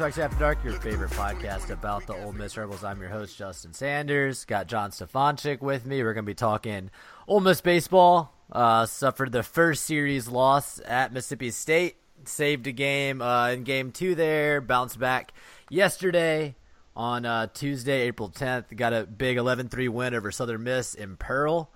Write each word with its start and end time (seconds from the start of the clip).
Trucks 0.00 0.16
After 0.16 0.38
Dark, 0.38 0.64
your 0.64 0.80
favorite 0.80 1.10
podcast 1.10 1.68
about 1.68 2.06
the 2.06 2.14
Ole 2.14 2.32
Miss 2.32 2.56
Rebels. 2.56 2.84
I'm 2.84 2.98
your 3.02 3.10
host, 3.10 3.36
Justin 3.36 3.74
Sanders. 3.74 4.46
Got 4.46 4.66
John 4.66 4.92
Stefanchik 4.92 5.60
with 5.60 5.84
me. 5.84 6.02
We're 6.02 6.14
going 6.14 6.24
to 6.24 6.30
be 6.30 6.32
talking 6.32 6.90
Ole 7.28 7.40
Miss 7.40 7.60
baseball. 7.60 8.32
Uh, 8.50 8.86
suffered 8.86 9.30
the 9.30 9.42
first 9.42 9.84
series 9.84 10.26
loss 10.26 10.80
at 10.86 11.12
Mississippi 11.12 11.50
State. 11.50 11.96
Saved 12.24 12.66
a 12.66 12.72
game 12.72 13.20
uh, 13.20 13.50
in 13.50 13.62
game 13.62 13.92
two 13.92 14.14
there. 14.14 14.62
Bounced 14.62 14.98
back 14.98 15.34
yesterday 15.68 16.56
on 16.96 17.26
uh, 17.26 17.48
Tuesday, 17.52 18.00
April 18.06 18.30
10th. 18.30 18.74
Got 18.74 18.94
a 18.94 19.04
big 19.04 19.36
11 19.36 19.68
3 19.68 19.88
win 19.88 20.14
over 20.14 20.32
Southern 20.32 20.62
Miss 20.62 20.94
in 20.94 21.18
Pearl. 21.18 21.70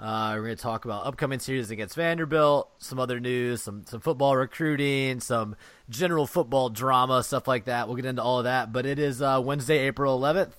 Uh, 0.00 0.32
we're 0.34 0.44
going 0.44 0.56
to 0.56 0.62
talk 0.62 0.86
about 0.86 1.04
upcoming 1.04 1.38
series 1.38 1.70
against 1.70 1.94
Vanderbilt, 1.94 2.70
some 2.78 2.98
other 2.98 3.20
news, 3.20 3.60
some 3.60 3.84
some 3.84 4.00
football 4.00 4.34
recruiting, 4.34 5.20
some 5.20 5.56
general 5.90 6.26
football 6.26 6.70
drama, 6.70 7.22
stuff 7.22 7.46
like 7.46 7.66
that. 7.66 7.86
We'll 7.86 7.96
get 7.96 8.06
into 8.06 8.22
all 8.22 8.38
of 8.38 8.44
that. 8.44 8.72
But 8.72 8.86
it 8.86 8.98
is 8.98 9.20
uh, 9.20 9.42
Wednesday, 9.44 9.80
April 9.80 10.18
11th, 10.18 10.52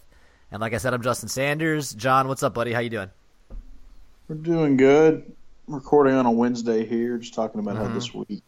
and 0.52 0.62
like 0.62 0.76
I 0.76 0.78
said, 0.78 0.94
I'm 0.94 1.02
Justin 1.02 1.28
Sanders. 1.28 1.92
John, 1.92 2.28
what's 2.28 2.44
up, 2.44 2.54
buddy? 2.54 2.72
How 2.72 2.82
you 2.82 2.92
doing? 2.92 3.10
We're 4.28 4.36
doing 4.36 4.78
good. 4.78 5.36
Recording 5.66 6.14
on 6.14 6.28
a 6.28 6.32
Wednesday 6.32 6.86
here, 6.86 7.18
just 7.18 7.34
talking 7.34 7.60
about 7.60 7.78
how 7.78 7.88
this 7.88 8.14
week. 8.14 8.44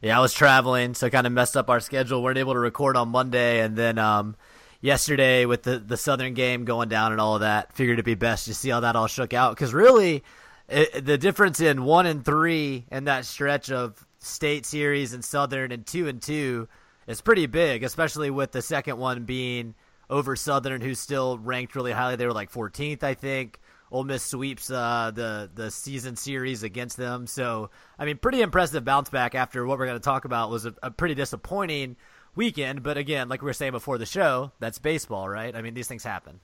Yeah, 0.00 0.16
I 0.16 0.22
was 0.22 0.32
traveling, 0.32 0.94
so 0.94 1.10
kind 1.10 1.26
of 1.26 1.34
messed 1.34 1.54
up 1.54 1.68
our 1.68 1.80
schedule. 1.80 2.20
We 2.20 2.24
weren't 2.24 2.38
able 2.38 2.54
to 2.54 2.60
record 2.60 2.96
on 2.96 3.10
Monday, 3.10 3.60
and 3.60 3.76
then 3.76 3.98
um, 3.98 4.36
yesterday 4.80 5.44
with 5.46 5.62
the 5.62 5.78
the 5.78 5.96
Southern 5.96 6.34
game 6.34 6.64
going 6.64 6.88
down 6.88 7.12
and 7.12 7.20
all 7.20 7.34
of 7.34 7.40
that, 7.40 7.72
figured 7.72 7.96
it'd 7.96 8.04
be 8.04 8.14
best 8.14 8.46
to 8.46 8.54
see 8.54 8.70
how 8.70 8.80
that 8.80 8.96
all 8.96 9.06
shook 9.06 9.34
out. 9.34 9.54
Because 9.54 9.74
really, 9.74 10.24
it, 10.68 11.04
the 11.04 11.18
difference 11.18 11.60
in 11.60 11.84
one 11.84 12.06
and 12.06 12.24
three 12.24 12.86
and 12.90 13.06
that 13.06 13.24
stretch 13.24 13.70
of 13.70 14.06
state 14.18 14.66
series 14.66 15.12
and 15.12 15.24
Southern 15.24 15.72
and 15.72 15.86
two 15.86 16.08
and 16.08 16.20
two 16.20 16.68
is 17.06 17.20
pretty 17.20 17.46
big, 17.46 17.82
especially 17.82 18.30
with 18.30 18.52
the 18.52 18.62
second 18.62 18.98
one 18.98 19.24
being 19.24 19.74
over 20.08 20.36
Southern, 20.36 20.80
who's 20.80 20.98
still 20.98 21.38
ranked 21.38 21.74
really 21.74 21.92
highly. 21.92 22.16
They 22.16 22.26
were 22.26 22.32
like 22.32 22.52
14th, 22.52 23.02
I 23.02 23.14
think. 23.14 23.60
Ole 23.92 24.04
Miss 24.04 24.22
sweeps 24.22 24.70
uh, 24.70 25.10
the 25.12 25.50
the 25.52 25.70
season 25.70 26.14
series 26.14 26.62
against 26.62 26.96
them. 26.96 27.26
So 27.26 27.70
I 27.98 28.04
mean, 28.04 28.18
pretty 28.18 28.40
impressive 28.40 28.84
bounce 28.84 29.10
back 29.10 29.34
after 29.34 29.66
what 29.66 29.78
we're 29.78 29.86
going 29.86 29.98
to 29.98 30.04
talk 30.04 30.24
about 30.24 30.50
was 30.50 30.64
a, 30.64 30.74
a 30.82 30.90
pretty 30.90 31.14
disappointing 31.14 31.96
weekend. 32.34 32.82
But 32.82 32.96
again, 32.96 33.28
like 33.28 33.42
we 33.42 33.46
were 33.46 33.52
saying 33.52 33.72
before 33.72 33.98
the 33.98 34.06
show, 34.06 34.52
that's 34.60 34.78
baseball, 34.78 35.28
right? 35.28 35.54
I 35.54 35.62
mean, 35.62 35.74
these 35.74 35.88
things 35.88 36.04
happen. 36.04 36.40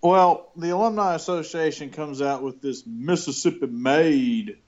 Well, 0.00 0.52
the 0.56 0.70
Alumni 0.70 1.14
Association 1.14 1.90
comes 1.90 2.22
out 2.22 2.42
with 2.42 2.62
this 2.62 2.84
Mississippi 2.86 3.66
made 3.66 4.58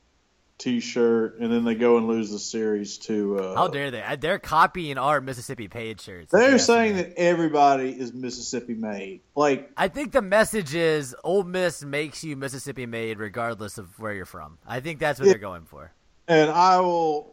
T-shirt, 0.59 1.39
and 1.39 1.51
then 1.53 1.65
they 1.65 1.75
go 1.77 1.97
and 1.99 2.09
lose 2.09 2.31
the 2.33 2.39
series 2.39 2.99
to. 2.99 3.39
Uh, 3.39 3.55
How 3.55 3.69
dare 3.69 3.91
they? 3.93 4.05
They're 4.21 4.41
copying 4.41 4.99
our 4.99 5.21
Mississippi 5.21 5.69
paid 5.69 6.01
shirts. 6.01 6.33
They're 6.33 6.59
saying 6.59 6.97
that 6.97 7.15
everybody 7.17 7.91
is 7.91 8.13
Mississippi 8.13 8.75
made. 8.75 9.21
Like, 9.37 9.71
I 9.77 9.87
think 9.89 10.11
the 10.13 10.21
message 10.21 10.75
is 10.75 11.15
Ole 11.25 11.45
Miss 11.45 11.85
makes 11.85 12.25
you 12.25 12.37
Mississippi 12.37 12.85
made 12.87 13.19
regardless 13.21 13.79
of 13.79 13.99
where 14.01 14.13
you're 14.13 14.27
from. 14.27 14.59
I 14.67 14.81
think 14.81 14.99
that's 14.99 15.19
what 15.21 15.27
Yeah. 15.27 15.35
they're 15.35 15.41
going 15.41 15.65
for. 15.65 15.93
and 16.29 16.51
I 16.51 16.79
will, 16.81 17.33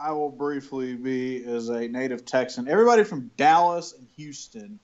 I 0.00 0.12
will 0.12 0.30
briefly 0.30 0.94
be 0.94 1.44
as 1.44 1.68
a 1.68 1.86
native 1.86 2.24
Texan. 2.24 2.68
Everybody 2.68 3.04
from 3.04 3.30
Dallas 3.36 3.92
and 3.92 4.06
Houston 4.16 4.78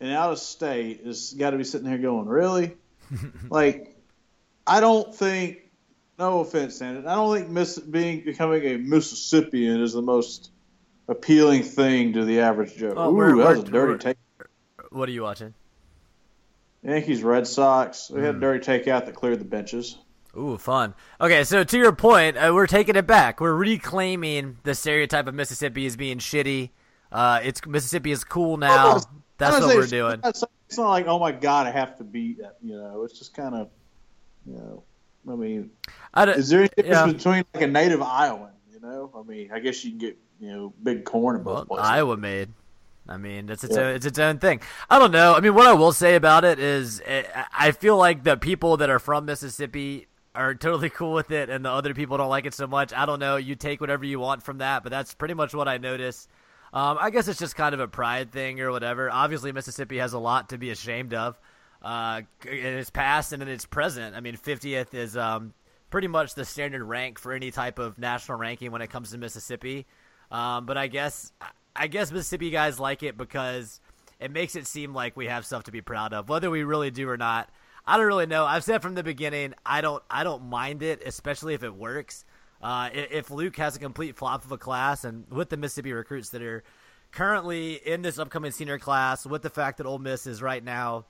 and 0.00 0.12
out 0.12 0.32
of 0.32 0.38
state 0.38 1.04
has 1.04 1.34
got 1.34 1.50
to 1.50 1.58
be 1.58 1.64
sitting 1.64 1.86
here 1.86 1.98
going, 1.98 2.26
really? 2.26 2.76
like, 3.50 3.96
I 4.66 4.80
don't 4.80 5.14
think. 5.14 5.64
No 6.18 6.40
offense, 6.40 6.74
Sandon. 6.76 7.06
I 7.06 7.14
don't 7.14 7.36
think 7.36 7.48
miss, 7.48 7.78
being 7.78 8.24
becoming 8.24 8.64
a 8.64 8.76
Mississippian 8.76 9.80
is 9.80 9.92
the 9.92 10.02
most 10.02 10.50
appealing 11.06 11.62
thing 11.62 12.14
to 12.14 12.24
the 12.24 12.40
average 12.40 12.74
Joe. 12.76 12.92
Oh, 12.96 13.10
Ooh, 13.10 13.14
we're- 13.14 13.38
that 13.38 13.48
was 13.50 13.58
a 13.58 13.62
we're- 13.62 13.70
dirty 13.72 13.86
we're- 13.92 13.98
take. 13.98 14.16
What 14.90 15.08
are 15.08 15.12
you 15.12 15.22
watching? 15.22 15.54
Yankees, 16.82 17.22
Red 17.22 17.46
Sox. 17.46 18.10
We 18.10 18.20
had 18.22 18.32
Hmm. 18.34 18.38
a 18.38 18.40
dirty 18.40 18.66
takeout 18.66 19.06
that 19.06 19.14
cleared 19.14 19.38
the 19.38 19.44
benches. 19.44 19.96
Ooh, 20.38 20.56
fun. 20.56 20.94
Okay, 21.20 21.42
so 21.44 21.64
to 21.64 21.78
your 21.78 21.92
point, 21.92 22.36
uh, 22.36 22.52
we're 22.54 22.66
taking 22.68 22.96
it 22.96 23.06
back. 23.06 23.40
We're 23.40 23.54
reclaiming 23.54 24.58
the 24.62 24.74
stereotype 24.74 25.26
of 25.26 25.34
Mississippi 25.34 25.84
as 25.86 25.96
being 25.96 26.18
shitty. 26.18 26.70
Uh, 27.10 27.40
it's 27.42 27.64
Mississippi 27.66 28.12
is 28.12 28.22
cool 28.22 28.56
now. 28.56 28.96
I'm 28.96 29.02
That's 29.38 29.60
what 29.60 29.76
we're 29.76 29.86
doing. 29.86 30.20
It's 30.24 30.42
not, 30.42 30.50
it's 30.66 30.78
not 30.78 30.90
like, 30.90 31.06
oh 31.06 31.18
my 31.18 31.32
god, 31.32 31.66
I 31.66 31.70
have 31.72 31.96
to 31.98 32.04
be. 32.04 32.36
You 32.62 32.76
know, 32.76 33.02
it's 33.02 33.18
just 33.18 33.34
kind 33.34 33.54
of, 33.54 33.68
you 34.46 34.54
know, 34.54 34.82
I 35.28 35.34
mean, 35.34 35.70
I 36.14 36.24
is 36.30 36.48
there 36.48 36.60
any 36.60 36.68
difference 36.76 36.96
yeah. 36.96 37.06
between 37.12 37.44
like 37.54 37.62
a 37.62 37.66
native 37.66 38.02
Iowan? 38.02 38.52
You 38.72 38.80
know, 38.80 39.10
I 39.14 39.22
mean, 39.28 39.50
I 39.52 39.58
guess 39.58 39.84
you 39.84 39.90
can 39.90 39.98
get 39.98 40.18
you 40.38 40.50
know 40.50 40.72
big 40.82 41.04
corn 41.04 41.36
in 41.36 41.42
both 41.42 41.68
Well, 41.68 41.78
places. 41.78 41.90
Iowa 41.90 42.16
made. 42.16 42.50
I 43.08 43.16
mean, 43.16 43.48
it's 43.48 43.64
its 43.64 43.74
Yeah. 43.74 43.84
own, 43.84 43.94
it's 43.94 44.04
its 44.06 44.18
own 44.18 44.38
thing. 44.38 44.60
I 44.90 44.98
don't 44.98 45.12
know. 45.12 45.34
I 45.34 45.40
mean, 45.40 45.54
what 45.54 45.66
I 45.66 45.72
will 45.72 45.92
say 45.92 46.14
about 46.14 46.44
it 46.44 46.58
is, 46.58 47.00
eh, 47.06 47.22
I 47.58 47.70
feel 47.70 47.96
like 47.96 48.22
the 48.22 48.36
people 48.36 48.76
that 48.76 48.90
are 48.90 48.98
from 48.98 49.24
Mississippi 49.24 50.06
are 50.38 50.54
totally 50.54 50.90
cool 50.90 51.12
with 51.12 51.30
it, 51.30 51.50
and 51.50 51.64
the 51.64 51.70
other 51.70 51.94
people 51.94 52.16
don't 52.16 52.28
like 52.28 52.46
it 52.46 52.54
so 52.54 52.66
much. 52.66 52.92
I 52.92 53.06
don't 53.06 53.18
know. 53.18 53.36
You 53.36 53.54
take 53.54 53.80
whatever 53.80 54.04
you 54.04 54.20
want 54.20 54.42
from 54.42 54.58
that, 54.58 54.82
but 54.82 54.90
that's 54.90 55.14
pretty 55.14 55.34
much 55.34 55.54
what 55.54 55.68
I 55.68 55.78
notice. 55.78 56.28
Um, 56.72 56.98
I 57.00 57.10
guess 57.10 57.28
it's 57.28 57.38
just 57.38 57.56
kind 57.56 57.74
of 57.74 57.80
a 57.80 57.88
pride 57.88 58.30
thing 58.30 58.60
or 58.60 58.70
whatever. 58.70 59.10
Obviously, 59.10 59.52
Mississippi 59.52 59.98
has 59.98 60.12
a 60.12 60.18
lot 60.18 60.50
to 60.50 60.58
be 60.58 60.70
ashamed 60.70 61.14
of 61.14 61.38
uh, 61.82 62.22
in 62.46 62.78
its 62.78 62.90
past 62.90 63.32
and 63.32 63.42
in 63.42 63.48
its 63.48 63.64
present. 63.64 64.14
I 64.14 64.20
mean, 64.20 64.36
50th 64.36 64.94
is 64.94 65.16
um, 65.16 65.54
pretty 65.90 66.08
much 66.08 66.34
the 66.34 66.44
standard 66.44 66.84
rank 66.84 67.18
for 67.18 67.32
any 67.32 67.50
type 67.50 67.78
of 67.78 67.98
national 67.98 68.38
ranking 68.38 68.70
when 68.70 68.82
it 68.82 68.90
comes 68.90 69.10
to 69.10 69.18
Mississippi. 69.18 69.86
Um, 70.30 70.66
but 70.66 70.76
I 70.76 70.88
guess 70.88 71.32
I 71.74 71.86
guess 71.86 72.12
Mississippi 72.12 72.50
guys 72.50 72.78
like 72.78 73.02
it 73.02 73.16
because 73.16 73.80
it 74.20 74.30
makes 74.30 74.56
it 74.56 74.66
seem 74.66 74.92
like 74.92 75.16
we 75.16 75.26
have 75.26 75.46
stuff 75.46 75.64
to 75.64 75.72
be 75.72 75.80
proud 75.80 76.12
of, 76.12 76.28
whether 76.28 76.50
we 76.50 76.64
really 76.64 76.90
do 76.90 77.08
or 77.08 77.16
not. 77.16 77.48
I 77.88 77.96
don't 77.96 78.04
really 78.04 78.26
know. 78.26 78.44
I've 78.44 78.64
said 78.64 78.82
from 78.82 78.94
the 78.94 79.02
beginning, 79.02 79.54
I 79.64 79.80
don't 79.80 80.02
I 80.10 80.22
don't 80.22 80.50
mind 80.50 80.82
it, 80.82 81.02
especially 81.06 81.54
if 81.54 81.62
it 81.62 81.74
works. 81.74 82.26
Uh, 82.60 82.90
if 82.92 83.30
Luke 83.30 83.56
has 83.56 83.76
a 83.76 83.78
complete 83.78 84.14
flop 84.14 84.44
of 84.44 84.52
a 84.52 84.58
class, 84.58 85.04
and 85.04 85.24
with 85.30 85.48
the 85.48 85.56
Mississippi 85.56 85.94
recruits 85.94 86.28
that 86.30 86.42
are 86.42 86.64
currently 87.12 87.74
in 87.76 88.02
this 88.02 88.18
upcoming 88.18 88.50
senior 88.50 88.78
class, 88.78 89.24
with 89.24 89.40
the 89.40 89.48
fact 89.48 89.78
that 89.78 89.86
Ole 89.86 89.98
Miss 89.98 90.26
is 90.26 90.42
right 90.42 90.62
now 90.62 91.06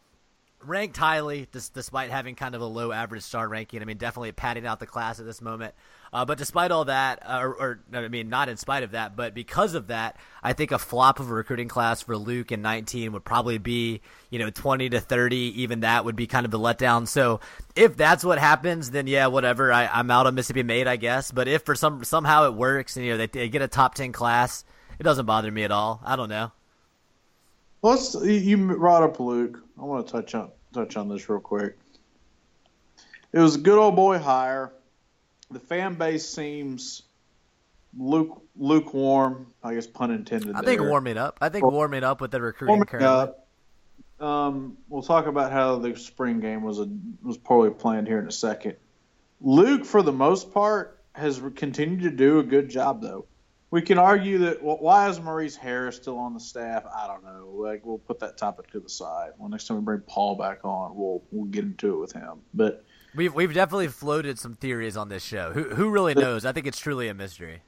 ranked 0.64 0.96
highly, 0.96 1.46
dis- 1.52 1.68
despite 1.68 2.10
having 2.10 2.34
kind 2.34 2.54
of 2.54 2.60
a 2.60 2.66
low 2.66 2.92
average 2.92 3.22
star 3.22 3.48
ranking. 3.48 3.82
I 3.82 3.84
mean, 3.84 3.96
definitely 3.96 4.32
padding 4.32 4.66
out 4.66 4.80
the 4.80 4.86
class 4.86 5.20
at 5.20 5.26
this 5.26 5.40
moment. 5.40 5.74
Uh, 6.12 6.24
but 6.24 6.38
despite 6.38 6.70
all 6.70 6.86
that, 6.86 7.20
uh, 7.24 7.40
or, 7.42 7.54
or 7.54 7.80
I 7.92 8.08
mean, 8.08 8.28
not 8.28 8.48
in 8.48 8.56
spite 8.56 8.82
of 8.82 8.92
that, 8.92 9.14
but 9.14 9.34
because 9.34 9.74
of 9.74 9.88
that, 9.88 10.16
I 10.42 10.54
think 10.54 10.72
a 10.72 10.78
flop 10.78 11.20
of 11.20 11.30
a 11.30 11.34
recruiting 11.34 11.68
class 11.68 12.02
for 12.02 12.16
Luke 12.16 12.50
in 12.50 12.62
19 12.62 13.12
would 13.12 13.24
probably 13.24 13.58
be, 13.58 14.00
you 14.30 14.38
know, 14.38 14.50
20 14.50 14.90
to 14.90 15.00
30. 15.00 15.36
Even 15.62 15.80
that 15.80 16.04
would 16.04 16.16
be 16.16 16.26
kind 16.26 16.44
of 16.44 16.50
the 16.50 16.58
letdown. 16.58 17.06
So 17.06 17.40
if 17.76 17.96
that's 17.96 18.24
what 18.24 18.38
happens, 18.38 18.90
then 18.90 19.06
yeah, 19.06 19.26
whatever. 19.26 19.72
I, 19.72 19.86
I'm 19.86 20.10
out 20.10 20.26
of 20.26 20.34
Mississippi 20.34 20.62
made, 20.62 20.86
I 20.86 20.96
guess. 20.96 21.30
But 21.30 21.48
if 21.48 21.62
for 21.62 21.74
some 21.74 22.04
somehow 22.04 22.46
it 22.46 22.54
works 22.54 22.96
and 22.96 23.04
you 23.04 23.12
know 23.12 23.18
they, 23.18 23.26
they 23.26 23.48
get 23.48 23.62
a 23.62 23.68
top 23.68 23.94
10 23.94 24.12
class, 24.12 24.64
it 24.98 25.02
doesn't 25.02 25.26
bother 25.26 25.50
me 25.50 25.64
at 25.64 25.70
all. 25.70 26.00
I 26.04 26.16
don't 26.16 26.28
know. 26.28 26.52
Let's. 27.82 28.14
You 28.14 28.56
brought 28.76 29.02
up 29.02 29.20
Luke. 29.20 29.62
I 29.78 29.84
want 29.84 30.06
to 30.06 30.12
touch 30.12 30.34
on 30.34 30.50
touch 30.72 30.96
on 30.96 31.08
this 31.08 31.28
real 31.28 31.40
quick. 31.40 31.78
It 33.32 33.38
was 33.38 33.56
a 33.56 33.58
good 33.58 33.78
old 33.78 33.96
boy 33.96 34.18
hire. 34.18 34.72
The 35.50 35.60
fan 35.60 35.94
base 35.94 36.28
seems 36.28 37.02
luke 37.96 38.42
lukewarm. 38.56 39.46
I 39.62 39.74
guess 39.74 39.86
pun 39.86 40.10
intended. 40.10 40.54
I 40.54 40.62
think 40.62 40.80
warming 40.80 41.18
up. 41.18 41.38
I 41.40 41.48
think 41.48 41.64
warming 41.64 42.04
up 42.04 42.20
with 42.20 42.30
the 42.30 42.40
recruiting 42.40 43.02
up. 43.02 43.46
Um, 44.20 44.76
we'll 44.88 45.02
talk 45.02 45.26
about 45.26 45.52
how 45.52 45.78
the 45.78 45.96
spring 45.96 46.40
game 46.40 46.62
was 46.62 46.80
a 46.80 46.88
was 47.22 47.38
poorly 47.38 47.70
planned 47.70 48.08
here 48.08 48.18
in 48.18 48.26
a 48.26 48.32
second. 48.32 48.76
Luke, 49.40 49.84
for 49.84 50.02
the 50.02 50.12
most 50.12 50.52
part, 50.52 50.98
has 51.12 51.40
continued 51.54 52.02
to 52.02 52.10
do 52.10 52.40
a 52.40 52.42
good 52.42 52.68
job, 52.68 53.00
though. 53.00 53.26
We 53.70 53.82
can 53.82 53.98
argue 53.98 54.38
that 54.38 54.62
well, 54.62 54.78
why 54.80 55.08
is 55.08 55.20
Maurice 55.20 55.54
Harris 55.56 55.96
still 55.96 56.16
on 56.18 56.32
the 56.32 56.40
staff? 56.40 56.84
I 56.86 57.06
don't 57.06 57.22
know. 57.22 57.50
Like 57.54 57.84
we'll 57.84 57.98
put 57.98 58.18
that 58.20 58.38
topic 58.38 58.70
to 58.72 58.80
the 58.80 58.88
side. 58.88 59.32
Well, 59.36 59.48
next 59.50 59.66
time 59.66 59.76
we 59.76 59.82
bring 59.82 60.00
Paul 60.00 60.36
back 60.36 60.60
on, 60.64 60.96
we'll 60.96 61.22
we'll 61.30 61.46
get 61.46 61.64
into 61.64 61.94
it 61.94 61.98
with 62.00 62.12
him. 62.12 62.40
But 62.54 62.84
We've 63.14 63.34
we've 63.34 63.52
definitely 63.52 63.88
floated 63.88 64.38
some 64.38 64.54
theories 64.54 64.96
on 64.96 65.08
this 65.08 65.22
show. 65.22 65.52
Who 65.52 65.64
who 65.74 65.90
really 65.90 66.14
knows? 66.14 66.44
I 66.44 66.52
think 66.52 66.66
it's 66.66 66.78
truly 66.78 67.08
a 67.08 67.14
mystery. 67.14 67.62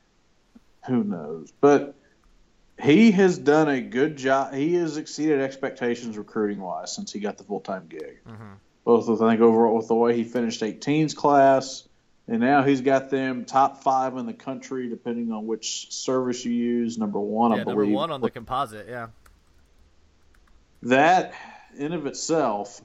who 0.86 1.04
knows? 1.04 1.52
But 1.60 1.94
he 2.80 3.10
has 3.12 3.36
done 3.36 3.68
a 3.68 3.80
good 3.80 4.16
job. 4.16 4.54
He 4.54 4.74
has 4.74 4.96
exceeded 4.96 5.40
expectations 5.40 6.16
recruiting 6.16 6.60
wise 6.60 6.94
since 6.94 7.12
he 7.12 7.20
got 7.20 7.36
the 7.36 7.44
full 7.44 7.60
time 7.60 7.86
gig. 7.88 8.20
Mm-hmm. 8.26 8.52
Both 8.84 9.08
with 9.08 9.20
I 9.20 9.30
think 9.30 9.42
overall 9.42 9.76
with 9.76 9.88
the 9.88 9.94
way 9.94 10.16
he 10.16 10.24
finished 10.24 10.62
18's 10.62 11.12
class, 11.14 11.86
and 12.30 12.40
now 12.40 12.62
he's 12.62 12.80
got 12.80 13.10
them 13.10 13.44
top 13.44 13.82
five 13.82 14.16
in 14.16 14.24
the 14.24 14.32
country, 14.32 14.88
depending 14.88 15.32
on 15.32 15.46
which 15.48 15.90
service 15.92 16.44
you 16.44 16.52
use. 16.52 16.96
Number 16.96 17.18
one, 17.20 17.52
I 17.52 17.56
Yeah, 17.56 17.64
believe. 17.64 17.78
number 17.78 17.94
one 17.96 18.10
on 18.12 18.20
the 18.20 18.30
composite. 18.30 18.86
Yeah. 18.88 19.08
that 20.84 21.34
in 21.76 21.92
of 21.92 22.06
itself, 22.06 22.80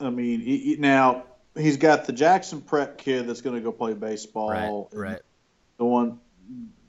I 0.00 0.10
mean, 0.10 0.40
he, 0.40 0.56
he- 0.58 0.76
now 0.76 1.24
he's 1.56 1.76
got 1.76 2.06
the 2.06 2.12
Jackson 2.12 2.60
Prep 2.62 2.98
kid 2.98 3.26
that's 3.28 3.42
going 3.42 3.56
to 3.56 3.62
go 3.62 3.72
play 3.72 3.92
baseball. 3.94 4.88
Right. 4.92 4.98
Right. 5.12 5.20
The 5.76 5.84
one, 5.84 6.18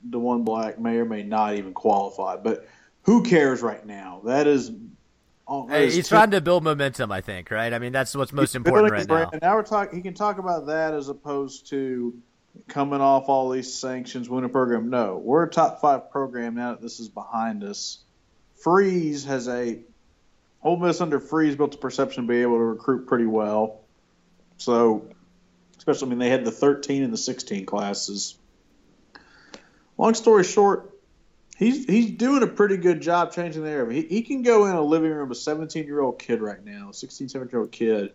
the 0.02 0.18
one 0.18 0.42
black 0.44 0.80
may 0.80 0.96
or 0.96 1.04
may 1.04 1.22
not 1.22 1.54
even 1.54 1.74
qualify, 1.74 2.36
but 2.36 2.66
who 3.02 3.22
cares 3.22 3.62
right 3.62 3.84
now? 3.84 4.22
That 4.24 4.46
is. 4.46 4.70
Oh, 5.50 5.66
Hey, 5.66 5.86
he's 5.90 6.08
ten- 6.08 6.16
trying 6.18 6.30
to 6.30 6.40
build 6.40 6.64
momentum. 6.64 7.12
I 7.12 7.20
think. 7.20 7.50
Right. 7.50 7.72
I 7.72 7.78
mean, 7.78 7.92
that's 7.92 8.14
what's 8.14 8.32
most 8.32 8.50
he's 8.50 8.54
important 8.56 8.92
right 8.92 9.06
brand. 9.06 9.24
now. 9.24 9.30
And 9.32 9.42
now 9.42 9.54
we're 9.56 9.62
talking. 9.64 9.96
He 9.98 10.02
can 10.02 10.14
talk 10.14 10.38
about 10.38 10.66
that 10.68 10.94
as 10.94 11.08
opposed 11.08 11.68
to 11.70 12.14
coming 12.68 13.00
off 13.00 13.28
all 13.28 13.50
these 13.50 13.72
sanctions, 13.72 14.28
win 14.30 14.44
a 14.44 14.48
program. 14.48 14.88
No, 14.90 15.18
we're 15.18 15.44
a 15.44 15.50
top 15.50 15.80
five 15.80 16.10
program 16.10 16.54
now 16.54 16.70
that 16.72 16.80
this 16.80 16.98
is 17.00 17.08
behind 17.08 17.62
us. 17.64 17.98
Freeze 18.62 19.24
has 19.24 19.48
a 19.48 19.78
Ole 20.62 20.76
Miss 20.76 21.00
under 21.00 21.20
Freeze 21.20 21.56
built 21.56 21.74
a 21.74 21.78
perception 21.78 22.24
to 22.26 22.28
be 22.28 22.42
able 22.42 22.56
to 22.56 22.64
recruit 22.64 23.06
pretty 23.06 23.26
well. 23.26 23.80
So, 24.58 25.06
especially, 25.78 26.06
I 26.06 26.10
mean, 26.10 26.18
they 26.18 26.28
had 26.28 26.44
the 26.44 26.50
13 26.50 27.02
and 27.02 27.12
the 27.12 27.16
16 27.16 27.64
classes. 27.64 28.36
Long 29.96 30.12
story 30.14 30.44
short, 30.44 30.89
he's 31.60 31.84
he's 31.84 32.10
doing 32.12 32.42
a 32.42 32.46
pretty 32.48 32.78
good 32.78 33.00
job 33.00 33.32
changing 33.32 33.62
the 33.62 33.70
area. 33.70 34.02
He, 34.02 34.08
he 34.08 34.22
can 34.22 34.42
go 34.42 34.66
in 34.66 34.74
a 34.74 34.82
living 34.82 35.12
room 35.12 35.30
a 35.30 35.34
17 35.36 35.86
year 35.86 36.00
old 36.00 36.18
kid 36.18 36.40
right 36.40 36.64
now, 36.64 36.90
16, 36.90 37.28
17 37.28 37.52
year 37.52 37.60
old 37.60 37.70
kid, 37.70 38.12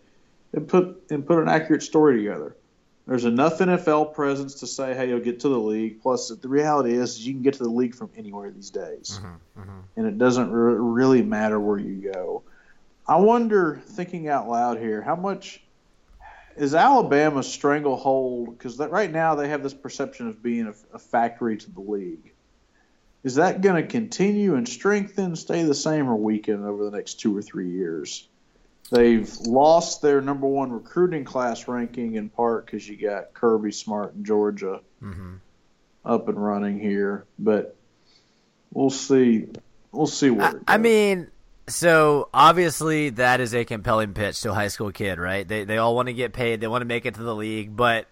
and 0.52 0.68
put 0.68 1.04
and 1.08 1.26
put 1.26 1.38
an 1.38 1.48
accurate 1.48 1.82
story 1.82 2.18
together. 2.18 2.54
There's 3.06 3.24
enough 3.24 3.60
NFL 3.60 4.14
presence 4.14 4.56
to 4.56 4.66
say, 4.66 4.92
hey, 4.92 5.08
you'll 5.08 5.20
get 5.20 5.40
to 5.40 5.48
the 5.48 5.58
league. 5.58 6.02
Plus, 6.02 6.28
the 6.28 6.48
reality 6.48 6.92
is, 6.92 7.24
you 7.24 7.32
can 7.32 7.42
get 7.42 7.54
to 7.54 7.62
the 7.62 7.70
league 7.70 7.94
from 7.94 8.10
anywhere 8.16 8.50
these 8.50 8.70
days, 8.70 9.20
mm-hmm, 9.22 9.60
mm-hmm. 9.60 9.80
and 9.96 10.06
it 10.08 10.18
doesn't 10.18 10.50
re- 10.50 10.74
really 10.74 11.22
matter 11.22 11.60
where 11.60 11.78
you 11.78 12.10
go. 12.12 12.42
I 13.06 13.16
wonder, 13.18 13.80
thinking 13.86 14.28
out 14.28 14.48
loud 14.48 14.78
here, 14.78 15.02
how 15.02 15.14
much 15.14 15.62
is 16.56 16.74
Alabama 16.74 17.44
stranglehold? 17.44 18.58
Because 18.58 18.76
right 18.78 19.12
now 19.12 19.36
they 19.36 19.50
have 19.50 19.62
this 19.62 19.74
perception 19.74 20.26
of 20.26 20.42
being 20.42 20.66
a, 20.66 20.74
a 20.96 20.98
factory 20.98 21.56
to 21.58 21.70
the 21.70 21.80
league. 21.80 22.32
Is 23.24 23.36
that 23.36 23.60
going 23.60 23.82
to 23.82 23.88
continue 23.88 24.54
and 24.54 24.68
strengthen, 24.68 25.34
stay 25.34 25.64
the 25.64 25.74
same, 25.74 26.08
or 26.08 26.16
weaken 26.16 26.64
over 26.64 26.84
the 26.84 26.96
next 26.96 27.14
two 27.14 27.36
or 27.36 27.42
three 27.42 27.70
years? 27.70 28.28
They've 28.90 29.36
lost 29.40 30.00
their 30.00 30.20
number 30.20 30.46
one 30.46 30.70
recruiting 30.70 31.24
class 31.24 31.66
ranking 31.66 32.14
in 32.14 32.28
part 32.28 32.66
because 32.66 32.88
you 32.88 32.96
got 32.96 33.34
Kirby 33.34 33.72
Smart 33.72 34.14
in 34.14 34.24
Georgia 34.24 34.80
mm-hmm. 35.02 35.34
up 36.04 36.28
and 36.28 36.42
running 36.42 36.78
here, 36.78 37.26
but 37.38 37.76
we'll 38.72 38.90
see. 38.90 39.48
We'll 39.90 40.06
see 40.06 40.30
where. 40.30 40.60
I, 40.68 40.74
I 40.74 40.78
mean, 40.78 41.28
so 41.68 42.28
obviously 42.32 43.10
that 43.10 43.40
is 43.40 43.54
a 43.54 43.64
compelling 43.64 44.14
pitch 44.14 44.40
to 44.42 44.52
a 44.52 44.54
high 44.54 44.68
school 44.68 44.92
kid, 44.92 45.18
right? 45.18 45.46
They 45.46 45.64
they 45.64 45.78
all 45.78 45.94
want 45.94 46.06
to 46.06 46.14
get 46.14 46.32
paid, 46.32 46.60
they 46.60 46.68
want 46.68 46.82
to 46.82 46.86
make 46.86 47.06
it 47.06 47.14
to 47.14 47.22
the 47.22 47.34
league, 47.34 47.74
but 47.74 48.06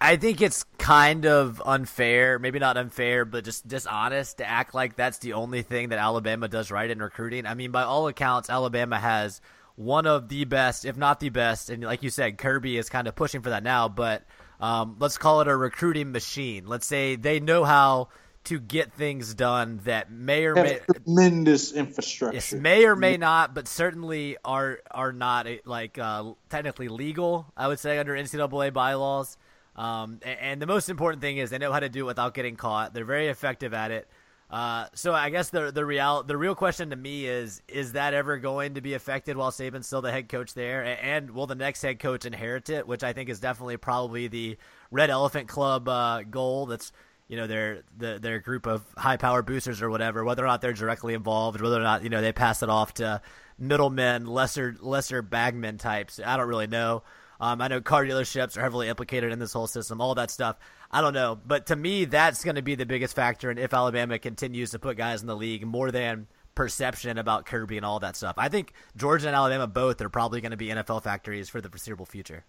I 0.00 0.16
think 0.16 0.40
it's 0.40 0.64
kind 0.78 1.26
of 1.26 1.60
unfair, 1.64 2.38
maybe 2.38 2.58
not 2.58 2.76
unfair, 2.76 3.24
but 3.24 3.44
just 3.44 3.66
dishonest 3.66 4.38
to 4.38 4.48
act 4.48 4.74
like 4.74 4.96
that's 4.96 5.18
the 5.18 5.32
only 5.32 5.62
thing 5.62 5.88
that 5.88 5.98
Alabama 5.98 6.48
does 6.48 6.70
right 6.70 6.88
in 6.88 7.00
recruiting. 7.00 7.46
I 7.46 7.54
mean, 7.54 7.72
by 7.72 7.82
all 7.82 8.06
accounts, 8.06 8.48
Alabama 8.48 8.98
has 8.98 9.40
one 9.74 10.06
of 10.06 10.28
the 10.28 10.44
best, 10.44 10.84
if 10.84 10.96
not 10.96 11.20
the 11.20 11.30
best, 11.30 11.70
and 11.70 11.82
like 11.82 12.02
you 12.02 12.10
said, 12.10 12.38
Kirby 12.38 12.76
is 12.76 12.88
kind 12.88 13.08
of 13.08 13.16
pushing 13.16 13.42
for 13.42 13.50
that 13.50 13.62
now, 13.62 13.88
but 13.88 14.24
um, 14.60 14.96
let's 14.98 15.18
call 15.18 15.40
it 15.40 15.48
a 15.48 15.56
recruiting 15.56 16.12
machine. 16.12 16.66
Let's 16.66 16.86
say 16.86 17.16
they 17.16 17.40
know 17.40 17.64
how 17.64 18.08
to 18.44 18.58
get 18.58 18.92
things 18.92 19.34
done 19.34 19.80
that 19.84 20.10
may 20.10 20.46
or 20.46 20.54
may 20.54 20.80
tremendous 21.04 21.72
infrastructure. 21.72 22.34
Yes, 22.34 22.52
may 22.52 22.86
or 22.86 22.96
may 22.96 23.16
not, 23.16 23.54
but 23.54 23.68
certainly 23.68 24.36
are 24.44 24.80
are 24.90 25.12
not 25.12 25.46
eh, 25.46 25.58
like 25.64 25.98
uh, 25.98 26.32
technically 26.48 26.88
legal. 26.88 27.46
I 27.56 27.68
would 27.68 27.78
say 27.78 27.98
under 27.98 28.14
NCAA 28.14 28.72
bylaws. 28.72 29.36
Um, 29.78 30.18
a- 30.24 30.42
and, 30.42 30.60
the 30.60 30.66
most 30.66 30.88
important 30.88 31.22
thing 31.22 31.38
is 31.38 31.50
they 31.50 31.58
know 31.58 31.72
how 31.72 31.80
to 31.80 31.88
do 31.88 32.00
it 32.00 32.06
without 32.06 32.34
getting 32.34 32.56
caught. 32.56 32.92
They're 32.92 33.04
very 33.04 33.28
effective 33.28 33.72
at 33.72 33.92
it. 33.92 34.08
Uh, 34.50 34.86
so 34.94 35.12
I 35.12 35.28
guess 35.28 35.50
the 35.50 35.70
the 35.70 35.84
real 35.84 36.22
the 36.22 36.36
real 36.36 36.54
question 36.54 36.88
to 36.88 36.96
me 36.96 37.26
is 37.26 37.60
is 37.68 37.92
that 37.92 38.14
ever 38.14 38.38
going 38.38 38.74
to 38.74 38.80
be 38.80 38.94
affected 38.94 39.36
while 39.36 39.50
Saban's 39.50 39.86
still 39.86 40.00
the 40.00 40.10
head 40.10 40.30
coach 40.30 40.54
there, 40.54 40.82
A- 40.82 41.04
and 41.04 41.30
will 41.32 41.46
the 41.46 41.54
next 41.54 41.82
head 41.82 41.98
coach 41.98 42.24
inherit 42.24 42.70
it? 42.70 42.88
Which 42.88 43.04
I 43.04 43.12
think 43.12 43.28
is 43.28 43.40
definitely 43.40 43.76
probably 43.76 44.26
the 44.26 44.56
Red 44.90 45.10
Elephant 45.10 45.48
Club 45.48 45.86
uh, 45.86 46.22
goal. 46.22 46.64
That's 46.64 46.92
you 47.28 47.36
know 47.36 47.46
their 47.46 47.82
the, 47.98 48.18
their 48.18 48.38
group 48.40 48.66
of 48.66 48.82
high 48.96 49.18
power 49.18 49.42
boosters 49.42 49.82
or 49.82 49.90
whatever. 49.90 50.24
Whether 50.24 50.44
or 50.44 50.48
not 50.48 50.62
they're 50.62 50.72
directly 50.72 51.12
involved, 51.12 51.60
whether 51.60 51.78
or 51.78 51.82
not 51.82 52.02
you 52.02 52.08
know 52.08 52.22
they 52.22 52.32
pass 52.32 52.62
it 52.62 52.70
off 52.70 52.94
to 52.94 53.20
middlemen, 53.58 54.24
lesser 54.24 54.74
lesser 54.80 55.20
bagmen 55.20 55.76
types. 55.76 56.18
I 56.24 56.38
don't 56.38 56.48
really 56.48 56.66
know. 56.66 57.02
Um, 57.40 57.60
I 57.60 57.68
know 57.68 57.80
car 57.80 58.04
dealerships 58.04 58.56
are 58.56 58.62
heavily 58.62 58.88
implicated 58.88 59.32
in 59.32 59.38
this 59.38 59.52
whole 59.52 59.66
system, 59.66 60.00
all 60.00 60.14
that 60.16 60.30
stuff. 60.30 60.56
I 60.90 61.00
don't 61.00 61.14
know, 61.14 61.38
but 61.46 61.66
to 61.66 61.76
me, 61.76 62.04
that's 62.04 62.42
going 62.42 62.56
to 62.56 62.62
be 62.62 62.74
the 62.74 62.86
biggest 62.86 63.14
factor. 63.14 63.50
And 63.50 63.58
if 63.58 63.72
Alabama 63.72 64.18
continues 64.18 64.70
to 64.72 64.78
put 64.78 64.96
guys 64.96 65.20
in 65.20 65.26
the 65.28 65.36
league 65.36 65.64
more 65.64 65.90
than 65.90 66.26
perception 66.54 67.18
about 67.18 67.46
Kirby 67.46 67.76
and 67.76 67.86
all 67.86 68.00
that 68.00 68.16
stuff, 68.16 68.34
I 68.38 68.48
think 68.48 68.72
Georgia 68.96 69.28
and 69.28 69.36
Alabama 69.36 69.66
both 69.66 70.00
are 70.00 70.08
probably 70.08 70.40
going 70.40 70.50
to 70.50 70.56
be 70.56 70.68
NFL 70.68 71.04
factories 71.04 71.48
for 71.48 71.60
the 71.60 71.68
foreseeable 71.68 72.06
future. 72.06 72.44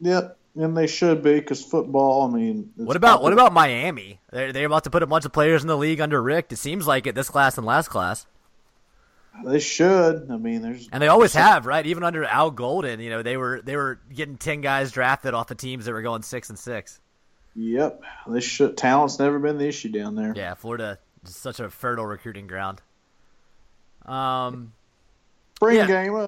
Yep, 0.00 0.38
and 0.56 0.76
they 0.76 0.86
should 0.86 1.22
be 1.22 1.34
because 1.34 1.62
football. 1.62 2.22
I 2.22 2.34
mean, 2.34 2.70
What 2.76 2.96
about 2.96 3.22
what 3.22 3.34
about 3.34 3.52
Miami? 3.52 4.20
They're 4.32 4.52
they're 4.52 4.66
about 4.66 4.84
to 4.84 4.90
put 4.90 5.02
a 5.02 5.06
bunch 5.06 5.26
of 5.26 5.32
players 5.32 5.60
in 5.60 5.68
the 5.68 5.76
league 5.76 6.00
under 6.00 6.22
Rick. 6.22 6.46
It 6.52 6.56
seems 6.56 6.86
like 6.86 7.06
it 7.06 7.14
this 7.14 7.28
class 7.28 7.58
and 7.58 7.66
last 7.66 7.88
class, 7.88 8.26
They 9.44 9.60
should. 9.60 10.30
I 10.30 10.36
mean, 10.36 10.60
there's 10.62 10.88
and 10.92 11.02
they 11.02 11.08
always 11.08 11.32
have, 11.34 11.64
right? 11.66 11.86
Even 11.86 12.02
under 12.02 12.24
Al 12.24 12.50
Golden, 12.50 13.00
you 13.00 13.10
know, 13.10 13.22
they 13.22 13.36
were 13.36 13.60
they 13.62 13.76
were 13.76 14.00
getting 14.12 14.36
ten 14.36 14.60
guys 14.60 14.92
drafted 14.92 15.34
off 15.34 15.46
the 15.46 15.54
teams 15.54 15.84
that 15.86 15.92
were 15.92 16.02
going 16.02 16.22
six 16.22 16.48
and 16.50 16.58
six. 16.58 17.00
Yep, 17.54 18.02
they 18.28 18.40
should. 18.40 18.76
Talent's 18.76 19.18
never 19.18 19.38
been 19.38 19.56
the 19.58 19.66
issue 19.66 19.88
down 19.88 20.14
there. 20.14 20.32
Yeah, 20.36 20.54
Florida 20.54 20.98
is 21.24 21.34
such 21.34 21.58
a 21.60 21.68
fertile 21.70 22.06
recruiting 22.06 22.46
ground. 22.46 22.80
Um, 24.06 24.72
Spring 25.56 25.76
Yeah. 25.76 25.86
game. 25.86 26.14
uh, 26.14 26.26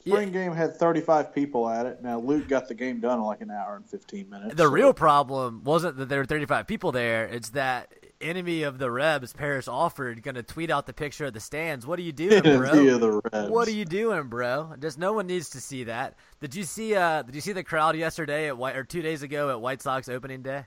Spring 0.00 0.28
Yeah. 0.28 0.42
game 0.44 0.52
had 0.52 0.76
35 0.76 1.34
people 1.34 1.68
at 1.68 1.86
it. 1.86 2.02
Now 2.02 2.18
Luke 2.18 2.46
got 2.48 2.68
the 2.68 2.74
game 2.74 3.00
done 3.00 3.18
in 3.18 3.24
like 3.24 3.40
an 3.40 3.50
hour 3.50 3.76
and 3.76 3.86
15 3.88 4.28
minutes. 4.28 4.54
the 4.54 4.64
so- 4.64 4.70
real 4.70 4.92
problem 4.92 5.62
wasn't 5.64 5.96
that 5.96 6.08
there 6.08 6.18
were 6.20 6.26
35 6.26 6.66
people 6.66 6.92
there. 6.92 7.24
It's 7.26 7.50
that 7.50 7.92
enemy 8.20 8.62
of 8.62 8.78
the 8.78 8.90
Rebs, 8.90 9.32
Parrish 9.32 9.68
Alford, 9.68 10.22
going 10.22 10.34
to 10.36 10.42
tweet 10.42 10.70
out 10.70 10.86
the 10.86 10.92
picture 10.92 11.26
of 11.26 11.32
the 11.32 11.40
stands. 11.40 11.86
What 11.86 11.98
are 11.98 12.02
you 12.02 12.12
doing, 12.12 12.50
bro? 12.52 12.70
enemy 12.70 12.88
of 12.88 13.00
the 13.00 13.20
Rebs. 13.32 13.50
What 13.50 13.68
are 13.68 13.72
you 13.72 13.84
doing, 13.84 14.28
bro? 14.28 14.74
Just 14.80 14.98
no 14.98 15.12
one 15.12 15.26
needs 15.26 15.50
to 15.50 15.60
see 15.60 15.84
that. 15.84 16.16
Did 16.40 16.54
you 16.54 16.64
see? 16.64 16.94
Uh, 16.94 17.22
did 17.22 17.34
you 17.34 17.40
see 17.40 17.52
the 17.52 17.64
crowd 17.64 17.96
yesterday 17.96 18.48
at 18.48 18.56
White 18.58 18.76
or 18.76 18.84
two 18.84 19.02
days 19.02 19.22
ago 19.22 19.50
at 19.50 19.60
White 19.60 19.82
Sox 19.82 20.08
opening 20.08 20.42
day? 20.42 20.64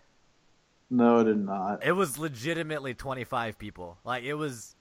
No, 0.90 1.20
I 1.20 1.24
did 1.24 1.38
not. 1.44 1.86
It 1.86 1.92
was 1.92 2.18
legitimately 2.18 2.94
25 2.94 3.58
people. 3.60 3.98
Like 4.06 4.24
it 4.24 4.36
was, 4.36 4.76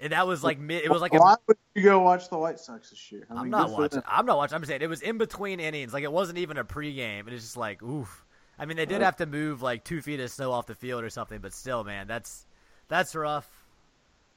and 0.00 0.12
that 0.12 0.26
was 0.26 0.42
like 0.42 0.58
mid. 0.58 0.84
It 0.84 0.90
was 0.90 1.00
like 1.00 1.14
a 1.14 1.18
Why 1.18 1.36
would 1.46 1.56
you 1.74 1.82
go 1.82 2.00
watch 2.00 2.28
the 2.30 2.38
White 2.38 2.58
Sox 2.58 2.90
this 2.90 3.12
year? 3.12 3.26
I 3.30 3.34
I'm 3.34 3.42
mean, 3.42 3.50
not 3.52 3.70
watching. 3.70 4.02
I'm 4.06 4.26
not 4.26 4.36
watching. 4.36 4.56
I'm 4.56 4.64
saying 4.64 4.82
it 4.82 4.88
was 4.88 5.02
in 5.02 5.18
between 5.18 5.60
innings. 5.60 5.92
Like 5.92 6.04
it 6.04 6.12
wasn't 6.12 6.38
even 6.38 6.56
a 6.56 6.64
pregame. 6.64 7.20
And 7.20 7.28
it's 7.30 7.44
just 7.44 7.56
like, 7.56 7.82
oof. 7.82 8.25
I 8.58 8.64
mean, 8.66 8.76
they 8.76 8.86
did 8.86 9.02
have 9.02 9.16
to 9.16 9.26
move 9.26 9.62
like 9.62 9.84
two 9.84 10.00
feet 10.00 10.20
of 10.20 10.30
snow 10.30 10.52
off 10.52 10.66
the 10.66 10.74
field 10.74 11.04
or 11.04 11.10
something, 11.10 11.40
but 11.40 11.52
still, 11.52 11.84
man, 11.84 12.06
that's 12.06 12.46
that's 12.88 13.14
rough. 13.14 13.48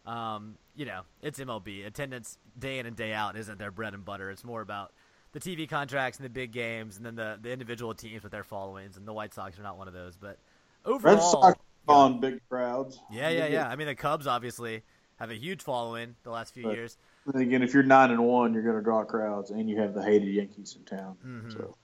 Um, 0.06 0.56
you 0.76 0.86
know, 0.86 1.02
it's 1.22 1.40
MLB. 1.40 1.86
Attendance 1.86 2.38
day 2.58 2.80
in 2.80 2.86
and 2.86 2.96
day 2.96 3.14
out 3.14 3.38
isn't 3.38 3.60
their 3.60 3.72
bread 3.72 3.94
and 3.94 4.04
butter. 4.04 4.30
It's 4.32 4.44
more 4.44 4.62
about 4.62 4.92
the 5.32 5.40
TV 5.40 5.70
contracts 5.70 6.18
and 6.18 6.26
the 6.26 6.30
big 6.30 6.52
games, 6.52 6.98
and 6.98 7.06
then 7.06 7.16
the 7.16 7.38
the 7.42 7.52
individual 7.52 7.94
teams 7.94 8.24
with 8.24 8.32
their 8.32 8.44
followings. 8.44 8.98
And 8.98 9.08
the 9.08 9.14
White 9.14 9.34
Sox 9.34 9.58
are 9.60 9.64
not 9.64 9.78
one 9.78 9.88
of 9.88 9.94
those. 9.94 10.16
But 10.16 10.38
Red 10.86 10.94
overall, 10.94 11.32
Sox 11.32 11.60
on 11.88 12.20
big 12.20 12.42
crowds. 12.50 13.00
Yeah, 13.12 13.30
yeah, 13.30 13.48
yeah. 13.48 13.68
I 13.68 13.76
mean, 13.76 13.88
the 13.88 13.96
Cubs 13.96 14.28
obviously 14.28 14.84
have 15.18 15.32
a 15.32 15.36
huge 15.36 15.62
following 15.62 16.16
the 16.24 16.30
last 16.30 16.54
few 16.54 16.68
Right. 16.68 16.78
years. 16.78 16.98
And 17.26 17.42
again, 17.42 17.62
if 17.62 17.74
you're 17.74 17.84
nine 17.84 18.12
and 18.12 18.26
one, 18.26 18.54
you're 18.54 18.64
going 18.64 18.76
to 18.76 18.82
draw 18.82 19.04
crowds, 19.04 19.52
and 19.52 19.70
you 19.70 19.78
have 19.80 19.94
the 19.94 20.02
hated 20.02 20.30
Yankees 20.30 20.76
in 20.78 20.86
town. 20.86 21.18
Mm-hmm. 21.26 21.52
So 21.52 21.76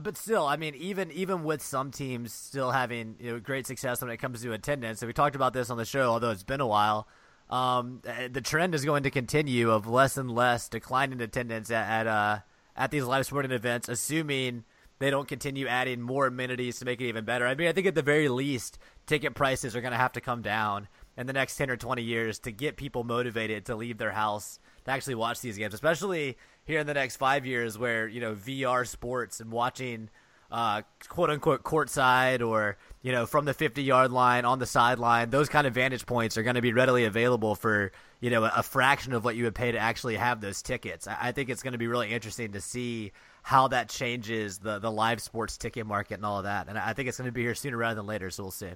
But 0.00 0.16
still, 0.16 0.46
I 0.46 0.56
mean, 0.56 0.74
even 0.76 1.10
even 1.12 1.42
with 1.42 1.62
some 1.62 1.90
teams 1.90 2.32
still 2.32 2.70
having 2.70 3.16
you 3.18 3.32
know, 3.32 3.40
great 3.40 3.66
success 3.66 4.00
when 4.00 4.10
it 4.10 4.18
comes 4.18 4.42
to 4.42 4.52
attendance, 4.52 5.02
and 5.02 5.08
we 5.08 5.12
talked 5.12 5.34
about 5.34 5.52
this 5.52 5.70
on 5.70 5.78
the 5.78 5.84
show, 5.84 6.10
although 6.10 6.30
it's 6.30 6.44
been 6.44 6.60
a 6.60 6.66
while. 6.66 7.08
Um, 7.48 8.00
uh, 8.06 8.28
the 8.30 8.40
trend 8.40 8.76
is 8.76 8.84
going 8.84 9.02
to 9.02 9.10
continue 9.10 9.72
of 9.72 9.88
less 9.88 10.16
and 10.16 10.30
less 10.30 10.68
decline 10.68 11.12
in 11.12 11.20
attendance 11.20 11.70
at 11.70 11.88
at, 11.88 12.06
uh, 12.06 12.38
at 12.76 12.90
these 12.92 13.04
live 13.04 13.26
sporting 13.26 13.50
events, 13.50 13.88
assuming 13.88 14.64
they 15.00 15.10
don't 15.10 15.26
continue 15.26 15.66
adding 15.66 16.00
more 16.00 16.26
amenities 16.26 16.78
to 16.78 16.84
make 16.84 17.00
it 17.00 17.08
even 17.08 17.24
better. 17.24 17.46
I 17.46 17.54
mean, 17.54 17.66
I 17.66 17.72
think 17.72 17.86
at 17.86 17.94
the 17.94 18.02
very 18.02 18.28
least, 18.28 18.78
ticket 19.06 19.34
prices 19.34 19.74
are 19.74 19.80
going 19.80 19.92
to 19.92 19.98
have 19.98 20.12
to 20.12 20.20
come 20.20 20.42
down 20.42 20.86
in 21.16 21.26
the 21.26 21.32
next 21.32 21.56
10 21.56 21.70
or 21.70 21.76
20 21.76 22.02
years 22.02 22.38
to 22.40 22.52
get 22.52 22.76
people 22.76 23.02
motivated 23.02 23.66
to 23.66 23.74
leave 23.74 23.98
their 23.98 24.12
house 24.12 24.60
to 24.90 24.94
actually 24.94 25.14
watch 25.14 25.40
these 25.40 25.56
games, 25.56 25.74
especially 25.74 26.36
here 26.64 26.80
in 26.80 26.86
the 26.86 26.94
next 26.94 27.16
five 27.16 27.46
years 27.46 27.78
where, 27.78 28.08
you 28.08 28.20
know, 28.20 28.34
VR 28.34 28.86
sports 28.86 29.40
and 29.40 29.50
watching 29.50 30.10
uh, 30.50 30.82
quote 31.08 31.30
unquote 31.30 31.62
courtside 31.62 32.46
or, 32.46 32.76
you 33.02 33.12
know, 33.12 33.24
from 33.24 33.44
the 33.44 33.54
50 33.54 33.82
yard 33.82 34.10
line 34.10 34.44
on 34.44 34.58
the 34.58 34.66
sideline, 34.66 35.30
those 35.30 35.48
kind 35.48 35.66
of 35.66 35.74
vantage 35.74 36.06
points 36.06 36.36
are 36.36 36.42
going 36.42 36.56
to 36.56 36.62
be 36.62 36.72
readily 36.72 37.04
available 37.04 37.54
for, 37.54 37.92
you 38.20 38.30
know, 38.30 38.44
a 38.44 38.62
fraction 38.62 39.12
of 39.12 39.24
what 39.24 39.36
you 39.36 39.44
would 39.44 39.54
pay 39.54 39.72
to 39.72 39.78
actually 39.78 40.16
have 40.16 40.40
those 40.40 40.60
tickets. 40.60 41.06
I, 41.06 41.16
I 41.20 41.32
think 41.32 41.50
it's 41.50 41.62
going 41.62 41.72
to 41.72 41.78
be 41.78 41.86
really 41.86 42.10
interesting 42.10 42.52
to 42.52 42.60
see 42.60 43.12
how 43.42 43.68
that 43.68 43.88
changes 43.88 44.58
the, 44.58 44.78
the 44.80 44.90
live 44.90 45.22
sports 45.22 45.56
ticket 45.56 45.86
market 45.86 46.14
and 46.14 46.26
all 46.26 46.38
of 46.38 46.44
that. 46.44 46.68
And 46.68 46.76
I 46.76 46.92
think 46.92 47.08
it's 47.08 47.16
going 47.16 47.28
to 47.28 47.32
be 47.32 47.42
here 47.42 47.54
sooner 47.54 47.76
rather 47.76 47.94
than 47.94 48.06
later, 48.06 48.28
so 48.30 48.42
we'll 48.42 48.50
see. 48.50 48.72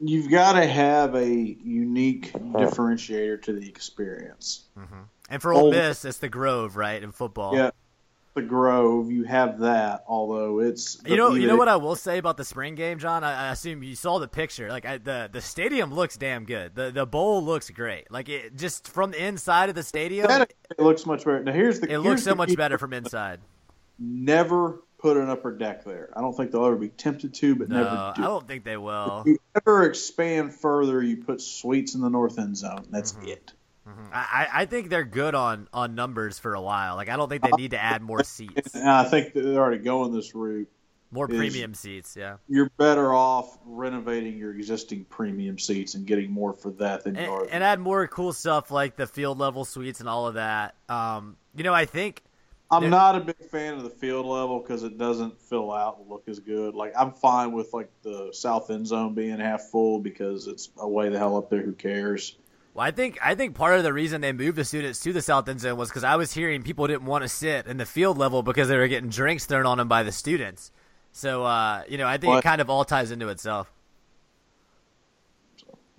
you've 0.00 0.30
got 0.30 0.52
to 0.52 0.66
have 0.66 1.14
a 1.16 1.26
unique 1.64 2.32
differentiator 2.32 3.42
to 3.42 3.52
the 3.54 3.66
experience. 3.68 4.66
And 5.30 5.42
for 5.42 5.52
Ole. 5.52 5.70
Miss, 5.72 6.04
it's 6.04 6.18
the 6.18 6.28
Grove, 6.28 6.76
right, 6.76 7.02
in 7.02 7.10
football. 7.12 7.56
Yeah, 7.56 7.70
the 8.34 8.42
Grove, 8.42 9.10
you 9.10 9.24
have 9.24 9.58
that. 9.60 10.04
Although 10.06 10.60
it's 10.60 11.00
You 11.04 11.16
know, 11.16 11.34
you 11.34 11.46
know 11.48 11.56
what 11.56 11.68
I 11.68 11.76
will 11.76 11.96
say 11.96 12.18
about 12.18 12.36
the 12.36 12.44
spring 12.44 12.74
game, 12.76 12.98
John. 12.98 13.24
I, 13.24 13.48
I 13.48 13.52
assume 13.52 13.82
you 13.82 13.94
saw 13.96 14.18
the 14.20 14.28
picture. 14.28 14.68
Like 14.68 14.86
I, 14.86 14.98
the 14.98 15.28
the 15.32 15.40
stadium 15.40 15.92
looks 15.92 16.16
damn 16.16 16.44
good. 16.44 16.74
The 16.74 16.90
the 16.92 17.06
bowl 17.06 17.42
looks 17.44 17.70
great. 17.70 18.10
Like 18.10 18.28
it 18.28 18.54
just 18.56 18.86
from 18.88 19.10
the 19.10 19.24
inside 19.24 19.68
of 19.68 19.74
the 19.74 19.82
stadium, 19.82 20.28
That- 20.28 20.52
it 20.70 20.80
looks 20.82 21.06
much 21.06 21.24
better. 21.24 21.42
Now 21.42 21.52
here's 21.52 21.80
the 21.80 21.86
it 21.86 21.90
here's 21.90 22.04
looks 22.04 22.22
so 22.22 22.34
much 22.34 22.54
better 22.56 22.78
from 22.78 22.92
inside. 22.92 23.40
Never 23.98 24.82
put 24.98 25.16
an 25.16 25.28
upper 25.28 25.52
deck 25.56 25.84
there. 25.84 26.10
I 26.16 26.20
don't 26.20 26.36
think 26.36 26.50
they'll 26.52 26.66
ever 26.66 26.76
be 26.76 26.88
tempted 26.88 27.34
to, 27.34 27.54
but 27.56 27.68
No, 27.68 27.76
never 27.78 27.90
do. 27.90 27.96
I 27.96 28.12
do. 28.16 28.22
don't 28.22 28.46
think 28.48 28.64
they 28.64 28.76
will. 28.76 29.20
If 29.22 29.26
you 29.26 29.38
ever 29.56 29.84
expand 29.84 30.54
further, 30.54 31.02
you 31.02 31.18
put 31.18 31.40
suites 31.40 31.94
in 31.94 32.00
the 32.00 32.10
north 32.10 32.38
end 32.38 32.56
zone. 32.56 32.86
That's 32.90 33.12
Mm-hmm. 33.12 33.28
it. 33.28 33.52
I, 34.12 34.48
I 34.52 34.62
I 34.62 34.66
think 34.66 34.88
they're 34.88 35.04
good 35.04 35.34
on 35.34 35.68
on 35.72 35.94
numbers 35.94 36.38
for 36.38 36.54
a 36.54 36.60
while. 36.60 36.96
Like 36.96 37.08
I 37.08 37.16
don't 37.16 37.28
think 37.28 37.42
they 37.42 37.50
need 37.52 37.70
to 37.72 37.82
add 37.82 38.02
more 38.02 38.24
seats, 38.24 38.74
And 38.74 38.88
I 38.88 39.04
think 39.04 39.32
they're 39.34 39.56
already 39.56 39.82
going 39.82 40.12
this 40.12 40.34
route. 40.34 40.68
more 41.10 41.28
premium 41.28 41.74
seats. 41.74 42.16
Yeah. 42.16 42.36
You're 42.48 42.70
better 42.78 43.14
off 43.14 43.58
renovating 43.64 44.36
your 44.36 44.54
existing 44.54 45.04
premium 45.04 45.58
seats 45.58 45.94
and 45.94 46.06
getting 46.06 46.30
more 46.30 46.52
for 46.52 46.70
that 46.72 47.04
than 47.04 47.14
you 47.14 47.20
and, 47.22 47.30
are. 47.30 47.48
and 47.50 47.64
add 47.64 47.78
more 47.80 48.06
cool 48.08 48.32
stuff 48.32 48.70
like 48.70 48.96
the 48.96 49.06
field 49.06 49.38
level 49.38 49.64
suites 49.64 50.00
and 50.00 50.08
all 50.08 50.26
of 50.26 50.34
that. 50.34 50.74
Um, 50.88 51.36
you 51.54 51.62
know, 51.62 51.72
I 51.74 51.84
think 51.84 52.22
I'm 52.70 52.90
not 52.90 53.14
a 53.14 53.20
big 53.20 53.38
fan 53.50 53.74
of 53.74 53.84
the 53.84 53.90
field 53.90 54.26
level 54.26 54.58
because 54.58 54.82
it 54.82 54.98
doesn't 54.98 55.40
fill 55.40 55.72
out 55.72 55.98
and 56.00 56.08
look 56.08 56.24
as 56.26 56.40
good. 56.40 56.74
Like 56.74 56.92
I'm 56.98 57.12
fine 57.12 57.52
with 57.52 57.72
like 57.72 57.90
the 58.02 58.30
south 58.32 58.70
end 58.70 58.88
zone 58.88 59.14
being 59.14 59.38
half 59.38 59.62
full 59.70 60.00
because 60.00 60.48
it's 60.48 60.70
away 60.78 61.08
the 61.08 61.18
hell 61.18 61.36
up 61.36 61.48
there. 61.50 61.62
Who 61.62 61.72
cares? 61.72 62.36
Well, 62.76 62.86
I 62.86 62.90
think 62.90 63.18
I 63.24 63.34
think 63.34 63.54
part 63.54 63.78
of 63.78 63.84
the 63.84 63.92
reason 63.94 64.20
they 64.20 64.34
moved 64.34 64.58
the 64.58 64.64
students 64.64 65.00
to 65.00 65.12
the 65.14 65.22
south 65.22 65.48
end 65.48 65.60
zone 65.60 65.78
was 65.78 65.88
because 65.88 66.04
I 66.04 66.16
was 66.16 66.34
hearing 66.34 66.62
people 66.62 66.86
didn't 66.86 67.06
want 67.06 67.22
to 67.22 67.28
sit 67.28 67.66
in 67.66 67.78
the 67.78 67.86
field 67.86 68.18
level 68.18 68.42
because 68.42 68.68
they 68.68 68.76
were 68.76 68.86
getting 68.86 69.08
drinks 69.08 69.46
thrown 69.46 69.64
on 69.64 69.78
them 69.78 69.88
by 69.88 70.02
the 70.02 70.12
students. 70.12 70.70
So 71.10 71.42
uh, 71.42 71.84
you 71.88 71.96
know, 71.96 72.06
I 72.06 72.18
think 72.18 72.36
it 72.36 72.42
kind 72.44 72.60
of 72.60 72.68
all 72.68 72.84
ties 72.84 73.10
into 73.10 73.28
itself. 73.28 73.72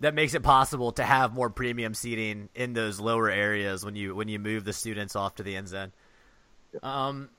That 0.01 0.13
makes 0.13 0.35
it 0.35 0.43
possible 0.43 0.91
to 0.91 1.03
have 1.03 1.33
more 1.33 1.49
premium 1.49 1.95
seating 1.95 2.49
in 2.53 2.73
those 2.73 2.99
lower 2.99 3.27
areas 3.27 3.83
when 3.83 3.95
you 3.95 4.13
when 4.13 4.27
you 4.27 4.37
move 4.37 4.63
the 4.63 4.73
students 4.73 5.15
off 5.15 5.33
to 5.35 5.43
the 5.43 5.55
end 5.55 5.69
zone. 5.69 5.91
Um. 6.83 7.29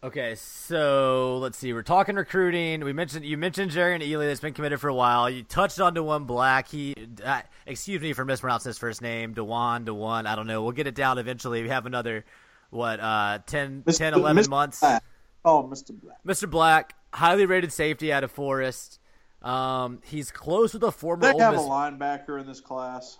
Okay, 0.00 0.36
so 0.36 1.38
let's 1.38 1.58
see. 1.58 1.72
We're 1.72 1.82
talking 1.82 2.14
recruiting. 2.14 2.84
We 2.84 2.92
mentioned 2.92 3.24
you 3.24 3.36
mentioned 3.36 3.72
Jerrion 3.72 4.00
Ealy 4.00 4.28
that's 4.28 4.38
been 4.38 4.54
committed 4.54 4.80
for 4.80 4.86
a 4.86 4.94
while. 4.94 5.28
You 5.28 5.42
touched 5.42 5.80
on 5.80 5.94
Dewan 5.94 6.24
Black. 6.24 6.68
He, 6.68 6.94
uh, 7.24 7.40
excuse 7.66 8.00
me 8.00 8.12
for 8.12 8.24
mispronouncing 8.24 8.70
his 8.70 8.78
first 8.78 9.02
name, 9.02 9.32
Dewan, 9.34 9.84
Dewan. 9.84 10.28
I 10.28 10.36
don't 10.36 10.46
know. 10.46 10.62
We'll 10.62 10.70
get 10.70 10.86
it 10.86 10.94
down 10.94 11.18
eventually. 11.18 11.62
We 11.62 11.68
have 11.70 11.84
another 11.84 12.24
what, 12.70 13.00
uh, 13.00 13.40
10, 13.46 13.82
10 13.88 14.14
11 14.14 14.44
Mr. 14.44 14.48
months. 14.48 14.80
Black. 14.80 15.02
Oh, 15.44 15.64
Mr. 15.64 16.00
Black. 16.00 16.18
Mr. 16.24 16.48
Black, 16.48 16.94
highly 17.12 17.46
rated 17.46 17.72
safety 17.72 18.12
out 18.12 18.22
of 18.22 18.30
Forest. 18.30 19.00
Um, 19.42 20.00
he's 20.04 20.30
close 20.30 20.74
with 20.74 20.84
a 20.84 20.92
former 20.92 21.32
They 21.32 21.38
have 21.38 21.54
a 21.54 21.58
linebacker 21.58 22.40
in 22.40 22.46
this 22.46 22.60
class. 22.60 23.18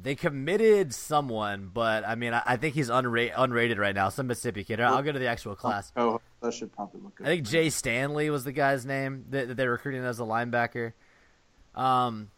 They 0.00 0.14
committed 0.14 0.92
someone, 0.92 1.70
but 1.72 2.06
I 2.06 2.14
mean, 2.14 2.34
I, 2.34 2.42
I 2.44 2.56
think 2.56 2.74
he's 2.74 2.90
unra- 2.90 3.32
unrated 3.32 3.78
right 3.78 3.94
now. 3.94 4.08
Some 4.08 4.26
Mississippi 4.26 4.64
kid. 4.64 4.80
I'll 4.80 5.02
go 5.02 5.12
to 5.12 5.18
the 5.18 5.28
actual 5.28 5.54
class. 5.54 5.92
Oh, 5.96 6.20
that 6.42 6.52
should 6.52 6.72
probably 6.72 7.00
look 7.00 7.14
good. 7.14 7.26
I 7.26 7.30
think 7.30 7.46
Jay 7.46 7.70
Stanley 7.70 8.28
was 8.28 8.44
the 8.44 8.52
guy's 8.52 8.84
name 8.84 9.24
that, 9.30 9.48
that 9.48 9.56
they're 9.56 9.70
recruiting 9.70 10.04
as 10.04 10.20
a 10.20 10.24
linebacker. 10.24 10.92
Um, 11.74 12.30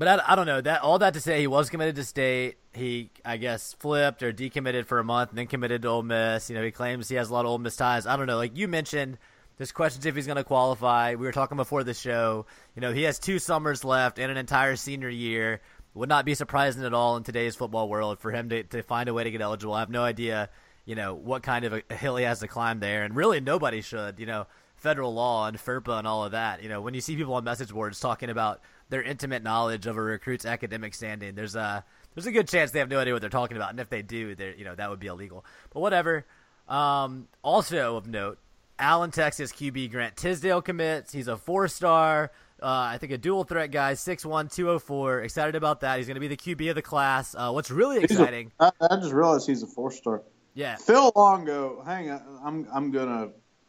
but 0.00 0.08
I, 0.08 0.32
I 0.32 0.34
don't 0.34 0.46
know 0.46 0.60
that 0.60 0.80
all 0.82 0.98
that 1.00 1.14
to 1.14 1.20
say 1.20 1.40
he 1.40 1.46
was 1.46 1.68
committed 1.68 1.96
to 1.96 2.04
state. 2.04 2.56
He 2.72 3.10
I 3.24 3.36
guess 3.36 3.74
flipped 3.74 4.22
or 4.22 4.32
decommitted 4.32 4.86
for 4.86 4.98
a 4.98 5.04
month 5.04 5.30
and 5.30 5.38
then 5.38 5.46
committed 5.46 5.82
to 5.82 5.88
Ole 5.88 6.02
Miss. 6.02 6.48
You 6.48 6.56
know 6.56 6.62
he 6.62 6.70
claims 6.70 7.08
he 7.08 7.16
has 7.16 7.30
a 7.30 7.34
lot 7.34 7.44
of 7.44 7.50
Ole 7.50 7.58
Miss 7.58 7.76
ties. 7.76 8.06
I 8.06 8.16
don't 8.16 8.26
know. 8.26 8.36
Like 8.36 8.56
you 8.56 8.66
mentioned, 8.68 9.18
there's 9.58 9.72
questions 9.72 10.06
if 10.06 10.14
he's 10.14 10.26
going 10.26 10.36
to 10.36 10.44
qualify. 10.44 11.16
We 11.16 11.26
were 11.26 11.32
talking 11.32 11.56
before 11.56 11.84
the 11.84 11.92
show. 11.92 12.46
You 12.74 12.80
know 12.80 12.92
he 12.92 13.02
has 13.02 13.18
two 13.18 13.38
summers 13.38 13.84
left 13.84 14.18
and 14.18 14.30
an 14.30 14.38
entire 14.38 14.76
senior 14.76 15.10
year. 15.10 15.60
Would 15.94 16.08
not 16.08 16.24
be 16.24 16.34
surprising 16.34 16.84
at 16.84 16.94
all 16.94 17.16
in 17.16 17.24
today's 17.24 17.56
football 17.56 17.88
world 17.88 18.20
for 18.20 18.30
him 18.30 18.48
to, 18.50 18.62
to 18.64 18.82
find 18.82 19.08
a 19.08 19.14
way 19.14 19.24
to 19.24 19.30
get 19.30 19.40
eligible. 19.40 19.74
I 19.74 19.80
have 19.80 19.90
no 19.90 20.04
idea, 20.04 20.48
you 20.84 20.94
know, 20.94 21.14
what 21.14 21.42
kind 21.42 21.64
of 21.64 21.82
a 21.90 21.94
hill 21.94 22.16
he 22.16 22.24
has 22.24 22.40
to 22.40 22.48
climb 22.48 22.78
there, 22.78 23.02
and 23.02 23.16
really 23.16 23.40
nobody 23.40 23.80
should. 23.80 24.20
You 24.20 24.26
know, 24.26 24.46
federal 24.76 25.12
law 25.12 25.46
and 25.46 25.58
FERPA 25.58 25.98
and 25.98 26.06
all 26.06 26.24
of 26.24 26.32
that. 26.32 26.62
You 26.62 26.68
know, 26.68 26.80
when 26.80 26.94
you 26.94 27.00
see 27.00 27.16
people 27.16 27.34
on 27.34 27.44
message 27.44 27.72
boards 27.72 27.98
talking 27.98 28.30
about 28.30 28.60
their 28.88 29.02
intimate 29.02 29.42
knowledge 29.42 29.86
of 29.86 29.96
a 29.96 30.00
recruit's 30.00 30.46
academic 30.46 30.94
standing, 30.94 31.34
there's 31.34 31.56
a 31.56 31.84
there's 32.14 32.26
a 32.26 32.32
good 32.32 32.48
chance 32.48 32.70
they 32.70 32.78
have 32.78 32.90
no 32.90 32.98
idea 32.98 33.12
what 33.12 33.20
they're 33.20 33.30
talking 33.30 33.56
about, 33.56 33.70
and 33.70 33.80
if 33.80 33.88
they 33.88 34.02
do, 34.02 34.34
they 34.34 34.54
you 34.56 34.64
know 34.64 34.74
that 34.74 34.90
would 34.90 35.00
be 35.00 35.08
illegal. 35.08 35.44
But 35.72 35.80
whatever. 35.80 36.24
Um, 36.68 37.26
also 37.42 37.96
of 37.96 38.06
note, 38.06 38.38
Allen, 38.78 39.10
Texas 39.10 39.52
QB 39.52 39.90
Grant 39.90 40.16
Tisdale 40.16 40.62
commits. 40.62 41.12
He's 41.12 41.28
a 41.28 41.36
four 41.36 41.68
star. 41.68 42.30
Uh, 42.62 42.66
I 42.66 42.98
think 42.98 43.12
a 43.12 43.18
dual 43.18 43.44
threat 43.44 43.70
guy, 43.70 43.92
6'1", 43.94 44.52
204. 44.52 45.20
Excited 45.22 45.54
about 45.54 45.80
that. 45.80 45.98
He's 45.98 46.06
going 46.06 46.16
to 46.16 46.20
be 46.20 46.28
the 46.28 46.36
QB 46.36 46.70
of 46.70 46.74
the 46.74 46.82
class. 46.82 47.34
Uh, 47.36 47.50
what's 47.52 47.70
really 47.70 48.02
exciting? 48.04 48.52
I, 48.60 48.70
I 48.80 48.96
just 48.96 49.12
realized 49.12 49.46
he's 49.46 49.62
a 49.62 49.66
four 49.66 49.90
star. 49.90 50.22
yeah, 50.54 50.76
Phil 50.76 51.12
Longo, 51.16 51.82
hang 51.84 52.10
on, 52.10 52.22
I'm 52.44 52.68
I'm 52.72 52.90
gonna 52.90 53.28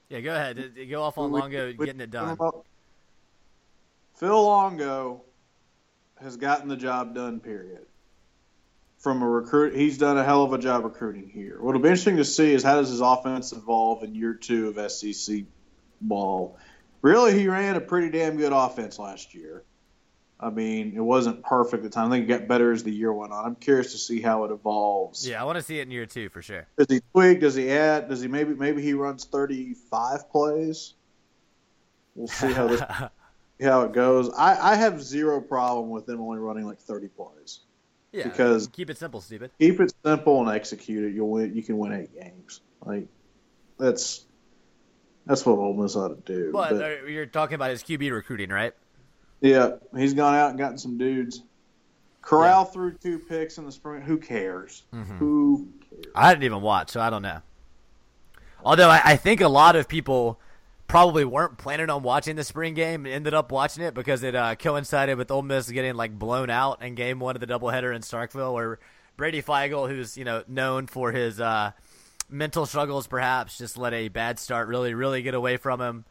yeah. 0.09 0.19
Go 0.21 0.33
ahead. 0.33 0.75
Go 0.89 1.03
off 1.03 1.17
on 1.17 1.31
we- 1.31 1.39
Longo 1.39 1.73
we- 1.77 1.85
getting 1.85 2.01
it 2.01 2.11
done. 2.11 2.37
Phil 4.17 4.43
Longo 4.43 5.21
has 6.21 6.37
gotten 6.37 6.67
the 6.67 6.77
job 6.77 7.15
done. 7.15 7.39
Period. 7.39 7.85
From 8.99 9.23
a 9.23 9.27
recruit, 9.27 9.75
he's 9.75 9.97
done 9.97 10.17
a 10.17 10.23
hell 10.23 10.43
of 10.43 10.53
a 10.53 10.59
job 10.59 10.83
recruiting 10.83 11.27
here. 11.27 11.59
What'll 11.59 11.81
be 11.81 11.87
interesting 11.89 12.17
to 12.17 12.25
see 12.25 12.53
is 12.53 12.61
how 12.61 12.75
does 12.75 12.89
his 12.89 12.99
offense 13.01 13.51
evolve 13.51 14.03
in 14.03 14.13
year 14.13 14.35
two 14.35 14.67
of 14.77 14.91
SEC 14.91 15.45
ball. 15.99 16.57
Really, 17.01 17.37
he 17.39 17.47
ran 17.47 17.75
a 17.75 17.81
pretty 17.81 18.09
damn 18.09 18.37
good 18.37 18.53
offense 18.53 18.99
last 18.99 19.33
year. 19.33 19.63
I 20.39 20.49
mean, 20.49 20.93
it 20.95 20.99
wasn't 21.01 21.43
perfect 21.43 21.83
at 21.85 21.91
the 21.91 21.93
time. 21.93 22.11
I 22.11 22.15
think 22.17 22.25
it 22.29 22.39
got 22.39 22.47
better 22.47 22.71
as 22.71 22.83
the 22.83 22.91
year 22.91 23.13
went 23.13 23.31
on. 23.31 23.45
I'm 23.45 23.55
curious 23.55 23.91
to 23.91 23.97
see 23.99 24.21
how 24.21 24.43
it 24.45 24.51
evolves. 24.51 25.27
Yeah, 25.27 25.39
I 25.39 25.45
want 25.45 25.57
to 25.57 25.61
see 25.63 25.79
it 25.79 25.83
in 25.83 25.91
year 25.91 26.07
two 26.07 26.29
for 26.29 26.41
sure. 26.41 26.67
Does 26.77 26.87
he 26.89 27.01
tweak? 27.13 27.39
Does 27.41 27.53
he 27.55 27.69
add? 27.69 28.09
Does 28.09 28.21
he 28.21 28.27
maybe 28.27 28.55
maybe 28.55 28.81
he 28.81 28.93
runs 28.93 29.25
35 29.25 30.31
plays? 30.31 30.95
We'll 32.15 32.27
see 32.27 32.51
how 32.51 32.67
this 32.67 32.81
how 33.61 33.81
it 33.83 33.93
goes. 33.93 34.31
I, 34.35 34.71
I 34.71 34.75
have 34.75 35.01
zero 35.03 35.39
problem 35.41 35.89
with 35.91 36.07
them 36.07 36.19
only 36.21 36.39
running 36.39 36.65
like 36.65 36.79
30 36.79 37.07
plays. 37.09 37.59
yeah, 38.11 38.23
because- 38.23 38.67
keep 38.67 38.89
it 38.89 38.97
simple, 38.97 39.21
stupid. 39.21 39.51
Keep 39.59 39.79
it 39.81 39.93
simple 40.03 40.41
and 40.41 40.49
execute 40.55 41.03
it. 41.05 41.13
You'll 41.15 41.29
win. 41.29 41.55
You 41.55 41.61
can 41.61 41.77
win 41.77 41.93
eight 41.93 42.19
games. 42.19 42.61
Like 42.83 43.07
that's 43.77 44.25
that's 45.25 45.45
what 45.45 45.57
Ole 45.57 45.73
Miss 45.73 45.95
ought 45.95 46.09
to 46.09 46.33
do. 46.33 46.51
But 46.51 46.77
But, 46.77 47.09
you're 47.09 47.25
talking 47.25 47.55
about 47.55 47.71
his 47.71 47.83
QB 47.83 48.11
recruiting, 48.11 48.49
right? 48.49 48.73
yeah, 49.41 49.71
he's 49.95 50.13
gone 50.13 50.35
out 50.35 50.51
and 50.51 50.59
gotten 50.59 50.77
some 50.77 50.97
dudes. 50.97 51.43
Corral 52.21 52.65
threw 52.65 52.93
two 52.93 53.17
picks 53.17 53.57
in 53.57 53.65
the 53.65 53.71
spring. 53.71 54.01
Who 54.01 54.17
cares? 54.17 54.83
Mm-hmm. 54.93 55.17
Who 55.17 55.69
cares? 55.89 56.05
I 56.13 56.31
didn't 56.31 56.43
even 56.43 56.61
watch, 56.61 56.91
so 56.91 57.01
I 57.01 57.09
don't 57.09 57.23
know. 57.23 57.41
Although 58.63 58.89
I, 58.89 59.01
I 59.03 59.15
think 59.15 59.41
a 59.41 59.47
lot 59.47 59.75
of 59.75 59.87
people 59.87 60.39
probably 60.87 61.25
weren't 61.25 61.57
planning 61.57 61.89
on 61.89 62.03
watching 62.03 62.35
the 62.35 62.43
spring 62.43 62.73
game 62.73 63.05
and 63.05 63.15
ended 63.15 63.33
up 63.33 63.51
watching 63.51 63.83
it 63.83 63.93
because 63.93 64.23
it 64.23 64.35
uh, 64.35 64.53
coincided 64.55 65.17
with 65.17 65.31
Ole 65.31 65.41
Miss 65.41 65.69
getting 65.71 65.95
like 65.95 66.17
blown 66.19 66.49
out 66.49 66.81
in 66.83 66.95
game 66.95 67.19
one 67.19 67.35
of 67.35 67.39
the 67.39 67.47
doubleheader 67.47 67.95
in 67.95 68.01
Starkville, 68.01 68.53
where 68.53 68.77
Brady 69.17 69.41
Feigl, 69.41 69.89
who's 69.89 70.17
you 70.17 70.25
know 70.25 70.43
known 70.47 70.87
for 70.87 71.11
his 71.11 71.39
uh, 71.41 71.71
mental 72.31 72.65
struggles, 72.65 73.07
perhaps 73.07 73.57
just 73.57 73.77
let 73.77 73.93
a 73.93 74.07
bad 74.07 74.39
start 74.39 74.67
really 74.67 74.93
really 74.93 75.21
get 75.21 75.33
away 75.33 75.57
from 75.57 75.81
him. 75.81 76.05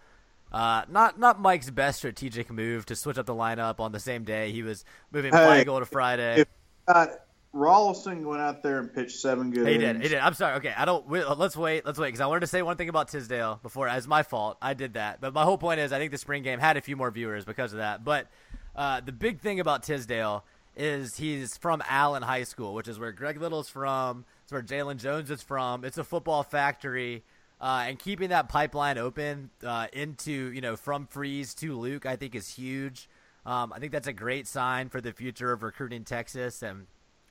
Uh, 0.52 0.82
not 0.88 1.18
not 1.18 1.40
Mike's 1.40 1.70
best 1.70 1.98
strategic 1.98 2.50
move 2.50 2.84
to 2.86 2.96
switch 2.96 3.18
up 3.18 3.26
the 3.26 3.34
lineup 3.34 3.80
on 3.80 3.92
the 3.92 4.00
same 4.00 4.24
day. 4.24 4.50
He 4.52 4.62
was 4.62 4.84
moving 5.12 5.32
Hey, 5.32 5.64
Feigl 5.64 5.78
to 5.78 5.86
Friday. 5.86 6.40
If 6.40 6.48
uh, 6.88 7.06
Rolison 7.54 8.24
went 8.24 8.40
out 8.40 8.62
there 8.62 8.78
and 8.78 8.92
pitched 8.92 9.18
seven 9.18 9.50
good 9.50 9.66
He 9.66 9.74
did. 9.74 9.82
innings. 9.82 10.02
He 10.04 10.08
did. 10.10 10.18
I'm 10.18 10.34
sorry. 10.34 10.56
Okay, 10.56 10.72
I 10.76 10.84
don't. 10.84 11.06
Wait, 11.08 11.24
let's 11.36 11.56
wait. 11.56 11.84
Let's 11.84 11.98
wait 11.98 12.08
because 12.08 12.20
I 12.20 12.26
wanted 12.26 12.40
to 12.40 12.46
say 12.46 12.62
one 12.62 12.76
thing 12.76 12.88
about 12.88 13.08
Tisdale 13.08 13.58
before. 13.62 13.88
As 13.88 14.06
my 14.06 14.22
fault, 14.22 14.56
I 14.62 14.74
did 14.74 14.94
that. 14.94 15.20
But 15.20 15.34
my 15.34 15.44
whole 15.44 15.58
point 15.58 15.80
is, 15.80 15.92
I 15.92 15.98
think 15.98 16.12
the 16.12 16.18
spring 16.18 16.42
game 16.42 16.58
had 16.58 16.76
a 16.76 16.80
few 16.80 16.96
more 16.96 17.10
viewers 17.10 17.44
because 17.44 17.72
of 17.72 17.78
that. 17.78 18.04
But 18.04 18.28
uh, 18.76 19.00
the 19.00 19.12
big 19.12 19.40
thing 19.40 19.58
about 19.60 19.82
Tisdale 19.82 20.44
is 20.76 21.16
he's 21.16 21.56
from 21.56 21.82
Allen 21.88 22.22
High 22.22 22.44
School, 22.44 22.74
which 22.74 22.88
is 22.88 22.98
where 22.98 23.12
Greg 23.12 23.40
Little's 23.40 23.68
from. 23.68 24.24
It's 24.50 24.52
where 24.52 24.62
Jalen 24.62 24.96
Jones 24.96 25.30
is 25.30 25.44
from. 25.44 25.84
It's 25.84 25.96
a 25.96 26.02
football 26.02 26.42
factory. 26.42 27.22
Uh, 27.60 27.84
and 27.86 28.00
keeping 28.00 28.30
that 28.30 28.48
pipeline 28.48 28.98
open 28.98 29.50
uh, 29.64 29.86
into 29.92 30.32
you 30.32 30.60
know 30.60 30.74
from 30.74 31.06
Freeze 31.06 31.54
to 31.54 31.78
Luke, 31.78 32.04
I 32.04 32.16
think 32.16 32.34
is 32.34 32.48
huge. 32.48 33.08
Um, 33.46 33.72
I 33.72 33.78
think 33.78 33.92
that's 33.92 34.08
a 34.08 34.12
great 34.12 34.48
sign 34.48 34.88
for 34.88 35.00
the 35.00 35.12
future 35.12 35.52
of 35.52 35.62
recruiting 35.62 36.02
Texas, 36.02 36.64
and 36.64 36.86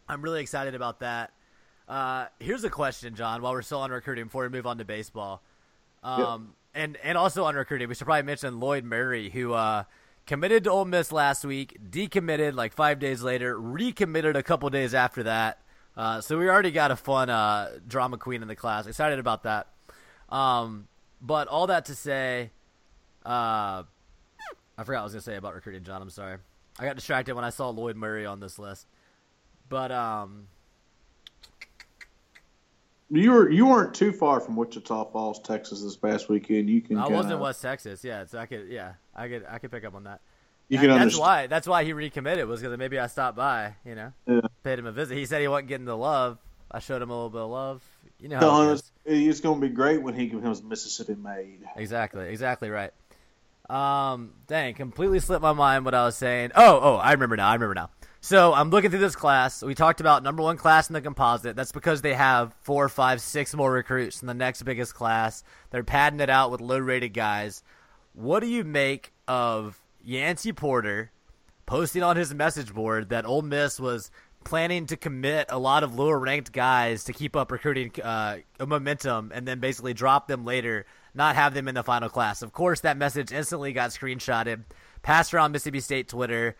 I'm 0.08 0.22
really 0.22 0.40
excited 0.40 0.76
about 0.76 1.02
that. 1.02 1.34
Uh, 1.90 2.28
here's 2.40 2.64
a 2.64 2.70
question, 2.70 3.16
John. 3.16 3.42
While 3.42 3.52
we're 3.52 3.64
still 3.64 3.82
on 3.82 3.92
recruiting, 3.92 4.26
before 4.26 4.44
we 4.44 4.50
move 4.50 4.66
on 4.66 4.78
to 4.78 4.86
baseball, 4.86 5.42
um, 6.04 6.54
and 6.74 6.96
and 7.04 7.18
also 7.18 7.44
on 7.44 7.56
recruiting, 7.56 7.90
we 7.90 7.96
should 7.96 8.06
probably 8.06 8.24
mention 8.24 8.62
Lloyd 8.62 8.86
Murray, 8.86 9.30
who 9.30 9.52
uh, 9.52 9.84
committed 10.26 10.64
to 10.64 10.72
Ole 10.72 10.86
Miss 10.86 11.12
last 11.12 11.44
week, 11.44 11.80
decommitted 11.92 12.54
like 12.54 12.72
five 12.72 12.98
days 12.98 13.22
later, 13.22 13.60
recommitted 13.60 14.38
a 14.38 14.44
couple 14.44 14.70
days 14.70 14.94
after 14.94 15.24
that. 15.24 15.60
Uh, 16.00 16.22
so 16.22 16.38
we 16.38 16.48
already 16.48 16.72
got 16.72 16.92
a 16.92 16.96
fun 16.96 17.30
uh, 17.30 17.72
drama 17.86 18.18
queen 18.18 18.42
in 18.42 18.48
the 18.48 18.56
class. 18.56 18.88
Excited 18.88 19.20
about 19.20 19.44
that. 19.44 19.68
Um, 20.30 20.88
but 21.22 21.50
all 21.50 21.68
that 21.68 21.86
to 21.86 21.96
say, 21.96 22.52
uh, 23.26 23.84
I 24.78 24.84
forgot 24.86 24.88
what 24.88 25.00
I 25.00 25.04
was 25.04 25.12
gonna 25.12 25.22
say 25.24 25.36
about 25.36 25.56
recruiting, 25.56 25.84
John. 25.84 26.02
I'm 26.02 26.10
sorry. 26.10 26.38
I 26.80 26.86
got 26.86 26.96
distracted 26.96 27.36
when 27.36 27.44
I 27.44 27.50
saw 27.50 27.68
Lloyd 27.68 27.98
Murray 27.98 28.26
on 28.26 28.40
this 28.40 28.58
list. 28.58 28.88
But 29.68 29.92
um, 29.92 30.48
You 33.10 33.32
were 33.32 33.52
you 33.52 33.66
weren't 33.66 33.94
too 33.94 34.14
far 34.14 34.40
from 34.40 34.56
Wichita 34.56 35.12
Falls, 35.12 35.42
Texas, 35.42 35.84
this 35.84 35.98
past 35.98 36.30
weekend. 36.30 36.70
You 36.70 36.80
can 36.80 36.98
I 36.98 37.10
was 37.10 37.30
in 37.30 37.38
West 37.40 37.62
Texas, 37.62 38.06
yeah. 38.06 38.24
So 38.24 38.38
I 38.38 38.46
could, 38.46 38.70
yeah, 38.70 38.94
I 39.14 39.28
could, 39.28 39.46
I 39.50 39.60
could 39.60 39.70
pick 39.70 39.84
up 39.84 39.96
on 39.96 40.06
that. 40.06 40.22
You 40.70 40.78
That- 40.78 40.88
can 40.88 41.00
that's 41.00 41.18
why. 41.18 41.48
That's 41.48 41.68
why 41.68 41.84
he 41.84 41.94
recommitted 41.94 42.48
was 42.48 42.62
because 42.62 42.78
maybe 42.78 43.00
I 43.00 43.08
stopped 43.08 43.36
by, 43.36 43.76
you 43.84 43.96
know, 43.96 44.14
Yeah. 44.28 44.42
paid 44.64 44.80
him 44.80 44.86
a 44.86 44.92
visit. 44.92 45.18
He 45.18 45.26
said 45.26 45.42
he 45.42 45.48
wasn't 45.48 45.68
getting 45.68 45.86
the 45.86 45.98
love. 45.98 46.38
I 46.72 46.80
showed 46.80 47.02
him 47.02 47.10
a 47.10 47.14
little 47.14 47.30
bit 47.32 47.42
of 47.42 47.50
love. 47.50 47.84
You 48.20 48.28
know 48.30 48.40
Telling 48.40 48.70
it 48.78 48.84
it's 49.06 49.40
going 49.40 49.62
to 49.62 49.68
be 49.68 49.74
great 49.74 50.02
when 50.04 50.14
he 50.14 50.28
becomes 50.28 50.62
Mississippi 50.62 51.16
made. 51.16 51.62
Exactly, 51.76 52.28
exactly 52.30 52.70
right. 52.70 52.92
Um, 53.70 54.34
dang, 54.48 54.74
completely 54.74 55.20
slipped 55.20 55.42
my 55.42 55.54
mind 55.54 55.86
what 55.86 55.94
I 55.96 56.04
was 56.06 56.18
saying. 56.18 56.52
Oh, 56.56 56.80
oh, 56.82 56.96
I 56.96 57.12
remember 57.14 57.38
now. 57.38 57.50
I 57.50 57.54
remember 57.54 57.76
now. 57.76 57.90
So 58.22 58.54
I'm 58.54 58.72
looking 58.72 58.90
through 58.90 59.00
this 59.00 59.16
class. 59.16 59.64
We 59.64 59.74
talked 59.76 60.02
about 60.02 60.24
number 60.24 60.44
one 60.44 60.58
class 60.58 60.90
in 60.90 60.94
the 60.94 61.02
composite. 61.02 61.56
That's 61.56 61.72
because 61.72 62.02
they 62.02 62.14
have 62.14 62.54
four, 62.62 62.90
five, 62.90 63.22
six 63.22 63.56
more 63.56 63.72
recruits 63.72 64.22
in 64.22 64.28
the 64.28 64.34
next 64.34 64.64
biggest 64.64 64.94
class. 64.94 65.44
They're 65.72 65.84
padding 65.86 66.20
it 66.20 66.30
out 66.30 66.52
with 66.52 66.60
low 66.62 66.80
rated 66.80 67.14
guys. 67.14 67.64
What 68.14 68.42
do 68.42 68.48
you 68.48 68.64
make 68.66 69.14
of 69.28 69.79
Yancey 70.04 70.54
Porter 70.54 71.12
posting 71.66 72.04
on 72.04 72.16
his 72.16 72.34
message 72.34 72.74
board 72.74 73.10
that 73.10 73.26
Ole 73.26 73.44
Miss 73.44 73.80
was 73.80 74.10
planning 74.44 74.86
to 74.88 74.98
commit 74.98 75.48
a 75.50 75.60
lot 75.60 75.84
of 75.84 75.96
lower 75.96 76.18
ranked 76.18 76.52
guys 76.52 77.04
to 77.04 77.14
keep 77.14 77.36
up 77.36 77.52
recruiting 77.52 77.92
uh, 78.02 78.38
momentum 78.66 79.32
and 79.34 79.48
then 79.48 79.60
basically 79.60 79.94
drop 79.94 80.28
them 80.28 80.46
later, 80.46 80.86
not 81.14 81.36
have 81.36 81.54
them 81.54 81.68
in 81.68 81.76
the 81.76 81.84
final 81.84 82.10
class. 82.10 82.42
Of 82.42 82.54
course, 82.54 82.82
that 82.82 82.98
message 82.98 83.32
instantly 83.32 83.74
got 83.74 83.92
screenshotted, 83.92 84.64
passed 85.02 85.34
around 85.34 85.52
Mississippi 85.52 85.80
State 85.80 86.08
Twitter. 86.08 86.56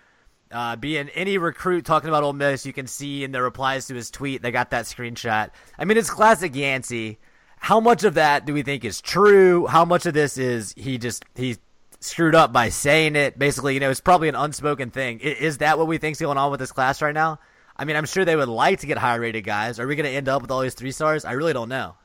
Uh, 0.52 0.76
being 0.76 1.10
any 1.10 1.38
recruit 1.38 1.86
talking 1.86 2.10
about 2.10 2.24
Ole 2.24 2.34
Miss, 2.34 2.66
you 2.66 2.74
can 2.74 2.88
see 2.88 3.24
in 3.24 3.32
the 3.32 3.42
replies 3.42 3.88
to 3.88 3.96
his 3.96 4.10
tweet, 4.12 4.42
they 4.42 4.52
got 4.52 4.72
that 4.72 4.86
screenshot. 4.86 5.52
I 5.78 5.86
mean, 5.86 5.98
it's 5.98 6.10
classic 6.10 6.56
Yancey. 6.56 7.20
How 7.60 7.80
much 7.80 8.04
of 8.04 8.16
that 8.16 8.46
do 8.46 8.54
we 8.54 8.64
think 8.64 8.84
is 8.84 9.02
true? 9.02 9.68
How 9.68 9.86
much 9.86 10.06
of 10.06 10.14
this 10.14 10.38
is 10.38 10.74
he 10.76 10.98
just 10.98 11.24
he 11.36 11.58
screwed 12.00 12.36
up 12.36 12.52
by 12.54 12.70
saying 12.70 13.16
it? 13.16 13.38
Basically, 13.38 13.74
you 13.74 13.80
know, 13.80 13.90
it's 13.90 14.02
probably 14.02 14.30
an 14.30 14.36
unspoken 14.36 14.90
thing. 14.92 15.20
I- 15.24 15.28
Is 15.28 15.60
that 15.60 15.78
what 15.78 15.88
we 15.88 15.98
think's 15.98 16.20
going 16.20 16.38
on 16.38 16.52
with 16.52 16.60
this 16.60 16.72
class 16.72 17.02
right 17.02 17.14
now? 17.14 17.40
I 17.76 17.86
mean, 17.86 17.96
I'm 17.96 18.06
sure 18.06 18.26
they 18.26 18.36
would 18.36 18.50
like 18.50 18.80
to 18.82 18.88
get 18.88 18.98
higher 18.98 19.20
rated 19.22 19.44
guys. 19.46 19.80
Are 19.80 19.88
we 19.88 19.96
going 19.96 20.06
to 20.10 20.12
end 20.16 20.28
up 20.28 20.42
with 20.42 20.52
all 20.52 20.62
these 20.62 20.74
three 20.74 20.92
stars? 20.92 21.24
I 21.24 21.32
really 21.34 21.54
don't 21.54 21.70
know. 21.70 21.96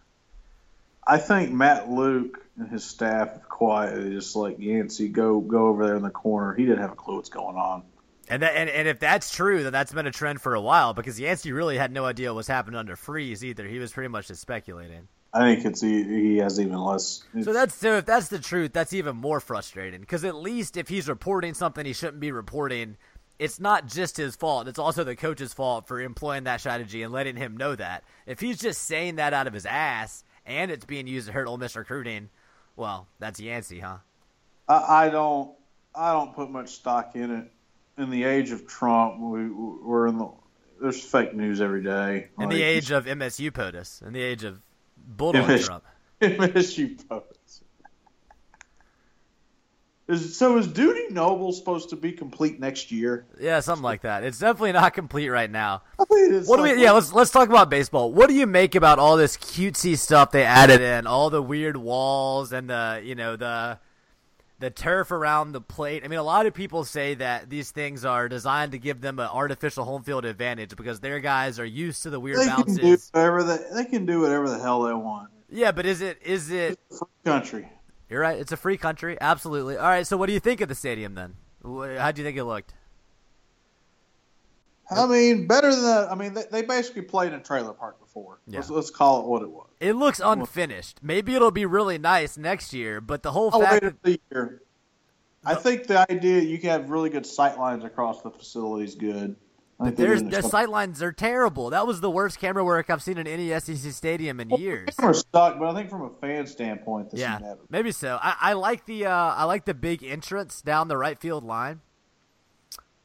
I 1.07 1.19
think 1.19 1.51
Matt 1.51 1.91
Luke 1.91 2.47
and 2.59 2.71
his 2.71 2.85
staff 2.85 3.33
have 3.33 3.49
quietly 3.49 4.11
just 4.11 4.37
like 4.37 4.59
Yancey 4.59 5.09
go 5.09 5.41
go 5.41 5.67
over 5.67 5.87
there 5.87 5.97
in 5.97 6.03
the 6.03 6.11
corner. 6.11 6.55
He 6.55 6.65
didn't 6.65 6.79
have 6.81 6.93
a 6.93 6.97
clue 6.97 7.17
what's 7.17 7.29
going 7.29 7.57
on. 7.57 7.83
And 8.29 8.43
that, 8.43 8.57
and, 8.57 8.71
and 8.71 8.89
if 8.89 9.01
that's 9.01 9.31
true, 9.35 9.63
then 9.65 9.73
that's 9.73 9.93
been 9.93 10.07
a 10.07 10.11
trend 10.13 10.41
for 10.41 10.55
a 10.55 10.61
while 10.61 10.95
because 10.95 11.21
Yancey 11.21 11.53
really 11.53 11.77
had 11.77 11.93
no 11.93 12.07
idea 12.07 12.31
what 12.31 12.37
was 12.37 12.47
happening 12.47 12.79
under 12.79 12.97
Freeze 12.97 13.45
either. 13.45 13.67
He 13.67 13.79
was 13.79 13.93
pretty 13.93 14.09
much 14.09 14.29
just 14.29 14.41
speculating. 14.41 15.09
I 15.35 15.41
think 15.41 15.65
it's 15.65 15.81
he, 15.81 16.05
he 16.05 16.37
has 16.39 16.61
even 16.61 16.79
less. 16.79 17.25
So 17.43 17.53
that's 17.53 17.75
so 17.75 17.97
if 17.97 18.07
that's 18.07 18.29
the 18.29 18.39
truth, 18.39 18.73
that's 18.73 18.93
even 18.93 19.17
more 19.17 19.41
frustrating 19.41 20.01
because 20.01 20.25
at 20.25 20.37
least 20.37 20.77
if 20.77 20.89
he's 20.89 21.09
reporting 21.09 21.55
something 21.55 21.85
he 21.85 21.93
shouldn't 21.93 22.21
be 22.21 22.31
reporting, 22.31 22.97
it's 23.41 23.59
not 23.59 23.89
just 23.89 24.17
his 24.17 24.37
fault. 24.37 24.69
It's 24.69 24.79
also 24.79 25.03
the 25.03 25.17
coach's 25.17 25.53
fault 25.53 25.89
for 25.89 26.01
employing 26.01 26.45
that 26.45 26.61
strategy 26.61 27.03
and 27.03 27.13
letting 27.13 27.35
him 27.35 27.57
know 27.57 27.75
that. 27.75 28.05
If 28.27 28.39
he's 28.39 28.59
just 28.59 28.83
saying 28.83 29.17
that 29.17 29.35
out 29.35 29.49
of 29.49 29.53
his 29.53 29.67
ass 29.67 30.23
and 30.47 30.71
it's 30.71 30.85
being 30.85 31.09
used 31.09 31.27
to 31.27 31.33
hurt 31.33 31.49
Ole 31.49 31.59
Miss 31.59 31.75
recruiting, 31.75 32.29
well, 32.77 33.09
that's 33.19 33.41
Yancey, 33.41 33.81
huh? 33.81 33.99
I, 34.69 35.07
I 35.07 35.11
don't 35.11 35.51
I 35.97 36.13
don't 36.13 36.33
put 36.33 36.49
much 36.49 36.71
stock 36.71 37.17
in 37.17 37.33
it. 37.33 37.51
In 38.01 38.11
the 38.11 38.23
age 38.23 38.53
of 38.53 38.69
Trump, 38.69 39.19
we 39.19 39.51
we're 39.51 40.07
in 40.07 40.19
the 40.19 40.29
there's 40.81 41.03
fake 41.03 41.35
news 41.35 41.61
every 41.61 41.83
day. 41.83 42.29
In 42.39 42.49
the 42.49 42.63
age 42.63 42.93
of 42.93 43.07
MSU 43.07 43.51
POTUS, 43.51 44.07
in 44.07 44.13
the 44.13 44.23
age 44.23 44.45
of 44.45 44.61
Bulldog 45.07 45.47
MSU. 45.47 45.65
Trump. 45.65 45.85
MSU. 46.21 47.23
Is 50.07 50.37
so 50.37 50.59
is 50.59 50.67
Dudy 50.67 51.07
Noble 51.09 51.51
supposed 51.53 51.89
to 51.91 51.97
be 51.97 52.13
complete 52.13 52.61
next 52.61 52.93
year? 52.93 53.25
Yeah, 53.41 53.61
something 53.61 53.83
like 53.83 54.03
that. 54.03 54.23
It's 54.23 54.39
definitely 54.39 54.73
not 54.73 54.93
complete 54.93 55.31
right 55.31 55.51
now. 55.51 55.83
I 55.99 56.05
mean, 56.11 56.35
it's 56.35 56.47
What 56.47 56.59
do 56.59 56.63
we? 56.63 56.83
Yeah, 56.83 56.93
let's 56.93 57.11
let's 57.15 57.31
talk 57.31 57.49
about 57.49 57.71
baseball. 57.71 58.13
What 58.13 58.29
do 58.29 58.35
you 58.35 58.47
make 58.47 58.75
about 58.75 58.99
all 58.99 59.17
this 59.17 59.39
cutesy 59.39 59.97
stuff 59.97 60.31
they 60.31 60.45
added 60.45 60.83
in? 60.83 61.07
All 61.07 61.31
the 61.31 61.43
weird 61.43 61.79
walls 61.79 62.53
and 62.53 62.69
the 62.69 63.01
you 63.03 63.15
know 63.15 63.37
the 63.37 63.79
the 64.59 64.71
turf 64.71 65.11
around 65.11 65.53
the 65.53 65.61
plate. 65.61 66.03
I 66.05 66.09
mean, 66.09 66.19
a 66.19 66.25
lot 66.25 66.47
of 66.47 66.55
people 66.55 66.85
say 66.85 67.15
that 67.15 67.51
these 67.51 67.71
things 67.71 68.05
are 68.05 68.29
designed 68.29 68.73
to 68.73 68.79
give 68.79 69.01
them 69.01 69.19
an 69.19 69.29
artificial 69.33 69.85
home 69.85 70.03
field 70.03 70.25
advantage 70.25 70.77
because 70.77 71.01
their 71.01 71.21
guys 71.21 71.59
are 71.59 71.65
used 71.65 72.05
to 72.05 72.11
the 72.11 72.21
weird 72.21 72.39
they 72.39 72.47
can 72.47 72.75
do 72.75 72.97
whatever 73.13 73.43
they, 73.43 73.59
they 73.75 73.85
can 73.85 74.07
do 74.07 74.21
whatever 74.21 74.49
the 74.49 74.59
hell 74.59 74.83
they 74.83 74.95
want. 74.95 75.31
Yeah, 75.51 75.73
but 75.73 75.87
is 75.87 76.01
it 76.01 76.19
is 76.25 76.51
it? 76.51 76.79
Free 76.89 77.09
country. 77.25 77.69
You're 78.09 78.21
right. 78.21 78.39
It's 78.39 78.53
a 78.53 78.57
free 78.57 78.77
country. 78.77 79.17
Absolutely. 79.21 79.77
All 79.77 79.89
right. 79.89 80.07
So, 80.07 80.17
what 80.17 80.27
do 80.27 80.33
you 80.33 80.41
think 80.41 80.61
of 80.61 80.69
the 80.69 80.75
stadium 80.75 81.15
then? 81.15 81.35
How 81.65 82.13
do 82.13 82.21
you 82.21 82.25
think 82.27 82.37
it 82.37 82.45
looked? 82.45 82.75
I 84.91 85.07
mean, 85.07 85.47
better 85.47 85.75
than 85.75 85.85
that. 85.85 86.13
I 86.13 86.15
mean, 86.15 86.35
they, 86.35 86.45
they 86.51 86.63
basically 86.63 87.03
played 87.03 87.33
in 87.33 87.41
a 87.41 87.43
trailer 87.43 87.73
park 87.73 87.99
before. 88.01 88.39
Let's, 88.47 88.69
Yeah. 88.69 88.77
let's 88.77 88.91
call 88.91 89.23
it 89.23 89.27
what 89.27 89.43
it 89.43 89.51
was. 89.51 89.69
It 89.85 89.95
looks 89.97 90.21
unfinished. 90.25 91.01
Maybe 91.03 91.35
it'll 91.35 91.51
be 91.51 91.67
really 91.67 91.99
nice 91.99 92.39
next 92.39 92.73
year, 92.73 93.01
but 93.03 93.23
the 93.23 93.33
whole 93.33 93.51
Oh, 93.53 93.61
fact 93.61 93.83
that 93.83 94.03
the 94.03 94.19
year. 94.33 94.63
I 95.45 95.55
think 95.55 95.87
the 95.87 96.11
idea 96.11 96.41
you 96.41 96.59
can 96.59 96.71
have 96.71 96.89
really 96.89 97.11
good 97.11 97.27
sight 97.27 97.59
lines 97.59 97.85
across 97.85 98.23
the 98.23 98.31
facility 98.31 98.85
is 98.85 98.95
good. 98.95 99.37
I 99.79 99.85
think 99.87 99.97
they're 99.97 100.07
There's 100.07 100.21
doing 100.21 100.31
their 100.31 100.41
sight 100.43 100.71
lines 100.71 101.03
are 101.03 101.13
terrible. 101.13 101.69
That 101.71 101.87
was 101.87 102.01
the 102.01 102.11
worst 102.11 102.39
camera 102.39 102.65
work 102.65 102.89
I've 102.89 103.03
seen 103.03 103.19
in 103.19 103.27
any 103.27 103.51
SEC 103.61 103.93
stadium 103.93 104.41
in 104.41 104.49
years. 104.51 104.89
Cameras 104.97 105.25
suck, 105.35 105.59
but 105.59 105.69
I 105.69 105.75
think 105.75 105.91
from 105.91 106.03
a 106.03 106.11
fan 106.21 106.47
standpoint, 106.47 107.11
this 107.11 107.21
Yeah, 107.21 107.57
maybe 107.69 107.91
so. 107.93 108.19
I, 108.23 108.37
I 108.41 108.53
like 108.55 108.87
the 108.87 109.05
uh, 109.07 109.11
I 109.13 109.45
like 109.45 109.67
the 109.67 109.75
big 109.75 110.03
entrance 110.03 110.63
down 110.63 110.89
the 110.89 110.97
right 110.97 111.19
field 111.19 111.45
line. 111.45 111.81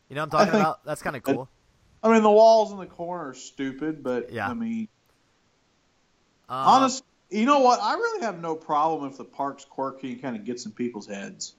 You 0.07 0.15
know 0.15 0.21
what 0.21 0.25
I'm 0.25 0.29
talking 0.29 0.51
think- 0.51 0.61
about? 0.63 0.85
That's 0.85 1.01
kind 1.01 1.15
of 1.17 1.23
cool. 1.23 1.49
I 2.01 2.13
mean, 2.13 2.23
the 2.23 2.31
walls 2.31 2.71
in 2.71 2.77
the 2.77 2.85
corner 2.85 3.31
are 3.31 3.33
stupid, 3.33 4.01
but 4.01 4.31
Yeah. 4.31 4.47
I 4.47 4.53
mean, 4.53 4.87
Um, 6.49 6.55
honest, 6.67 7.03
you 7.29 7.45
know 7.45 7.59
what? 7.59 7.79
I 7.81 7.93
really 7.93 8.21
have 8.25 8.39
no 8.41 8.55
problem 8.55 9.09
if 9.11 9.17
the 9.17 9.23
park's 9.25 9.65
quirky 9.65 10.13
and 10.13 10.21
kind 10.21 10.35
of 10.35 10.45
gets 10.45 10.65
in 10.65 10.71
people's 10.71 11.07
heads. 11.07 11.53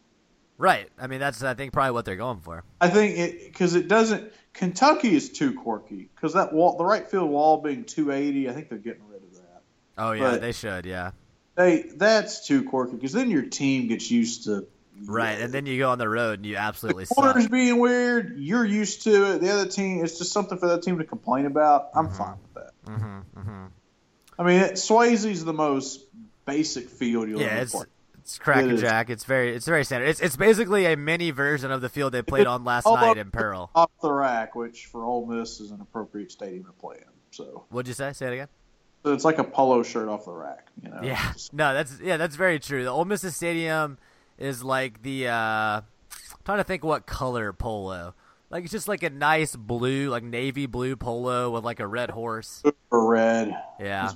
right. 0.58 0.88
I 0.98 1.06
mean, 1.06 1.20
that's 1.20 1.42
I 1.42 1.54
think 1.54 1.72
probably 1.72 1.92
what 1.92 2.04
they're 2.04 2.16
going 2.16 2.40
for. 2.40 2.64
I 2.80 2.88
think 2.88 3.18
it 3.18 3.44
because 3.46 3.74
it 3.74 3.88
doesn't. 3.88 4.32
Kentucky 4.52 5.14
is 5.14 5.30
too 5.30 5.54
quirky 5.54 6.08
because 6.14 6.32
that 6.34 6.52
wall, 6.52 6.76
the 6.76 6.84
right 6.84 7.08
field 7.08 7.30
wall 7.30 7.62
being 7.62 7.84
280. 7.84 8.48
I 8.48 8.52
think 8.52 8.68
they're 8.68 8.78
getting 8.78 9.06
rid 9.08 9.22
of 9.22 9.32
that. 9.34 9.62
Oh 9.96 10.12
yeah, 10.12 10.32
But- 10.32 10.40
they 10.40 10.52
should. 10.52 10.86
Yeah. 10.86 11.12
Hey, 11.56 11.90
that's 11.94 12.46
too 12.46 12.64
quirky 12.64 12.94
because 12.94 13.12
then 13.12 13.30
your 13.30 13.42
team 13.42 13.86
gets 13.88 14.10
used 14.10 14.44
to 14.44 14.66
Right, 15.06 15.40
and 15.40 15.52
then 15.52 15.64
you 15.66 15.78
go 15.78 15.90
on 15.90 15.98
the 15.98 16.08
road 16.08 16.40
and 16.40 16.46
you 16.46 16.56
absolutely 16.56 17.04
the 17.04 17.14
corners 17.14 17.44
suck. 17.44 17.50
being 17.52 17.78
weird. 17.78 18.38
You're 18.38 18.64
used 18.66 19.02
to 19.04 19.32
it. 19.32 19.40
The 19.40 19.50
other 19.50 19.66
team, 19.66 20.04
it's 20.04 20.18
just 20.18 20.30
something 20.32 20.58
for 20.58 20.68
that 20.68 20.82
team 20.82 20.98
to 20.98 21.04
complain 21.04 21.46
about. 21.46 21.88
I'm 21.94 22.08
Mm-hmm. 22.08 22.16
fine 22.16 22.34
with 22.54 22.64
that. 22.64 23.70
I 24.40 24.44
mean, 24.44 24.60
it, 24.60 24.72
Swayze's 24.74 25.44
the 25.44 25.52
most 25.52 26.00
basic 26.46 26.88
field 26.88 27.28
you'll 27.28 27.40
Yeah, 27.42 27.48
ever 27.48 27.62
it's 27.62 27.72
play. 27.72 27.84
it's 28.20 28.38
crack 28.38 28.64
It 28.64 28.76
jack. 28.78 29.10
It's 29.10 29.24
very 29.24 29.54
it's 29.54 29.66
very 29.66 29.84
standard. 29.84 30.08
It's 30.08 30.20
it's 30.20 30.36
basically 30.36 30.86
a 30.86 30.96
mini 30.96 31.30
version 31.30 31.70
of 31.70 31.82
the 31.82 31.90
field 31.90 32.12
they 32.14 32.22
played 32.22 32.46
on 32.46 32.64
last 32.64 32.86
night 32.86 33.18
in 33.18 33.30
Pearl. 33.30 33.70
off 33.74 33.90
the 34.00 34.10
rack, 34.10 34.54
which 34.54 34.86
for 34.86 35.04
Ole 35.04 35.26
Miss 35.26 35.60
is 35.60 35.70
an 35.70 35.80
appropriate 35.82 36.32
stadium 36.32 36.64
to 36.64 36.72
play 36.72 36.96
in. 36.96 37.04
So, 37.32 37.64
What'd 37.68 37.86
you 37.86 37.94
say? 37.94 38.12
Say 38.14 38.26
it 38.28 38.32
again. 38.32 38.48
so 39.04 39.12
it's 39.12 39.24
like 39.26 39.38
a 39.38 39.44
polo 39.44 39.82
shirt 39.82 40.08
off 40.08 40.24
the 40.24 40.32
rack. 40.32 40.68
You 40.82 40.88
know, 40.90 41.00
Yeah, 41.02 41.32
no, 41.52 41.74
that's 41.74 42.00
yeah, 42.02 42.16
that's 42.16 42.36
very 42.36 42.58
true. 42.58 42.82
The 42.82 42.90
Ole 42.90 43.04
Miss 43.04 43.20
Stadium 43.36 43.98
is 44.38 44.64
like 44.64 45.02
the 45.02 45.28
uh 45.28 45.32
I'm 45.32 45.84
trying 46.46 46.58
to 46.58 46.64
think 46.64 46.82
what 46.82 47.04
color 47.06 47.52
polo. 47.52 48.14
Like 48.50 48.64
it's 48.64 48.72
just 48.72 48.88
like 48.88 49.02
a 49.02 49.10
nice 49.10 49.54
blue, 49.54 50.10
like 50.10 50.24
navy 50.24 50.66
blue 50.66 50.96
polo 50.96 51.50
with 51.50 51.64
like 51.64 51.80
a 51.80 51.86
red 51.86 52.10
horse. 52.10 52.60
super 52.64 53.06
red. 53.06 53.56
Yeah. 53.78 54.10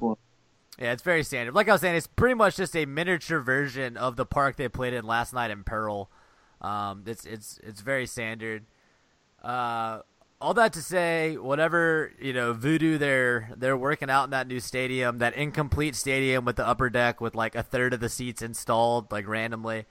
Yeah, 0.79 0.93
it's 0.93 1.03
very 1.03 1.23
standard. 1.23 1.55
Like 1.55 1.69
I 1.69 1.73
was 1.73 1.81
saying, 1.81 1.95
it's 1.95 2.09
pretty 2.09 2.35
much 2.35 2.57
just 2.57 2.75
a 2.75 2.85
miniature 2.85 3.39
version 3.39 3.97
of 3.97 4.17
the 4.17 4.27
park 4.27 4.57
they 4.57 4.69
played 4.69 4.93
in 4.93 5.07
last 5.07 5.33
night 5.33 5.53
in 5.53 5.63
Pearl. 5.63 6.11
Um, 6.61 7.05
it's 7.07 7.25
it's 7.25 7.61
it's 7.63 7.81
very 7.81 8.07
standard. 8.07 8.65
Uh, 9.43 10.01
all 10.41 10.55
that 10.55 10.73
to 10.73 10.83
say, 10.83 11.37
whatever 11.37 12.13
you 12.21 12.33
know, 12.33 12.53
voodoo 12.53 12.99
they're 12.99 13.51
they're 13.57 13.77
working 13.77 14.11
out 14.11 14.25
in 14.25 14.31
that 14.31 14.49
new 14.49 14.59
stadium, 14.59 15.19
that 15.19 15.35
incomplete 15.35 15.95
stadium 15.95 16.45
with 16.45 16.57
the 16.57 16.67
upper 16.67 16.91
deck 16.91 17.21
with 17.21 17.37
like 17.37 17.55
a 17.55 17.63
third 17.63 17.95
of 17.95 18.01
the 18.01 18.09
seats 18.09 18.43
installed, 18.43 19.13
like 19.13 19.29
randomly. 19.29 19.87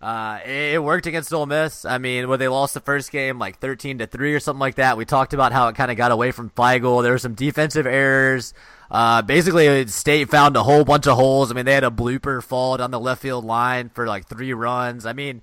Uh, 0.00 0.40
it, 0.44 0.82
worked 0.82 1.06
against 1.06 1.32
Ole 1.32 1.46
Miss. 1.46 1.84
I 1.84 1.98
mean, 1.98 2.28
where 2.28 2.36
they 2.36 2.48
lost 2.48 2.74
the 2.74 2.80
first 2.80 3.10
game 3.10 3.38
like 3.38 3.58
thirteen 3.58 3.98
to 3.98 4.06
three 4.06 4.34
or 4.34 4.40
something 4.40 4.60
like 4.60 4.74
that. 4.74 4.96
We 4.98 5.06
talked 5.06 5.32
about 5.32 5.52
how 5.52 5.68
it 5.68 5.76
kind 5.76 5.90
of 5.90 5.96
got 5.96 6.12
away 6.12 6.32
from 6.32 6.50
Feigl. 6.50 7.02
There 7.02 7.12
were 7.12 7.18
some 7.18 7.34
defensive 7.34 7.86
errors. 7.86 8.52
Uh, 8.90 9.22
basically, 9.22 9.86
State 9.86 10.28
found 10.28 10.54
a 10.56 10.62
whole 10.62 10.84
bunch 10.84 11.06
of 11.06 11.16
holes. 11.16 11.50
I 11.50 11.54
mean, 11.54 11.64
they 11.64 11.72
had 11.72 11.84
a 11.84 11.90
blooper 11.90 12.42
fall 12.42 12.76
down 12.76 12.90
the 12.90 13.00
left 13.00 13.22
field 13.22 13.44
line 13.44 13.88
for 13.88 14.06
like 14.06 14.26
three 14.26 14.52
runs. 14.52 15.06
I 15.06 15.12
mean, 15.12 15.42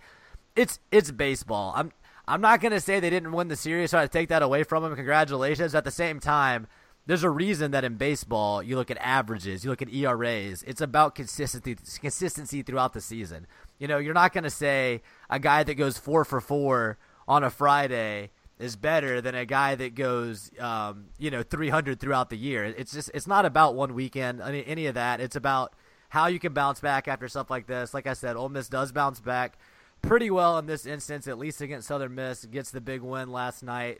it's 0.56 0.80
it's 0.92 1.10
baseball. 1.12 1.74
I'm 1.76 1.92
I'm 2.28 2.42
not 2.42 2.62
gonna 2.62 2.80
say 2.80 3.00
they 3.00 3.10
didn't 3.10 3.32
win 3.32 3.48
the 3.48 3.56
series, 3.56 3.92
so 3.92 3.98
I 3.98 4.08
take 4.08 4.30
that 4.30 4.44
away 4.44 4.64
from 4.64 4.84
them. 4.84 4.96
Congratulations. 4.96 5.76
At 5.76 5.84
the 5.84 5.92
same 5.92 6.20
time, 6.20 6.68
there's 7.06 7.24
a 7.24 7.30
reason 7.30 7.72
that 7.72 7.84
in 7.84 7.96
baseball 7.96 8.64
you 8.64 8.76
look 8.78 8.90
at 8.90 8.98
averages, 9.00 9.64
you 9.64 9.70
look 9.70 9.82
at 9.82 9.94
ERAs. 9.94 10.64
It's 10.64 10.82
about 10.82 11.16
consistency 11.16 11.76
consistency 12.00 12.62
throughout 12.62 12.94
the 12.94 13.02
season. 13.02 13.48
You 13.84 13.90
know, 13.90 13.98
you're 13.98 14.14
not 14.14 14.32
gonna 14.32 14.50
say 14.50 15.02
a 15.30 15.40
guy 15.40 15.64
that 15.64 15.74
goes 15.76 15.98
four 15.98 16.24
for 16.24 16.40
four 16.40 16.98
on 17.28 17.44
a 17.44 17.50
Friday 17.50 18.32
is 18.58 18.78
better 18.78 19.20
than 19.20 19.36
a 19.36 19.46
guy 19.46 19.76
that 19.76 19.94
goes, 19.94 20.52
um, 20.58 21.08
you 21.18 21.30
know, 21.30 21.44
300 21.44 22.00
throughout 22.00 22.30
the 22.30 22.38
year. 22.38 22.64
It's 22.64 22.94
just 22.94 23.12
it's 23.14 23.28
not 23.28 23.46
about 23.46 23.76
one 23.76 23.94
weekend, 23.94 24.40
any, 24.40 24.66
any 24.66 24.86
of 24.86 24.94
that. 24.96 25.20
It's 25.20 25.36
about 25.36 25.74
how 26.08 26.28
you 26.28 26.40
can 26.40 26.54
bounce 26.54 26.80
back 26.80 27.10
after 27.10 27.28
stuff 27.28 27.50
like 27.50 27.68
this. 27.68 27.94
Like 27.94 28.08
I 28.08 28.14
said, 28.14 28.38
Ole 28.38 28.48
Miss 28.48 28.70
does 28.70 28.94
bounce 28.94 29.20
back 29.20 29.58
pretty 30.02 30.32
well 30.32 30.58
in 30.60 30.66
this 30.66 30.86
instance, 30.86 31.28
at 31.28 31.38
least 31.38 31.60
against 31.60 31.90
Southern 31.90 32.16
Miss. 32.16 32.46
Gets 32.46 32.72
the 32.72 32.80
big 32.80 33.02
win 33.02 33.34
last 33.34 33.64
night. 33.64 34.00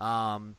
Um, 0.00 0.56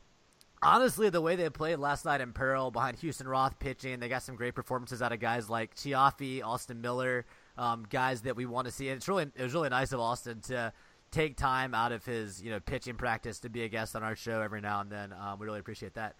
honestly, 0.62 1.10
the 1.10 1.20
way 1.20 1.36
they 1.36 1.50
played 1.50 1.76
last 1.76 2.06
night 2.06 2.22
in 2.22 2.32
Pearl 2.32 2.70
behind 2.70 2.96
Houston 3.00 3.28
Roth 3.28 3.58
pitching, 3.58 4.00
they 4.00 4.08
got 4.08 4.22
some 4.22 4.34
great 4.34 4.54
performances 4.54 5.02
out 5.02 5.12
of 5.12 5.20
guys 5.20 5.50
like 5.50 5.74
Cioffi, 5.74 6.42
Austin 6.42 6.80
Miller, 6.80 7.26
um, 7.58 7.84
guys 7.90 8.22
that 8.22 8.36
we 8.36 8.46
want 8.46 8.66
to 8.66 8.72
see. 8.72 8.88
And 8.88 8.96
it's 8.96 9.08
really 9.08 9.24
it 9.34 9.42
was 9.42 9.52
really 9.54 9.68
nice 9.68 9.92
of 9.92 10.00
Austin 10.00 10.40
to 10.42 10.72
take 11.10 11.36
time 11.36 11.74
out 11.74 11.92
of 11.92 12.04
his 12.06 12.42
you 12.42 12.50
know 12.50 12.58
pitching 12.60 12.94
practice 12.96 13.40
to 13.40 13.50
be 13.50 13.62
a 13.64 13.68
guest 13.68 13.94
on 13.96 14.02
our 14.02 14.16
show 14.16 14.40
every 14.40 14.60
now 14.60 14.80
and 14.80 14.90
then. 14.90 15.12
Um, 15.12 15.38
we 15.38 15.46
really 15.46 15.60
appreciate 15.60 15.94
that. 15.94 16.14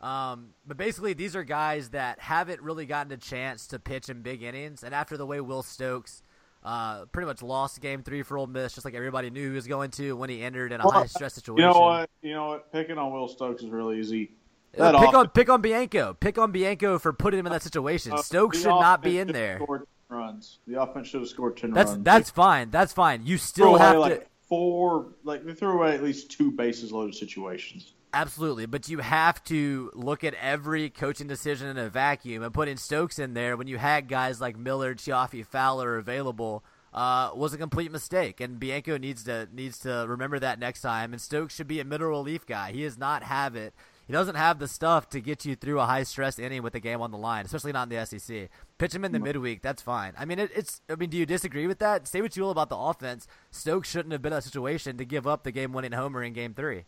Um, 0.00 0.48
but 0.66 0.76
basically, 0.76 1.12
these 1.12 1.36
are 1.36 1.44
guys 1.44 1.90
that 1.90 2.18
haven't 2.18 2.60
really 2.60 2.86
gotten 2.86 3.12
a 3.12 3.16
chance 3.16 3.68
to 3.68 3.78
pitch 3.78 4.08
in 4.08 4.22
big 4.22 4.42
innings. 4.42 4.82
And 4.82 4.92
after 4.94 5.16
the 5.16 5.24
way 5.26 5.40
Will 5.40 5.62
Stokes 5.62 6.24
uh, 6.64 7.04
pretty 7.06 7.26
much 7.26 7.40
lost 7.40 7.80
game 7.80 8.02
three 8.02 8.22
for 8.22 8.36
Ole 8.36 8.48
Miss, 8.48 8.72
just 8.74 8.84
like 8.84 8.94
everybody 8.94 9.30
knew 9.30 9.48
he 9.50 9.54
was 9.54 9.68
going 9.68 9.92
to 9.92 10.16
when 10.16 10.28
he 10.28 10.42
entered 10.42 10.72
in 10.72 10.80
a 10.80 10.84
Well, 10.84 10.92
high 10.92 11.06
stress 11.06 11.34
situation. 11.34 11.68
You 11.68 11.72
know 11.74 11.80
what? 11.80 12.10
You 12.20 12.32
know 12.34 12.48
what? 12.48 12.72
Picking 12.72 12.98
on 12.98 13.12
Will 13.12 13.28
Stokes 13.28 13.62
is 13.62 13.70
really 13.70 14.00
easy. 14.00 14.32
Uh, 14.76 14.90
That 14.90 14.98
pick 15.00 15.08
off- 15.10 15.14
on 15.14 15.28
pick 15.28 15.48
on 15.50 15.60
Bianco. 15.60 16.14
Pick 16.14 16.36
on 16.38 16.50
Bianco 16.50 16.98
for 16.98 17.12
putting 17.12 17.38
him 17.38 17.46
in 17.46 17.52
that 17.52 17.62
situation. 17.62 18.12
uh, 18.12 18.16
Stokes 18.22 18.58
should 18.58 18.68
not 18.70 19.02
be 19.02 19.18
in 19.18 19.28
there. 19.28 19.58
Scored 19.62 19.80
10 19.80 19.86
runs. 20.12 20.58
The 20.66 20.80
offense 20.80 21.08
should 21.08 21.20
have 21.20 21.28
scored 21.28 21.56
ten 21.56 21.72
That's 21.72 21.90
runs. 21.92 22.04
that's 22.04 22.30
fine. 22.30 22.70
That's 22.70 22.92
fine. 22.92 23.26
You 23.26 23.38
still 23.38 23.76
have 23.76 23.94
to 24.08 24.22
four. 24.48 25.08
Like 25.24 25.44
they 25.44 25.54
threw 25.54 25.72
away 25.72 25.94
at 25.94 26.02
least 26.02 26.30
two 26.30 26.50
bases 26.52 26.92
loaded 26.92 27.14
situations. 27.14 27.92
absolutely, 28.14 28.66
but 28.66 28.88
you 28.88 28.98
have 28.98 29.42
to 29.44 29.90
look 29.94 30.22
at 30.22 30.34
every 30.34 30.90
coaching 30.90 31.26
decision 31.26 31.68
in 31.68 31.78
a 31.78 31.88
vacuum. 31.88 32.42
And 32.42 32.52
putting 32.52 32.76
Stokes 32.76 33.18
in 33.18 33.34
there 33.34 33.56
when 33.56 33.66
you 33.66 33.78
had 33.78 34.08
guys 34.08 34.40
like 34.40 34.56
Miller, 34.58 34.94
Cioffi, 34.94 35.44
Fowler 35.46 35.96
available 35.96 36.62
uh, 36.92 37.30
was 37.34 37.54
a 37.54 37.58
complete 37.58 37.90
mistake. 37.90 38.38
And 38.40 38.60
Bianco 38.60 38.98
needs 38.98 39.24
to 39.24 39.48
needs 39.52 39.78
to 39.80 40.04
remember 40.06 40.38
that 40.38 40.58
next 40.58 40.82
time. 40.82 41.12
And 41.12 41.20
Stokes 41.22 41.54
should 41.54 41.68
be 41.68 41.80
a 41.80 41.84
middle 41.84 42.08
relief 42.08 42.44
guy. 42.46 42.72
He 42.72 42.82
does 42.82 42.98
not 42.98 43.22
have 43.22 43.56
it. 43.56 43.72
He 44.06 44.12
doesn't 44.12 44.34
have 44.34 44.58
the 44.58 44.68
stuff 44.68 45.08
to 45.10 45.20
get 45.20 45.46
you 45.46 45.54
through 45.54 45.80
a 45.80 45.86
high 45.86 46.02
stress 46.02 46.38
inning 46.38 46.62
with 46.62 46.74
the 46.74 46.80
game 46.80 47.00
on 47.00 47.12
the 47.12 47.16
line, 47.16 47.46
especially 47.46 47.72
not 47.72 47.90
in 47.90 47.96
the 47.96 48.04
SEC. 48.04 48.50
Pitch 48.82 48.96
him 48.96 49.04
in 49.04 49.12
the 49.12 49.20
midweek, 49.20 49.62
that's 49.62 49.80
fine. 49.80 50.12
I 50.18 50.24
mean, 50.24 50.40
it, 50.40 50.50
it's. 50.56 50.80
I 50.90 50.96
mean, 50.96 51.08
do 51.08 51.16
you 51.16 51.24
disagree 51.24 51.68
with 51.68 51.78
that? 51.78 52.08
Say 52.08 52.20
what 52.20 52.36
you 52.36 52.42
will 52.42 52.50
about 52.50 52.68
the 52.68 52.76
offense. 52.76 53.28
Stokes 53.52 53.88
shouldn't 53.88 54.10
have 54.10 54.22
been 54.22 54.32
in 54.32 54.40
a 54.40 54.42
situation 54.42 54.96
to 54.96 55.04
give 55.04 55.24
up 55.24 55.44
the 55.44 55.52
game-winning 55.52 55.92
homer 55.92 56.20
in 56.20 56.32
Game 56.32 56.52
Three. 56.52 56.86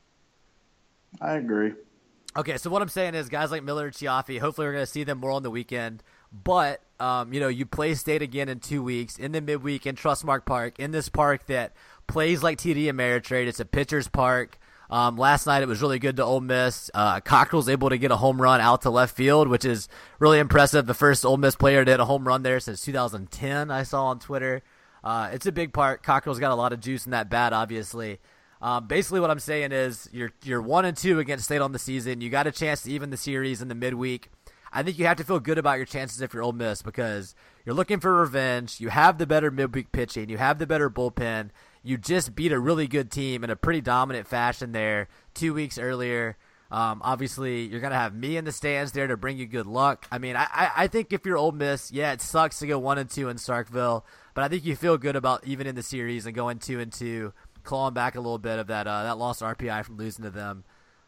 I 1.20 1.34
agree. 1.34 1.74
Okay, 2.36 2.56
so 2.56 2.68
what 2.68 2.82
I'm 2.82 2.88
saying 2.88 3.14
is, 3.14 3.28
guys 3.28 3.52
like 3.52 3.62
Miller, 3.62 3.84
and 3.84 3.94
Cioffi, 3.94 4.40
hopefully 4.40 4.66
we're 4.66 4.72
going 4.72 4.82
to 4.82 4.90
see 4.90 5.04
them 5.04 5.18
more 5.18 5.30
on 5.30 5.44
the 5.44 5.52
weekend. 5.52 6.02
But 6.32 6.82
um, 6.98 7.32
you 7.32 7.38
know, 7.38 7.46
you 7.46 7.64
play 7.64 7.94
State 7.94 8.22
again 8.22 8.48
in 8.48 8.58
two 8.58 8.82
weeks 8.82 9.16
in 9.16 9.30
the 9.30 9.40
midweek 9.40 9.86
in 9.86 9.94
Trustmark 9.94 10.44
Park, 10.46 10.80
in 10.80 10.90
this 10.90 11.08
park 11.08 11.46
that 11.46 11.74
plays 12.08 12.42
like 12.42 12.58
TD 12.58 12.86
Ameritrade. 12.86 13.46
It's 13.46 13.60
a 13.60 13.64
pitcher's 13.64 14.08
park. 14.08 14.58
Um, 14.90 15.16
last 15.16 15.46
night 15.46 15.62
it 15.62 15.68
was 15.68 15.80
really 15.80 15.98
good 15.98 16.16
to 16.16 16.24
Ole 16.24 16.40
Miss. 16.40 16.90
Uh, 16.92 17.20
Cockrell's 17.20 17.68
able 17.68 17.90
to 17.90 17.98
get 17.98 18.10
a 18.10 18.16
home 18.16 18.40
run 18.40 18.60
out 18.60 18.82
to 18.82 18.90
left 18.90 19.16
field, 19.16 19.48
which 19.48 19.64
is 19.64 19.88
really 20.18 20.38
impressive. 20.38 20.86
The 20.86 20.94
first 20.94 21.24
Ole 21.24 21.36
Miss 21.36 21.56
player 21.56 21.84
to 21.84 21.90
hit 21.90 22.00
a 22.00 22.04
home 22.04 22.26
run 22.26 22.42
there 22.42 22.60
since 22.60 22.82
2010. 22.82 23.70
I 23.70 23.82
saw 23.82 24.06
on 24.06 24.18
Twitter. 24.18 24.62
Uh, 25.02 25.30
it's 25.32 25.46
a 25.46 25.52
big 25.52 25.72
part. 25.72 26.02
Cockrell's 26.02 26.38
got 26.38 26.52
a 26.52 26.54
lot 26.54 26.72
of 26.72 26.80
juice 26.80 27.04
in 27.04 27.12
that 27.12 27.28
bat, 27.28 27.52
obviously. 27.52 28.18
Um, 28.62 28.86
basically, 28.86 29.20
what 29.20 29.30
I'm 29.30 29.40
saying 29.40 29.72
is 29.72 30.08
you're 30.12 30.32
you're 30.42 30.62
one 30.62 30.86
and 30.86 30.96
two 30.96 31.18
against 31.18 31.44
State 31.44 31.60
on 31.60 31.72
the 31.72 31.78
season. 31.78 32.22
You 32.22 32.30
got 32.30 32.46
a 32.46 32.52
chance 32.52 32.82
to 32.84 32.90
even 32.90 33.10
the 33.10 33.16
series 33.18 33.60
in 33.60 33.68
the 33.68 33.74
midweek. 33.74 34.30
I 34.72 34.82
think 34.82 34.98
you 34.98 35.06
have 35.06 35.18
to 35.18 35.24
feel 35.24 35.38
good 35.38 35.58
about 35.58 35.76
your 35.76 35.86
chances 35.86 36.20
if 36.20 36.32
you're 36.34 36.42
Ole 36.42 36.52
Miss 36.52 36.82
because 36.82 37.34
you're 37.64 37.74
looking 37.74 38.00
for 38.00 38.12
revenge. 38.12 38.80
You 38.80 38.88
have 38.88 39.18
the 39.18 39.26
better 39.26 39.50
midweek 39.50 39.92
pitching. 39.92 40.30
You 40.30 40.38
have 40.38 40.58
the 40.58 40.66
better 40.66 40.90
bullpen. 40.90 41.50
You 41.84 41.98
just 41.98 42.34
beat 42.34 42.50
a 42.50 42.58
really 42.58 42.88
good 42.88 43.10
team 43.10 43.44
in 43.44 43.50
a 43.50 43.56
pretty 43.56 43.82
dominant 43.82 44.26
fashion 44.26 44.72
there 44.72 45.08
two 45.34 45.52
weeks 45.52 45.78
earlier. 45.78 46.36
Um, 46.70 47.02
obviously, 47.04 47.66
you're 47.66 47.80
gonna 47.80 47.94
have 47.94 48.14
me 48.14 48.38
in 48.38 48.46
the 48.46 48.52
stands 48.52 48.92
there 48.92 49.06
to 49.06 49.16
bring 49.18 49.36
you 49.36 49.46
good 49.46 49.66
luck. 49.66 50.08
I 50.10 50.18
mean, 50.18 50.34
I, 50.34 50.72
I, 50.74 50.86
think 50.88 51.12
if 51.12 51.26
you're 51.26 51.36
Ole 51.36 51.52
Miss, 51.52 51.92
yeah, 51.92 52.12
it 52.12 52.22
sucks 52.22 52.58
to 52.60 52.66
go 52.66 52.78
one 52.78 52.98
and 52.98 53.08
two 53.08 53.28
in 53.28 53.36
Starkville, 53.36 54.02
but 54.32 54.42
I 54.42 54.48
think 54.48 54.64
you 54.64 54.74
feel 54.74 54.96
good 54.96 55.14
about 55.14 55.46
even 55.46 55.66
in 55.66 55.74
the 55.74 55.82
series 55.82 56.26
and 56.26 56.34
going 56.34 56.58
two 56.58 56.80
and 56.80 56.90
two, 56.90 57.32
clawing 57.64 57.94
back 57.94 58.14
a 58.14 58.20
little 58.20 58.38
bit 58.38 58.58
of 58.58 58.68
that 58.68 58.86
uh, 58.86 59.04
that 59.04 59.18
lost 59.18 59.42
RPI 59.42 59.84
from 59.84 59.98
losing 59.98 60.24
to 60.24 60.30
them. 60.30 60.64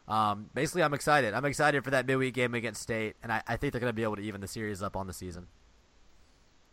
Um, 0.07 0.51
basically, 0.55 0.83
I'm 0.83 0.95
excited. 0.95 1.35
I'm 1.35 1.45
excited 1.47 1.83
for 1.83 1.91
that 1.91 2.07
midweek 2.07 2.35
game 2.35 2.55
against 2.55 2.83
State, 2.83 3.17
and 3.23 3.33
I, 3.33 3.43
I 3.49 3.57
think 3.57 3.73
they're 3.73 3.81
going 3.81 3.91
to 3.91 3.97
be 3.97 4.05
able 4.05 4.17
to 4.17 4.23
even 4.23 4.41
the 4.41 4.49
series 4.49 4.83
up 4.83 4.95
on 4.95 5.07
the 5.07 5.12
season. 5.12 5.49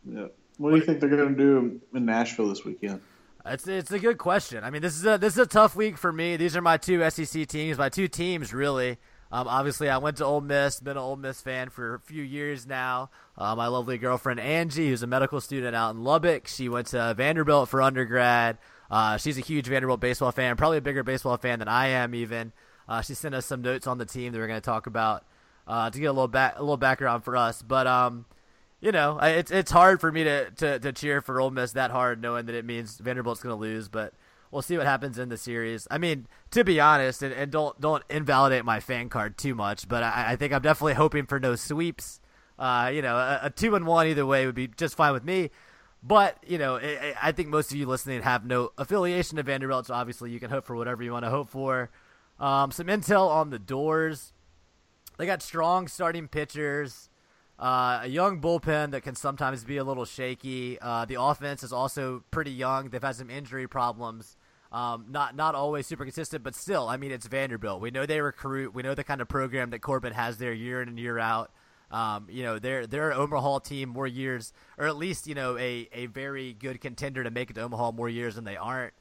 Yeah. 0.05 0.27
What 0.57 0.71
do 0.71 0.75
you 0.75 0.83
think 0.83 0.99
they're 0.99 1.09
going 1.09 1.35
to 1.35 1.35
do 1.35 1.81
in 1.95 2.05
Nashville 2.05 2.49
this 2.49 2.63
weekend? 2.63 3.01
It's 3.45 3.67
it's 3.67 3.91
a 3.91 3.99
good 3.99 4.17
question. 4.17 4.63
I 4.63 4.69
mean, 4.69 4.81
this 4.81 4.95
is 4.95 5.05
a 5.05 5.17
this 5.17 5.33
is 5.33 5.39
a 5.39 5.45
tough 5.45 5.75
week 5.75 5.97
for 5.97 6.13
me. 6.13 6.37
These 6.37 6.55
are 6.55 6.61
my 6.61 6.77
two 6.77 7.07
SEC 7.09 7.45
teams, 7.47 7.77
my 7.77 7.89
two 7.89 8.07
teams 8.07 8.53
really. 8.53 8.97
Um, 9.33 9.47
obviously, 9.47 9.89
I 9.89 9.97
went 9.97 10.17
to 10.17 10.25
Ole 10.25 10.41
Miss, 10.41 10.79
been 10.79 10.91
an 10.91 10.97
Ole 10.97 11.15
Miss 11.15 11.41
fan 11.41 11.69
for 11.69 11.95
a 11.95 11.99
few 11.99 12.21
years 12.21 12.67
now. 12.67 13.09
Uh, 13.35 13.55
my 13.55 13.67
lovely 13.67 13.97
girlfriend 13.97 14.39
Angie, 14.39 14.89
who's 14.89 15.01
a 15.01 15.07
medical 15.07 15.41
student 15.41 15.75
out 15.75 15.95
in 15.95 16.03
Lubbock, 16.03 16.47
she 16.47 16.69
went 16.69 16.87
to 16.87 17.15
Vanderbilt 17.17 17.67
for 17.67 17.81
undergrad. 17.81 18.59
Uh, 18.91 19.17
she's 19.17 19.39
a 19.39 19.41
huge 19.41 19.67
Vanderbilt 19.67 19.99
baseball 19.99 20.31
fan, 20.31 20.55
probably 20.55 20.77
a 20.77 20.81
bigger 20.81 21.03
baseball 21.03 21.35
fan 21.37 21.59
than 21.59 21.67
I 21.67 21.87
am 21.87 22.13
even. 22.13 22.53
Uh, 22.87 23.01
she 23.01 23.15
sent 23.15 23.33
us 23.33 23.45
some 23.45 23.61
notes 23.61 23.87
on 23.87 23.97
the 23.97 24.05
team 24.05 24.31
that 24.31 24.37
we're 24.37 24.47
going 24.47 24.61
to 24.61 24.65
talk 24.65 24.85
about 24.85 25.25
uh, 25.67 25.89
to 25.89 25.99
get 25.99 26.05
a 26.05 26.13
little 26.13 26.27
back 26.27 26.53
a 26.57 26.61
little 26.61 26.77
background 26.77 27.23
for 27.23 27.35
us. 27.35 27.61
But 27.61 27.87
um, 27.87 28.25
you 28.83 28.91
know, 28.91 29.17
it's 29.21 29.49
it's 29.49 29.71
hard 29.71 30.01
for 30.01 30.11
me 30.11 30.25
to, 30.25 30.51
to, 30.51 30.77
to 30.77 30.91
cheer 30.91 31.21
for 31.21 31.39
Ole 31.39 31.51
Miss 31.51 31.71
that 31.71 31.89
hard, 31.89 32.21
knowing 32.21 32.47
that 32.47 32.55
it 32.55 32.65
means 32.65 32.97
Vanderbilt's 32.97 33.41
going 33.41 33.55
to 33.55 33.59
lose. 33.59 33.87
But 33.87 34.13
we'll 34.51 34.61
see 34.61 34.75
what 34.77 34.85
happens 34.85 35.17
in 35.17 35.29
the 35.29 35.37
series. 35.37 35.87
I 35.89 35.97
mean, 35.97 36.27
to 36.51 36.65
be 36.65 36.81
honest, 36.81 37.23
and, 37.23 37.33
and 37.33 37.49
don't 37.49 37.79
don't 37.79 38.03
invalidate 38.09 38.65
my 38.65 38.81
fan 38.81 39.07
card 39.07 39.37
too 39.37 39.55
much, 39.55 39.87
but 39.87 40.03
I, 40.03 40.33
I 40.33 40.35
think 40.35 40.51
I'm 40.51 40.61
definitely 40.61 40.95
hoping 40.95 41.25
for 41.27 41.39
no 41.39 41.55
sweeps. 41.55 42.19
Uh, 42.59 42.91
you 42.93 43.01
know, 43.01 43.15
a, 43.15 43.39
a 43.43 43.49
two 43.49 43.73
and 43.73 43.87
one 43.87 44.05
either 44.07 44.25
way 44.25 44.45
would 44.45 44.53
be 44.53 44.67
just 44.67 44.97
fine 44.97 45.13
with 45.13 45.23
me. 45.23 45.49
But 46.03 46.37
you 46.45 46.57
know, 46.57 46.75
I, 46.75 47.13
I 47.21 47.31
think 47.31 47.47
most 47.47 47.71
of 47.71 47.77
you 47.77 47.85
listening 47.85 48.21
have 48.21 48.45
no 48.45 48.73
affiliation 48.77 49.37
to 49.37 49.43
Vanderbilt, 49.43 49.85
so 49.85 49.93
obviously 49.93 50.29
you 50.31 50.41
can 50.41 50.49
hope 50.49 50.65
for 50.65 50.75
whatever 50.75 51.01
you 51.03 51.13
want 51.13 51.23
to 51.23 51.31
hope 51.31 51.49
for. 51.49 51.89
Um, 52.37 52.71
some 52.71 52.87
intel 52.87 53.29
on 53.29 53.49
the 53.49 53.59
doors. 53.59 54.33
They 55.17 55.25
got 55.25 55.41
strong 55.41 55.87
starting 55.87 56.27
pitchers, 56.27 57.07
uh, 57.59 58.01
a 58.03 58.07
young 58.07 58.41
bullpen 58.41 58.91
that 58.91 59.01
can 59.01 59.15
sometimes 59.15 59.63
be 59.63 59.77
a 59.77 59.83
little 59.83 60.05
shaky. 60.05 60.77
Uh, 60.81 61.05
the 61.05 61.21
offense 61.21 61.63
is 61.63 61.71
also 61.71 62.23
pretty 62.31 62.51
young. 62.51 62.89
They've 62.89 63.01
had 63.01 63.15
some 63.15 63.29
injury 63.29 63.67
problems. 63.67 64.35
Um, 64.71 65.05
not 65.09 65.35
not 65.35 65.53
always 65.53 65.85
super 65.85 66.03
consistent, 66.03 66.43
but 66.43 66.55
still, 66.55 66.89
I 66.89 66.97
mean, 66.97 67.11
it's 67.11 67.27
Vanderbilt. 67.27 67.79
We 67.79 67.91
know 67.91 68.07
they 68.07 68.21
recruit. 68.21 68.73
We 68.73 68.81
know 68.81 68.95
the 68.95 69.03
kind 69.03 69.21
of 69.21 69.29
program 69.29 69.69
that 69.69 69.79
Corbin 69.79 70.13
has 70.13 70.39
there 70.39 70.51
year 70.51 70.81
in 70.81 70.89
and 70.89 70.99
year 70.99 71.19
out. 71.19 71.51
Um, 71.91 72.25
you 72.27 72.41
know, 72.41 72.57
they're 72.57 72.87
they're 72.87 73.11
an 73.11 73.17
Omaha 73.17 73.59
team 73.59 73.89
more 73.89 74.07
years, 74.07 74.51
or 74.79 74.87
at 74.87 74.97
least 74.97 75.27
you 75.27 75.35
know 75.35 75.55
a 75.59 75.87
a 75.93 76.07
very 76.07 76.53
good 76.53 76.81
contender 76.81 77.23
to 77.23 77.29
make 77.29 77.51
it 77.51 77.53
to 77.53 77.61
Omaha 77.61 77.91
more 77.91 78.09
years 78.09 78.33
than 78.33 78.45
they 78.45 78.57
aren't. 78.57 78.93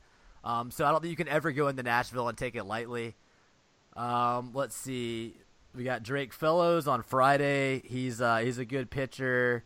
Um, 0.45 0.71
so 0.71 0.85
I 0.85 0.91
don't 0.91 1.01
think 1.01 1.11
you 1.11 1.17
can 1.17 1.29
ever 1.29 1.53
go 1.53 1.69
into 1.69 1.83
Nashville 1.83 2.29
and 2.29 2.37
take 2.37 2.55
it 2.55 2.65
lightly. 2.65 3.15
Um, 3.97 4.51
let's 4.53 4.77
see, 4.77 5.37
we 5.75 5.85
got 5.85 6.03
Drake 6.03 6.33
Fellows 6.33 6.87
on 6.87 7.03
Friday. 7.03 7.83
He's 7.85 8.21
uh, 8.21 8.39
he's 8.39 8.59
a 8.59 8.65
good 8.65 8.91
pitcher. 8.91 9.65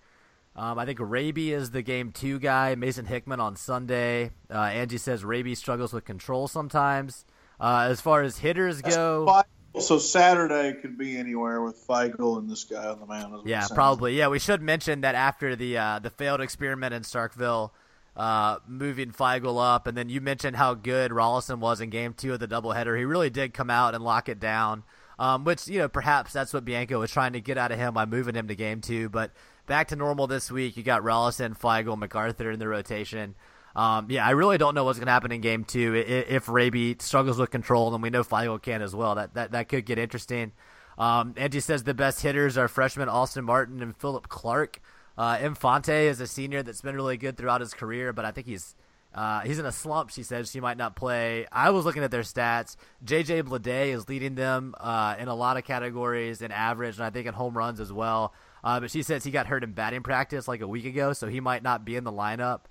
Um, 0.55 0.79
I 0.79 0.87
think 0.87 0.99
Raby 1.01 1.53
is 1.53 1.71
the 1.71 1.83
game 1.83 2.13
two 2.13 2.39
guy. 2.39 2.75
Mason 2.75 3.05
Hickman 3.05 3.41
on 3.41 3.57
Sunday. 3.57 4.31
Uh, 4.51 4.59
Angie 4.59 4.99
says 4.99 5.25
Raby 5.25 5.55
struggles 5.55 5.93
with 5.93 6.05
control 6.05 6.49
sometimes. 6.49 7.25
Uh, 7.61 7.89
as 7.91 8.01
far 8.01 8.23
as 8.23 8.39
hitters 8.39 8.83
go, 8.83 9.43
so 9.79 9.99
Saturday 9.99 10.79
could 10.81 10.99
be 10.99 11.17
anywhere 11.17 11.61
with 11.63 11.87
Feigl 11.87 12.39
and 12.39 12.51
this 12.51 12.65
guy 12.65 12.87
on 12.87 13.01
the 13.01 13.07
mound. 13.07 13.47
Yeah, 13.47 13.67
probably. 13.75 14.17
Yeah, 14.17 14.29
we 14.29 14.39
should 14.39 14.63
mention 14.63 15.03
that 15.03 15.15
after 15.15 15.57
the 15.57 15.79
uh, 15.79 15.99
the 15.99 16.11
failed 16.11 16.41
experiment 16.41 16.95
in 16.95 17.03
Starkville, 17.03 17.71
uh, 18.17 18.59
moving 18.67 19.11
Feigl 19.11 19.63
up, 19.63 19.87
and 19.87 19.97
then 19.97 20.09
you 20.09 20.21
mentioned 20.21 20.57
how 20.57 20.75
good 20.75 21.11
Rolison 21.11 21.59
was 21.59 21.81
in 21.81 21.91
Game 21.91 22.15
Two 22.15 22.33
of 22.33 22.41
the 22.41 22.49
doubleheader. 22.49 22.97
He 22.97 23.05
really 23.05 23.31
did 23.31 23.53
come 23.53 23.71
out 23.71 23.95
and 23.95 24.03
lock 24.05 24.29
it 24.29 24.41
down. 24.41 24.85
Um, 25.19 25.45
which 25.45 25.67
you 25.67 25.79
know 25.79 25.89
perhaps 25.89 26.33
that's 26.33 26.53
what 26.53 26.65
Bianco 26.65 27.01
was 27.01 27.11
trying 27.11 27.33
to 27.33 27.41
get 27.41 27.57
out 27.57 27.73
of 27.73 27.79
him 27.79 27.95
by 27.95 28.05
moving 28.05 28.35
him 28.35 28.49
to 28.49 28.55
Game 28.55 28.81
Two, 28.81 29.09
but 29.09 29.33
back 29.67 29.89
to 29.89 29.97
normal 29.97 30.27
this 30.27 30.51
week. 30.51 30.77
You 30.77 30.83
got 30.83 31.03
Rolison, 31.03 31.59
Feigl, 31.59 31.99
McArthur 31.99 32.53
in 32.53 32.59
the 32.59 32.69
rotation. 32.69 33.35
Um, 33.75 34.07
yeah, 34.09 34.27
I 34.27 34.31
really 34.31 34.57
don't 34.57 34.75
know 34.75 34.85
what's 34.85 34.99
going 34.99 35.07
to 35.07 35.13
happen 35.13 35.33
in 35.33 35.43
game 35.43 35.63
two. 35.65 35.95
If 35.95 36.49
Raby 36.49 36.97
struggles 36.99 37.39
with 37.39 37.51
control, 37.51 37.93
and 37.93 38.03
we 38.03 38.09
know 38.09 38.25
Feigl 38.25 38.61
can 38.61 38.81
as 38.81 38.95
well. 38.97 39.15
That 39.17 39.35
that, 39.35 39.53
that 39.53 39.69
could 39.69 39.85
get 39.85 39.99
interesting. 39.99 40.53
Um, 40.97 41.35
Angie 41.37 41.61
says 41.61 41.85
the 41.85 41.93
best 41.93 42.23
hitters 42.23 42.57
are 42.57 42.69
freshman 42.69 43.11
Austin 43.11 43.45
Martin 43.45 43.83
and 43.83 43.95
Philip 43.95 44.29
Clark. 44.29 44.81
Uh, 45.19 45.39
Infante 45.43 46.09
is 46.09 46.21
a 46.21 46.27
senior 46.27 46.63
that's 46.63 46.81
been 46.81 46.95
really 46.95 47.19
good 47.19 47.37
throughout 47.37 47.61
his 47.61 47.75
career, 47.75 48.15
but 48.15 48.25
I 48.25 48.31
think 48.31 48.47
he's 48.47 48.75
uh, 49.17 49.41
he's 49.41 49.59
in 49.59 49.65
a 49.65 49.73
slump. 49.73 50.11
She 50.11 50.23
says 50.23 50.51
she 50.51 50.61
might 50.61 50.77
not 50.77 50.95
play. 50.95 51.47
I 51.51 51.71
was 51.71 51.87
looking 51.87 52.03
at 52.03 52.11
their 52.11 52.21
stats. 52.21 52.77
JJ 53.03 53.45
Bleday 53.45 53.89
is 53.89 54.09
leading 54.11 54.35
them 54.35 54.75
uh, 54.79 55.17
in 55.19 55.29
a 55.29 55.35
lot 55.35 55.57
of 55.57 55.65
categories 55.65 56.43
in 56.43 56.53
average, 56.53 56.97
and 56.97 57.05
I 57.05 57.09
think 57.09 57.27
in 57.27 57.33
home 57.33 57.57
runs 57.57 57.81
as 57.81 57.91
well. 57.91 58.35
Uh, 58.63 58.79
but 58.79 58.91
she 58.91 59.03
says 59.03 59.25
he 59.25 59.31
got 59.31 59.47
hurt 59.47 59.65
in 59.65 59.73
batting 59.73 60.03
practice 60.03 60.47
like 60.47 60.61
a 60.61 60.69
week 60.69 60.85
ago, 60.85 61.15
so 61.15 61.29
he 61.29 61.41
might 61.41 61.63
not 61.63 61.85
be 61.85 61.97
in 61.97 62.05
the 62.05 62.13
lineup. 62.13 62.63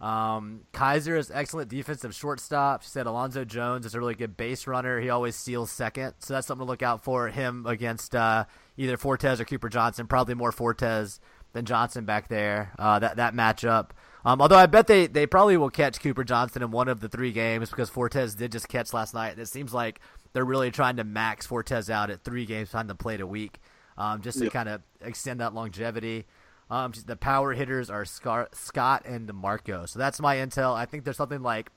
Um, 0.00 0.62
Kaiser 0.72 1.16
is 1.16 1.32
excellent 1.32 1.68
defensive 1.68 2.14
shortstop. 2.14 2.82
She 2.82 2.88
said 2.88 3.06
Alonzo 3.06 3.44
Jones 3.44 3.84
is 3.84 3.94
a 3.94 3.98
really 3.98 4.14
good 4.14 4.36
base 4.36 4.68
runner. 4.68 5.00
He 5.00 5.10
always 5.10 5.34
steals 5.34 5.72
second, 5.72 6.14
so 6.20 6.34
that's 6.34 6.46
something 6.46 6.66
to 6.66 6.70
look 6.70 6.82
out 6.82 7.02
for 7.02 7.28
him 7.28 7.66
against 7.66 8.14
uh, 8.14 8.44
either 8.76 8.96
Fortes 8.96 9.40
or 9.40 9.44
Cooper 9.44 9.68
Johnson. 9.68 10.06
Probably 10.06 10.34
more 10.34 10.52
Fortes 10.52 11.18
than 11.52 11.64
Johnson 11.64 12.04
back 12.04 12.28
there. 12.28 12.72
Uh, 12.78 13.00
that 13.00 13.16
that 13.16 13.34
matchup. 13.34 13.90
Um, 14.24 14.40
although 14.40 14.56
I 14.56 14.66
bet 14.66 14.86
they, 14.86 15.06
they 15.06 15.26
probably 15.26 15.56
will 15.56 15.70
catch 15.70 16.00
Cooper 16.00 16.24
Johnson 16.24 16.62
in 16.62 16.70
one 16.70 16.88
of 16.88 17.00
the 17.00 17.08
three 17.08 17.32
games 17.32 17.70
because 17.70 17.90
Fortes 17.90 18.34
did 18.34 18.52
just 18.52 18.68
catch 18.68 18.92
last 18.92 19.14
night. 19.14 19.38
It 19.38 19.46
seems 19.46 19.74
like 19.74 20.00
they're 20.32 20.44
really 20.44 20.70
trying 20.70 20.96
to 20.96 21.04
max 21.04 21.46
Fortes 21.46 21.90
out 21.90 22.10
at 22.10 22.22
three 22.22 22.46
games 22.46 22.70
time 22.70 22.88
to 22.88 22.94
play 22.94 23.18
a 23.18 23.26
week 23.26 23.58
um, 23.98 24.22
just 24.22 24.38
to 24.38 24.44
yep. 24.44 24.52
kind 24.52 24.68
of 24.68 24.82
extend 25.00 25.40
that 25.40 25.54
longevity. 25.54 26.26
Um, 26.70 26.92
the 27.06 27.16
power 27.16 27.52
hitters 27.52 27.90
are 27.90 28.04
Scott 28.04 29.02
and 29.04 29.28
DeMarco. 29.28 29.88
So 29.88 29.98
that's 29.98 30.20
my 30.20 30.36
intel. 30.36 30.74
I 30.74 30.86
think 30.86 31.04
there's 31.04 31.16
something 31.16 31.42
like 31.42 31.70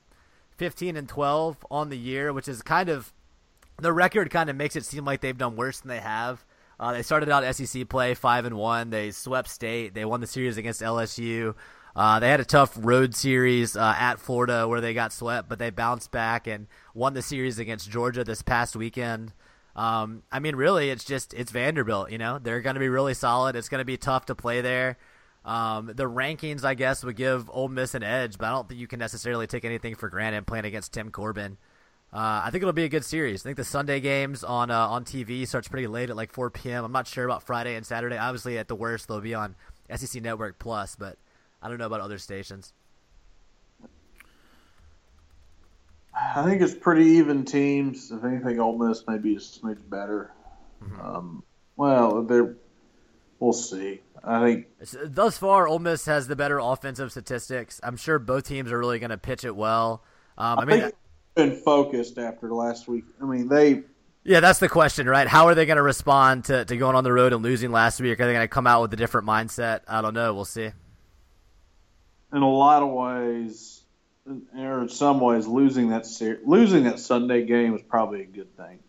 15 0.56 0.96
and 0.96 1.08
12 1.08 1.66
on 1.70 1.90
the 1.90 1.98
year, 1.98 2.32
which 2.32 2.48
is 2.48 2.62
kind 2.62 2.88
of 2.88 3.12
the 3.78 3.92
record 3.92 4.30
kind 4.30 4.48
of 4.48 4.56
makes 4.56 4.74
it 4.74 4.84
seem 4.84 5.04
like 5.04 5.20
they've 5.20 5.36
done 5.36 5.56
worse 5.56 5.80
than 5.80 5.88
they 5.90 6.00
have. 6.00 6.44
Uh, 6.78 6.92
they 6.92 7.02
started 7.02 7.28
out 7.28 7.54
SEC 7.54 7.88
play 7.88 8.14
five 8.14 8.44
and 8.44 8.56
one. 8.56 8.90
They 8.90 9.10
swept 9.10 9.48
state. 9.48 9.94
They 9.94 10.04
won 10.04 10.20
the 10.20 10.26
series 10.26 10.56
against 10.56 10.80
LSU. 10.80 11.54
Uh, 11.96 12.20
they 12.20 12.28
had 12.28 12.40
a 12.40 12.44
tough 12.44 12.76
road 12.78 13.14
series 13.14 13.74
uh, 13.74 13.94
at 13.98 14.20
Florida 14.20 14.68
where 14.68 14.82
they 14.82 14.92
got 14.92 15.14
swept, 15.14 15.48
but 15.48 15.58
they 15.58 15.70
bounced 15.70 16.10
back 16.10 16.46
and 16.46 16.66
won 16.92 17.14
the 17.14 17.22
series 17.22 17.58
against 17.58 17.90
Georgia 17.90 18.22
this 18.22 18.42
past 18.42 18.76
weekend. 18.76 19.32
Um, 19.74 20.22
I 20.30 20.38
mean, 20.38 20.56
really, 20.56 20.90
it's 20.90 21.04
just 21.04 21.32
it's 21.32 21.50
Vanderbilt. 21.50 22.10
You 22.10 22.18
know, 22.18 22.38
they're 22.38 22.60
going 22.60 22.74
to 22.74 22.80
be 22.80 22.90
really 22.90 23.14
solid. 23.14 23.56
It's 23.56 23.70
going 23.70 23.80
to 23.80 23.86
be 23.86 23.96
tough 23.96 24.26
to 24.26 24.34
play 24.34 24.60
there. 24.60 24.98
Um, 25.46 25.86
the 25.86 26.04
rankings, 26.04 26.64
I 26.64 26.74
guess, 26.74 27.02
would 27.02 27.16
give 27.16 27.48
Ole 27.50 27.68
Miss 27.68 27.94
an 27.94 28.02
edge, 28.02 28.36
but 28.36 28.46
I 28.46 28.50
don't 28.50 28.68
think 28.68 28.78
you 28.78 28.86
can 28.86 28.98
necessarily 28.98 29.46
take 29.46 29.64
anything 29.64 29.94
for 29.94 30.10
granted 30.10 30.46
playing 30.46 30.66
against 30.66 30.92
Tim 30.92 31.10
Corbin. 31.10 31.56
Uh, 32.12 32.42
I 32.44 32.50
think 32.50 32.62
it'll 32.62 32.74
be 32.74 32.84
a 32.84 32.90
good 32.90 33.04
series. 33.04 33.42
I 33.42 33.44
think 33.44 33.56
the 33.56 33.64
Sunday 33.64 34.00
games 34.00 34.44
on 34.44 34.70
uh, 34.70 34.88
on 34.88 35.04
TV 35.04 35.48
starts 35.48 35.68
pretty 35.68 35.86
late 35.86 36.10
at 36.10 36.16
like 36.16 36.30
4 36.30 36.50
p.m. 36.50 36.84
I'm 36.84 36.92
not 36.92 37.06
sure 37.06 37.24
about 37.24 37.42
Friday 37.42 37.74
and 37.74 37.86
Saturday. 37.86 38.18
Obviously, 38.18 38.58
at 38.58 38.68
the 38.68 38.74
worst, 38.74 39.08
they'll 39.08 39.20
be 39.20 39.34
on 39.34 39.54
SEC 39.94 40.22
Network 40.22 40.58
Plus, 40.58 40.94
but 40.94 41.16
I 41.62 41.68
don't 41.68 41.78
know 41.78 41.86
about 41.86 42.00
other 42.00 42.18
stations. 42.18 42.72
I 46.14 46.44
think 46.44 46.62
it's 46.62 46.74
pretty 46.74 47.04
even 47.12 47.44
teams. 47.44 48.10
If 48.10 48.24
anything, 48.24 48.58
Ole 48.58 48.78
Miss 48.78 49.06
may 49.06 49.18
be 49.18 49.36
a 49.36 49.38
smidge 49.38 49.78
better. 49.88 50.32
Mm-hmm. 50.82 51.00
Um, 51.00 51.42
well, 51.76 52.22
they're 52.22 52.56
we'll 53.38 53.52
see. 53.52 54.00
I 54.24 54.42
think 54.42 54.66
thus 55.04 55.38
far, 55.38 55.68
Ole 55.68 55.78
Miss 55.78 56.06
has 56.06 56.26
the 56.26 56.36
better 56.36 56.58
offensive 56.58 57.10
statistics. 57.10 57.80
I'm 57.82 57.96
sure 57.96 58.18
both 58.18 58.48
teams 58.48 58.72
are 58.72 58.78
really 58.78 58.98
going 58.98 59.10
to 59.10 59.18
pitch 59.18 59.44
it 59.44 59.54
well. 59.54 60.02
Um, 60.38 60.58
I, 60.58 60.62
I, 60.62 60.64
mean, 60.64 60.80
think 60.80 60.94
been 61.34 61.56
focused 61.56 62.18
after 62.18 62.52
last 62.52 62.88
week. 62.88 63.04
I 63.20 63.24
mean, 63.24 63.48
they. 63.48 63.82
Yeah, 64.24 64.40
that's 64.40 64.58
the 64.58 64.68
question, 64.68 65.08
right? 65.08 65.28
How 65.28 65.46
are 65.46 65.54
they 65.54 65.66
going 65.66 65.76
to 65.76 65.82
respond 65.82 66.46
to, 66.46 66.64
to 66.64 66.76
going 66.76 66.96
on 66.96 67.04
the 67.04 67.12
road 67.12 67.32
and 67.32 67.44
losing 67.44 67.70
last 67.70 68.00
week? 68.00 68.18
Are 68.18 68.26
they 68.26 68.32
going 68.32 68.42
to 68.42 68.48
come 68.48 68.66
out 68.66 68.82
with 68.82 68.92
a 68.92 68.96
different 68.96 69.28
mindset? 69.28 69.82
I 69.86 70.02
don't 70.02 70.14
know. 70.14 70.34
We'll 70.34 70.44
see. 70.44 70.72
In 72.32 72.42
a 72.42 72.50
lot 72.50 72.82
of 72.82 72.90
ways, 72.90 73.82
or 74.26 74.82
in 74.82 74.88
some 74.88 75.20
ways, 75.20 75.46
losing 75.46 75.90
that 75.90 76.06
ser- 76.06 76.40
losing 76.44 76.84
that 76.84 76.98
Sunday 76.98 77.44
game 77.44 77.72
was 77.72 77.82
probably 77.82 78.22
a 78.22 78.26
good 78.26 78.56
thing. 78.56 78.80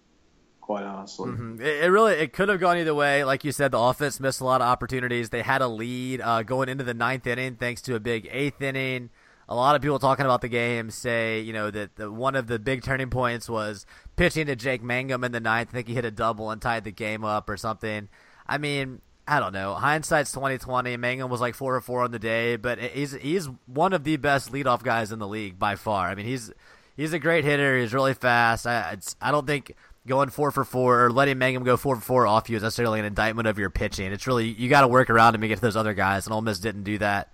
Quite 0.60 0.84
honestly, 0.84 1.30
mm-hmm. 1.30 1.62
it, 1.62 1.86
it, 1.86 1.88
really 1.88 2.14
it 2.16 2.34
could 2.34 2.50
have 2.50 2.60
gone 2.60 2.78
either 2.78 2.96
way. 2.96 3.24
Like 3.24 3.46
you 3.46 3.54
said, 3.54 3.72
the 3.72 3.80
offense 3.80 4.20
missed 4.20 4.42
a 4.42 4.44
lot 4.44 4.60
of 4.60 4.68
opportunities. 4.68 5.30
They 5.30 5.42
had 5.42 5.62
a 5.62 5.68
lead 5.68 6.20
uh, 6.20 6.44
going 6.44 6.68
into 6.68 6.84
the 6.84 6.94
ninth 6.94 7.26
inning, 7.26 7.56
thanks 7.56 7.82
to 7.84 7.96
a 7.96 8.00
big 8.00 8.28
eighth 8.32 8.62
inning. 8.62 9.10
A 9.48 9.56
lot 9.56 9.78
of 9.78 9.82
people 9.82 9.98
talking 9.98 10.26
about 10.26 10.42
the 10.42 10.50
game 10.50 10.90
say, 10.90 11.40
you 11.40 11.54
know, 11.54 11.72
that 11.72 11.96
the, 11.96 12.12
one 12.12 12.36
of 12.36 12.48
the 12.48 12.60
big 12.60 12.84
turning 12.84 13.10
points 13.10 13.48
was 13.48 13.86
pitching 14.18 14.48
to 14.48 14.58
Jake 14.58 14.84
Mangum 14.84 15.24
in 15.24 15.32
the 15.32 15.40
ninth. 15.40 15.70
I 15.72 15.72
think 15.72 15.88
he 15.88 15.94
hit 15.94 16.04
a 16.04 16.12
double 16.12 16.52
and 16.52 16.62
tied 16.62 16.84
the 16.84 16.92
game 16.92 17.24
up 17.24 17.50
or 17.50 17.56
something. 17.56 18.10
I 18.46 18.58
mean, 18.58 19.02
I 19.28 19.40
don't 19.40 19.52
know. 19.54 19.74
Hindsight's 19.74 20.32
twenty 20.32 20.58
twenty. 20.58 20.96
Mangum 20.96 21.30
was 21.30 21.42
like 21.42 21.54
four 21.56 21.76
or 21.76 21.82
four 21.82 22.04
on 22.04 22.12
the 22.12 22.20
day, 22.20 22.56
but 22.56 22.80
he's 22.80 23.12
he's 23.12 23.50
one 23.66 23.92
of 23.92 24.04
the 24.04 24.16
best 24.18 24.52
leadoff 24.52 24.84
guys 24.84 25.12
in 25.12 25.20
the 25.20 25.28
league 25.28 25.60
by 25.60 25.76
far. 25.76 26.08
I 26.08 26.16
mean, 26.16 26.26
he's 26.26 26.52
he's 26.96 27.12
a 27.12 27.20
great 27.20 27.44
hitter. 27.44 27.78
He's 27.78 27.94
really 27.94 28.14
fast. 28.14 28.66
I 28.66 28.98
I 29.22 29.32
don't 29.32 29.46
think 29.46 29.76
going 30.08 30.30
four 30.30 30.52
for 30.52 30.64
four 30.64 31.06
or 31.06 31.12
letting 31.12 31.38
Mangum 31.38 31.66
go 31.66 31.76
four 31.76 31.98
for 31.98 32.02
four 32.02 32.28
off 32.28 32.50
you 32.50 32.56
is 32.56 32.64
necessarily 32.64 33.00
an 33.00 33.06
indictment 33.06 33.48
of 33.48 33.60
your 33.60 33.70
pitching. 33.70 34.14
It's 34.14 34.28
really 34.28 34.48
you 34.48 34.70
got 34.70 34.82
to 34.82 34.88
work 34.88 35.10
around 35.10 35.36
him 35.36 35.42
to 35.42 35.48
get 35.50 35.56
to 35.56 35.62
those 35.62 35.76
other 35.76 35.94
guys, 35.94 36.26
and 36.26 36.34
Ole 36.34 36.42
Miss 36.42 36.60
didn't 36.60 36.84
do 36.84 36.98
that. 37.00 37.32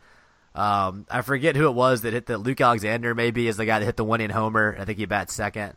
Um, 0.55 1.05
I 1.09 1.21
forget 1.21 1.55
who 1.55 1.67
it 1.67 1.73
was 1.73 2.01
that 2.01 2.13
hit 2.13 2.25
the 2.25 2.37
Luke 2.37 2.61
Alexander. 2.61 3.13
Maybe 3.15 3.47
is 3.47 3.57
the 3.57 3.65
guy 3.65 3.79
that 3.79 3.85
hit 3.85 3.97
the 3.97 4.03
winning 4.03 4.29
homer. 4.31 4.75
I 4.79 4.85
think 4.85 4.97
he 4.97 5.05
bats 5.05 5.33
second. 5.33 5.75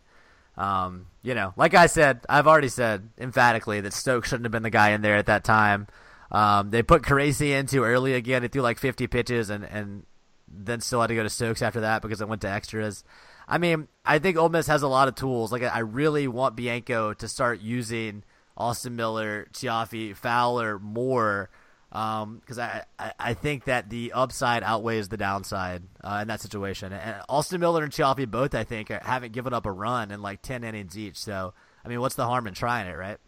Um, 0.56 1.06
you 1.22 1.34
know, 1.34 1.52
like 1.56 1.74
I 1.74 1.86
said, 1.86 2.20
I've 2.28 2.46
already 2.46 2.68
said 2.68 3.10
emphatically 3.18 3.82
that 3.82 3.92
Stokes 3.92 4.30
shouldn't 4.30 4.46
have 4.46 4.52
been 4.52 4.62
the 4.62 4.70
guy 4.70 4.90
in 4.90 5.02
there 5.02 5.16
at 5.16 5.26
that 5.26 5.44
time. 5.44 5.86
Um, 6.30 6.70
they 6.70 6.82
put 6.82 7.02
Caracci 7.02 7.50
in 7.50 7.66
too 7.66 7.84
early 7.84 8.14
again. 8.14 8.42
He 8.42 8.48
threw 8.48 8.62
like 8.62 8.78
50 8.78 9.06
pitches 9.06 9.50
and, 9.50 9.64
and 9.64 10.04
then 10.48 10.80
still 10.80 11.00
had 11.00 11.08
to 11.08 11.14
go 11.14 11.22
to 11.22 11.30
Stokes 11.30 11.62
after 11.62 11.80
that 11.80 12.02
because 12.02 12.20
it 12.20 12.28
went 12.28 12.42
to 12.42 12.50
extras. 12.50 13.04
I 13.48 13.58
mean, 13.58 13.88
I 14.04 14.18
think 14.18 14.36
Ole 14.36 14.48
Miss 14.48 14.66
has 14.66 14.82
a 14.82 14.88
lot 14.88 15.08
of 15.08 15.14
tools. 15.14 15.52
Like, 15.52 15.62
I 15.62 15.80
really 15.80 16.26
want 16.26 16.56
Bianco 16.56 17.14
to 17.14 17.28
start 17.28 17.60
using 17.60 18.24
Austin 18.56 18.96
Miller, 18.96 19.46
Cioffi, 19.52 20.16
Fowler 20.16 20.78
more 20.78 21.50
because 21.90 22.58
um, 22.58 22.60
I, 22.60 22.82
I, 22.98 23.12
I 23.18 23.34
think 23.34 23.64
that 23.64 23.88
the 23.88 24.12
upside 24.12 24.62
outweighs 24.62 25.08
the 25.08 25.16
downside 25.16 25.84
uh, 26.02 26.18
in 26.22 26.28
that 26.28 26.40
situation. 26.40 26.92
And 26.92 27.22
Austin 27.28 27.60
Miller 27.60 27.84
and 27.84 27.92
Cioffi 27.92 28.28
both, 28.28 28.54
I 28.54 28.64
think, 28.64 28.88
haven't 28.88 29.32
given 29.32 29.54
up 29.54 29.66
a 29.66 29.72
run 29.72 30.10
in 30.10 30.20
like 30.20 30.42
10 30.42 30.64
innings 30.64 30.98
each. 30.98 31.16
So, 31.16 31.54
I 31.84 31.88
mean, 31.88 32.00
what's 32.00 32.16
the 32.16 32.26
harm 32.26 32.46
in 32.46 32.54
trying 32.54 32.88
it, 32.88 32.96
right? 32.96 33.18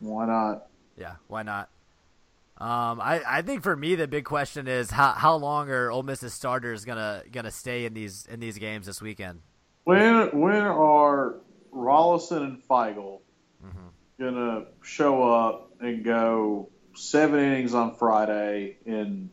Why 0.00 0.26
not? 0.26 0.66
Yeah, 0.96 1.16
why 1.28 1.42
not? 1.42 1.68
Um, 2.58 3.00
I, 3.00 3.22
I 3.26 3.42
think 3.42 3.62
for 3.62 3.74
me 3.74 3.94
the 3.96 4.06
big 4.06 4.24
question 4.24 4.68
is 4.68 4.90
how 4.90 5.12
how 5.12 5.34
long 5.34 5.68
are 5.70 5.90
Ole 5.90 6.02
Miss's 6.02 6.32
starters 6.32 6.84
gonna 6.84 7.22
gonna 7.32 7.50
stay 7.50 7.86
in 7.86 7.94
these 7.94 8.26
in 8.30 8.40
these 8.40 8.58
games 8.58 8.86
this 8.86 9.02
weekend? 9.02 9.40
When 9.84 10.28
when 10.38 10.62
are 10.62 11.36
Rolison 11.74 12.44
and 12.44 12.62
Feigl 12.62 13.20
gonna 14.20 14.66
show 14.82 15.22
up 15.22 15.72
and 15.80 16.04
go 16.04 16.70
seven 16.94 17.40
innings 17.40 17.74
on 17.74 17.96
Friday 17.96 18.76
and 18.86 19.30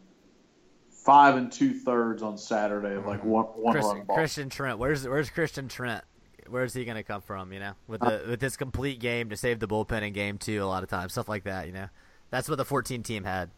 five 0.89 1.35
and 1.35 1.51
two 1.51 1.73
thirds 1.73 2.23
on 2.23 2.37
Saturday 2.37 2.95
of 2.95 3.05
like 3.05 3.23
one 3.23 3.45
one 3.45 3.73
Christian, 3.73 3.97
run 3.97 4.05
ball? 4.05 4.15
Christian 4.15 4.49
Trent, 4.49 4.79
where's 4.79 5.07
where's 5.07 5.29
Christian 5.29 5.67
Trent? 5.67 6.03
Where's 6.49 6.73
he 6.73 6.85
gonna 6.85 7.03
come 7.03 7.21
from? 7.21 7.53
You 7.53 7.59
know, 7.59 7.73
with 7.87 8.01
the 8.01 8.23
with 8.27 8.39
this 8.39 8.57
complete 8.57 8.99
game 8.99 9.29
to 9.29 9.37
save 9.37 9.59
the 9.59 9.67
bullpen 9.67 10.01
in 10.03 10.13
game 10.13 10.37
two, 10.37 10.63
a 10.63 10.65
lot 10.65 10.83
of 10.83 10.89
times 10.89 11.11
stuff 11.13 11.29
like 11.29 11.43
that. 11.43 11.67
You 11.67 11.73
know, 11.73 11.87
that's 12.29 12.49
what 12.49 12.57
the 12.57 12.65
14 12.65 13.03
team 13.03 13.23
had. 13.23 13.49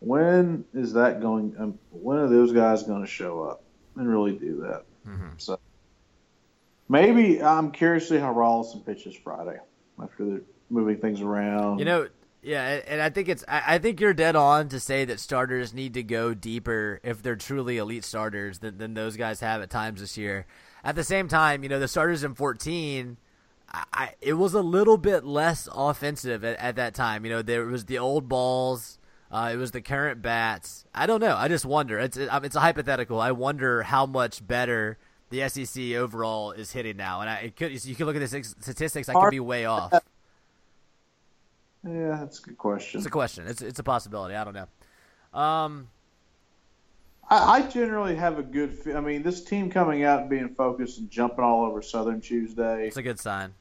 When 0.00 0.64
is 0.72 0.94
that 0.94 1.20
going? 1.20 1.54
Um, 1.58 1.78
when 1.90 2.18
are 2.18 2.28
those 2.28 2.52
guys 2.52 2.82
going 2.82 3.02
to 3.02 3.06
show 3.06 3.42
up 3.42 3.62
and 3.96 4.08
really 4.08 4.32
do 4.32 4.60
that? 4.62 4.84
So 5.38 5.58
maybe 6.88 7.42
I'm 7.42 7.70
curious 7.72 8.08
to 8.08 8.14
see 8.14 8.18
how 8.18 8.32
Rolison 8.32 8.84
pitches 8.86 9.14
Friday 9.16 9.58
after 10.00 10.24
they're 10.24 10.40
moving 10.70 10.98
things 10.98 11.20
around. 11.20 11.80
You 11.80 11.84
know, 11.84 12.08
yeah, 12.42 12.80
and- 12.86 13.02
I 13.02 13.10
think 13.10 13.28
it's 13.28 13.44
I 13.48 13.78
think 13.78 14.00
you're 14.00 14.14
dead 14.14 14.36
on 14.36 14.68
to 14.70 14.80
say 14.80 15.04
that 15.06 15.20
starters 15.20 15.74
need 15.74 15.94
to 15.94 16.02
go 16.02 16.32
deeper 16.32 17.00
if 17.02 17.22
they're 17.22 17.36
truly 17.36 17.76
elite 17.78 18.04
starters 18.04 18.60
than, 18.60 18.78
than 18.78 18.94
those 18.94 19.16
guys 19.16 19.40
have 19.40 19.60
at 19.60 19.68
times 19.70 20.00
this 20.00 20.16
year. 20.16 20.46
At 20.82 20.94
the 20.94 21.04
same 21.04 21.28
time, 21.28 21.62
you 21.62 21.68
know, 21.68 21.78
the 21.78 21.88
starters 21.88 22.24
in 22.24 22.34
14, 22.34 23.16
I, 23.72 24.14
it 24.20 24.34
was 24.34 24.54
a 24.54 24.62
little 24.62 24.96
bit 24.96 25.24
less 25.24 25.68
offensive 25.72 26.44
at, 26.44 26.58
at 26.58 26.76
that 26.76 26.94
time. 26.94 27.24
You 27.24 27.30
know, 27.30 27.42
there 27.42 27.64
was 27.66 27.84
the 27.84 27.98
old 27.98 28.28
balls. 28.28 28.98
Uh, 29.30 29.50
it 29.52 29.56
was 29.56 29.70
the 29.70 29.80
current 29.80 30.22
bats. 30.22 30.84
I 30.92 31.06
don't 31.06 31.20
know. 31.20 31.36
I 31.36 31.46
just 31.48 31.64
wonder. 31.64 31.98
It's 31.98 32.16
it, 32.16 32.28
it's 32.42 32.56
a 32.56 32.60
hypothetical. 32.60 33.20
I 33.20 33.30
wonder 33.30 33.82
how 33.82 34.06
much 34.06 34.44
better 34.44 34.98
the 35.30 35.48
SEC 35.48 35.92
overall 35.94 36.50
is 36.50 36.72
hitting 36.72 36.96
now. 36.96 37.20
And 37.20 37.30
I 37.30 37.36
it 37.36 37.56
could 37.56 37.84
you 37.84 37.94
could 37.94 38.06
look 38.06 38.16
at 38.16 38.28
the 38.28 38.42
statistics. 38.42 39.08
I 39.08 39.14
could 39.14 39.30
be 39.30 39.38
way 39.38 39.66
off. 39.66 39.92
yeah, 41.86 42.16
that's 42.20 42.40
a 42.40 42.42
good 42.42 42.58
question. 42.58 42.98
It's 42.98 43.06
a 43.06 43.10
question. 43.10 43.46
It's 43.46 43.62
it's 43.62 43.78
a 43.78 43.84
possibility. 43.84 44.34
I 44.34 44.42
don't 44.42 44.54
know. 44.54 45.40
Um, 45.40 45.88
I, 47.30 47.58
I 47.58 47.62
generally 47.68 48.16
have 48.16 48.38
a 48.38 48.42
good. 48.42 48.76
I 48.94 49.00
mean, 49.00 49.22
this 49.22 49.44
team 49.44 49.70
coming 49.70 50.02
out 50.04 50.20
and 50.22 50.30
being 50.30 50.48
focused 50.54 50.98
and 50.98 51.10
jumping 51.10 51.44
all 51.44 51.64
over 51.64 51.80
Southern 51.82 52.20
Tuesday 52.20 52.88
it's 52.88 52.96
a 52.96 53.02
good 53.02 53.20
sign. 53.20 53.54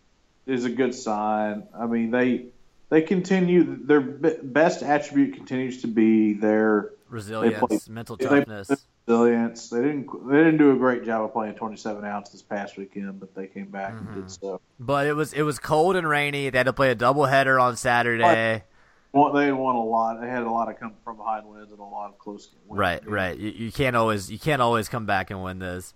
is 0.48 0.66
a 0.66 0.70
good 0.72 0.96
sign. 0.96 1.68
I 1.78 1.86
mean, 1.86 2.10
they 2.12 2.46
they 2.90 3.02
continue 3.04 3.86
their 3.86 4.02
best 4.02 4.82
attribute 4.82 5.36
continues 5.36 5.82
to 5.82 5.88
be 5.88 6.34
their 6.34 6.92
Resilience, 7.10 7.60
played- 7.60 7.90
mental 7.90 8.16
they- 8.18 8.26
toughness. 8.26 8.70
resilience. 9.08 9.70
They 9.70 9.82
didn't 9.82 10.08
they 10.30 10.38
didn't 10.38 10.58
do 10.58 10.72
a 10.72 10.76
great 10.78 11.04
job 11.06 11.24
of 11.26 11.34
playing 11.34 11.56
27 11.56 12.04
ounce 12.06 12.30
this 12.30 12.42
past 12.42 12.78
weekend, 12.78 13.20
but 13.20 13.34
they 13.36 13.48
came 13.48 13.68
back 13.68 13.94
and 13.94 14.08
Mm-hmm. 14.08 14.22
did 14.22 14.32
so. 14.32 14.62
But 14.80 15.06
it 15.08 15.14
was 15.14 15.34
it 15.34 15.42
was 15.44 15.60
cold 15.60 15.96
and 15.96 16.08
rainy. 16.10 16.50
They 16.50 16.58
had 16.58 16.66
to 16.66 16.74
play 16.74 16.90
a 16.92 16.96
doubleheader 16.96 17.62
on 17.62 17.76
Saturday. 17.78 18.64
Well, 19.12 19.34
they 19.34 19.52
won 19.52 19.76
a 19.76 19.84
lot. 19.84 20.22
They 20.22 20.28
had 20.28 20.44
a 20.44 20.52
lot 20.52 20.70
of 20.70 20.80
come 20.80 20.94
from 21.04 21.18
behind 21.18 21.48
wins 21.48 21.72
and 21.72 21.80
a 21.80 21.84
lot 21.84 22.10
of 22.10 22.20
close 22.20 22.50
wins. 22.68 22.80
Right, 22.80 23.10
right. 23.10 23.38
You, 23.38 23.50
you 23.50 23.72
can't 23.72 23.96
always 23.96 24.32
you 24.32 24.38
can't 24.38 24.62
always 24.62 24.88
come 24.88 25.06
back 25.06 25.32
and 25.32 25.44
win 25.44 25.60
this. 25.60 25.94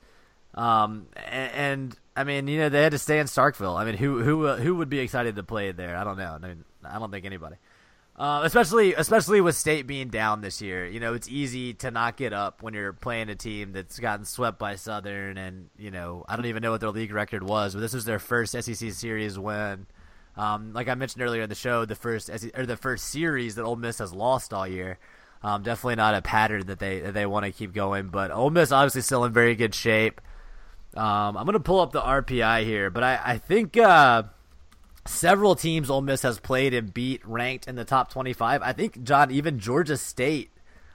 Um, 0.56 1.08
and, 1.16 1.52
and 1.54 2.00
I 2.16 2.24
mean, 2.24 2.48
you 2.48 2.58
know, 2.60 2.70
they 2.70 2.82
had 2.82 2.92
to 2.92 3.00
stay 3.00 3.20
in 3.20 3.28
Starkville. 3.28 3.80
I 3.80 3.86
mean, 3.86 3.98
who 3.98 4.24
who 4.24 4.48
uh, 4.48 4.58
who 4.58 4.76
would 4.76 4.90
be 4.90 5.00
excited 5.00 5.36
to 5.36 5.44
play 5.44 5.72
there? 5.72 5.96
I 5.96 6.04
don't 6.04 6.18
know. 6.18 6.40
I 6.42 6.48
mean, 6.48 6.64
I 6.84 7.00
don't 7.00 7.12
think 7.12 7.26
anybody. 7.26 7.58
Uh, 8.16 8.42
especially 8.44 8.94
especially 8.94 9.42
with 9.42 9.56
state 9.56 9.88
being 9.88 10.10
down 10.10 10.42
this 10.42 10.62
year, 10.62 10.86
you 10.86 11.00
know, 11.00 11.16
it's 11.16 11.28
easy 11.28 11.74
to 11.74 11.90
not 11.90 12.16
get 12.16 12.32
up 12.32 12.62
when 12.62 12.76
you're 12.76 12.94
playing 12.94 13.30
a 13.30 13.36
team 13.36 13.72
that's 13.74 13.98
gotten 13.98 14.24
swept 14.24 14.60
by 14.60 14.76
Southern, 14.76 15.38
and 15.38 15.70
you 15.78 15.90
know, 15.90 16.24
I 16.30 16.36
don't 16.36 16.46
even 16.46 16.62
know 16.62 16.70
what 16.72 16.82
their 16.82 16.92
league 16.92 17.12
record 17.12 17.42
was, 17.42 17.74
but 17.74 17.80
this 17.80 17.94
was 17.94 18.06
their 18.06 18.20
first 18.20 18.52
SEC 18.54 18.92
series 18.92 19.40
win. 19.40 19.88
Um, 20.36 20.74
like 20.74 20.88
I 20.88 20.96
mentioned 20.96 21.22
earlier 21.22 21.44
in 21.44 21.50
the 21.50 21.56
show, 21.56 21.86
the 21.86 21.96
first 21.96 22.30
or 22.56 22.66
the 22.66 22.78
first 22.78 23.06
series 23.08 23.56
that 23.56 23.64
Ole 23.64 23.76
Miss 23.76 24.00
has 24.00 24.14
lost 24.14 24.54
all 24.54 24.68
year. 24.68 24.98
Um, 25.44 25.62
definitely 25.62 25.96
not 25.96 26.16
a 26.16 26.22
pattern 26.22 26.68
that 26.68 26.80
they 26.80 27.02
that 27.02 27.14
they 27.14 27.26
want 27.26 27.46
to 27.46 27.52
keep 27.52 27.74
going, 27.74 28.08
but 28.08 28.32
Ole 28.32 28.50
Miss 28.50 28.72
obviously 28.72 29.02
still 29.02 29.26
in 29.26 29.34
very 29.34 29.56
good 29.56 29.76
shape. 29.76 30.22
Um, 30.96 31.38
I'm 31.38 31.46
gonna 31.46 31.60
pull 31.60 31.80
up 31.80 31.92
the 31.92 32.02
RPI 32.02 32.64
here, 32.64 32.90
but 32.90 33.04
I 33.04 33.20
I 33.24 33.38
think 33.38 33.78
uh, 33.78 34.24
several 35.06 35.56
teams 35.56 35.90
Ole 35.90 36.02
Miss 36.02 36.22
has 36.24 36.40
played 36.40 36.74
and 36.74 36.94
beat 36.94 37.26
ranked 37.28 37.68
in 37.68 37.76
the 37.76 37.86
top 37.86 38.12
25. 38.12 38.62
I 38.62 38.74
think 38.74 39.04
John 39.04 39.30
even 39.32 39.60
Georgia 39.60 39.98
State, 39.98 40.52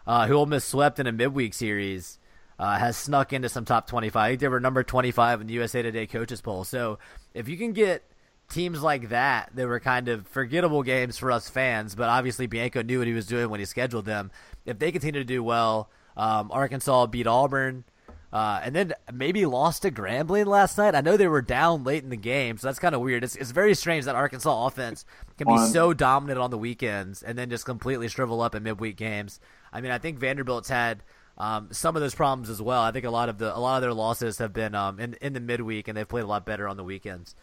uh, 0.06 0.26
who 0.26 0.34
Ole 0.34 0.46
Miss 0.46 0.64
swept 0.64 0.98
in 0.98 1.06
a 1.06 1.12
midweek 1.12 1.54
series, 1.54 2.18
uh, 2.58 2.78
has 2.78 2.96
snuck 2.96 3.32
into 3.32 3.48
some 3.48 3.64
top 3.64 3.86
25. 3.86 4.20
I 4.20 4.28
think 4.30 4.40
they 4.40 4.48
were 4.48 4.60
number 4.60 4.82
25 4.82 5.42
in 5.42 5.46
the 5.46 5.54
USA 5.54 5.82
Today 5.82 6.06
coaches 6.06 6.40
poll. 6.40 6.64
So 6.64 6.98
if 7.34 7.48
you 7.48 7.56
can 7.56 7.72
get 7.72 8.02
teams 8.48 8.82
like 8.82 9.10
that, 9.10 9.50
they 9.54 9.66
were 9.66 9.80
kind 9.80 10.08
of 10.08 10.26
forgettable 10.26 10.82
games 10.82 11.18
for 11.18 11.30
us 11.30 11.48
fans, 11.48 11.94
but 11.94 12.08
obviously 12.08 12.46
Bianco 12.46 12.82
knew 12.82 12.98
what 12.98 13.06
he 13.06 13.12
was 13.12 13.26
doing 13.26 13.50
when 13.50 13.60
he 13.60 13.66
scheduled 13.66 14.04
them. 14.04 14.30
If 14.64 14.78
they 14.78 14.92
continue 14.92 15.20
to 15.20 15.24
do 15.24 15.42
well, 15.42 15.90
um, 16.16 16.50
Arkansas 16.52 17.06
beat 17.06 17.26
Auburn. 17.26 17.84
Uh, 18.30 18.60
and 18.62 18.76
then 18.76 18.92
maybe 19.10 19.46
lost 19.46 19.82
to 19.82 19.90
Grambling 19.90 20.44
last 20.44 20.76
night. 20.76 20.94
I 20.94 21.00
know 21.00 21.16
they 21.16 21.28
were 21.28 21.40
down 21.40 21.82
late 21.84 22.02
in 22.02 22.10
the 22.10 22.16
game, 22.16 22.58
so 22.58 22.68
that's 22.68 22.78
kind 22.78 22.94
of 22.94 23.00
weird. 23.00 23.24
It's, 23.24 23.36
it's 23.36 23.52
very 23.52 23.74
strange 23.74 24.04
that 24.04 24.16
Arkansas 24.16 24.66
offense 24.66 25.06
can 25.38 25.46
be 25.46 25.56
so 25.68 25.94
dominant 25.94 26.38
on 26.38 26.50
the 26.50 26.58
weekends 26.58 27.22
and 27.22 27.38
then 27.38 27.48
just 27.48 27.64
completely 27.64 28.06
shrivel 28.08 28.42
up 28.42 28.54
in 28.54 28.62
midweek 28.62 28.96
games. 28.96 29.40
I 29.72 29.80
mean, 29.80 29.92
I 29.92 29.96
think 29.96 30.18
Vanderbilt's 30.18 30.68
had 30.68 31.02
um, 31.38 31.68
some 31.70 31.96
of 31.96 32.02
those 32.02 32.14
problems 32.14 32.50
as 32.50 32.60
well. 32.60 32.82
I 32.82 32.90
think 32.90 33.06
a 33.06 33.10
lot 33.10 33.28
of 33.28 33.38
the 33.38 33.56
a 33.56 33.58
lot 33.58 33.76
of 33.76 33.82
their 33.82 33.94
losses 33.94 34.38
have 34.38 34.52
been 34.52 34.74
um, 34.74 34.98
in 35.00 35.14
in 35.22 35.32
the 35.32 35.40
midweek, 35.40 35.88
and 35.88 35.96
they've 35.96 36.08
played 36.08 36.24
a 36.24 36.26
lot 36.26 36.44
better 36.44 36.68
on 36.68 36.76
the 36.76 36.84
weekends. 36.84 37.34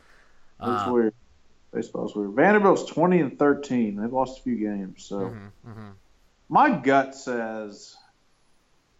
It's 0.59 0.83
Uh, 0.87 0.91
weird. 0.91 1.13
Baseball's 1.73 2.15
weird. 2.15 2.31
Vanderbilt's 2.31 2.85
20 2.85 3.19
and 3.19 3.37
13. 3.39 3.95
They've 3.97 4.11
lost 4.11 4.39
a 4.39 4.43
few 4.43 4.55
games, 4.55 5.03
so 5.03 5.35
Mm-hmm, 5.65 5.89
my 6.49 6.69
gut 6.71 7.15
says. 7.15 7.95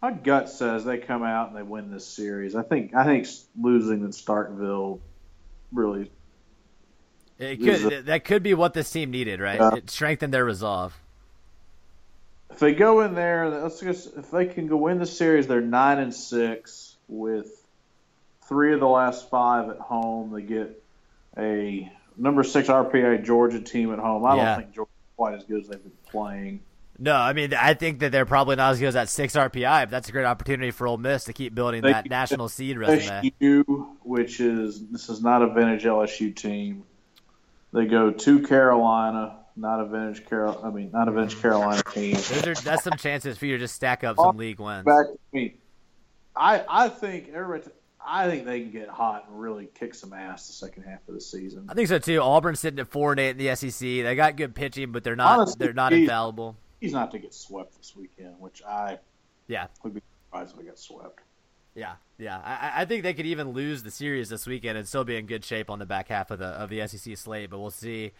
My 0.02 0.12
gut 0.12 0.50
says 0.50 0.84
they 0.84 0.98
come 0.98 1.22
out 1.22 1.48
and 1.48 1.56
they 1.56 1.62
win 1.62 1.90
this 1.90 2.06
series. 2.06 2.54
I 2.54 2.62
think 2.62 2.94
I 2.94 3.04
think 3.04 3.26
losing 3.60 4.02
in 4.02 4.10
Starkville 4.10 5.00
really 5.72 6.10
It 7.38 7.56
could 7.62 8.06
that 8.06 8.24
could 8.24 8.42
be 8.42 8.52
what 8.54 8.74
this 8.74 8.90
team 8.90 9.10
needed, 9.10 9.40
right? 9.40 9.78
It 9.78 9.90
strengthened 9.90 10.34
their 10.34 10.44
resolve. 10.44 10.94
if 12.50 12.58
they 12.58 12.74
go 12.74 13.00
in 13.00 13.14
there, 13.14 13.48
let's 13.48 13.80
just, 13.80 14.14
if 14.16 14.30
they 14.30 14.46
can 14.46 14.66
go 14.66 14.76
win 14.76 14.98
the 14.98 15.06
series, 15.06 15.46
they're 15.46 15.60
nine 15.62 15.98
and 15.98 16.14
six 16.14 16.96
with 17.08 17.48
three 18.48 18.74
of 18.74 18.80
the 18.80 18.86
last 18.88 19.28
five 19.30 19.70
at 19.70 19.78
home. 19.78 20.30
They 20.32 20.42
get 20.42 20.82
a 21.38 21.90
number 22.16 22.42
six 22.42 22.68
RPI 22.68 23.24
Georgia 23.24 23.60
team 23.60 23.92
at 23.92 23.98
home. 23.98 24.24
I 24.24 24.36
Yeah. 24.36 24.44
don't 24.44 24.56
think 24.62 24.74
Georgia's 24.74 24.92
quite 25.16 25.34
as 25.34 25.44
good 25.44 25.62
as 25.62 25.68
they've 25.68 25.82
been 25.82 25.92
playing. 26.10 26.60
No, 26.98 27.14
I 27.14 27.34
mean 27.34 27.52
I 27.52 27.74
think 27.74 27.98
that 27.98 28.10
they're 28.10 28.24
probably 28.24 28.56
not 28.56 28.72
as 28.72 28.78
good 28.80 28.86
as 28.88 28.94
that 28.94 29.10
six 29.10 29.34
RPI, 29.36 29.84
but 29.84 29.90
that's 29.90 30.08
a 30.08 30.12
great 30.12 30.24
opportunity 30.24 30.70
for 30.70 30.86
Ole 30.86 30.96
Miss 30.96 31.24
to 31.24 31.32
keep 31.34 31.54
building 31.54 31.82
They- 31.82 31.92
that 31.92 32.08
national 32.08 32.48
seed 32.48 32.78
resume. 32.78 33.20
LSU, 33.40 33.86
which 34.02 34.40
is 34.40 34.86
this 34.88 35.08
is 35.10 35.22
not 35.22 35.42
a 35.42 35.48
vintage 35.48 35.84
LSU 35.84 36.30
team. 36.34 36.84
They 37.74 37.84
go 37.84 38.10
to 38.10 38.40
Carolina, 38.40 39.36
not 39.56 39.80
a 39.80 39.84
vintage 39.86 40.24
Carol. 40.26 40.58
I 40.64 40.70
mean, 40.70 40.90
not 40.92 41.08
a 41.08 41.10
vintage 41.12 41.38
Carolina 41.42 41.82
team. 41.82 42.14
Those 42.14 42.46
are 42.46 42.54
that's 42.54 42.84
some 42.84 42.96
chances 42.96 43.36
for 43.36 43.44
you 43.44 43.52
to 43.52 43.58
just 43.58 43.74
stack 43.74 44.02
up 44.02 44.16
some 44.16 44.38
league 44.38 44.58
wins. 44.58 44.84
Back 44.86 45.06
to 45.08 45.18
me. 45.34 45.56
I 46.34 46.64
I 46.66 46.88
think 46.88 47.28
everybody. 47.34 47.70
I 48.08 48.28
think 48.30 48.44
they 48.46 48.60
can 48.60 48.70
get 48.70 48.88
hot 48.88 49.26
and 49.28 49.40
really 49.40 49.68
kick 49.74 49.94
some 49.94 50.12
ass 50.12 50.46
the 50.46 50.52
second 50.52 50.84
half 50.84 51.00
of 51.08 51.14
the 51.14 51.20
season. 51.20 51.66
I 51.68 51.74
think 51.74 51.88
so 51.88 51.98
too. 51.98 52.20
Auburn's 52.20 52.60
sitting 52.60 52.78
at 52.78 52.88
four 52.88 53.10
and 53.12 53.20
eight 53.20 53.30
in 53.30 53.38
the 53.38 53.54
SEC. 53.56 53.80
They 53.80 54.14
got 54.14 54.36
good 54.36 54.54
pitching, 54.54 54.92
but 54.92 55.02
they're 55.02 55.16
not 55.16 55.38
Honestly, 55.40 55.56
they're 55.58 55.72
not 55.74 55.92
he- 55.92 56.02
infallible. 56.02 56.56
He's 56.80 56.92
not 56.92 57.10
to 57.12 57.18
get 57.18 57.34
swept 57.34 57.76
this 57.76 57.94
weekend, 57.96 58.34
which 58.38 58.62
I 58.62 58.98
Yeah, 59.48 59.66
would 59.82 59.94
be 59.94 60.02
surprised 60.28 60.52
if 60.52 60.58
they 60.58 60.64
got 60.68 60.78
swept. 60.78 61.20
yeah, 61.74 61.94
yeah. 62.18 62.38
I, 62.44 62.82
I 62.82 62.84
think 62.84 63.02
they 63.02 63.14
could 63.14 63.26
even 63.26 63.50
lose 63.50 63.82
the 63.82 63.90
series 63.90 64.28
this 64.28 64.46
weekend 64.46 64.76
and 64.78 64.86
still 64.86 65.02
be 65.04 65.16
in 65.16 65.26
good 65.26 65.44
shape 65.44 65.68
on 65.70 65.78
the 65.78 65.86
back 65.86 66.08
half 66.08 66.30
of 66.30 66.38
the 66.38 66.46
of 66.46 66.68
the 66.70 66.86
SEC 66.86 67.16
slate. 67.16 67.50
But 67.50 67.58
we'll 67.58 67.70
see. 67.70 68.12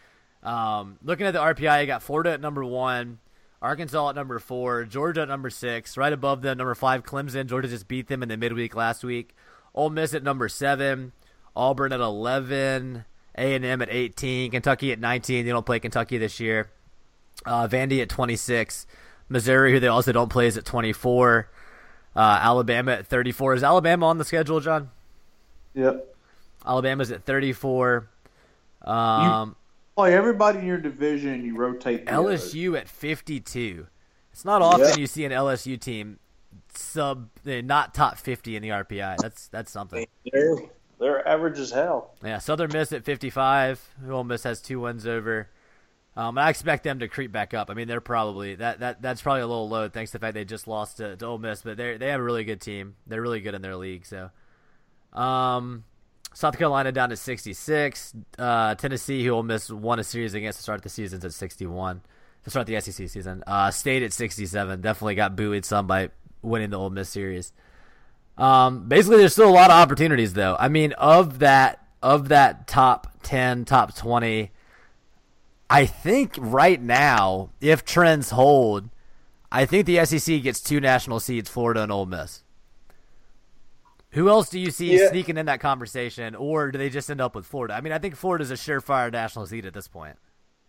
Um, 0.42 0.98
looking 1.04 1.26
at 1.26 1.32
the 1.32 1.40
RPI, 1.40 1.80
you 1.82 1.86
got 1.86 2.02
Florida 2.02 2.30
at 2.32 2.40
number 2.40 2.64
one, 2.64 3.18
Arkansas 3.60 4.10
at 4.10 4.14
number 4.14 4.38
four, 4.38 4.84
Georgia 4.84 5.22
at 5.22 5.28
number 5.28 5.50
six, 5.50 5.96
right 5.96 6.12
above 6.12 6.42
them, 6.42 6.58
number 6.58 6.74
five, 6.74 7.04
Clemson. 7.04 7.46
Georgia 7.46 7.68
just 7.68 7.88
beat 7.88 8.08
them 8.08 8.22
in 8.22 8.28
the 8.28 8.36
midweek 8.36 8.74
last 8.74 9.04
week. 9.04 9.34
Ole 9.76 9.90
Miss 9.90 10.14
at 10.14 10.22
number 10.22 10.48
seven, 10.48 11.12
Auburn 11.54 11.92
at 11.92 12.00
eleven, 12.00 13.04
A 13.36 13.54
and 13.54 13.64
M 13.64 13.82
at 13.82 13.88
eighteen, 13.90 14.50
Kentucky 14.50 14.90
at 14.92 14.98
nineteen. 14.98 15.44
They 15.44 15.52
don't 15.52 15.66
play 15.66 15.78
Kentucky 15.78 16.18
this 16.18 16.40
year. 16.40 16.70
Uh, 17.44 17.68
Vandy 17.68 18.00
at 18.02 18.08
twenty 18.08 18.36
six, 18.36 18.86
Missouri, 19.28 19.72
who 19.72 19.78
they 19.80 19.86
also 19.88 20.12
don't 20.12 20.30
play, 20.30 20.46
is 20.46 20.56
at 20.56 20.64
twenty 20.64 20.92
four. 20.92 21.50
Uh, 22.16 22.38
Alabama 22.40 22.92
at 22.92 23.06
thirty 23.06 23.32
four. 23.32 23.52
Is 23.54 23.62
Alabama 23.62 24.06
on 24.06 24.16
the 24.18 24.24
schedule, 24.24 24.60
John? 24.60 24.90
Yep. 25.74 26.16
Alabama's 26.66 27.10
at 27.12 27.24
thirty 27.24 27.52
four. 27.52 28.08
Um, 28.82 29.56
play 29.94 30.14
everybody 30.14 30.60
in 30.60 30.66
your 30.66 30.78
division. 30.78 31.44
You 31.44 31.56
rotate. 31.56 32.06
LSU 32.06 32.78
at 32.78 32.88
52. 32.88 33.86
It's 34.32 34.44
not 34.44 34.62
often 34.62 34.88
Yeah. 34.88 34.96
you 34.96 35.06
see 35.06 35.24
an 35.24 35.32
LSU 35.32 35.80
team 35.80 36.18
sub 36.78 37.28
eh, 37.46 37.60
not 37.60 37.94
top 37.94 38.18
50 38.18 38.56
in 38.56 38.62
the 38.62 38.70
RPI. 38.70 39.16
That's 39.18 39.48
that's 39.48 39.70
something. 39.70 40.06
They're, 40.30 40.56
they're 40.98 41.26
average 41.26 41.58
as 41.58 41.70
hell. 41.70 42.14
Yeah, 42.24 42.38
Southern 42.38 42.72
Miss 42.72 42.92
at 42.92 43.04
55. 43.04 43.88
Ole 44.10 44.24
Miss 44.24 44.42
has 44.44 44.60
two 44.60 44.80
wins 44.80 45.06
over. 45.06 45.48
Um, 46.16 46.38
I 46.38 46.48
expect 46.48 46.82
them 46.82 47.00
to 47.00 47.08
creep 47.08 47.30
back 47.30 47.52
up. 47.52 47.70
I 47.70 47.74
mean, 47.74 47.88
they're 47.88 48.00
probably 48.00 48.54
that, 48.54 48.80
that 48.80 49.02
that's 49.02 49.20
probably 49.20 49.42
a 49.42 49.46
little 49.46 49.68
low 49.68 49.88
thanks 49.88 50.12
to 50.12 50.18
the 50.18 50.22
fact 50.22 50.34
they 50.34 50.46
just 50.46 50.66
lost 50.66 50.96
to, 50.96 51.16
to 51.16 51.26
Ole 51.26 51.38
Miss, 51.38 51.62
but 51.62 51.76
they 51.76 51.98
they 51.98 52.08
have 52.08 52.20
a 52.20 52.24
really 52.24 52.44
good 52.44 52.60
team. 52.60 52.96
They're 53.06 53.20
really 53.20 53.40
good 53.40 53.54
in 53.54 53.60
their 53.60 53.76
league. 53.76 54.06
So, 54.06 54.30
um, 55.12 55.84
South 56.32 56.56
Carolina 56.56 56.92
down 56.92 57.10
to 57.10 57.16
66. 57.16 58.14
Uh, 58.38 58.74
Tennessee, 58.76 59.24
who 59.24 59.32
Ole 59.32 59.42
Miss 59.42 59.70
won 59.70 59.98
a 59.98 60.04
series 60.04 60.32
against 60.32 60.58
to 60.58 60.62
start 60.62 60.82
the 60.82 60.88
season's 60.88 61.24
at 61.24 61.34
61 61.34 62.00
to 62.46 62.50
start 62.50 62.68
the 62.68 62.80
SEC 62.80 63.08
season. 63.08 63.42
Uh, 63.44 63.72
stayed 63.72 64.04
at 64.04 64.12
67. 64.12 64.80
Definitely 64.80 65.16
got 65.16 65.34
buoyed 65.34 65.64
some 65.64 65.88
by 65.88 66.10
winning 66.46 66.70
the 66.70 66.78
Ole 66.78 66.90
Miss 66.90 67.08
series. 67.08 67.52
Um, 68.38 68.88
basically, 68.88 69.18
there's 69.18 69.32
still 69.32 69.48
a 69.48 69.50
lot 69.50 69.70
of 69.70 69.76
opportunities, 69.76 70.34
though. 70.34 70.56
I 70.58 70.68
mean, 70.68 70.92
of 70.94 71.38
that 71.40 71.82
of 72.02 72.28
that 72.28 72.66
top 72.66 73.08
ten, 73.22 73.64
top 73.64 73.94
twenty, 73.96 74.50
I 75.68 75.86
think 75.86 76.34
right 76.38 76.80
now, 76.80 77.50
if 77.60 77.84
trends 77.84 78.30
hold, 78.30 78.88
I 79.50 79.64
think 79.66 79.86
the 79.86 80.04
SEC 80.04 80.42
gets 80.42 80.60
two 80.60 80.80
national 80.80 81.20
seeds, 81.20 81.48
Florida 81.50 81.82
and 81.82 81.90
Ole 81.92 82.06
Miss. 82.06 82.42
Who 84.10 84.28
else 84.28 84.48
do 84.48 84.58
you 84.58 84.70
see 84.70 84.98
Yeah. 84.98 85.10
sneaking 85.10 85.36
in 85.36 85.46
that 85.46 85.60
conversation, 85.60 86.34
or 86.34 86.70
do 86.70 86.78
they 86.78 86.88
just 86.88 87.10
end 87.10 87.20
up 87.20 87.34
with 87.34 87.44
Florida? 87.44 87.74
I 87.74 87.80
mean, 87.80 87.92
I 87.92 87.98
think 87.98 88.16
Florida's 88.16 88.50
a 88.50 88.54
surefire 88.54 89.12
national 89.12 89.46
seed 89.46 89.66
at 89.66 89.74
this 89.74 89.88
point. 89.88 90.16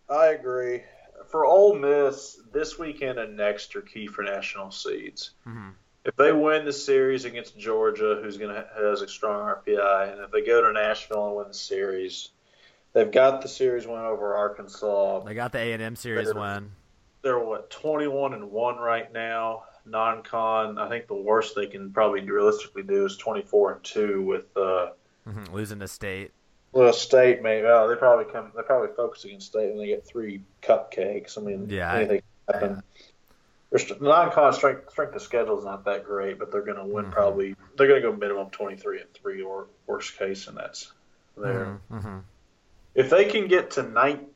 I 0.09 0.27
agree. 0.27 0.81
For 1.27 1.45
Ole 1.45 1.75
Miss, 1.75 2.39
this 2.51 2.79
weekend 2.79 3.19
and 3.19 3.35
next 3.35 3.75
are 3.75 3.81
key 3.81 4.07
for 4.07 4.23
national 4.23 4.71
seeds. 4.71 5.31
Mhm. 5.47 5.73
If 6.05 6.15
they 6.15 6.31
win 6.31 6.63
the 6.63 6.71
series 6.71 7.25
against 7.25 7.57
Georgia, 7.59 8.19
who's 8.23 8.37
going 8.37 8.55
to 8.55 8.67
has 8.75 9.01
a 9.01 9.07
strong 9.07 9.41
RPI, 9.41 10.11
and 10.11 10.21
if 10.21 10.31
they 10.31 10.41
go 10.41 10.61
to 10.61 10.71
Nashville 10.71 11.27
and 11.27 11.35
win 11.35 11.47
the 11.49 11.53
series, 11.53 12.29
they've 12.93 13.11
got 13.11 13.41
the 13.41 13.49
series 13.49 13.85
win 13.85 13.99
over 13.99 14.35
Arkansas. 14.35 15.19
They 15.25 15.33
got 15.33 15.51
the 15.51 15.59
A 15.59 15.73
and 15.73 15.81
M 15.83 15.95
series 15.97 16.29
Better. 16.29 16.39
win. 16.39 16.71
They're 17.23 17.39
what 17.39 17.69
twenty 17.69 18.07
one 18.07 18.33
and 18.33 18.51
one 18.51 18.77
right 18.77 19.11
now. 19.11 19.63
Non-con, 19.85 20.77
I 20.77 20.87
think 20.89 21.07
the 21.07 21.15
worst 21.15 21.55
they 21.55 21.67
can 21.67 21.91
probably 21.91 22.21
realistically 22.21 22.83
do 22.83 23.05
is 23.05 23.17
twenty 23.17 23.41
four 23.41 23.73
and 23.73 23.83
two 23.83 24.21
with 24.21 24.55
uh, 24.55 24.91
Mhm, 25.27 25.51
Losing 25.51 25.79
to 25.79 25.87
State. 25.89 26.31
Well 26.77 26.93
state. 26.93 27.41
Maybe 27.41 27.65
oh, 27.65 27.87
they 27.89 27.95
probably 27.95 28.31
come. 28.31 28.51
They're 28.53 28.63
probably 28.63 28.95
focus 28.95 29.25
against 29.25 29.47
state 29.47 29.69
when 29.69 29.79
they 29.79 29.87
get 29.87 30.05
three 30.05 30.41
cupcakes. 30.61 31.37
I 31.37 31.41
mean, 31.41 31.69
Yeah, 31.69 31.91
I- 31.91 31.97
anything 31.97 32.21
can 32.49 32.53
happen. 32.61 32.83
Their 33.71 33.81
non-con 33.99 34.53
strength 34.53 34.91
strength 34.91 35.15
of 35.15 35.21
schedule 35.21 35.57
is 35.59 35.65
not 35.65 35.85
that 35.85 36.05
great, 36.05 36.39
but 36.39 36.51
they're 36.51 36.61
going 36.61 36.77
to 36.77 36.85
win 36.85 37.05
Mhm. 37.05 37.11
probably. 37.11 37.55
They're 37.77 37.87
going 37.87 38.01
to 38.01 38.11
go 38.11 38.15
minimum 38.15 38.49
twenty 38.51 38.77
three 38.77 39.01
and 39.01 39.11
three, 39.13 39.41
or 39.41 39.67
worst 39.87 40.17
case, 40.17 40.47
and 40.47 40.55
that's 40.55 40.91
there. 41.35 41.79
Mm-hmm. 41.91 42.19
If 42.95 43.09
they 43.09 43.25
can 43.25 43.47
get 43.47 43.71
to 43.71 43.83
nine, 43.83 44.27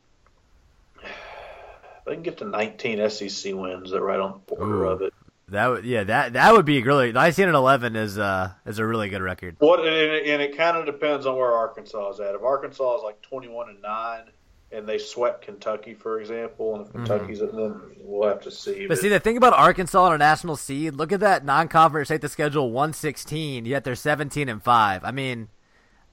they 2.06 2.14
can 2.16 2.24
get 2.24 2.40
to 2.40 2.46
nineteen 2.46 3.08
SEC 3.10 3.54
wins. 3.54 3.92
They're 3.92 4.02
right 4.02 4.20
on 4.20 4.42
the 4.48 4.56
border 4.56 4.84
Ooh. 4.86 4.90
of 4.90 5.02
it. 5.02 5.14
That 5.52 5.68
would 5.68 5.86
yeah 5.86 6.06
that 6.06 6.34
that 6.34 6.54
would 6.54 6.66
be 6.66 6.82
really 6.82 7.12
19 7.12 7.48
and 7.48 7.56
11 7.56 7.98
is 7.98 8.18
uh 8.18 8.52
is 8.66 8.80
a 8.80 8.86
really 8.86 9.10
good 9.10 9.22
record. 9.22 9.58
What 9.60 9.80
and 9.82 9.90
it, 9.90 10.28
and 10.28 10.42
it 10.42 10.56
kind 10.56 10.78
of 10.78 10.86
depends 10.86 11.26
on 11.26 11.36
where 11.36 11.52
Arkansas 11.52 12.12
is 12.12 12.20
at. 12.22 12.36
If 12.36 12.42
Arkansas 12.42 12.98
is 12.98 13.04
like 13.04 13.22
twenty 13.22 13.50
one 13.50 13.70
and 13.70 13.82
nine, 13.82 14.32
and 14.72 14.88
they 14.88 14.98
swept 14.98 15.44
Kentucky, 15.44 15.94
for 15.94 16.22
example, 16.22 16.76
and 16.76 16.86
if 16.86 16.94
Kentucky's, 16.94 17.40
then 17.40 17.82
we'll 18.00 18.30
have 18.30 18.42
to 18.44 18.52
see. 18.52 18.72
Mm-hmm. 18.72 18.88
But 18.88 19.00
see 19.00 19.10
the 19.10 19.20
thing 19.20 19.36
about 19.36 19.52
Arkansas 19.52 20.02
on 20.02 20.14
a 20.14 20.18
national 20.18 20.56
seed, 20.56 20.96
look 20.96 21.12
at 21.12 21.20
that 21.20 21.44
non-conference 21.44 22.08
take 22.08 22.22
the 22.22 22.30
schedule 22.30 22.72
116, 22.72 23.66
yet 23.66 23.84
they're 23.84 23.96
17 23.96 24.48
and 24.48 24.64
5. 24.64 25.04
I 25.04 25.12
mean, 25.12 25.50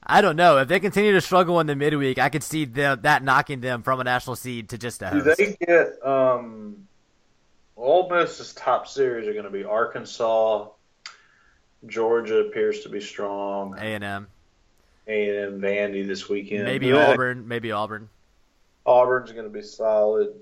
I 0.03 0.19
don't 0.19 0.35
know 0.35 0.57
if 0.57 0.67
they 0.67 0.81
continue 0.81 1.13
to 1.13 1.21
struggle 1.21 1.61
in 1.61 1.67
the 1.67 1.75
midweek. 1.75 2.19
I 2.19 2.27
could 2.27 2.43
see 2.43 2.65
them 2.65 2.99
that 3.03 3.23
knocking 3.23 3.61
them 3.61 3.83
from 3.83 4.01
a 4.01 4.03
national 4.03 4.35
seed 4.35 4.67
to 4.69 4.77
just 4.77 5.01
a 5.01 5.11
Do 5.11 5.21
they 5.21 5.55
get 5.65 6.05
um, 6.05 6.88
Ole 7.79 8.09
Miss's 8.09 8.53
top 8.53 8.87
series 8.87 9.27
are 9.27 9.33
going 9.33 9.45
to 9.45 9.49
be 9.51 9.63
Arkansas, 9.63 10.67
Georgia 11.87 12.39
appears 12.39 12.81
to 12.81 12.89
be 12.89 12.99
strong, 12.99 13.75
A 13.77 13.81
and 13.81 14.03
M, 14.03 14.27
A 15.07 15.29
and 15.29 15.55
M, 15.55 15.61
Vandy 15.61 16.05
this 16.05 16.27
weekend. 16.27 16.65
maybe 16.65 16.87
Yeah, 16.87 17.11
Auburn, 17.11 17.47
maybe 17.47 17.71
Auburn. 17.71 18.09
Auburn's 18.85 19.31
going 19.31 19.45
to 19.45 19.49
be 19.49 19.61
solid, 19.61 20.33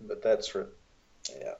but 0.00 0.22
that's 0.22 0.48
for 0.48 0.68
yeah. 1.30 1.54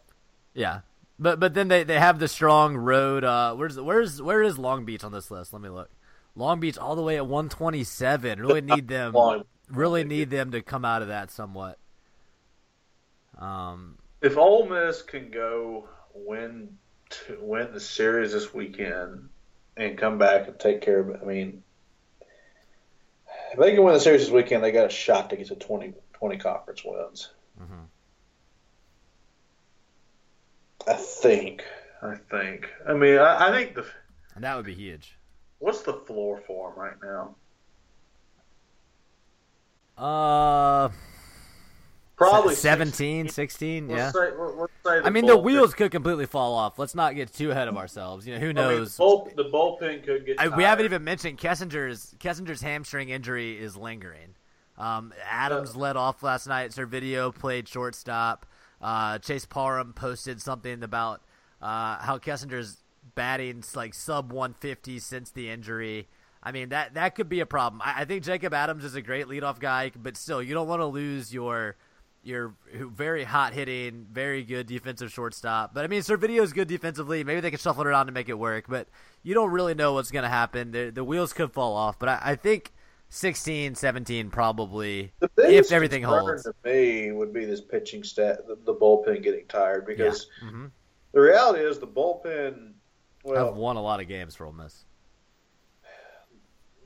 Yeah, 0.55 0.81
but 1.19 1.39
but 1.41 1.53
then 1.53 1.69
they, 1.69 1.85
they 1.85 1.99
have 1.99 2.19
the 2.19 2.29
strong 2.29 2.77
road. 2.77 3.23
Uh, 3.23 3.55
where's 3.55 3.79
where's 3.79 4.23
where 4.23 4.43
is 4.43 4.59
Long 4.59 4.85
Beach 4.87 5.05
on 5.05 5.12
this 5.12 5.31
list? 5.31 5.53
Let 5.53 5.61
me 5.61 5.69
look. 5.69 5.91
Long 6.37 6.59
Beach 6.59 6.79
all 6.79 6.97
the 6.97 7.03
way 7.03 7.17
at 7.17 7.27
127. 7.27 8.41
Really 8.41 8.61
need 8.62 8.89
them. 8.89 9.12
Long- 9.12 9.45
Really 9.71 10.05
need 10.05 10.29
them 10.29 10.51
to 10.53 10.61
come 10.61 10.85
out 10.85 11.01
of 11.01 11.09
that 11.09 11.31
somewhat. 11.31 11.79
Um, 13.39 13.97
If 14.25 14.39
Ole 14.39 14.66
Miss 14.66 15.03
can 15.03 15.31
go 15.31 15.87
win 16.14 16.79
to 17.11 17.39
win 17.43 17.75
the 17.75 17.81
series 17.81 18.33
this 18.33 18.55
weekend 18.55 19.29
and 19.77 19.99
come 19.99 20.16
back 20.16 20.49
and 20.49 20.59
take 20.59 20.81
care 20.81 20.99
of 21.01 21.11
it, 21.11 21.20
I 21.22 21.27
mean, 21.27 21.62
if 23.53 23.59
they 23.59 23.75
can 23.75 23.85
win 23.85 23.93
the 23.93 24.01
series 24.01 24.22
this 24.22 24.31
weekend, 24.31 24.64
they 24.64 24.72
got 24.72 24.87
a 24.87 24.91
shot 24.91 25.29
to 25.29 25.37
get 25.37 25.49
to 25.49 25.57
20, 25.57 25.93
20 26.14 26.39
conference 26.39 26.83
wins. 26.83 27.31
Mhm. 27.61 27.87
I 30.89 30.95
think. 30.95 31.62
I 32.01 32.14
think. 32.14 32.70
I 32.89 32.95
mean, 32.95 33.18
I, 33.18 33.49
I 33.49 33.53
think 33.53 33.75
the 33.75 33.87
and 34.35 34.43
that 34.45 34.57
would 34.57 34.64
be 34.64 34.75
huge. 34.75 35.18
what's 35.59 35.83
the 35.83 35.93
floor 35.93 36.43
for 36.47 36.70
them 36.70 36.79
right 36.79 36.97
now? 37.03 37.37
Uh, 40.03 40.89
Probably 42.31 42.55
17, 42.55 43.29
16, 43.29 43.89
yeah. 43.89 43.97
Let's 43.97 44.12
say, 44.14 44.20
let- 44.37 44.57
let's 44.57 44.72
say 44.85 45.01
I 45.05 45.11
mean, 45.11 45.27
the 45.27 45.37
wheels 45.37 45.75
could 45.75 45.91
completely 45.91 46.27
fall 46.27 46.55
off. 46.55 46.79
Let's 46.79 46.95
not 46.95 47.14
get 47.14 47.33
too 47.33 47.51
ahead 47.51 47.68
of 47.68 47.77
ourselves. 47.77 48.27
You 48.27 48.35
know, 48.35 48.41
who 48.41 48.47
I 48.47 48.53
mean, 48.53 48.55
knows? 48.55 48.97
the, 48.97 48.99
bull, 48.99 49.31
the 49.37 49.45
bullpen 49.45 50.05
could 50.05 50.27
get. 50.27 50.41
I, 50.41 50.49
we 50.49 50.62
haven't 50.62 50.85
even 50.85 51.05
mentioned 51.05 51.39
Kessinger's 51.39 52.14
Kessinger's 52.18 52.62
hamstring 52.62 53.09
injury 53.09 53.59
is 53.59 53.77
lingering. 53.77 54.35
Um, 54.77 55.12
Adams 55.29 55.77
led 55.77 55.97
off 55.97 56.22
last 56.22 56.47
night. 56.47 56.70
Servideo 56.72 57.35
played 57.35 57.68
shortstop. 57.68 58.47
Uh, 58.81 59.18
Chase 59.18 59.47
Parham 59.47 59.93
posted 59.93 60.43
something 60.43 60.83
about 60.83 61.22
uh, 61.62 61.97
how 61.99 62.18
Kessinger's 62.18 62.79
batting 63.14 63.62
like 63.75 63.95
sub 63.95 64.33
150 64.33 64.99
since 64.99 65.31
the 65.31 65.51
injury. 65.51 66.09
I 66.43 66.53
mean 66.53 66.68
that 66.70 66.95
that 66.95 67.14
could 67.14 67.29
be 67.29 67.41
a 67.41 67.47
problem. 67.47 67.81
I, 67.83 68.03
I 68.03 68.05
think 68.05 68.22
Jacob 68.22 68.53
Adams 68.53 68.85
is 68.85 68.95
a 68.95 69.03
great 69.03 69.27
leadoff 69.27 69.59
guy, 69.59 69.93
but 69.97 70.16
still, 70.16 70.43
you 70.43 70.53
don't 70.53 70.68
want 70.68 70.81
to 70.81 70.87
lose 70.87 71.33
your 71.33 71.77
your 72.25 72.55
very 72.72 73.25
hot 73.25 73.53
hitting, 73.53 74.07
very 74.11 74.43
good 74.43 74.66
defensive 74.66 75.12
shortstop. 75.12 75.75
But 75.75 75.85
I 75.85 75.89
mean, 75.89 76.01
Servideo's 76.03 76.53
good 76.53 76.68
defensively. 76.68 77.22
Maybe 77.25 77.41
they 77.41 77.51
can 77.51 77.59
shuffle 77.59 77.83
it 77.83 77.87
around 77.89 78.07
to 78.07 78.12
make 78.12 78.29
it 78.29 78.39
work. 78.39 78.64
But 78.68 78.89
you 79.22 79.35
don't 79.35 79.51
really 79.51 79.75
know 79.75 79.93
what's 79.95 80.11
going 80.11 80.22
to 80.25 80.29
happen. 80.29 80.70
The, 80.72 80.91
the 80.91 81.05
wheels 81.05 81.33
could 81.33 81.53
fall 81.53 81.75
off. 81.75 81.99
But 81.99 82.09
I, 82.09 82.20
I 82.22 82.35
think 82.37 82.72
16, 83.11 83.75
17 83.75 84.31
probably, 84.31 85.12
if 85.39 85.70
everything 85.70 86.03
concern 86.03 86.20
holds. 86.27 86.43
to 86.45 86.55
me 86.64 87.12
would 87.12 87.33
be 87.33 87.45
this 87.45 87.61
pitching 87.61 88.03
stat, 88.03 88.47
the, 88.47 88.57
the 88.64 88.75
bullpen 88.75 89.22
getting 89.22 89.47
tired 89.47 89.87
because 89.87 90.27
Mhm. 90.45 90.70
the 91.12 91.20
reality 91.20 91.62
is 91.64 91.79
the 91.79 91.87
bullpen. 91.87 92.72
Well, 93.22 93.49
I've 93.49 93.57
won 93.57 93.77
a 93.77 93.83
lot 93.83 94.01
of 94.01 94.09
games 94.09 94.35
for 94.35 94.47
Ole 94.47 94.53
Miss. 94.53 94.85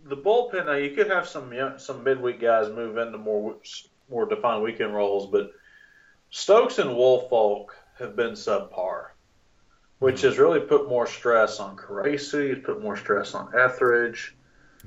the 0.05 0.16
bullpen. 0.16 0.66
Now 0.66 0.72
you 0.74 0.95
could 0.95 1.09
have 1.11 1.26
some 1.28 1.53
some 1.78 2.03
midweek 2.05 2.41
guys 2.41 2.68
move 2.70 2.97
into 2.99 3.18
more 3.18 3.57
more 4.11 4.26
defined 4.26 4.62
weekend 4.62 4.94
roles, 4.94 5.26
but 5.30 5.52
Stokes 6.30 6.78
and 6.78 6.90
Woolfolk 6.90 7.76
have 7.98 8.16
been 8.16 8.32
subpar, 8.32 9.09
which 9.98 10.22
has 10.22 10.38
really 10.38 10.61
put 10.61 10.88
more 10.88 11.06
stress 11.06 11.61
on 11.61 11.76
Caracci. 11.76 12.52
It's 12.52 12.64
put 12.64 12.82
more 12.82 12.96
stress 12.96 13.34
on 13.34 13.52
Ethridge. 13.59 14.36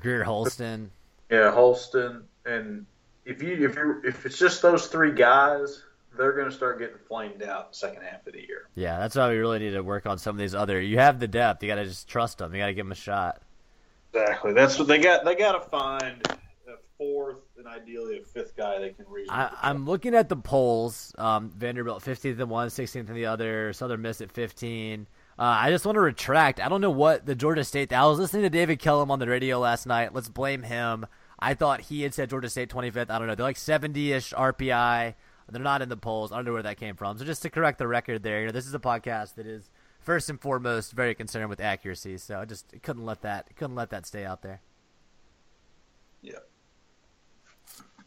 Greer 0.00 0.24
Holston. 0.24 0.90
Yeah, 1.30 1.50
Holston, 1.50 2.24
and 2.44 2.86
if 3.24 3.42
you 3.42 3.68
if 3.68 3.76
you 3.76 4.00
if 4.04 4.26
it's 4.26 4.38
just 4.38 4.62
those 4.62 4.86
three 4.86 5.12
guys, 5.12 5.82
they're 6.16 6.32
going 6.32 6.48
to 6.48 6.54
start 6.54 6.78
getting 6.78 6.96
flamed 7.08 7.42
out 7.42 7.72
the 7.72 7.78
second 7.78 8.02
half 8.02 8.26
of 8.26 8.32
the 8.32 8.40
year. 8.40 8.68
Yeah, 8.74 8.98
that's 8.98 9.16
why 9.16 9.28
we 9.28 9.36
really 9.36 9.58
need 9.58 9.70
to 9.72 9.82
work 9.82 10.06
on 10.06 10.18
some 10.18 10.34
of 10.34 10.38
these 10.40 10.54
other. 10.54 10.80
You 10.80 10.98
have 10.98 11.20
the 11.20 11.28
depth. 11.28 11.62
You 11.62 11.68
got 11.68 11.76
to 11.76 11.84
just 11.84 12.08
trust 12.08 12.38
them. 12.38 12.54
You 12.54 12.60
got 12.60 12.66
to 12.66 12.74
give 12.74 12.84
them 12.84 12.92
a 12.92 12.96
shot. 12.96 13.42
Exactly. 14.12 14.52
That's 14.52 14.78
what 14.78 14.88
they 14.88 14.98
got. 14.98 15.24
They 15.24 15.34
got 15.34 15.52
to 15.52 15.68
find 15.70 16.22
a 16.28 16.76
fourth 16.98 17.38
and 17.64 17.74
ideally 17.74 18.18
a 18.18 18.22
fifth 18.22 18.56
guy 18.56 18.78
they 18.78 18.90
can 18.90 19.06
reach. 19.08 19.28
I, 19.30 19.50
I'm 19.62 19.86
looking 19.86 20.14
at 20.14 20.28
the 20.28 20.36
polls. 20.36 21.14
Um, 21.18 21.50
Vanderbilt 21.50 22.02
15th 22.02 22.40
in 22.40 22.48
one, 22.48 22.68
16th 22.68 23.08
in 23.08 23.14
the 23.14 23.26
other. 23.26 23.72
Southern 23.72 24.02
Miss 24.02 24.20
at 24.20 24.32
15. 24.32 25.06
Uh, 25.38 25.42
I 25.42 25.70
just 25.70 25.86
want 25.86 25.96
to 25.96 26.00
retract. 26.00 26.60
I 26.60 26.68
don't 26.68 26.80
know 26.80 26.90
what 26.90 27.26
the 27.26 27.34
Georgia 27.34 27.64
State. 27.64 27.92
I 27.92 28.06
was 28.06 28.18
listening 28.18 28.42
to 28.42 28.50
David 28.50 28.78
Kellum 28.78 29.10
on 29.10 29.18
the 29.18 29.26
radio 29.26 29.58
last 29.58 29.86
night. 29.86 30.14
Let's 30.14 30.28
blame 30.28 30.62
him. 30.62 31.06
I 31.38 31.54
thought 31.54 31.82
he 31.82 32.02
had 32.02 32.14
said 32.14 32.30
Georgia 32.30 32.48
State 32.48 32.70
25th. 32.70 33.10
I 33.10 33.18
don't 33.18 33.26
know. 33.26 33.34
They're 33.34 33.44
like 33.44 33.56
70-ish 33.56 34.32
RPI. 34.32 35.14
They're 35.48 35.62
not 35.62 35.82
in 35.82 35.88
the 35.88 35.96
polls. 35.96 36.32
I 36.32 36.36
don't 36.36 36.46
know 36.46 36.52
where 36.52 36.62
that 36.62 36.78
came 36.78 36.96
from. 36.96 37.18
So 37.18 37.24
just 37.24 37.42
to 37.42 37.50
correct 37.50 37.78
the 37.78 37.88
record 37.88 38.22
there, 38.22 38.40
you 38.40 38.46
know, 38.46 38.52
this 38.52 38.66
is 38.66 38.74
a 38.74 38.78
podcast 38.78 39.34
that 39.34 39.46
is 39.46 39.70
first 40.00 40.30
and 40.30 40.40
foremost 40.40 40.92
very 40.92 41.14
concerned 41.14 41.48
with 41.48 41.60
accuracy. 41.60 42.16
So 42.18 42.38
I 42.38 42.44
just 42.44 42.72
couldn't 42.82 43.04
let 43.04 43.22
that 43.22 43.54
couldn't 43.56 43.76
let 43.76 43.90
that 43.90 44.06
stay 44.06 44.24
out 44.24 44.42
there. 44.42 44.60
Yeah. 46.22 46.38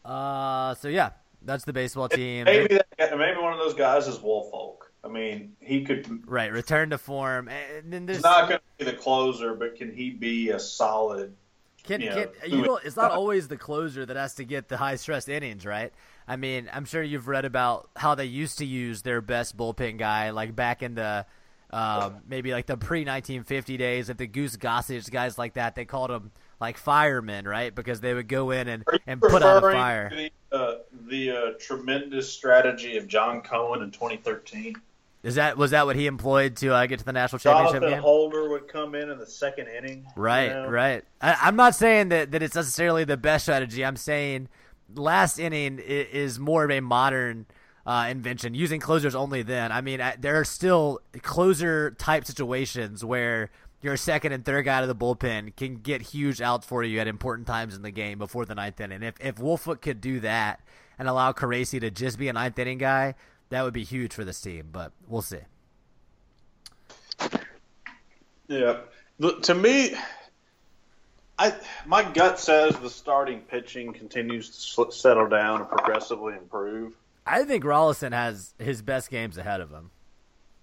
Uh, 0.06 0.74
so 0.76 0.88
yeah, 0.88 1.10
that's 1.42 1.64
the 1.64 1.72
baseball 1.72 2.08
team. 2.08 2.44
Maybe 2.44 2.78
that, 2.98 3.18
maybe 3.18 3.40
one 3.40 3.52
of 3.52 3.58
those 3.58 3.74
guys 3.74 4.06
is 4.06 4.20
Woolfolk. 4.20 4.92
I 5.02 5.08
mean, 5.08 5.56
he 5.60 5.84
could. 5.84 6.28
Right, 6.28 6.52
return 6.52 6.90
to 6.90 6.98
form, 6.98 7.48
and 7.48 7.92
then 7.92 8.06
there's 8.06 8.18
He's 8.18 8.24
not 8.24 8.48
going 8.48 8.60
to 8.60 8.84
be 8.84 8.90
the 8.90 8.96
closer, 8.96 9.54
but 9.54 9.76
can 9.76 9.92
he 9.92 10.10
be 10.10 10.50
a 10.50 10.58
solid? 10.58 11.34
Can, 11.82 12.00
you 12.00 12.10
can, 12.10 12.18
know, 12.18 12.30
you 12.46 12.62
know, 12.62 12.80
it's 12.84 12.96
not 12.96 13.12
always 13.12 13.46
the 13.46 13.56
closer 13.56 14.04
that 14.04 14.16
has 14.16 14.34
to 14.34 14.44
get 14.44 14.68
the 14.68 14.76
high 14.76 14.96
stress 14.96 15.28
innings, 15.28 15.64
right? 15.64 15.92
I 16.26 16.34
mean, 16.34 16.68
I'm 16.72 16.84
sure 16.84 17.00
you've 17.00 17.28
read 17.28 17.44
about 17.44 17.90
how 17.94 18.16
they 18.16 18.24
used 18.24 18.58
to 18.58 18.66
use 18.66 19.02
their 19.02 19.20
best 19.20 19.56
bullpen 19.56 19.96
guy, 19.96 20.30
like 20.30 20.56
back 20.56 20.82
in 20.82 20.96
the 20.96 21.26
um, 21.70 22.16
maybe 22.28 22.52
like 22.52 22.66
the 22.66 22.76
pre 22.76 23.00
1950 23.00 23.76
days, 23.76 24.08
like 24.08 24.18
the 24.18 24.26
Goose 24.26 24.56
Gossage 24.56 25.10
guys 25.10 25.38
like 25.38 25.54
that. 25.54 25.74
They 25.74 25.84
called 25.84 26.10
them 26.10 26.32
like 26.60 26.78
firemen, 26.78 27.46
right? 27.46 27.74
Because 27.74 28.00
they 28.00 28.14
would 28.14 28.28
go 28.28 28.50
in 28.50 28.68
and, 28.68 28.84
and 29.06 29.20
put 29.20 29.42
out 29.42 29.58
a 29.58 29.72
fire. 29.72 30.10
The, 30.10 30.56
uh, 30.56 30.74
the 31.08 31.30
uh, 31.30 31.52
tremendous 31.60 32.32
strategy 32.32 32.96
of 32.96 33.06
John 33.06 33.42
Cohen 33.42 33.82
in 33.82 33.90
2013. 33.90 34.76
Is 35.22 35.34
that 35.34 35.58
was 35.58 35.72
that 35.72 35.86
what 35.86 35.96
he 35.96 36.06
employed 36.06 36.54
to 36.56 36.72
uh, 36.72 36.86
get 36.86 37.00
to 37.00 37.04
the 37.04 37.12
national 37.12 37.40
championship 37.40 37.80
Jonathan 37.80 37.96
game? 37.96 38.02
Holder 38.02 38.48
would 38.50 38.68
come 38.68 38.94
in 38.94 39.10
in 39.10 39.18
the 39.18 39.26
second 39.26 39.66
inning. 39.66 40.04
you 40.04 40.22
Right, 40.22 40.52
know? 40.52 40.68
right. 40.68 41.04
I, 41.20 41.36
I'm 41.42 41.56
not 41.56 41.74
saying 41.74 42.10
that, 42.10 42.30
that 42.30 42.42
it's 42.42 42.54
necessarily 42.54 43.02
the 43.02 43.16
best 43.16 43.46
strategy. 43.46 43.84
I'm 43.84 43.96
saying 43.96 44.48
last 44.94 45.40
inning 45.40 45.80
is 45.80 46.38
more 46.38 46.64
of 46.64 46.70
a 46.70 46.78
modern 46.78 47.46
uh, 47.86 48.06
invention, 48.08 48.54
using 48.54 48.80
closers 48.80 49.14
only 49.14 49.42
then. 49.42 49.72
I 49.72 49.80
mean, 49.80 50.00
I, 50.00 50.16
there 50.16 50.38
are 50.38 50.44
still 50.44 51.00
closer 51.22 51.92
type 51.92 52.24
situations 52.24 53.04
where 53.04 53.50
your 53.82 53.96
second 53.96 54.32
and 54.32 54.44
third 54.44 54.64
guy 54.64 54.80
to 54.80 54.86
the 54.86 54.94
bullpen 54.94 55.54
can 55.56 55.76
get 55.76 56.02
huge 56.02 56.40
outs 56.40 56.66
for 56.66 56.82
you 56.82 56.98
at 56.98 57.06
important 57.06 57.46
times 57.46 57.74
in 57.74 57.82
the 57.82 57.90
game 57.90 58.18
before 58.18 58.44
the 58.44 58.54
ninth 58.54 58.80
inning. 58.80 59.02
If 59.02 59.14
if 59.20 59.38
Woolfolk 59.38 59.82
could 59.82 60.00
do 60.00 60.20
that 60.20 60.60
and 60.98 61.08
allow 61.08 61.32
Caracci 61.32 61.80
to 61.80 61.90
just 61.90 62.18
be 62.18 62.28
a 62.28 62.32
ninth 62.32 62.58
inning 62.58 62.78
guy, 62.78 63.14
that 63.50 63.62
would 63.62 63.74
be 63.74 63.84
huge 63.84 64.12
for 64.12 64.24
this 64.24 64.40
team. 64.40 64.68
But 64.72 64.92
we'll 65.06 65.22
see. 65.22 65.40
Yeah. 68.48 68.78
Look, 69.18 69.42
to 69.44 69.54
me, 69.54 69.94
I 71.38 71.54
my 71.86 72.02
gut 72.02 72.38
says 72.38 72.76
the 72.76 72.90
starting 72.90 73.40
pitching 73.40 73.92
continues 73.92 74.48
to 74.48 74.54
sl- 74.54 74.90
settle 74.90 75.28
down 75.28 75.60
and 75.60 75.68
progressively 75.68 76.34
improve. 76.34 76.94
I 77.26 77.44
think 77.44 77.64
Rolison 77.64 78.12
has 78.12 78.54
his 78.58 78.82
best 78.82 79.10
games 79.10 79.36
ahead 79.36 79.60
of 79.60 79.70
him. 79.70 79.90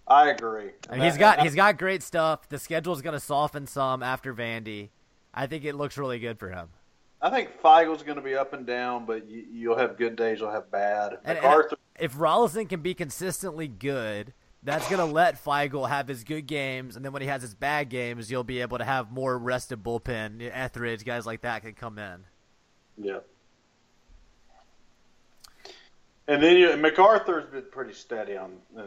I 0.07 0.29
agree. 0.29 0.71
Mean, 0.91 1.01
he's 1.01 1.17
got 1.17 1.41
he's 1.41 1.55
got 1.55 1.77
great 1.77 2.03
stuff. 2.03 2.49
The 2.49 2.59
schedule's 2.59 3.01
going 3.01 3.13
to 3.13 3.19
soften 3.19 3.67
some 3.67 4.03
after 4.03 4.33
Vandy. 4.33 4.89
I 5.33 5.47
think 5.47 5.65
it 5.65 5.75
looks 5.75 5.97
really 5.97 6.19
good 6.19 6.37
for 6.37 6.49
him. 6.49 6.69
I 7.21 7.29
think 7.29 7.57
Feigl's 7.61 8.03
going 8.03 8.17
to 8.17 8.21
be 8.21 8.35
up 8.35 8.51
and 8.51 8.65
down, 8.65 9.05
but 9.05 9.29
you, 9.29 9.45
you'll 9.49 9.77
have 9.77 9.97
good 9.97 10.17
days, 10.17 10.41
you'll 10.41 10.51
have 10.51 10.69
bad. 10.69 11.19
And, 11.23 11.37
and 11.37 11.63
if 11.97 12.15
Rolison 12.15 12.67
can 12.67 12.81
be 12.81 12.93
consistently 12.93 13.69
good, 13.69 14.33
that's 14.61 14.89
going 14.89 14.99
to 14.99 15.11
let 15.11 15.41
Feigl 15.41 15.87
have 15.87 16.09
his 16.09 16.25
good 16.25 16.47
games, 16.47 16.97
and 16.97 17.05
then 17.05 17.13
when 17.13 17.21
he 17.21 17.29
has 17.29 17.41
his 17.41 17.55
bad 17.55 17.87
games, 17.89 18.29
you'll 18.29 18.43
be 18.43 18.59
able 18.59 18.77
to 18.77 18.83
have 18.83 19.09
more 19.09 19.37
rested 19.37 19.81
bullpen. 19.81 20.49
Ethridge, 20.53 21.05
guys 21.05 21.25
like 21.25 21.41
that 21.41 21.61
can 21.61 21.73
come 21.73 21.97
in. 21.97 22.25
yeah. 22.97 23.19
And 26.27 26.41
then 26.41 26.55
you, 26.57 26.69
McArthur's 26.69 27.49
been 27.51 27.65
pretty 27.71 27.93
steady 27.93 28.37
on 28.37 28.53
uh, 28.77 28.83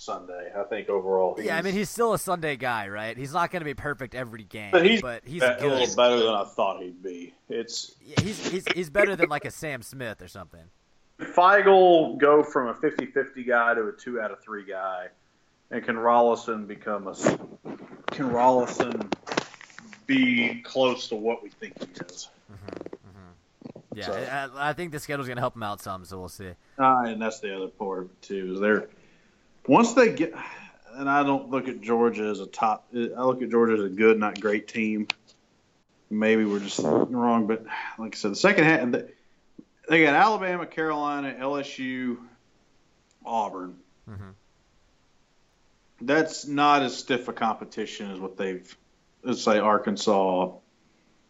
Sunday. 0.00 0.50
I 0.56 0.62
think 0.64 0.88
overall. 0.88 1.36
Yeah, 1.40 1.56
I 1.56 1.62
mean 1.62 1.74
he's 1.74 1.90
still 1.90 2.12
a 2.14 2.18
Sunday 2.18 2.56
guy, 2.56 2.88
right? 2.88 3.16
He's 3.16 3.32
not 3.32 3.50
going 3.50 3.60
to 3.60 3.64
be 3.64 3.74
perfect 3.74 4.14
every 4.14 4.44
game, 4.44 4.70
But 4.72 4.84
he's 4.86 5.02
but 5.02 5.22
he's 5.24 5.42
a 5.42 5.56
little 5.60 5.94
better 5.94 6.16
than 6.18 6.34
I 6.34 6.44
thought 6.44 6.82
he'd 6.82 7.02
be. 7.02 7.34
It's 7.48 7.94
Yeah, 8.04 8.20
He's 8.22 8.50
he's 8.50 8.64
he's 8.74 8.90
better 8.90 9.14
than 9.16 9.28
like 9.28 9.44
a 9.44 9.50
Sam 9.50 9.82
Smith 9.82 10.22
or 10.22 10.28
something. 10.28 10.62
Feigl 11.20 12.16
go 12.18 12.42
from 12.42 12.68
a 12.68 12.74
50-50 12.74 13.46
guy 13.46 13.74
to 13.74 13.88
a 13.88 13.92
two 13.92 14.20
out 14.20 14.30
of 14.30 14.40
three 14.40 14.64
guy, 14.64 15.08
and 15.70 15.84
can 15.84 15.96
Rolison 15.96 16.66
become 16.66 17.06
a 17.06 17.14
can 18.12 18.30
Rolison 18.30 19.12
be 20.06 20.60
close 20.62 21.08
to 21.08 21.16
what 21.16 21.42
we 21.42 21.50
think 21.50 21.74
he 21.78 21.86
is? 22.06 22.28
Yeah, 23.94 24.06
So- 24.06 24.12
I, 24.56 24.70
I 24.70 24.72
think 24.72 24.92
the 24.92 25.00
schedule's 25.00 25.26
going 25.26 25.36
to 25.36 25.42
help 25.42 25.56
him 25.56 25.62
out 25.64 25.82
some, 25.82 26.04
so 26.04 26.18
we'll 26.18 26.28
see. 26.28 26.50
uh, 26.78 27.02
and 27.06 27.20
that's 27.20 27.40
the 27.40 27.54
other 27.54 27.66
part 27.68 28.08
too. 28.22 28.54
Is 28.54 28.60
they're 28.60 28.88
once 29.66 29.94
they 29.94 30.12
get, 30.12 30.34
and 30.94 31.08
I 31.08 31.22
don't 31.22 31.50
look 31.50 31.68
at 31.68 31.80
Georgia 31.80 32.24
as 32.24 32.40
a 32.40 32.46
top. 32.46 32.86
I 32.94 33.22
look 33.22 33.42
at 33.42 33.50
Georgia 33.50 33.74
as 33.74 33.84
a 33.84 33.88
good, 33.88 34.18
not 34.18 34.40
great 34.40 34.68
team. 34.68 35.08
Maybe 36.10 36.44
we're 36.44 36.60
just 36.60 36.80
wrong, 36.82 37.46
but 37.46 37.64
like 37.98 38.14
I 38.14 38.18
said, 38.18 38.32
the 38.32 38.36
second 38.36 38.64
half 38.64 39.02
they 39.88 40.04
got 40.04 40.14
Alabama, 40.14 40.66
Carolina, 40.66 41.34
LSU, 41.38 42.18
Auburn. 43.24 43.76
Mhm. 44.08 44.34
That's 46.00 46.46
not 46.46 46.82
as 46.82 46.96
stiff 46.96 47.28
a 47.28 47.32
competition 47.32 48.10
as 48.10 48.18
what 48.20 48.36
they've. 48.36 48.76
Let's 49.22 49.42
say 49.42 49.58
Arkansas. 49.58 50.52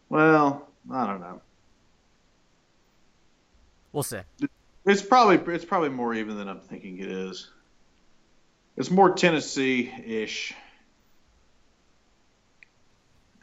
Well, 0.09 0.67
I 0.91 1.07
don't 1.07 1.19
know. 1.19 1.41
We'll 3.91 4.03
see. 4.03 4.21
It's 4.85 5.01
probably 5.01 5.53
it's 5.53 5.65
probably 5.65 5.89
more 5.89 6.13
even 6.13 6.37
than 6.37 6.47
I'm 6.47 6.61
thinking 6.61 6.99
it 6.99 7.09
is. 7.09 7.49
It's 8.77 8.89
more 8.91 9.13
Tennessee 9.13 9.91
ish. 10.05 10.53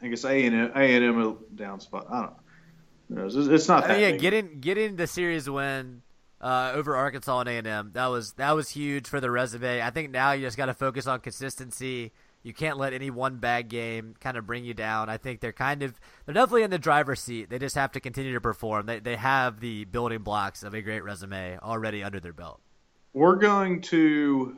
I 0.01 0.07
guess 0.07 0.23
A 0.23 0.45
and 0.45 0.55
M 0.55 0.71
A 0.75 0.79
and 0.95 1.05
M 1.05 1.37
down 1.55 1.79
spot. 1.79 2.07
I 2.09 2.21
don't 2.21 2.33
know. 3.09 3.25
It's, 3.25 3.35
it's 3.35 3.67
not 3.67 3.83
I 3.83 3.87
that. 3.87 3.93
mean, 3.93 4.01
yeah, 4.01 4.11
big. 4.11 4.21
getting 4.21 4.59
getting 4.59 4.95
the 4.95 5.07
series 5.07 5.49
win 5.49 6.01
uh, 6.41 6.71
over 6.73 6.95
Arkansas 6.95 7.39
and 7.41 7.49
A 7.49 7.51
and 7.53 7.67
M 7.67 7.91
that 7.93 8.07
was 8.07 8.33
that 8.33 8.51
was 8.55 8.69
huge 8.69 9.07
for 9.07 9.19
the 9.19 9.29
resume. 9.31 9.81
I 9.81 9.89
think 9.89 10.11
now 10.11 10.31
you 10.31 10.45
just 10.45 10.57
got 10.57 10.67
to 10.67 10.73
focus 10.73 11.07
on 11.07 11.19
consistency. 11.19 12.11
You 12.41 12.53
can't 12.53 12.77
let 12.77 12.93
any 12.93 13.09
one 13.09 13.37
bad 13.37 13.67
game 13.67 14.15
kind 14.21 14.37
of 14.37 14.47
bring 14.47 14.63
you 14.63 14.73
down. 14.73 15.09
I 15.09 15.17
think 15.17 15.41
they're 15.41 15.51
kind 15.51 15.83
of 15.83 15.99
they're 16.25 16.33
definitely 16.33 16.63
in 16.63 16.71
the 16.71 16.79
driver's 16.79 17.19
seat. 17.19 17.49
They 17.49 17.59
just 17.59 17.75
have 17.75 17.91
to 17.91 17.99
continue 17.99 18.33
to 18.33 18.41
perform. 18.41 18.85
They 18.85 18.99
they 18.99 19.17
have 19.17 19.59
the 19.59 19.83
building 19.85 20.19
blocks 20.21 20.63
of 20.63 20.73
a 20.73 20.81
great 20.81 21.03
resume 21.03 21.57
already 21.61 22.01
under 22.03 22.21
their 22.21 22.31
belt. 22.33 22.61
we're 23.13 23.35
going 23.35 23.81
to 23.81 24.57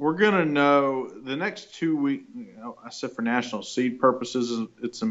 we're 0.00 0.14
going 0.14 0.32
to 0.32 0.46
know 0.46 1.10
the 1.10 1.36
next 1.36 1.74
two 1.74 1.94
weeks. 1.94 2.24
You 2.34 2.54
know, 2.58 2.78
I 2.82 2.88
said 2.88 3.12
for 3.12 3.20
national 3.20 3.62
seed 3.62 4.00
purposes, 4.00 4.66
it's 4.82 5.02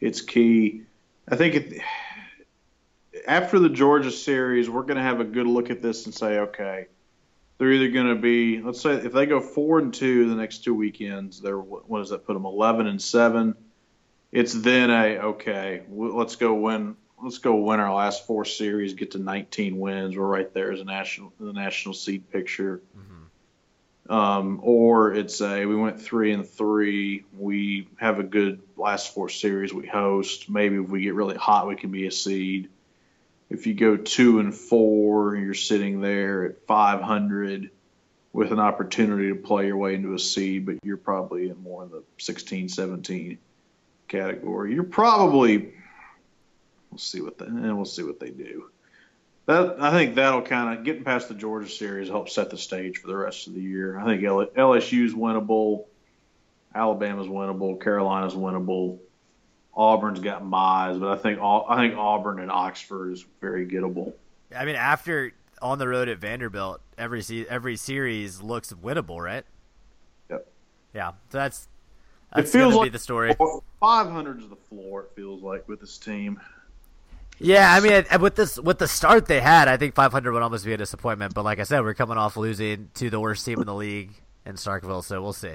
it's 0.00 0.20
key. 0.20 0.82
I 1.26 1.36
think 1.36 1.54
it, 1.54 1.80
after 3.26 3.58
the 3.58 3.70
Georgia 3.70 4.10
series, 4.10 4.68
we're 4.68 4.82
going 4.82 4.98
to 4.98 5.02
have 5.02 5.20
a 5.20 5.24
good 5.24 5.46
look 5.46 5.70
at 5.70 5.80
this 5.80 6.04
and 6.04 6.14
say, 6.14 6.40
okay, 6.40 6.88
they're 7.56 7.72
either 7.72 7.88
going 7.88 8.08
to 8.08 8.20
be, 8.20 8.60
let's 8.60 8.82
say, 8.82 8.96
if 8.96 9.14
they 9.14 9.24
go 9.24 9.40
four 9.40 9.78
and 9.78 9.94
two 9.94 10.28
the 10.28 10.34
next 10.34 10.62
two 10.62 10.74
weekends, 10.74 11.40
they're 11.40 11.58
what 11.58 12.00
does 12.00 12.10
that 12.10 12.26
put 12.26 12.34
them? 12.34 12.44
Eleven 12.44 12.86
and 12.86 13.00
seven. 13.00 13.54
It's 14.30 14.52
then 14.52 14.90
a 14.90 15.18
okay, 15.18 15.84
let's 15.90 16.36
go 16.36 16.52
win. 16.52 16.96
Let's 17.22 17.38
go 17.38 17.54
win 17.54 17.80
our 17.80 17.94
last 17.94 18.26
four 18.26 18.44
series, 18.44 18.92
get 18.92 19.12
to 19.12 19.18
19 19.18 19.78
wins. 19.78 20.18
We're 20.18 20.26
right 20.26 20.52
there 20.52 20.70
as 20.70 20.80
a 20.80 20.84
national 20.84 21.32
the 21.40 21.54
national 21.54 21.94
seed 21.94 22.30
picture. 22.30 22.82
Mm-hmm. 22.98 23.21
Um, 24.08 24.60
or 24.62 25.14
it's 25.14 25.40
a 25.40 25.64
we 25.64 25.76
went 25.76 26.00
three 26.00 26.32
and 26.32 26.48
three. 26.48 27.24
We 27.38 27.88
have 27.96 28.18
a 28.18 28.24
good 28.24 28.60
last 28.76 29.14
four 29.14 29.28
series 29.28 29.72
we 29.72 29.86
host. 29.86 30.50
Maybe 30.50 30.76
if 30.76 30.88
we 30.88 31.02
get 31.02 31.14
really 31.14 31.36
hot, 31.36 31.68
we 31.68 31.76
can 31.76 31.90
be 31.90 32.06
a 32.06 32.10
seed. 32.10 32.68
If 33.48 33.66
you 33.66 33.74
go 33.74 33.96
two 33.96 34.40
and 34.40 34.54
four, 34.54 35.36
you're 35.36 35.54
sitting 35.54 36.00
there 36.00 36.44
at 36.44 36.66
500 36.66 37.70
with 38.32 38.50
an 38.50 38.58
opportunity 38.58 39.28
to 39.28 39.34
play 39.34 39.66
your 39.66 39.76
way 39.76 39.94
into 39.94 40.14
a 40.14 40.18
seed, 40.18 40.64
but 40.64 40.76
you're 40.82 40.96
probably 40.96 41.50
in 41.50 41.62
more 41.62 41.84
in 41.84 41.90
the 41.90 42.02
16, 42.18 42.70
17 42.70 43.38
category. 44.08 44.74
You're 44.74 44.84
probably 44.84 45.74
we'll 46.90 46.98
see 46.98 47.20
what 47.20 47.40
and 47.40 47.76
we'll 47.76 47.84
see 47.84 48.02
what 48.02 48.18
they 48.18 48.30
do. 48.30 48.71
That 49.52 49.76
I 49.80 49.90
think 49.90 50.14
that'll 50.14 50.42
kind 50.42 50.78
of 50.78 50.84
getting 50.84 51.04
past 51.04 51.28
the 51.28 51.34
Georgia 51.34 51.68
series 51.68 52.08
help 52.08 52.30
set 52.30 52.48
the 52.48 52.56
stage 52.56 52.98
for 52.98 53.08
the 53.08 53.16
rest 53.16 53.46
of 53.46 53.54
the 53.54 53.60
year. 53.60 53.98
I 53.98 54.04
think 54.04 54.24
L- 54.24 54.46
LSU's 54.46 55.12
winnable, 55.12 55.84
Alabama's 56.74 57.26
winnable, 57.26 57.80
Carolina's 57.80 58.34
winnable. 58.34 58.98
Auburn's 59.74 60.20
got 60.20 60.42
Mize, 60.42 60.98
but 60.98 61.08
I 61.08 61.16
think 61.16 61.38
I 61.40 61.76
think 61.76 61.96
Auburn 61.96 62.40
and 62.40 62.50
Oxford 62.50 63.12
is 63.12 63.24
very 63.40 63.66
gettable. 63.66 64.14
I 64.54 64.64
mean, 64.64 64.76
after 64.76 65.32
on 65.60 65.78
the 65.78 65.88
road 65.88 66.08
at 66.08 66.18
Vanderbilt, 66.18 66.80
every 66.96 67.22
se- 67.22 67.46
every 67.48 67.76
series 67.76 68.40
looks 68.42 68.72
winnable, 68.72 69.22
right? 69.22 69.44
Yep. 70.30 70.46
Yeah, 70.94 71.10
so 71.30 71.38
that's 71.38 71.68
that's 72.34 72.50
feels 72.50 72.72
gonna 72.72 72.76
like 72.76 72.86
be 72.86 72.90
the 72.90 72.98
story. 72.98 73.34
500 73.80 74.40
is 74.40 74.48
the 74.48 74.56
floor. 74.56 75.02
It 75.02 75.12
feels 75.14 75.42
like 75.42 75.68
with 75.68 75.80
this 75.80 75.98
team. 75.98 76.40
Yeah, 77.42 77.74
I 77.74 77.80
mean, 77.80 78.20
with 78.20 78.36
this 78.36 78.58
with 78.58 78.78
the 78.78 78.88
start 78.88 79.26
they 79.26 79.40
had, 79.40 79.68
I 79.68 79.76
think 79.76 79.94
500 79.94 80.32
would 80.32 80.42
almost 80.42 80.64
be 80.64 80.72
a 80.72 80.76
disappointment. 80.76 81.34
But 81.34 81.44
like 81.44 81.58
I 81.58 81.64
said, 81.64 81.80
we're 81.80 81.94
coming 81.94 82.18
off 82.18 82.36
losing 82.36 82.90
to 82.94 83.10
the 83.10 83.20
worst 83.20 83.44
team 83.44 83.60
in 83.60 83.66
the 83.66 83.74
league 83.74 84.12
in 84.46 84.54
Starkville, 84.54 85.04
so 85.04 85.20
we'll 85.20 85.32
see. 85.32 85.52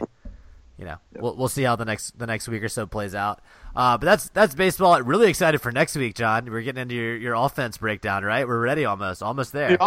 You 0.78 0.86
know, 0.86 0.98
we'll 1.16 1.36
we'll 1.36 1.48
see 1.48 1.64
how 1.64 1.76
the 1.76 1.86
next 1.86 2.20
the 2.20 2.28
next 2.28 2.48
week 2.48 2.62
or 2.62 2.70
so 2.70 2.86
plays 2.86 3.16
out. 3.16 3.42
Uh, 3.76 3.98
but 3.98 4.06
that's 4.06 4.30
that's 4.30 4.54
baseball. 4.54 5.02
Really 5.02 5.30
excited 5.30 5.60
for 5.60 5.72
next 5.72 5.96
week, 5.96 6.16
John. 6.16 6.46
We're 6.52 6.62
getting 6.62 6.82
into 6.82 6.96
your, 6.96 7.18
your 7.18 7.34
offense 7.34 7.78
breakdown, 7.78 8.24
right? 8.24 8.48
We're 8.48 8.60
ready 8.60 8.86
almost, 8.86 9.24
almost 9.24 9.54
there. 9.54 9.78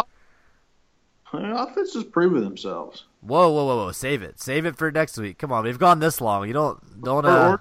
The 1.31 1.61
offense 1.61 1.95
is 1.95 2.03
proving 2.03 2.41
themselves. 2.41 3.05
Whoa, 3.21 3.49
whoa, 3.49 3.65
whoa, 3.65 3.77
whoa! 3.85 3.91
Save 3.93 4.21
it, 4.21 4.41
save 4.41 4.65
it 4.65 4.75
for 4.75 4.91
next 4.91 5.17
week. 5.17 5.37
Come 5.37 5.51
on, 5.53 5.63
we've 5.63 5.79
gone 5.79 5.99
this 5.99 6.19
long. 6.19 6.45
You 6.45 6.53
don't 6.53 7.01
don't. 7.01 7.25
Uh, 7.25 7.57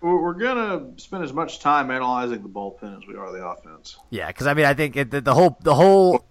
We're, 0.00 0.34
gonna 0.34 0.92
spend 0.96 1.24
as 1.24 1.32
much 1.32 1.58
time 1.60 1.90
analyzing 1.90 2.42
the 2.42 2.48
bullpen 2.48 2.96
as 2.96 3.06
we 3.06 3.16
are 3.16 3.32
the 3.32 3.44
offense. 3.44 3.96
yeah, 4.10 4.28
because 4.28 4.46
I 4.46 4.54
mean, 4.54 4.64
I 4.64 4.74
think 4.74 4.96
it, 4.96 5.10
the, 5.10 5.20
the 5.20 5.34
whole 5.34 5.58
the 5.62 5.74
whole 5.74 6.24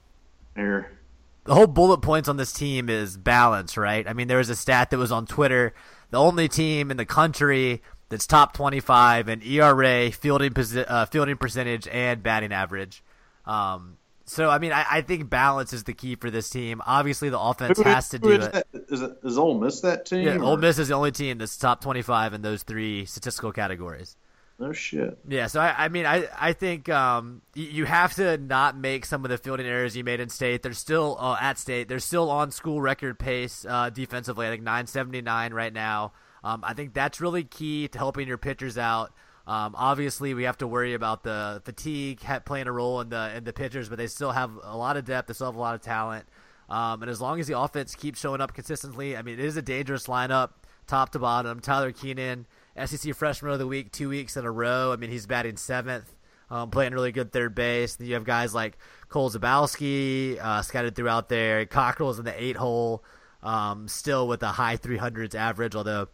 Here, 0.56 0.98
the 1.44 1.54
whole 1.54 1.68
bullet 1.68 2.00
points 2.00 2.30
on 2.30 2.38
this 2.38 2.54
team 2.54 2.90
is 2.90 3.18
balance, 3.18 3.78
right? 3.78 4.08
I 4.08 4.14
mean, 4.14 4.28
there 4.28 4.38
was 4.38 4.50
a 4.50 4.56
stat 4.56 4.90
that 4.92 4.98
was 4.98 5.12
on 5.12 5.26
Twitter. 5.26 5.74
The 6.12 6.18
only 6.18 6.48
team 6.48 6.92
in 6.92 6.98
the 6.98 7.06
country 7.06 7.82
that's 8.10 8.26
top 8.26 8.54
25 8.54 9.28
in 9.28 9.42
ERA, 9.42 10.12
fielding 10.12 10.54
posi- 10.54 10.86
uh, 10.88 11.06
fielding 11.06 11.38
percentage, 11.38 11.88
and 11.88 12.24
batting 12.24 12.54
average. 12.54 13.04
Um, 13.46 13.97
so, 14.28 14.50
I 14.50 14.60
mean, 14.60 14.72
I, 14.74 14.86
I 14.90 15.02
think 15.02 15.30
balance 15.30 15.74
is 15.74 15.84
the 15.86 15.94
key 15.94 16.16
for 16.16 16.30
this 16.30 16.50
team. 16.50 16.82
Obviously, 16.86 17.30
the 17.30 17.40
offense 17.40 17.78
Who- 17.78 17.84
has 17.86 18.10
to 18.10 18.20
do 18.20 18.30
is 18.32 18.46
it. 18.46 18.52
that? 18.54 18.68
Is, 18.90 19.02
it, 19.02 19.18
is 19.24 19.38
Ole 19.38 19.60
Miss 19.60 19.82
that 19.82 20.06
team? 20.06 20.26
Yeah, 20.26 20.36
or- 20.38 20.44
Ole 20.44 20.58
Miss 20.58 20.78
is 20.80 20.90
the 20.90 20.94
only 20.96 21.12
team 21.12 21.38
that's 21.38 21.58
top 21.58 21.82
25 21.82 22.34
in 22.34 22.42
those 22.42 22.64
three 22.64 23.06
statistical 23.06 23.52
categories. 23.52 24.16
No 24.60 24.74
shit. 24.74 25.20
Yeah, 25.28 25.46
so 25.48 25.62
I, 25.62 25.86
I 25.86 25.90
mean, 25.90 26.06
I, 26.08 26.28
I 26.40 26.54
think 26.54 26.90
um, 26.90 27.44
y- 27.56 27.62
you 27.72 27.86
have 27.86 28.16
to 28.16 28.38
not 28.40 28.76
make 28.76 29.06
some 29.06 29.24
of 29.24 29.30
the 29.30 29.38
fielding 29.38 29.68
errors 29.68 29.96
you 29.96 30.04
made 30.04 30.20
in 30.20 30.30
state. 30.30 30.64
They're 30.64 30.74
still 30.74 31.16
uh, 31.20 31.38
at 31.40 31.60
state. 31.60 31.88
They're 31.88 32.00
still 32.00 32.32
on 32.32 32.50
school 32.50 32.82
record 32.82 33.20
pace 33.20 33.66
uh, 33.70 33.92
defensively. 33.92 34.48
I 34.48 34.50
think 34.50 34.64
979 34.64 35.54
right 35.54 35.72
now. 35.72 36.12
Um, 36.44 36.64
I 36.64 36.74
think 36.74 36.94
that's 36.94 37.22
really 37.22 37.44
key 37.44 37.88
to 37.90 37.98
helping 38.00 38.28
your 38.28 38.38
pitchers 38.40 38.78
out. 38.80 39.12
Um, 39.48 39.76
obviously, 39.78 40.34
we 40.34 40.44
have 40.44 40.58
to 40.58 40.68
worry 40.68 40.94
about 40.94 41.24
the 41.24 41.62
fatigue 41.64 42.20
playing 42.46 42.68
a 42.68 42.72
role 42.72 43.00
in 43.00 43.10
the 43.10 43.36
in 43.36 43.46
the 43.46 43.54
pitchers, 43.54 43.88
but 43.88 43.98
they 43.98 44.08
still 44.08 44.32
have 44.32 44.52
a 44.62 44.76
lot 44.76 44.98
of 44.98 45.06
depth. 45.06 45.30
They 45.30 45.34
still 45.34 45.48
have 45.48 45.56
a 45.56 45.60
lot 45.60 45.74
of 45.74 45.82
talent. 45.82 46.26
Um, 46.70 47.02
and 47.02 47.10
as 47.10 47.22
long 47.22 47.40
as 47.40 47.48
the 47.48 47.58
offense 47.58 47.96
keeps 47.96 48.20
showing 48.20 48.42
up 48.42 48.54
consistently, 48.54 49.16
I 49.16 49.22
mean, 49.22 49.40
it 49.40 49.46
is 49.46 49.56
a 49.56 49.62
dangerous 49.62 50.08
lineup, 50.08 50.50
top 50.86 51.12
to 51.12 51.20
bottom. 51.20 51.62
Tyler 51.62 51.94
Keenan, 51.94 52.46
SEC 52.86 53.16
Freshman 53.16 53.54
of 53.54 53.60
the 53.60 53.68
Week, 53.68 53.90
two 53.92 54.10
weeks 54.10 54.36
in 54.36 54.44
a 54.44 54.52
row. 54.52 54.92
I 54.92 54.98
mean, 54.98 55.10
he's 55.10 55.26
batting 55.26 55.56
seventh, 55.56 56.14
um, 56.50 56.70
playing 56.70 56.92
really 56.92 57.14
good 57.14 57.32
third 57.32 57.56
base. 57.56 57.96
Then 57.96 58.08
you 58.08 58.16
have 58.16 58.26
guys 58.26 58.54
like 58.54 58.78
Cole 59.08 59.30
Zabowski 59.30 60.38
uh, 60.40 60.62
scattered 60.62 60.94
throughout 60.94 61.30
there. 61.30 61.66
Cockrell's 61.66 62.20
in 62.20 62.26
the 62.26 62.44
eight 62.44 62.58
hole, 62.58 63.02
um, 63.42 63.88
still 63.88 64.28
with 64.28 64.44
a 64.44 64.50
high 64.50 64.76
300s 64.76 65.36
average, 65.36 65.74
although 65.74 66.10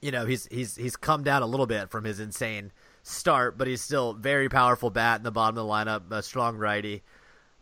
you 0.00 0.10
know 0.10 0.26
he's 0.26 0.46
he's 0.46 0.76
he's 0.76 0.96
come 0.96 1.22
down 1.22 1.42
a 1.42 1.46
little 1.46 1.66
bit 1.66 1.90
from 1.90 2.04
his 2.04 2.20
insane 2.20 2.72
start, 3.02 3.58
but 3.58 3.66
he's 3.66 3.80
still 3.80 4.12
very 4.12 4.48
powerful 4.48 4.90
bat 4.90 5.18
in 5.18 5.24
the 5.24 5.30
bottom 5.30 5.58
of 5.58 5.66
the 5.66 5.72
lineup, 5.72 6.10
a 6.10 6.22
strong 6.22 6.56
righty. 6.56 7.02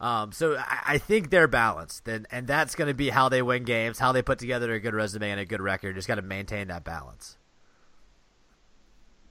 Um, 0.01 0.33
so 0.33 0.57
I, 0.57 0.81
I 0.87 0.99
think 0.99 1.31
they're 1.31 1.49
balanced, 1.49 2.07
and 2.09 2.27
and 2.31 2.47
that's 2.47 2.74
going 2.74 2.89
to 2.89 2.95
be 2.95 3.09
how 3.09 3.29
they 3.29 3.43
win 3.43 3.64
games, 3.64 3.99
how 3.99 4.12
they 4.12 4.22
put 4.22 4.39
together 4.39 4.72
a 4.72 4.81
good 4.81 4.95
resume 4.95 5.31
and 5.31 5.41
a 5.41 5.47
good 5.47 5.61
record. 5.62 5.95
Just 5.95 6.09
got 6.09 6.16
to 6.16 6.22
maintain 6.22 6.68
that 6.68 6.85
balance. 6.85 7.39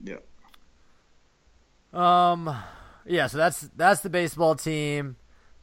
Yeah. 0.02 0.16
Um, 1.92 2.54
yeah. 3.06 3.28
So 3.28 3.38
that's 3.38 3.68
that's 3.76 4.00
the 4.00 4.10
baseball 4.10 4.56
team. 4.56 5.16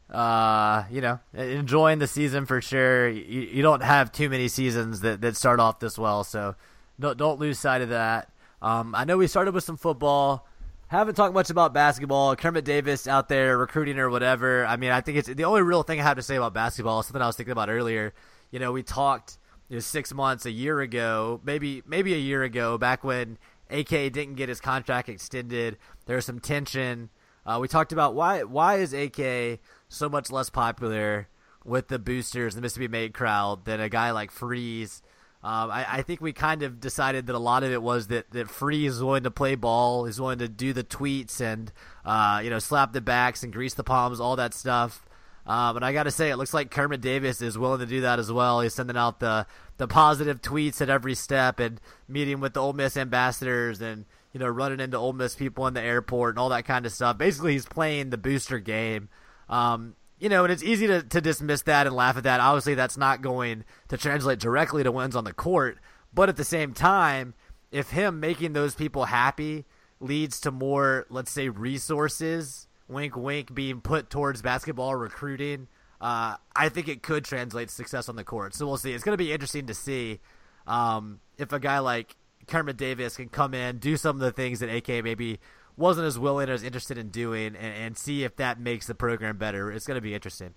Uh, 0.10 0.84
you 0.92 1.02
know, 1.02 1.20
enjoying 1.34 2.00
the 2.00 2.08
season 2.08 2.46
for 2.46 2.62
sure. 2.62 3.10
You, 3.10 3.42
you 3.42 3.62
don't 3.62 3.82
have 3.82 4.12
too 4.12 4.30
many 4.30 4.48
seasons 4.48 5.02
that, 5.02 5.22
that 5.22 5.36
start 5.36 5.60
off 5.60 5.80
this 5.80 5.98
well, 5.98 6.24
so 6.24 6.56
don't 7.04 7.18
don't 7.18 7.40
lose 7.40 7.60
sight 7.60 7.82
of 7.82 7.90
that. 7.90 8.32
Um, 8.62 8.96
I 8.96 9.04
know 9.04 9.18
we 9.18 9.28
started 9.28 9.54
with 9.54 9.66
some 9.66 9.78
football. 9.78 10.48
Haven't 10.88 11.16
talked 11.16 11.34
much 11.34 11.50
about 11.50 11.74
basketball. 11.74 12.36
Kermit 12.36 12.64
Davis 12.64 13.08
out 13.08 13.28
there 13.28 13.58
recruiting 13.58 14.00
or 14.00 14.10
whatever. 14.10 14.66
I 14.66 14.78
mean, 14.78 14.92
I 14.92 15.02
think 15.02 15.18
it's 15.18 15.28
the 15.28 15.44
only 15.44 15.64
real 15.64 15.84
thing 15.84 16.00
I 16.00 16.04
have 16.04 16.18
to 16.18 16.24
say 16.24 16.38
about 16.38 16.54
basketball. 16.54 17.04
Something 17.04 17.22
I 17.22 17.28
was 17.28 17.36
thinking 17.36 17.52
about 17.52 17.70
earlier. 17.70 18.14
You 18.52 18.60
know, 18.60 18.72
we 18.72 18.84
talked 18.84 19.38
you 19.68 19.76
know, 19.76 19.82
six 19.82 20.14
months, 20.14 20.46
a 20.46 20.52
year 20.52 20.80
ago, 20.80 21.42
maybe 21.44 21.84
maybe 21.86 22.14
a 22.14 22.18
year 22.18 22.44
ago, 22.44 22.78
back 22.78 23.04
when 23.04 23.38
AK 23.70 23.90
didn't 23.90 24.36
get 24.36 24.48
his 24.48 24.62
contract 24.62 25.10
extended. 25.10 25.78
There 26.06 26.16
was 26.16 26.26
some 26.26 26.40
tension. 26.40 27.10
Uh, 27.46 27.58
we 27.60 27.68
talked 27.68 27.92
about 27.92 28.16
why 28.16 28.44
why 28.44 28.76
is 28.76 28.94
AK 28.94 29.60
so 29.90 30.08
much 30.08 30.32
less 30.32 30.50
popular 30.50 31.28
with 31.66 31.90
the 31.90 32.00
boosters, 32.00 32.56
the 32.56 32.62
Mississippi 32.62 32.88
Made 32.88 33.14
crowd, 33.14 33.66
than 33.66 33.82
a 33.82 33.90
guy 33.90 34.12
like 34.12 34.32
Freeze. 34.32 35.02
Um, 35.44 35.72
I, 35.72 35.86
I 35.90 36.02
think 36.04 36.22
we 36.22 36.32
kind 36.32 36.64
of 36.64 36.80
decided 36.80 37.28
that 37.28 37.36
a 37.36 37.40
lot 37.40 37.64
of 37.64 37.72
it 37.72 37.82
was 37.82 38.08
that, 38.08 38.32
that 38.32 38.50
Freeze 38.50 38.96
is 38.96 39.04
willing 39.04 39.24
to 39.24 39.32
play 39.32 39.56
ball, 39.56 40.06
is 40.06 40.20
willing 40.20 40.40
to 40.40 40.48
do 40.48 40.72
the 40.72 40.86
tweets 40.86 41.42
and 41.42 41.72
uh, 42.06 42.40
you 42.42 42.50
know 42.50 42.60
slap 42.60 42.94
the 42.94 43.02
backs 43.02 43.44
and 43.44 43.52
grease 43.52 43.74
the 43.74 43.84
palms, 43.84 44.22
all 44.22 44.38
that 44.38 44.54
stuff. 44.54 45.06
Um, 45.46 45.76
and 45.76 45.84
I 45.84 45.92
got 45.92 46.04
to 46.04 46.12
say, 46.12 46.30
it 46.30 46.38
looks 46.38 46.54
like 46.54 46.72
Kermit 46.72 47.02
Davis 47.02 47.42
is 47.42 47.58
willing 47.58 47.82
to 47.82 47.86
do 47.86 48.02
that 48.02 48.20
as 48.20 48.32
well. 48.32 48.62
He's 48.62 48.74
sending 48.74 48.96
out 48.96 49.20
the 49.20 49.46
the 49.78 49.88
positive 49.88 50.42
tweets 50.42 50.82
at 50.82 50.90
every 50.90 51.16
step 51.16 51.60
and 51.60 51.82
meeting 52.08 52.40
with 52.40 52.54
the 52.54 52.62
Ole 52.62 52.74
Miss 52.74 52.96
ambassadors 52.96 53.82
and 53.82 54.06
you 54.32 54.40
know 54.40 54.48
running 54.48 54.80
into 54.80 54.98
Ole 54.98 55.12
Miss 55.12 55.36
people 55.36 55.68
in 55.68 55.74
the 55.74 55.82
airport 55.82 56.36
and 56.36 56.40
all 56.40 56.50
that 56.50 56.64
kind 56.64 56.86
of 56.86 56.94
stuff. 56.94 57.18
Basically, 57.18 57.52
he's 57.52 57.66
playing 57.66 58.12
the 58.12 58.18
booster 58.18 58.60
game. 58.60 59.10
Um, 59.50 59.96
you 60.24 60.30
know, 60.30 60.46
and 60.46 60.54
it's 60.54 60.64
easy 60.64 60.88
to, 60.88 61.04
to 61.04 61.20
dismiss 61.20 61.64
that 61.64 61.86
and 61.86 61.94
laugh 61.94 62.16
at 62.16 62.24
that. 62.24 62.40
Obviously, 62.40 62.76
that's 62.76 62.96
not 62.96 63.22
going 63.22 63.66
to 63.90 63.98
translate 63.98 64.40
directly 64.40 64.82
to 64.82 64.90
wins 64.90 65.18
on 65.18 65.26
the 65.26 65.34
court. 65.34 65.80
But 66.14 66.30
at 66.30 66.38
the 66.38 66.46
same 66.46 66.74
time, 66.74 67.34
if 67.74 67.90
him 67.90 68.22
making 68.22 68.54
those 68.54 68.74
people 68.74 69.04
happy 69.04 69.66
leads 70.00 70.40
to 70.40 70.52
more, 70.52 71.06
let's 71.10 71.30
say, 71.30 71.50
resources, 71.50 72.70
wink, 72.88 73.18
wink, 73.18 73.54
being 73.54 73.82
put 73.82 74.10
towards 74.10 74.42
basketball 74.42 74.96
recruiting, 74.96 75.68
uh, 76.00 76.38
I 76.56 76.70
think 76.70 76.88
it 76.88 77.04
could 77.04 77.26
translate 77.26 77.70
success 77.70 78.08
on 78.08 78.16
the 78.16 78.24
court. 78.24 78.54
So 78.54 78.66
we'll 78.66 78.78
see. 78.78 78.94
It's 78.94 79.04
going 79.04 79.18
to 79.18 79.22
be 79.22 79.34
interesting 79.34 79.68
to 79.68 79.74
see 79.74 80.22
um, 80.66 81.20
if 81.38 81.52
a 81.52 81.60
guy 81.60 81.80
like 81.80 82.16
Kermit 82.48 82.78
Davis 82.78 83.18
can 83.18 83.28
come 83.28 83.54
in, 83.54 83.80
do 83.80 83.98
some 83.98 84.16
of 84.16 84.22
the 84.22 84.32
things 84.32 84.62
that 84.62 84.74
AK 84.74 85.04
maybe 85.04 85.42
wasn't 85.78 86.08
as 86.08 86.20
willing 86.20 86.50
or 86.50 86.54
as 86.54 86.64
interested 86.64 86.98
in 86.98 87.10
doing, 87.10 87.56
and, 87.56 87.76
and 87.76 87.98
see 87.98 88.24
if 88.24 88.36
that 88.38 88.60
makes 88.60 88.88
the 88.88 88.96
program 88.96 89.38
better. 89.38 89.72
It's 89.72 89.88
going 89.88 89.96
to 89.96 90.02
be 90.02 90.14
interesting. 90.14 90.54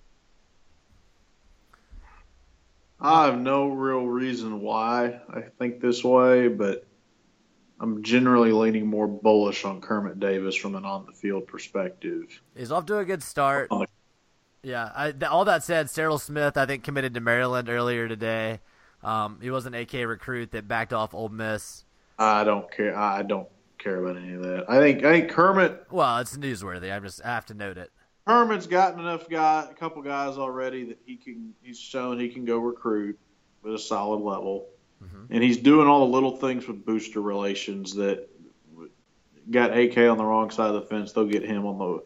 I 2.99 3.25
have 3.25 3.39
no 3.39 3.67
real 3.67 4.05
reason 4.05 4.61
why 4.61 5.19
I 5.29 5.41
think 5.59 5.81
this 5.81 6.03
way, 6.03 6.47
but 6.47 6.85
I'm 7.79 8.03
generally 8.03 8.51
leaning 8.51 8.87
more 8.87 9.07
bullish 9.07 9.65
on 9.65 9.81
Kermit 9.81 10.19
Davis 10.19 10.55
from 10.55 10.75
an 10.75 10.83
on 10.83 11.05
the 11.05 11.11
field 11.11 11.47
perspective. 11.47 12.41
He's 12.55 12.71
off 12.71 12.87
to 12.87 12.97
a 12.97 13.05
good 13.05 13.21
start. 13.21 13.69
Yeah. 14.63 14.91
I, 14.95 15.11
th- 15.11 15.23
all 15.23 15.45
that 15.45 15.63
said, 15.63 15.87
Serrel 15.87 16.19
Smith, 16.19 16.57
I 16.57 16.65
think, 16.65 16.83
committed 16.83 17.13
to 17.13 17.19
Maryland 17.19 17.69
earlier 17.69 18.07
today. 18.07 18.61
Um, 19.03 19.37
he 19.41 19.51
was 19.51 19.67
an 19.67 19.75
AK 19.75 19.93
recruit 19.93 20.51
that 20.51 20.67
backed 20.67 20.91
off 20.91 21.13
Ole 21.13 21.29
Miss. 21.29 21.85
I 22.17 22.43
don't 22.43 22.69
care. 22.71 22.97
I 22.97 23.21
don't 23.21 23.47
care 23.77 24.03
about 24.03 24.21
any 24.21 24.33
of 24.33 24.43
that. 24.43 24.65
I 24.69 24.79
think 24.79 25.03
I 25.03 25.19
think 25.19 25.31
Kermit 25.31 25.87
Well, 25.91 26.17
it's 26.19 26.35
newsworthy. 26.37 26.95
I 26.95 26.99
just 26.99 27.23
I 27.23 27.29
have 27.29 27.45
to 27.47 27.53
note 27.53 27.77
it. 27.77 27.91
Kermit's 28.27 28.67
gotten 28.67 28.99
enough 28.99 29.29
guy, 29.29 29.67
a 29.71 29.73
couple 29.73 30.01
guys 30.01 30.37
already 30.37 30.83
that 30.85 30.99
he 31.05 31.15
can. 31.15 31.53
He's 31.61 31.79
shown 31.79 32.19
he 32.19 32.27
can 32.27 32.43
go 32.43 32.57
recruit 32.57 33.17
at 33.65 33.71
a 33.71 33.79
solid 33.79 34.17
level, 34.17 34.67
mm-hmm. 35.01 35.31
and 35.33 35.43
he's 35.43 35.57
doing 35.57 35.87
all 35.87 36.05
the 36.05 36.13
little 36.13 36.35
things 36.35 36.67
with 36.67 36.85
booster 36.85 37.21
relations 37.21 37.95
that 37.95 38.27
got 39.49 39.77
AK 39.77 39.97
on 39.97 40.17
the 40.17 40.25
wrong 40.25 40.49
side 40.49 40.67
of 40.67 40.75
the 40.75 40.81
fence. 40.81 41.13
They'll 41.13 41.25
get 41.25 41.43
him 41.43 41.65
on 41.65 41.77
the. 41.77 42.03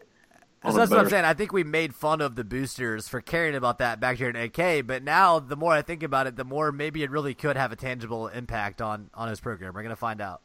So 0.62 0.68
on 0.68 0.76
that's 0.76 0.90
what 0.92 1.00
I'm 1.00 1.10
saying. 1.10 1.24
I 1.24 1.34
think 1.34 1.52
we 1.52 1.64
made 1.64 1.92
fun 1.92 2.20
of 2.20 2.36
the 2.36 2.44
boosters 2.44 3.08
for 3.08 3.20
caring 3.20 3.56
about 3.56 3.78
that 3.78 3.98
back 3.98 4.16
here 4.16 4.30
in 4.30 4.36
AK, 4.36 4.86
but 4.86 5.02
now 5.02 5.40
the 5.40 5.56
more 5.56 5.72
I 5.72 5.82
think 5.82 6.04
about 6.04 6.28
it, 6.28 6.36
the 6.36 6.44
more 6.44 6.70
maybe 6.70 7.02
it 7.02 7.10
really 7.10 7.34
could 7.34 7.56
have 7.56 7.72
a 7.72 7.76
tangible 7.76 8.28
impact 8.28 8.80
on 8.80 9.10
on 9.12 9.28
his 9.28 9.40
program. 9.40 9.74
We're 9.74 9.82
gonna 9.82 9.96
find 9.96 10.20
out. 10.20 10.40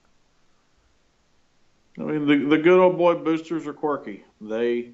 I 2.00 2.04
mean, 2.04 2.28
the 2.28 2.58
the 2.58 2.58
good 2.58 2.80
old 2.80 2.98
boy 2.98 3.16
boosters 3.16 3.66
are 3.68 3.74
quirky. 3.74 4.24
They 4.40 4.92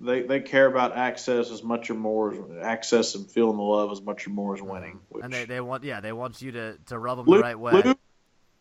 they 0.00 0.22
they 0.22 0.40
care 0.40 0.66
about 0.66 0.96
access 0.96 1.50
as 1.50 1.62
much 1.62 1.90
or 1.90 1.94
more 1.94 2.32
as 2.32 2.38
access 2.62 3.14
and 3.14 3.30
feeling 3.30 3.56
the 3.56 3.62
love 3.62 3.92
as 3.92 4.00
much 4.00 4.26
or 4.26 4.30
more 4.30 4.54
as 4.54 4.62
winning. 4.62 4.96
Uh, 4.96 5.06
which 5.10 5.24
And 5.24 5.32
they, 5.32 5.44
they 5.44 5.60
want 5.60 5.84
yeah 5.84 6.00
they 6.00 6.12
want 6.12 6.40
you 6.40 6.52
to, 6.52 6.78
to 6.86 6.98
rub 6.98 7.18
them 7.18 7.26
Luke, 7.26 7.38
the 7.38 7.42
right 7.42 7.58
way. 7.58 7.72
Luke, 7.84 7.98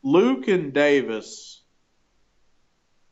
Luke 0.04 0.48
and 0.50 0.74
Davis 0.74 1.62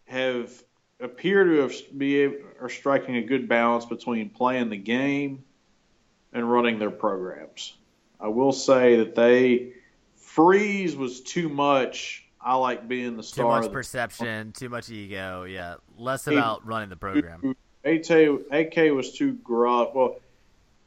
have 0.06 0.52
appear 1.00 1.44
to 1.44 1.62
have 1.62 1.74
be 1.98 2.26
are 2.60 2.70
striking 2.70 3.16
a 3.16 3.22
good 3.22 3.48
balance 3.48 3.86
between 3.86 4.30
playing 4.30 4.70
the 4.70 4.78
game 4.78 5.44
and 6.34 6.52
running 6.52 6.80
their 6.80 6.92
programs. 6.92 7.76
I 8.20 8.28
will 8.28 8.52
say 8.52 8.98
that 8.98 9.16
they 9.16 9.74
freeze 10.16 10.96
was 10.96 11.22
too 11.22 11.50
much. 11.50 12.27
I 12.48 12.56
like 12.56 12.88
being 12.88 13.18
the 13.18 13.24
star. 13.24 13.60
Too 13.60 13.62
much 13.62 13.74
perception, 13.74 14.54
too 14.54 14.70
much 14.70 14.90
ego. 14.90 15.44
Yeah, 15.44 15.76
less 15.98 16.28
about 16.28 16.66
running 16.66 16.88
the 16.88 16.96
program. 16.96 17.56
AK, 17.84 18.10
AK 18.50 18.94
was 18.94 19.12
too 19.12 19.34
gruff. 19.34 19.94
Well, 19.94 20.20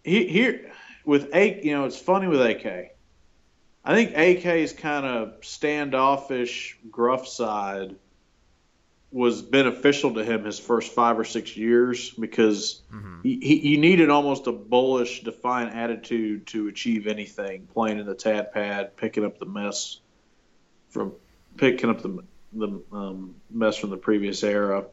he, 0.03 0.27
here 0.27 0.73
with 1.05 1.35
AK, 1.35 1.65
you 1.65 1.73
know, 1.73 1.85
it's 1.85 1.99
funny 1.99 2.29
with 2.29 2.41
AK. 2.41 2.97
I 3.85 3.95
think 3.95 4.17
AK's 4.17 4.73
kind 4.73 5.05
of 5.05 5.45
standoffish, 5.45 6.79
gruff 6.91 7.29
side 7.29 7.95
was 9.13 9.43
beneficial 9.43 10.15
to 10.15 10.25
him 10.25 10.45
his 10.45 10.59
first 10.59 10.93
five 10.93 11.19
or 11.19 11.25
six 11.25 11.57
years 11.57 12.11
because 12.11 12.81
mm-hmm. 12.91 13.21
he, 13.23 13.39
he, 13.41 13.71
you 13.71 13.79
needed 13.79 14.09
almost 14.09 14.47
a 14.47 14.53
bullish, 14.53 15.25
defiant 15.25 15.75
attitude 15.75 16.47
to 16.47 16.69
achieve 16.69 17.07
anything. 17.07 17.67
Playing 17.75 17.99
in 17.99 18.07
the 18.07 18.15
tad 18.15 18.53
pad, 18.53 18.97
picking 18.97 19.25
up 19.27 19.39
the 19.39 19.47
mess 19.47 19.99
from 20.91 21.13
picking 21.57 21.91
up 21.91 22.03
the 22.03 22.23
the 22.53 22.83
um, 22.93 23.37
mess 23.51 23.77
from 23.77 23.91
the 23.91 23.97
previous 23.97 24.43
era 24.43 24.85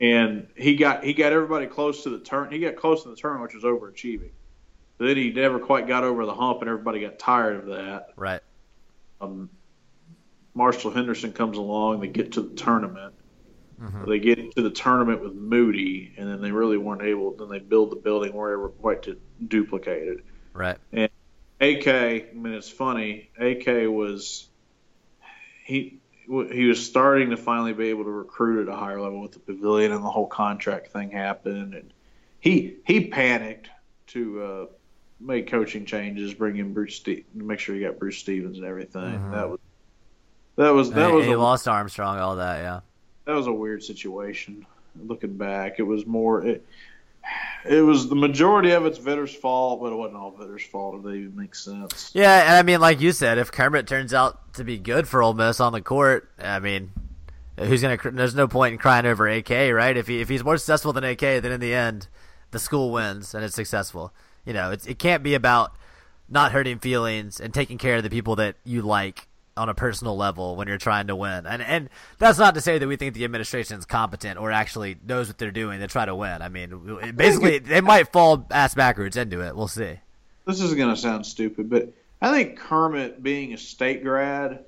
and 0.00 0.48
he 0.56 0.76
got 0.76 1.04
he 1.04 1.12
got 1.12 1.32
everybody 1.32 1.66
close 1.66 2.04
to 2.04 2.10
the 2.10 2.18
turn. 2.18 2.52
He 2.52 2.60
got 2.60 2.76
close 2.76 3.02
to 3.02 3.10
the 3.10 3.16
turn, 3.16 3.40
which 3.40 3.54
was 3.54 3.64
overachieving. 3.64 4.30
But 4.96 5.06
then 5.06 5.16
he 5.16 5.32
never 5.32 5.58
quite 5.58 5.86
got 5.86 6.04
over 6.04 6.26
the 6.26 6.34
hump, 6.34 6.60
and 6.60 6.68
everybody 6.68 7.00
got 7.00 7.18
tired 7.18 7.56
of 7.56 7.66
that. 7.66 8.10
Right. 8.16 8.40
Um, 9.20 9.50
Marshall 10.54 10.90
Henderson 10.90 11.32
comes 11.32 11.56
along. 11.56 12.00
They 12.00 12.08
get 12.08 12.32
to 12.32 12.42
the 12.42 12.54
tournament. 12.54 13.14
They 14.06 14.18
get 14.18 14.56
to 14.56 14.62
the 14.62 14.70
tournament 14.70 15.22
with 15.22 15.34
Moody, 15.34 16.12
and 16.16 16.28
then 16.28 16.40
they 16.40 16.50
really 16.50 16.78
weren't 16.78 17.02
able. 17.02 17.36
Then 17.36 17.48
they 17.48 17.60
build 17.60 17.92
the 17.92 17.96
building 17.96 18.34
where 18.34 18.50
they 18.50 18.56
were 18.56 18.70
quite 18.70 19.04
to 19.04 19.18
duplicate 19.46 20.08
it. 20.08 20.24
Right. 20.52 20.78
And 20.92 21.10
AK, 21.60 21.86
I 21.86 22.26
mean, 22.34 22.54
it's 22.54 22.68
funny. 22.68 23.30
AK 23.38 23.88
was 23.88 24.47
he 25.68 25.98
he 26.50 26.64
was 26.66 26.84
starting 26.84 27.28
to 27.30 27.36
finally 27.36 27.74
be 27.74 27.88
able 27.90 28.04
to 28.04 28.10
recruit 28.10 28.66
at 28.68 28.74
a 28.74 28.76
higher 28.76 29.00
level 29.00 29.20
with 29.20 29.32
the 29.32 29.38
pavilion, 29.38 29.92
and 29.92 30.02
the 30.02 30.10
whole 30.10 30.26
contract 30.26 30.88
thing 30.88 31.10
happened, 31.10 31.74
and 31.74 31.92
he 32.40 32.76
he 32.86 33.06
panicked 33.06 33.68
to 34.08 34.42
uh, 34.42 34.66
make 35.20 35.46
coaching 35.50 35.84
changes, 35.84 36.32
bring 36.32 36.56
in 36.56 36.72
Bruce, 36.72 36.96
Ste- 36.96 37.24
make 37.34 37.58
sure 37.58 37.74
he 37.74 37.82
got 37.82 37.98
Bruce 37.98 38.16
Stevens 38.16 38.56
and 38.56 38.66
everything. 38.66 39.30
That 39.30 39.50
was 39.50 39.58
that 40.56 40.70
was 40.70 40.90
that 40.92 41.10
He- 41.10 41.16
was 41.16 41.26
he 41.26 41.32
a, 41.32 41.38
lost 41.38 41.68
Armstrong, 41.68 42.18
all 42.18 42.36
that. 42.36 42.60
Yeah. 42.62 42.80
that 43.26 43.34
was 43.34 43.46
a 43.46 43.52
weird 43.52 43.82
situation. 43.84 44.64
Looking 45.06 45.36
back, 45.36 45.78
it 45.78 45.82
was 45.84 46.06
more. 46.06 46.44
It, 46.44 46.66
it 47.64 47.82
was 47.82 48.08
the 48.08 48.14
majority 48.14 48.70
of 48.70 48.86
it's 48.86 48.98
Vitter's 48.98 49.34
fault, 49.34 49.80
but 49.80 49.92
it 49.92 49.96
wasn't 49.96 50.16
all 50.16 50.30
Vitter's 50.30 50.64
fault. 50.64 50.96
If 50.96 51.02
that 51.04 51.12
even 51.12 51.36
makes 51.36 51.64
sense. 51.64 52.10
Yeah, 52.14 52.42
and 52.42 52.56
I 52.56 52.62
mean, 52.62 52.80
like 52.80 53.00
you 53.00 53.12
said, 53.12 53.38
if 53.38 53.52
Kermit 53.52 53.86
turns 53.86 54.14
out 54.14 54.54
to 54.54 54.64
be 54.64 54.78
good 54.78 55.08
for 55.08 55.22
Ole 55.22 55.34
Miss 55.34 55.60
on 55.60 55.72
the 55.72 55.80
court, 55.80 56.30
I 56.38 56.58
mean, 56.58 56.90
who's 57.58 57.82
gonna? 57.82 57.98
There's 58.12 58.34
no 58.34 58.48
point 58.48 58.72
in 58.72 58.78
crying 58.78 59.06
over 59.06 59.26
AK, 59.26 59.50
right? 59.50 59.96
If 59.96 60.06
he 60.06 60.20
if 60.20 60.28
he's 60.28 60.44
more 60.44 60.56
successful 60.56 60.92
than 60.92 61.04
AK, 61.04 61.20
then 61.20 61.52
in 61.52 61.60
the 61.60 61.74
end, 61.74 62.08
the 62.50 62.58
school 62.58 62.90
wins 62.90 63.34
and 63.34 63.44
it's 63.44 63.54
successful. 63.54 64.12
You 64.44 64.52
know, 64.52 64.70
it's, 64.70 64.86
it 64.86 64.98
can't 64.98 65.22
be 65.22 65.34
about 65.34 65.76
not 66.28 66.52
hurting 66.52 66.78
feelings 66.78 67.40
and 67.40 67.52
taking 67.52 67.78
care 67.78 67.96
of 67.96 68.02
the 68.02 68.10
people 68.10 68.36
that 68.36 68.56
you 68.64 68.82
like 68.82 69.27
on 69.58 69.68
a 69.68 69.74
personal 69.74 70.16
level 70.16 70.56
when 70.56 70.68
you're 70.68 70.78
trying 70.78 71.08
to 71.08 71.16
win. 71.16 71.46
And 71.46 71.60
and 71.60 71.90
that's 72.18 72.38
not 72.38 72.54
to 72.54 72.60
say 72.60 72.78
that 72.78 72.86
we 72.86 72.96
think 72.96 73.14
the 73.14 73.24
administration 73.24 73.78
is 73.78 73.84
competent 73.84 74.38
or 74.38 74.52
actually 74.52 74.96
knows 75.06 75.26
what 75.26 75.38
they're 75.38 75.50
doing 75.50 75.80
to 75.80 75.88
try 75.88 76.06
to 76.06 76.14
win. 76.14 76.40
I 76.40 76.48
mean, 76.48 77.12
basically, 77.14 77.58
they 77.58 77.80
might 77.80 78.12
fall 78.12 78.46
ass 78.50 78.74
backwards 78.74 79.16
into 79.16 79.40
it. 79.46 79.54
We'll 79.54 79.68
see. 79.68 79.98
this 80.46 80.60
is 80.60 80.74
going 80.74 80.94
to 80.94 80.96
sound 81.00 81.26
stupid, 81.26 81.68
but 81.68 81.92
I 82.20 82.30
think 82.30 82.58
Kermit 82.58 83.22
being 83.22 83.52
a 83.52 83.58
state 83.58 84.02
grad 84.02 84.64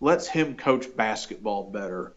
lets 0.00 0.26
him 0.26 0.56
coach 0.56 0.94
basketball 0.96 1.70
better 1.70 2.12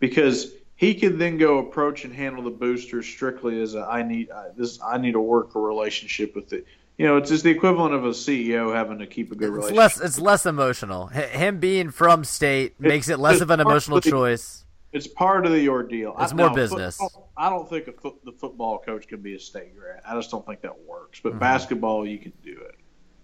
because 0.00 0.52
he 0.76 0.94
can 0.94 1.18
then 1.18 1.38
go 1.38 1.58
approach 1.58 2.04
and 2.04 2.14
handle 2.14 2.42
the 2.42 2.50
boosters 2.50 3.06
strictly 3.06 3.60
as 3.60 3.74
a, 3.74 3.80
I 3.80 4.02
need 4.02 4.30
uh, 4.30 4.44
this 4.56 4.78
I 4.82 4.98
need 4.98 5.12
to 5.12 5.20
work 5.20 5.54
a 5.54 5.60
relationship 5.60 6.34
with 6.34 6.52
it. 6.52 6.66
You 6.98 7.06
know, 7.06 7.16
it's 7.16 7.30
just 7.30 7.44
the 7.44 7.50
equivalent 7.50 7.94
of 7.94 8.04
a 8.04 8.08
CEO 8.10 8.74
having 8.74 8.98
to 8.98 9.06
keep 9.06 9.30
a 9.30 9.36
good 9.36 9.48
It's 9.50 9.54
relationship. 9.70 9.76
less. 9.78 10.00
It's 10.00 10.18
less 10.18 10.46
emotional. 10.46 11.08
H- 11.14 11.28
him 11.30 11.60
being 11.60 11.90
from 11.90 12.24
state 12.24 12.78
makes 12.80 13.08
it 13.08 13.20
less 13.20 13.40
of 13.40 13.50
an 13.50 13.60
it's 13.60 13.68
emotional 13.68 13.96
partly- 13.98 14.10
choice. 14.10 14.64
It's 14.90 15.06
part 15.06 15.46
of 15.46 15.52
the 15.52 15.68
ordeal. 15.68 16.16
It's 16.18 16.32
I- 16.32 16.34
more 16.36 16.48
now, 16.48 16.54
business. 16.54 16.96
football- 16.96 17.30
I 17.36 17.50
don't 17.50 17.68
think 17.70 17.86
a 17.86 17.92
foot, 17.92 18.16
the 18.24 18.32
football 18.32 18.78
coach 18.78 19.06
can 19.06 19.20
be 19.20 19.36
a 19.36 19.38
state 19.38 19.78
grad. 19.78 20.00
I 20.08 20.14
just 20.16 20.30
don't 20.32 20.44
think 20.44 20.60
that 20.62 20.76
works. 20.86 21.20
Mm-hmm. 21.20 21.28
But 21.28 21.38
basketball, 21.38 22.04
you 22.04 22.18
can 22.18 22.32
do 22.42 22.58
it. 22.68 22.74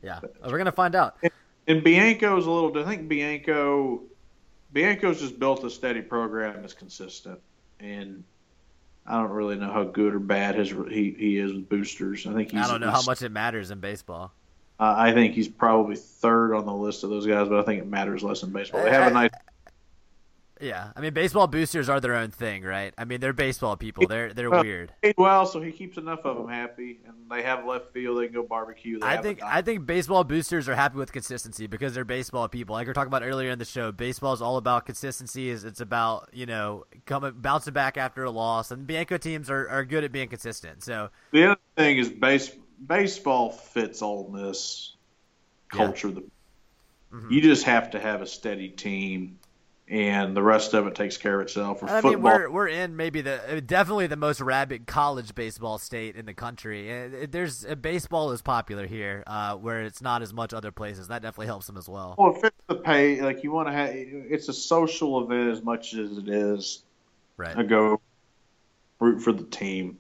Yeah, 0.03 0.21
we're 0.49 0.59
gonna 0.59 0.71
find 0.71 0.95
out. 0.95 1.17
And 1.67 1.83
Bianco 1.83 2.37
is 2.37 2.47
a 2.47 2.51
little. 2.51 2.79
I 2.79 2.85
think 2.85 3.09
Bianco, 3.09 4.03
Bianco's 4.73 5.19
just 5.19 5.39
built 5.41 5.65
a 5.65 5.71
steady 5.71 6.03
program 6.03 6.61
that's 6.61 6.75
consistent, 6.75 7.41
and 7.81 8.23
I 9.07 9.19
don't 9.19 9.31
really 9.31 9.57
know 9.57 9.71
how 9.71 9.85
good 9.85 10.15
or 10.15 10.19
bad 10.19 10.55
his 10.55 10.71
he, 10.71 11.15
he 11.17 11.39
is 11.39 11.53
with 11.53 11.69
boosters. 11.69 12.27
I 12.27 12.33
think 12.33 12.53
he's. 12.53 12.61
I 12.61 12.69
don't 12.69 12.81
know 12.81 12.91
how 12.91 13.03
much 13.03 13.23
it 13.23 13.31
matters 13.31 13.71
in 13.71 13.81
baseball. 13.81 14.33
Uh, 14.81 14.95
I 14.97 15.13
think 15.13 15.35
he's 15.35 15.49
probably 15.49 15.97
third 15.97 16.55
on 16.55 16.67
the 16.67 16.75
list 16.75 17.05
of 17.05 17.11
those 17.11 17.27
guys, 17.27 17.49
but 17.49 17.59
I 17.59 17.63
think 17.63 17.81
it 17.83 17.87
matters 17.87 18.23
less 18.23 18.43
in 18.43 18.51
baseball. 18.51 18.83
They 18.83 18.91
have 18.91 19.11
a 19.11 19.15
nice. 19.15 19.31
Yeah, 20.61 20.93
I 20.95 21.01
mean, 21.01 21.13
baseball 21.13 21.49
boosters 21.49 21.89
are 21.89 22.01
their 22.01 22.15
own 22.15 22.31
thing, 22.31 22.63
right? 22.63 22.95
I 22.97 23.05
mean, 23.05 23.21
they're 23.21 23.33
baseball 23.33 23.77
people. 23.77 24.07
They're 24.07 24.33
they're 24.33 24.51
Well, 24.51 24.63
weird. 24.63 24.93
well, 25.19 25.47
so 25.47 25.61
he 25.61 25.73
keeps 25.73 25.97
enough 25.99 26.25
of 26.25 26.37
them 26.37 26.49
happy, 26.49 27.01
and 27.07 27.15
they 27.29 27.43
have 27.43 27.65
left 27.67 27.93
field. 27.93 28.19
They 28.19 28.27
can 28.27 28.35
go 28.35 28.45
barbecue. 28.45 29.01
I 29.03 29.17
think 29.17 29.43
I 29.43 29.63
think 29.63 29.85
baseball 29.85 30.23
boosters 30.23 30.69
are 30.69 30.77
happy 30.77 30.97
with 30.97 31.13
consistency 31.13 31.67
because 31.67 31.95
they're 31.95 32.05
baseball 32.05 32.49
people. 32.49 32.75
Like 32.75 32.87
we 32.87 32.91
were 32.91 32.95
talking 32.95 33.09
about 33.09 33.25
earlier 33.25 33.51
in 33.51 33.59
the 33.59 33.65
show, 33.65 33.91
baseball 33.91 34.33
is 34.33 34.41
all 34.41 34.57
about 34.57 34.87
consistency. 34.87 35.49
Is 35.49 35.65
it's 35.65 35.81
about 35.81 36.31
you 36.33 36.47
know 36.47 36.85
coming 37.05 37.33
bouncing 37.37 37.75
back 37.75 37.97
after 37.97 38.23
a 38.23 38.31
loss, 38.31 38.71
and 38.71 38.87
Bianco 38.87 39.17
teams 39.17 39.51
are, 39.51 39.69
are 39.69 39.85
good 39.85 40.05
at 40.05 40.13
being 40.13 40.29
consistent. 40.29 40.85
So 40.85 41.11
The 41.33 41.47
other 41.47 41.61
thing 41.77 41.99
is 41.99 42.09
base 42.09 42.51
baseball 42.87 43.51
fits 43.51 44.03
Ole 44.03 44.31
this 44.31 44.95
culture. 45.69 46.11
The 46.11 46.23
Mm-hmm. 47.13 47.31
You 47.33 47.41
just 47.41 47.65
have 47.65 47.91
to 47.93 48.01
have 48.01 48.23
a 48.23 48.27
steady 48.27 48.69
team, 48.69 49.39
and 49.87 50.35
the 50.37 50.43
rest 50.43 50.73
of 50.73 50.87
it 50.87 50.95
takes 50.95 51.17
care 51.19 51.41
of 51.41 51.47
itself. 51.47 51.81
For 51.81 51.87
I 51.87 52.01
football, 52.01 52.13
mean, 52.13 52.23
we're 52.23 52.51
we're 52.51 52.69
in 52.69 52.97
maybe 52.97 53.21
the 53.21 53.63
definitely 53.65 54.07
the 54.07 54.17
most 54.17 54.41
rabid 54.41 54.87
college 54.87 55.35
baseball 55.35 55.79
state 55.79 56.17
in 56.17 56.25
the 56.27 56.33
country. 56.35 57.27
There's 57.31 57.67
uh, 57.67 57.75
baseball 57.75 58.33
is 58.33 58.41
popular 58.41 58.87
here, 58.87 59.23
uh, 59.27 59.57
where 59.57 59.83
it's 59.83 60.01
not 60.01 60.23
as 60.23 60.33
much 60.33 60.55
other 60.55 60.71
places. 60.73 61.09
That 61.09 61.23
definitely 61.23 61.47
helps 61.47 61.67
them 61.67 61.77
as 61.77 61.89
well. 61.89 62.15
well, 62.17 62.35
it 62.35 62.41
fits 62.41 62.57
the 62.67 62.77
pay. 62.77 63.21
Like 63.21 63.43
you 63.45 63.53
want 63.53 63.69
to 63.69 63.73
have, 63.73 63.91
it's 63.93 64.49
a 64.49 64.55
social 64.55 65.23
event 65.23 65.51
as 65.51 65.63
much 65.63 65.95
as 65.95 66.17
it 66.19 66.29
is 66.29 66.83
Right. 67.37 67.59
a 67.59 67.65
go 67.65 68.01
root 69.01 69.21
for 69.21 69.33
the 69.33 69.45
team, 69.45 69.99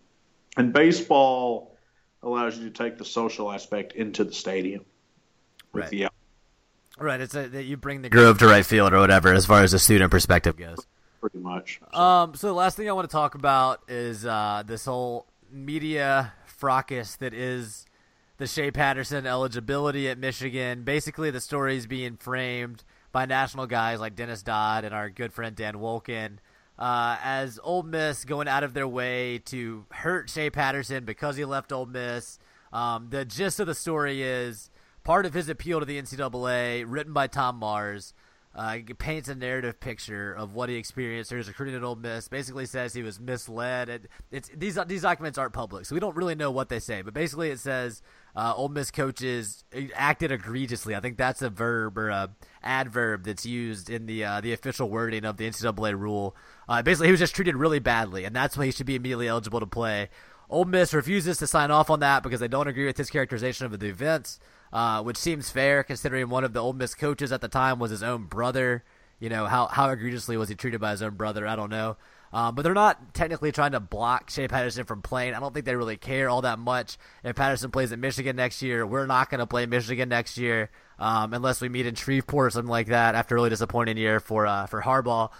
and 0.56 0.72
baseball 0.72 1.76
allows 2.22 2.56
you 2.56 2.64
to 2.64 2.70
take 2.70 2.96
the 2.96 3.04
social 3.04 3.52
aspect 3.52 3.92
into 3.92 4.24
the 4.24 4.32
stadium 4.32 4.84
with 5.72 5.82
Right. 5.84 5.90
the 5.90 6.08
Right. 6.98 7.20
It's 7.20 7.34
a, 7.34 7.48
that 7.48 7.64
you 7.64 7.76
bring 7.76 8.02
the 8.02 8.08
groove 8.08 8.38
to 8.38 8.46
right 8.46 8.64
field 8.64 8.92
or 8.92 9.00
whatever, 9.00 9.32
as 9.32 9.46
far 9.46 9.62
as 9.62 9.72
the 9.72 9.78
student 9.78 10.10
perspective 10.10 10.56
goes. 10.56 10.86
pretty 11.20 11.38
much. 11.38 11.80
Um, 11.92 12.34
so 12.34 12.46
the 12.48 12.54
last 12.54 12.76
thing 12.76 12.88
I 12.88 12.92
want 12.92 13.08
to 13.08 13.12
talk 13.12 13.34
about 13.34 13.82
is 13.88 14.24
uh, 14.24 14.62
this 14.66 14.84
whole 14.84 15.26
media 15.50 16.32
fracas 16.46 17.16
that 17.16 17.34
is 17.34 17.86
the 18.38 18.46
Shea 18.46 18.70
Patterson 18.70 19.26
eligibility 19.26 20.08
at 20.08 20.18
Michigan. 20.18 20.84
Basically, 20.84 21.30
the 21.30 21.40
story 21.40 21.76
is 21.76 21.86
being 21.86 22.16
framed 22.16 22.84
by 23.12 23.26
national 23.26 23.66
guys 23.66 24.00
like 24.00 24.16
Dennis 24.16 24.42
Dodd 24.42 24.84
and 24.84 24.94
our 24.94 25.08
good 25.10 25.32
friend 25.32 25.54
Dan 25.54 25.74
Wolken 25.74 26.38
uh, 26.78 27.16
as 27.22 27.60
Ole 27.62 27.84
Miss 27.84 28.24
going 28.24 28.48
out 28.48 28.64
of 28.64 28.74
their 28.74 28.88
way 28.88 29.38
to 29.46 29.84
hurt 29.90 30.28
Shea 30.30 30.50
Patterson 30.50 31.04
because 31.04 31.36
he 31.36 31.44
left 31.44 31.72
Ole 31.72 31.86
Miss. 31.86 32.38
Um, 32.72 33.08
the 33.10 33.24
gist 33.24 33.60
of 33.60 33.66
the 33.66 33.74
story 33.74 34.22
is 34.22 34.70
part 35.04 35.26
of 35.26 35.34
his 35.34 35.48
appeal 35.48 35.80
to 35.80 35.86
the 35.86 36.00
NCAA, 36.00 36.84
written 36.88 37.12
by 37.12 37.26
Tom 37.26 37.56
Mars, 37.56 38.14
uh, 38.54 38.78
paints 38.98 39.28
a 39.28 39.34
narrative 39.34 39.80
picture 39.80 40.32
of 40.32 40.54
what 40.54 40.68
he 40.68 40.76
experienced 40.76 41.32
or 41.32 41.38
his 41.38 41.48
recruiting 41.48 41.74
at 41.74 41.82
Ole 41.82 41.96
Miss. 41.96 42.28
Basically, 42.28 42.66
says 42.66 42.94
he 42.94 43.02
was 43.02 43.18
misled. 43.18 43.88
It, 43.88 44.08
it's 44.30 44.48
these 44.54 44.78
these 44.86 45.02
documents 45.02 45.38
aren't 45.38 45.52
public, 45.52 45.86
so 45.86 45.94
we 45.94 46.00
don't 46.00 46.14
really 46.14 46.36
know 46.36 46.52
what 46.52 46.68
they 46.68 46.78
say. 46.78 47.02
But 47.02 47.14
basically, 47.14 47.50
it 47.50 47.58
says 47.58 48.00
uh, 48.36 48.54
Ole 48.56 48.68
Miss 48.68 48.92
coaches 48.92 49.64
acted 49.94 50.30
egregiously. 50.30 50.94
I 50.94 51.00
think 51.00 51.16
that's 51.16 51.42
a 51.42 51.50
verb 51.50 51.98
or 51.98 52.10
a 52.10 52.30
adverb 52.62 53.24
that's 53.24 53.44
used 53.44 53.90
in 53.90 54.06
the 54.06 54.24
uh, 54.24 54.40
the 54.40 54.52
official 54.52 54.88
wording 54.88 55.24
of 55.24 55.36
the 55.36 55.50
NCAA 55.50 55.98
rule. 55.98 56.36
Uh, 56.68 56.80
basically, 56.80 57.08
he 57.08 57.12
was 57.12 57.20
just 57.20 57.34
treated 57.34 57.56
really 57.56 57.80
badly, 57.80 58.24
and 58.24 58.36
that's 58.36 58.56
why 58.56 58.66
he 58.66 58.70
should 58.70 58.86
be 58.86 58.94
immediately 58.94 59.26
eligible 59.26 59.60
to 59.60 59.66
play. 59.66 60.10
Ole 60.48 60.64
Miss 60.64 60.94
refuses 60.94 61.38
to 61.38 61.48
sign 61.48 61.72
off 61.72 61.90
on 61.90 62.00
that 62.00 62.22
because 62.22 62.38
they 62.38 62.48
don't 62.48 62.68
agree 62.68 62.86
with 62.86 62.96
his 62.96 63.10
characterization 63.10 63.66
of 63.66 63.78
the 63.78 63.88
events, 63.88 64.38
uh, 64.74 65.00
which 65.02 65.16
seems 65.16 65.50
fair 65.50 65.84
considering 65.84 66.28
one 66.28 66.42
of 66.42 66.52
the 66.52 66.60
Ole 66.60 66.72
Miss 66.72 66.94
coaches 66.96 67.30
at 67.30 67.40
the 67.40 67.48
time 67.48 67.78
was 67.78 67.92
his 67.92 68.02
own 68.02 68.24
brother. 68.24 68.82
You 69.20 69.28
know 69.28 69.46
how 69.46 69.68
how 69.68 69.88
egregiously 69.88 70.36
was 70.36 70.48
he 70.48 70.56
treated 70.56 70.80
by 70.80 70.90
his 70.90 71.00
own 71.00 71.14
brother? 71.14 71.46
I 71.46 71.54
don't 71.54 71.70
know. 71.70 71.96
Um, 72.32 72.56
but 72.56 72.62
they're 72.62 72.74
not 72.74 73.14
technically 73.14 73.52
trying 73.52 73.72
to 73.72 73.80
block 73.80 74.28
Shea 74.28 74.48
Patterson 74.48 74.84
from 74.86 75.02
playing. 75.02 75.34
I 75.34 75.40
don't 75.40 75.54
think 75.54 75.66
they 75.66 75.76
really 75.76 75.96
care 75.96 76.28
all 76.28 76.42
that 76.42 76.58
much. 76.58 76.98
If 77.22 77.36
Patterson 77.36 77.70
plays 77.70 77.92
at 77.92 78.00
Michigan 78.00 78.34
next 78.34 78.60
year, 78.60 78.84
we're 78.84 79.06
not 79.06 79.30
going 79.30 79.38
to 79.38 79.46
play 79.46 79.66
Michigan 79.66 80.08
next 80.08 80.36
year 80.36 80.70
um, 80.98 81.32
unless 81.32 81.60
we 81.60 81.68
meet 81.68 81.86
in 81.86 81.94
Shreveport 81.94 82.48
or 82.48 82.50
something 82.50 82.68
like 82.68 82.88
that 82.88 83.14
after 83.14 83.36
a 83.36 83.38
really 83.38 83.50
disappointing 83.50 83.96
year 83.96 84.18
for 84.18 84.48
uh, 84.48 84.66
for 84.66 84.82
Harbaugh. 84.82 85.30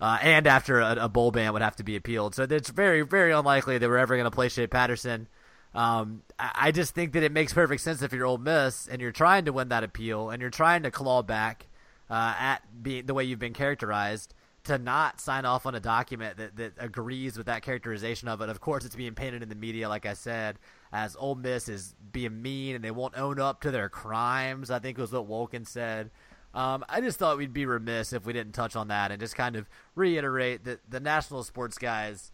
Uh, 0.00 0.16
and 0.22 0.46
after 0.46 0.80
a, 0.80 0.96
a, 1.00 1.08
bowl 1.08 1.32
ban 1.32 1.52
would 1.52 1.60
have 1.60 1.76
to 1.76 1.82
be 1.82 1.96
appealed. 1.96 2.34
So 2.34 2.44
it's 2.44 2.70
very, 2.70 3.02
very 3.02 3.32
unlikely 3.32 3.78
that 3.78 3.88
we're 3.88 3.98
ever 3.98 4.14
going 4.14 4.24
to 4.24 4.30
play 4.30 4.48
Shea 4.48 4.68
Patterson. 4.68 5.26
Um, 5.74 6.22
I, 6.38 6.72
just 6.72 6.94
think 6.94 7.12
that 7.12 7.22
it 7.22 7.30
makes 7.30 7.52
perfect 7.52 7.82
sense 7.82 8.02
if 8.02 8.12
you're 8.12 8.26
Ole 8.26 8.38
Miss 8.38 8.88
and 8.88 9.00
you're 9.02 9.12
trying 9.12 9.44
to 9.44 9.52
win 9.52 9.68
that 9.68 9.84
appeal 9.84 10.30
and 10.30 10.40
you're 10.40 10.50
trying 10.50 10.82
to 10.84 10.90
claw 10.90 11.22
back 11.22 11.66
uh, 12.08 12.34
at 12.38 12.62
being 12.82 13.06
the 13.06 13.14
way 13.14 13.24
you've 13.24 13.38
been 13.38 13.52
characterized 13.52 14.34
to 14.64 14.78
not 14.78 15.20
sign 15.20 15.44
off 15.44 15.66
on 15.66 15.74
a 15.74 15.80
document 15.80 16.36
that, 16.36 16.56
that 16.56 16.72
agrees 16.78 17.36
with 17.36 17.46
that 17.46 17.62
characterization 17.62 18.28
of 18.28 18.40
it. 18.40 18.48
Of 18.48 18.60
course, 18.60 18.84
it's 18.84 18.96
being 18.96 19.14
painted 19.14 19.42
in 19.42 19.48
the 19.48 19.54
media, 19.54 19.88
like 19.88 20.06
I 20.06 20.14
said, 20.14 20.58
as 20.92 21.16
Ole 21.16 21.36
Miss 21.36 21.68
is 21.68 21.94
being 22.12 22.42
mean 22.42 22.74
and 22.74 22.84
they 22.84 22.90
won't 22.90 23.16
own 23.16 23.38
up 23.40 23.60
to 23.62 23.70
their 23.70 23.88
crimes. 23.88 24.70
I 24.70 24.78
think 24.78 24.98
was 24.98 25.12
what 25.12 25.28
Wolken 25.28 25.66
said. 25.66 26.10
Um, 26.54 26.84
I 26.88 27.00
just 27.00 27.18
thought 27.18 27.38
we'd 27.38 27.52
be 27.52 27.66
remiss 27.66 28.12
if 28.12 28.26
we 28.26 28.32
didn't 28.32 28.52
touch 28.54 28.74
on 28.74 28.88
that 28.88 29.10
and 29.10 29.20
just 29.20 29.36
kind 29.36 29.56
of 29.56 29.68
reiterate 29.94 30.64
that 30.64 30.80
the 30.88 31.00
national 31.00 31.44
sports 31.44 31.78
guys. 31.78 32.32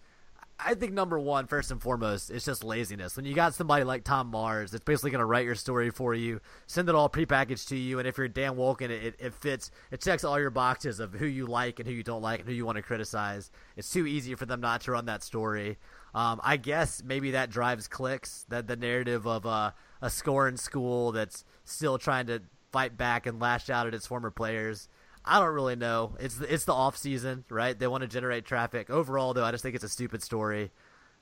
I 0.58 0.74
think 0.74 0.92
number 0.92 1.18
one, 1.18 1.46
first 1.46 1.70
and 1.72 1.82
foremost, 1.82 2.30
it's 2.30 2.44
just 2.44 2.62
laziness. 2.62 3.16
When 3.16 3.24
you 3.24 3.34
got 3.34 3.54
somebody 3.54 3.82
like 3.84 4.04
Tom 4.04 4.28
Mars, 4.28 4.72
it's 4.72 4.84
basically 4.84 5.10
going 5.10 5.18
to 5.18 5.26
write 5.26 5.44
your 5.44 5.56
story 5.56 5.90
for 5.90 6.14
you, 6.14 6.40
send 6.66 6.88
it 6.88 6.94
all 6.94 7.08
prepackaged 7.08 7.68
to 7.68 7.76
you, 7.76 7.98
and 7.98 8.06
if 8.06 8.16
you're 8.16 8.28
Dan 8.28 8.54
Wolken, 8.54 8.88
it, 8.88 9.16
it 9.18 9.34
fits, 9.34 9.72
it 9.90 10.00
checks 10.00 10.22
all 10.22 10.38
your 10.38 10.50
boxes 10.50 11.00
of 11.00 11.12
who 11.12 11.26
you 11.26 11.46
like 11.46 11.80
and 11.80 11.88
who 11.88 11.94
you 11.94 12.04
don't 12.04 12.22
like 12.22 12.40
and 12.40 12.48
who 12.48 12.54
you 12.54 12.64
want 12.64 12.76
to 12.76 12.82
criticize. 12.82 13.50
It's 13.76 13.90
too 13.90 14.06
easy 14.06 14.36
for 14.36 14.46
them 14.46 14.60
not 14.60 14.82
to 14.82 14.92
run 14.92 15.06
that 15.06 15.24
story. 15.24 15.76
Um, 16.14 16.40
I 16.44 16.56
guess 16.56 17.02
maybe 17.04 17.32
that 17.32 17.50
drives 17.50 17.88
clicks. 17.88 18.46
That 18.48 18.68
the 18.68 18.76
narrative 18.76 19.26
of 19.26 19.46
uh, 19.46 19.72
a 20.00 20.08
scoring 20.08 20.56
school 20.56 21.10
that's 21.10 21.44
still 21.64 21.98
trying 21.98 22.26
to 22.26 22.42
fight 22.70 22.96
back 22.96 23.26
and 23.26 23.40
lash 23.40 23.68
out 23.70 23.88
at 23.88 23.94
its 23.94 24.06
former 24.06 24.30
players. 24.30 24.88
I 25.24 25.40
don't 25.40 25.54
really 25.54 25.76
know. 25.76 26.16
It's 26.20 26.38
it's 26.40 26.64
the 26.64 26.74
off 26.74 26.96
season, 26.96 27.44
right? 27.48 27.78
They 27.78 27.86
want 27.86 28.02
to 28.02 28.08
generate 28.08 28.44
traffic. 28.44 28.90
Overall, 28.90 29.32
though, 29.32 29.44
I 29.44 29.50
just 29.52 29.62
think 29.62 29.74
it's 29.74 29.84
a 29.84 29.88
stupid 29.88 30.22
story. 30.22 30.70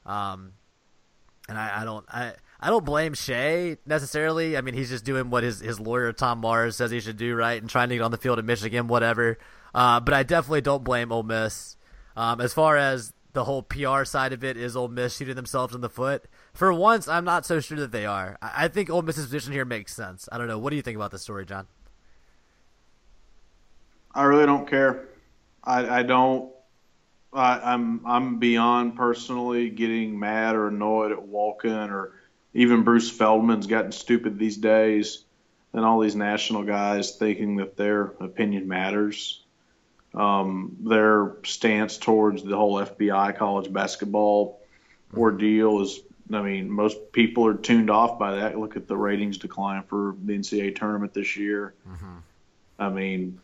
Um, 0.05 0.55
and 1.49 1.57
I, 1.57 1.83
I 1.83 1.85
don't 1.85 2.05
I, 2.09 2.33
I 2.61 2.71
don't 2.71 2.85
blame 2.85 3.15
Shea 3.15 3.77
necessarily. 3.87 4.57
I 4.57 4.61
mean, 4.61 4.75
he's 4.75 4.89
just 4.89 5.05
doing 5.05 5.31
what 5.31 5.45
his, 5.45 5.61
his 5.61 5.81
lawyer 5.81 6.13
Tom 6.13 6.39
Mars 6.39 6.77
says 6.77 6.91
he 6.91 7.01
should 7.01 7.17
do, 7.17 7.35
right? 7.35 7.61
And 7.61 7.71
trying 7.71 7.89
to 7.91 7.97
get 7.97 8.03
on 8.03 8.11
the 8.11 8.19
field 8.19 8.39
at 8.39 8.45
Michigan, 8.45 8.89
whatever. 8.89 9.39
Uh, 9.75 10.01
but 10.01 10.15
I 10.15 10.23
definitely 10.23 10.61
don't 10.61 10.85
blame 10.85 11.13
Ole 11.13 11.23
Miss. 11.23 11.77
Um, 12.17 12.41
as 12.41 12.53
far 12.53 12.77
as 12.77 13.13
the 13.33 13.45
whole 13.45 13.63
PR 13.63 14.05
side 14.05 14.33
of 14.33 14.45
it 14.45 14.57
is 14.57 14.77
Ole 14.77 14.89
Miss 14.89 15.17
shooting 15.17 15.37
themselves 15.37 15.75
in 15.75 15.81
the 15.81 15.89
foot. 15.89 16.27
For 16.53 16.73
once, 16.73 17.09
I'm 17.09 17.25
not 17.25 17.47
so 17.47 17.61
sure 17.61 17.79
that 17.79 17.93
they 17.93 18.07
are. 18.07 18.37
I, 18.43 18.65
I 18.65 18.69
think 18.69 18.91
Ole 18.91 19.03
Miss's 19.03 19.27
position 19.27 19.53
here 19.53 19.65
makes 19.65 19.95
sense. 19.95 20.29
I 20.31 20.39
don't 20.39 20.49
know. 20.49 20.59
What 20.59 20.71
do 20.71 20.77
you 20.77 20.83
think 20.83 20.97
about 20.97 21.11
this 21.11 21.23
story, 21.23 21.47
John? 21.47 21.67
I 24.15 24.25
really 24.25 24.47
don't 24.47 24.69
care. 24.69 25.09
I, 25.65 26.01
I 26.01 26.03
don't. 26.03 26.51
I, 27.33 27.73
I'm 27.73 28.07
I'm 28.07 28.39
beyond 28.39 28.97
personally 28.97 29.71
getting 29.71 30.19
mad 30.19 30.55
or 30.55 30.69
annoyed 30.69 31.13
at 31.13 31.19
Wolken 31.19 31.91
or 31.91 32.13
even 32.53 32.83
Bruce 32.83 33.11
Feldman's 33.11 33.67
gotten 33.67 33.93
stupid 33.93 34.39
these 34.39 34.59
days, 34.59 35.25
and 35.73 35.85
all 35.85 36.01
these 36.01 36.17
national 36.17 36.65
guys 36.65 37.17
thinking 37.17 37.57
that 37.57 37.77
their 37.77 38.03
opinion 38.21 38.69
matters. 38.69 39.43
Um, 40.15 40.77
their 40.81 41.37
stance 41.45 41.97
towards 41.97 42.43
the 42.43 42.55
whole 42.55 42.75
FBI 42.75 43.35
college 43.39 43.73
basketball 43.73 44.61
ordeal 45.17 45.81
is, 45.81 46.01
I 46.31 46.43
mean, 46.43 46.71
most 46.71 47.13
people 47.13 47.47
are 47.47 47.55
tuned 47.55 47.89
off 47.89 48.19
by 48.19 48.37
that. 48.37 48.59
Look 48.59 48.77
at 48.77 48.87
the 48.87 48.97
ratings 48.97 49.39
decline 49.39 49.85
for 49.85 50.15
the 50.23 50.37
NCAA 50.37 50.77
tournament 50.77 51.15
this 51.15 51.35
year. 51.39 51.73
Mm-hmm. 51.89 52.17
I 52.79 52.89
mean, 52.91 53.41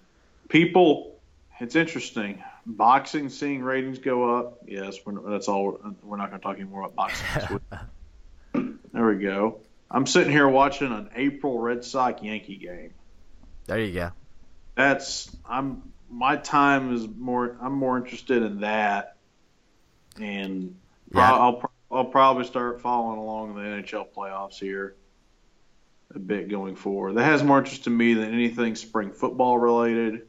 people, 0.48 1.20
it's 1.60 1.76
interesting. 1.76 2.42
Boxing, 2.66 3.28
seeing 3.30 3.62
ratings 3.62 3.98
go 3.98 4.36
up. 4.36 4.58
Yes, 4.66 4.98
we're, 5.04 5.30
that's 5.30 5.48
all. 5.48 5.80
We're 6.02 6.16
not 6.16 6.30
going 6.30 6.40
to 6.40 6.44
talk 6.44 6.56
anymore 6.56 6.82
about 6.82 6.94
boxing. 6.94 7.60
there 8.92 9.06
we 9.06 9.16
go. 9.16 9.60
I'm 9.90 10.06
sitting 10.06 10.32
here 10.32 10.48
watching 10.48 10.92
an 10.92 11.08
April 11.14 11.58
Red 11.58 11.84
Sox 11.84 12.22
Yankee 12.22 12.56
game. 12.56 12.92
There 13.66 13.80
you 13.80 13.94
go. 13.94 14.10
That's 14.74 15.34
I'm 15.48 15.82
my 16.10 16.36
time 16.36 16.94
is 16.94 17.06
more. 17.06 17.56
I'm 17.60 17.72
more 17.72 17.96
interested 17.96 18.42
in 18.42 18.60
that, 18.60 19.16
and 20.20 20.76
Yeah. 21.14 21.32
I'll 21.32 21.72
I'll 21.90 22.04
probably 22.04 22.44
start 22.44 22.80
following 22.82 23.18
along 23.18 23.54
the 23.54 23.62
NHL 23.62 24.08
playoffs 24.14 24.58
here 24.58 24.94
a 26.14 26.18
bit 26.18 26.48
going 26.48 26.76
forward. 26.76 27.14
That 27.14 27.24
has 27.24 27.42
more 27.42 27.58
interest 27.58 27.84
to 27.84 27.90
me 27.90 28.14
than 28.14 28.32
anything 28.32 28.74
spring 28.76 29.10
football 29.12 29.58
related. 29.58 30.27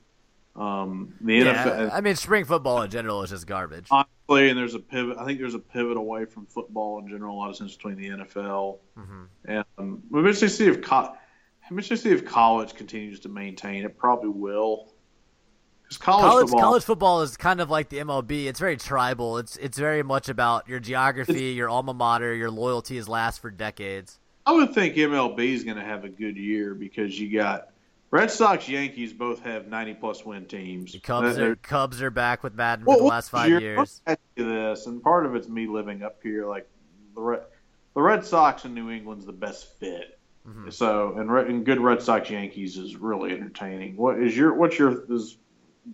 Um, 0.59 1.13
the 1.21 1.35
Yeah, 1.35 1.63
NFL, 1.63 1.89
I 1.93 2.01
mean, 2.01 2.15
spring 2.15 2.43
football 2.43 2.81
in 2.81 2.91
general 2.91 3.23
is 3.23 3.29
just 3.29 3.47
garbage. 3.47 3.87
honestly, 3.89 4.49
and 4.49 4.57
there's 4.57 4.75
a 4.75 4.79
pivot. 4.79 5.17
I 5.17 5.23
think 5.25 5.39
there's 5.39 5.55
a 5.55 5.59
pivot 5.59 5.95
away 5.95 6.25
from 6.25 6.45
football 6.47 6.99
in 6.99 7.07
general. 7.07 7.35
A 7.35 7.39
lot 7.39 7.49
of 7.49 7.55
sense 7.55 7.75
between 7.75 7.95
the 7.95 8.09
NFL 8.09 8.79
Mhm. 8.97 9.27
and 9.45 9.65
um, 9.77 10.03
interested 10.13 10.47
to 10.49 10.53
see 10.53 10.67
if 10.67 10.81
co- 10.81 11.15
see 11.79 12.09
if 12.11 12.25
college 12.25 12.73
continues 12.75 13.21
to 13.21 13.29
maintain. 13.29 13.85
It 13.85 13.97
probably 13.97 14.29
will. 14.29 14.91
College, 15.97 16.21
College 16.23 16.41
football, 16.49 16.59
college 16.59 16.83
football 16.83 17.21
is 17.23 17.35
kind 17.37 17.59
of 17.61 17.71
like 17.71 17.89
the 17.89 17.97
MLB. 17.99 18.45
It's 18.47 18.59
very 18.59 18.77
tribal. 18.77 19.37
It's 19.39 19.55
it's 19.57 19.77
very 19.77 20.03
much 20.03 20.29
about 20.29 20.67
your 20.67 20.79
geography, 20.79 21.45
your 21.53 21.67
alma 21.69 21.93
mater, 21.95 22.35
your 22.35 22.51
loyalties 22.51 23.07
last 23.07 23.39
for 23.41 23.49
decades. 23.49 24.19
I 24.45 24.51
would 24.51 24.73
think 24.73 24.95
MLB 24.95 25.39
is 25.53 25.63
going 25.63 25.77
to 25.77 25.83
have 25.83 26.03
a 26.03 26.09
good 26.09 26.37
year 26.37 26.75
because 26.75 27.19
you 27.19 27.35
got 27.35 27.68
Red 28.11 28.31
Sox, 28.31 28.67
Yankees 28.67 29.13
both 29.13 29.43
have 29.43 29.67
90 29.67 29.93
plus 29.95 30.25
win 30.25 30.45
teams. 30.45 30.93
The 30.93 30.99
Cubs 30.99 31.35
They're- 31.35 31.55
Cubs 31.55 32.01
are 32.01 32.09
back 32.09 32.43
with 32.43 32.55
Maddon 32.55 32.85
Well, 32.85 32.97
for 32.97 33.03
the 33.03 33.09
last 33.09 33.29
five 33.29 33.49
year- 33.49 33.59
years. 33.59 34.01
Let 34.07 34.11
me 34.11 34.11
ask 34.13 34.19
you 34.37 34.53
this, 34.53 34.85
and 34.87 35.03
part 35.03 35.25
of 35.25 35.35
it's 35.35 35.47
me 35.47 35.67
living 35.67 36.01
up 36.03 36.17
here. 36.23 36.47
Like 36.47 36.67
the 37.15 37.21
Red, 37.21 37.41
the 37.93 38.01
Red 38.01 38.25
Sox 38.25 38.65
in 38.65 38.73
New 38.73 38.89
England's 38.89 39.25
the 39.25 39.31
best 39.33 39.77
fit. 39.79 40.19
Mm-hmm. 40.47 40.69
So, 40.71 41.15
and, 41.17 41.31
Red- 41.31 41.47
and 41.47 41.63
good 41.65 41.79
Red 41.79 42.01
Sox 42.01 42.29
Yankees 42.31 42.77
is 42.77 42.95
really 42.95 43.31
entertaining. 43.33 43.95
What 43.95 44.17
is 44.19 44.35
your 44.35 44.53
what's 44.55 44.79
your 44.79 45.03
is 45.13 45.37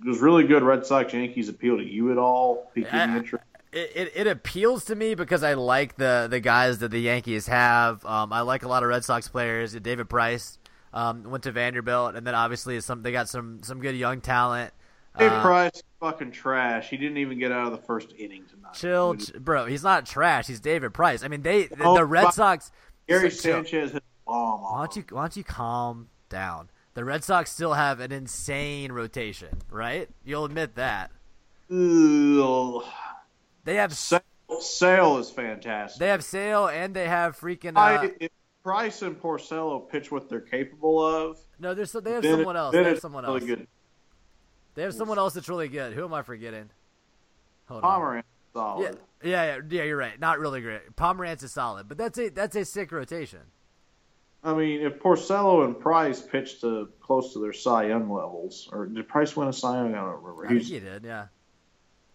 does 0.03 0.19
really 0.19 0.45
good 0.45 0.63
Red 0.63 0.85
Sox 0.85 1.13
Yankees 1.13 1.49
appeal 1.49 1.77
to 1.77 1.83
you 1.83 2.11
at 2.11 2.17
all? 2.17 2.71
I- 2.77 3.17
interest? 3.17 3.43
It, 3.73 3.91
it, 3.93 4.11
it 4.15 4.27
appeals 4.27 4.85
to 4.85 4.95
me 4.95 5.15
because 5.15 5.43
I 5.43 5.55
like 5.55 5.97
the, 5.97 6.27
the 6.31 6.39
guys 6.39 6.77
that 6.79 6.91
the 6.91 6.99
Yankees 6.99 7.47
have. 7.47 8.05
Um, 8.05 8.31
I 8.31 8.39
like 8.39 8.63
a 8.63 8.69
lot 8.69 8.83
of 8.83 8.89
Red 8.89 9.03
Sox 9.03 9.27
players. 9.27 9.73
David 9.73 10.07
Price 10.07 10.57
um, 10.95 11.23
went 11.29 11.43
to 11.43 11.51
Vanderbilt, 11.51 12.15
and 12.15 12.25
then 12.25 12.33
obviously 12.33 12.79
some 12.81 13.03
they 13.03 13.11
got 13.11 13.29
some 13.29 13.61
some 13.61 13.79
good 13.81 13.95
young 13.95 14.21
talent. 14.21 14.73
Hey, 15.17 15.27
Uh, 15.27 15.41
Price, 15.43 15.83
fucking 15.99 16.31
trash. 16.31 16.89
He 16.89 16.97
didn't 16.97 17.17
even 17.17 17.37
get 17.39 17.51
out 17.51 17.67
of 17.67 17.71
the 17.79 17.85
first 17.85 18.11
inning 18.17 18.43
tonight. 18.49 18.73
Chill, 18.73 19.15
ch- 19.15 19.31
bro. 19.33 19.65
He's 19.65 19.83
not 19.83 20.05
trash. 20.07 20.47
He's 20.47 20.59
David 20.59 20.93
Price. 20.93 21.23
I 21.23 21.27
mean, 21.29 21.41
they 21.43 21.67
the, 21.67 21.83
Oh, 21.83 21.95
the 21.95 22.05
Red. 22.05 22.33
Sox. 22.33 22.71
Gary 23.07 23.29
Sanchez 23.29 23.91
hit 23.91 24.03
bomb. 24.25 24.61
Why 24.63 24.77
don't 24.79 24.95
you 24.95 25.03
why 25.11 25.21
don't 25.21 25.37
you 25.37 25.43
calm 25.43 26.09
down? 26.29 26.69
The 26.95 27.03
Red 27.05 27.23
Sox 27.23 27.51
still 27.51 27.73
have 27.73 27.99
an 27.99 28.11
insane 28.11 28.91
rotation, 28.91 29.49
right? 29.69 30.09
You'll 30.23 30.45
admit 30.45 30.75
that 30.75 31.11
you? 31.69 32.83
they 33.63 33.75
have 33.75 33.93
Sale, 33.93 34.21
Sale 34.59 35.17
is 35.17 35.29
fantastic. 35.29 35.99
they 35.99 36.07
have 36.07 36.23
Sale 36.23 36.67
and 36.67 36.93
they 36.93 37.07
have 37.07 37.37
freaking. 37.39 37.75
Uh, 37.77 37.79
I, 37.79 38.11
if 38.19 38.31
Price 38.65 39.03
and 39.03 39.21
Porcello 39.21 39.87
pitch 39.87 40.11
what 40.11 40.27
they're 40.27 40.41
capable 40.41 41.05
of, 41.05 41.37
no, 41.59 41.75
there's 41.75 41.91
they 41.91 42.11
have 42.13 42.23
then 42.23 42.33
it- 42.33 42.37
someone 42.37 42.57
else. 42.57 42.73
They 42.73 42.83
have 42.83 42.99
someone 42.99 43.23
really 43.23 43.35
else. 43.41 43.43
good. 43.45 43.67
They 44.73 44.81
have 44.81 44.93
someone 44.95 45.19
else 45.19 45.35
that's 45.35 45.47
really 45.47 45.67
good. 45.67 45.93
Who 45.93 46.03
am 46.03 46.15
I 46.15 46.23
forgetting? 46.23 46.71
Hold 47.67 47.83
on. 47.83 48.01
Pomeranz 48.01 48.19
is 48.21 48.25
solid. 48.53 48.97
Yeah, 49.21 49.29
yeah, 49.29 49.45
yeah, 49.55 49.61
yeah. 49.69 49.83
You're 49.83 49.97
right. 49.97 50.19
Not 50.19 50.39
really 50.39 50.61
great. 50.61 50.95
Pomeranz 50.95 51.43
is 51.43 51.51
solid, 51.53 51.87
but 51.87 51.99
that's 51.99 52.17
a 52.17 52.29
that's 52.29 52.55
a 52.55 52.65
sick 52.65 52.91
rotation. 52.91 53.41
I 54.43 54.55
mean, 54.55 54.81
if 54.81 54.97
Porcello 54.99 55.63
and 55.63 55.79
Price 55.79 56.19
pitch 56.21 56.59
to 56.61 56.89
close 57.01 57.33
to 57.33 57.39
their 57.39 57.53
Cy 57.53 57.85
Young 57.89 58.09
levels, 58.11 58.67
or 58.71 58.87
did 58.87 59.07
Price 59.07 59.35
win 59.37 59.47
a 59.47 59.53
Cy 59.53 59.75
Young? 59.75 59.93
I 59.93 59.97
don't 59.99 60.23
remember. 60.23 60.47
I 60.47 60.53
He 60.53 60.59
think 60.59 60.71
he 60.71 60.79
did. 60.79 61.03
Yeah, 61.05 61.27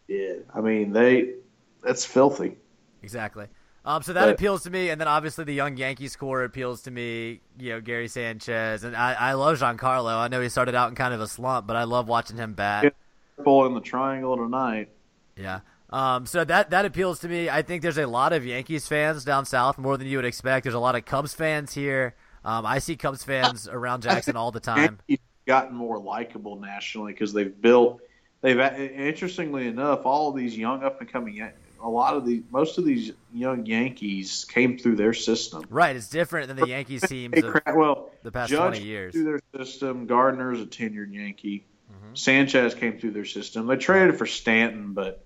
did. 0.09 0.47
I 0.53 0.61
mean, 0.61 0.93
they 0.93 1.35
that's 1.81 2.05
filthy. 2.05 2.57
exactly. 3.05 3.47
Um, 3.85 4.03
so 4.03 4.13
that 4.13 4.29
appeals 4.29 4.65
to 4.65 4.71
me, 4.71 4.91
and 4.91 5.01
then 5.01 5.09
obviously 5.09 5.45
the 5.45 5.55
young 5.55 5.77
Yankees 5.77 6.15
core 6.15 6.45
appeals 6.45 6.83
to 6.83 6.91
me. 6.91 7.41
You 7.59 7.71
know, 7.71 7.81
Gary 7.81 8.09
Sanchez, 8.09 8.85
and 8.85 8.95
I, 8.95 9.15
I 9.15 9.33
love 9.33 9.59
Giancarlo. 9.59 10.17
I 10.17 10.29
know 10.29 10.41
he 10.41 10.51
started 10.51 10.75
out 10.75 10.91
in 10.91 10.95
kind 10.95 11.15
of 11.15 11.21
a 11.21 11.27
slump, 11.27 11.67
but 11.67 11.77
I 11.77 11.85
love 11.85 12.07
watching 12.07 12.37
him 12.37 12.53
bat. 12.53 12.95
Triple 13.37 13.67
in 13.67 13.75
the 13.75 13.81
triangle 13.81 14.37
tonight. 14.37 14.91
Yeah. 15.37 15.61
Um, 15.89 16.27
so 16.27 16.45
that 16.45 16.71
that 16.71 16.85
appeals 16.85 17.21
to 17.21 17.29
me. 17.29 17.49
I 17.49 17.63
think 17.63 17.83
there's 17.83 17.99
a 17.99 18.07
lot 18.07 18.33
of 18.33 18.45
Yankees 18.45 18.87
fans 18.87 19.25
down 19.25 19.47
south, 19.47 19.79
more 19.79 19.97
than 19.97 20.07
you 20.07 20.19
would 20.19 20.27
expect. 20.27 20.65
There's 20.65 20.75
a 20.75 20.79
lot 20.79 20.95
of 20.95 21.05
Cubs 21.05 21.35
fans 21.35 21.73
here. 21.73 22.15
Um, 22.45 22.67
I 22.67 22.79
see 22.79 22.97
Cubs 22.97 23.25
fans 23.25 23.67
around 23.67 24.03
Jackson 24.03 24.37
all 24.37 24.51
the 24.51 24.61
time. 24.61 24.99
Yankees 25.09 25.25
gotten 25.47 25.75
more 25.75 25.99
likable 25.99 26.61
nationally 26.61 27.13
because 27.13 27.33
they've 27.33 27.61
built 27.61 28.01
they've 28.41 28.59
interestingly 28.59 29.67
enough, 29.67 30.05
all 30.05 30.31
of 30.31 30.37
these 30.37 30.57
young 30.57 30.83
up 30.83 31.01
and 31.01 31.11
coming, 31.11 31.51
a 31.83 31.89
lot 31.89 32.15
of 32.15 32.27
the 32.27 32.43
most 32.51 32.79
of 32.79 32.85
these 32.85 33.13
young 33.33 33.67
Yankees 33.67 34.45
came 34.49 34.79
through 34.79 34.97
their 34.97 35.13
system. 35.15 35.65
Right, 35.71 35.97
it's 35.97 36.09
different 36.09 36.49
than 36.49 36.57
the 36.57 36.69
Yankees 36.69 37.03
teams 37.03 37.35
well, 37.67 38.11
the 38.23 38.31
past 38.31 38.51
Judge 38.51 38.77
20 38.79 38.83
years. 38.83 39.13
through 39.15 39.25
their 39.25 39.65
system. 39.65 40.07
Gardner's 40.07 40.61
a 40.61 40.67
tenured 40.67 41.13
Yankee. 41.13 41.65
Mm-hmm. 41.93 42.15
Sanchez 42.15 42.75
came 42.75 42.99
through 42.99 43.13
their 43.13 43.25
system. 43.25 43.67
They 43.67 43.77
traded 43.77 44.17
for 44.17 44.27
Stanton, 44.27 44.93
but 44.93 45.25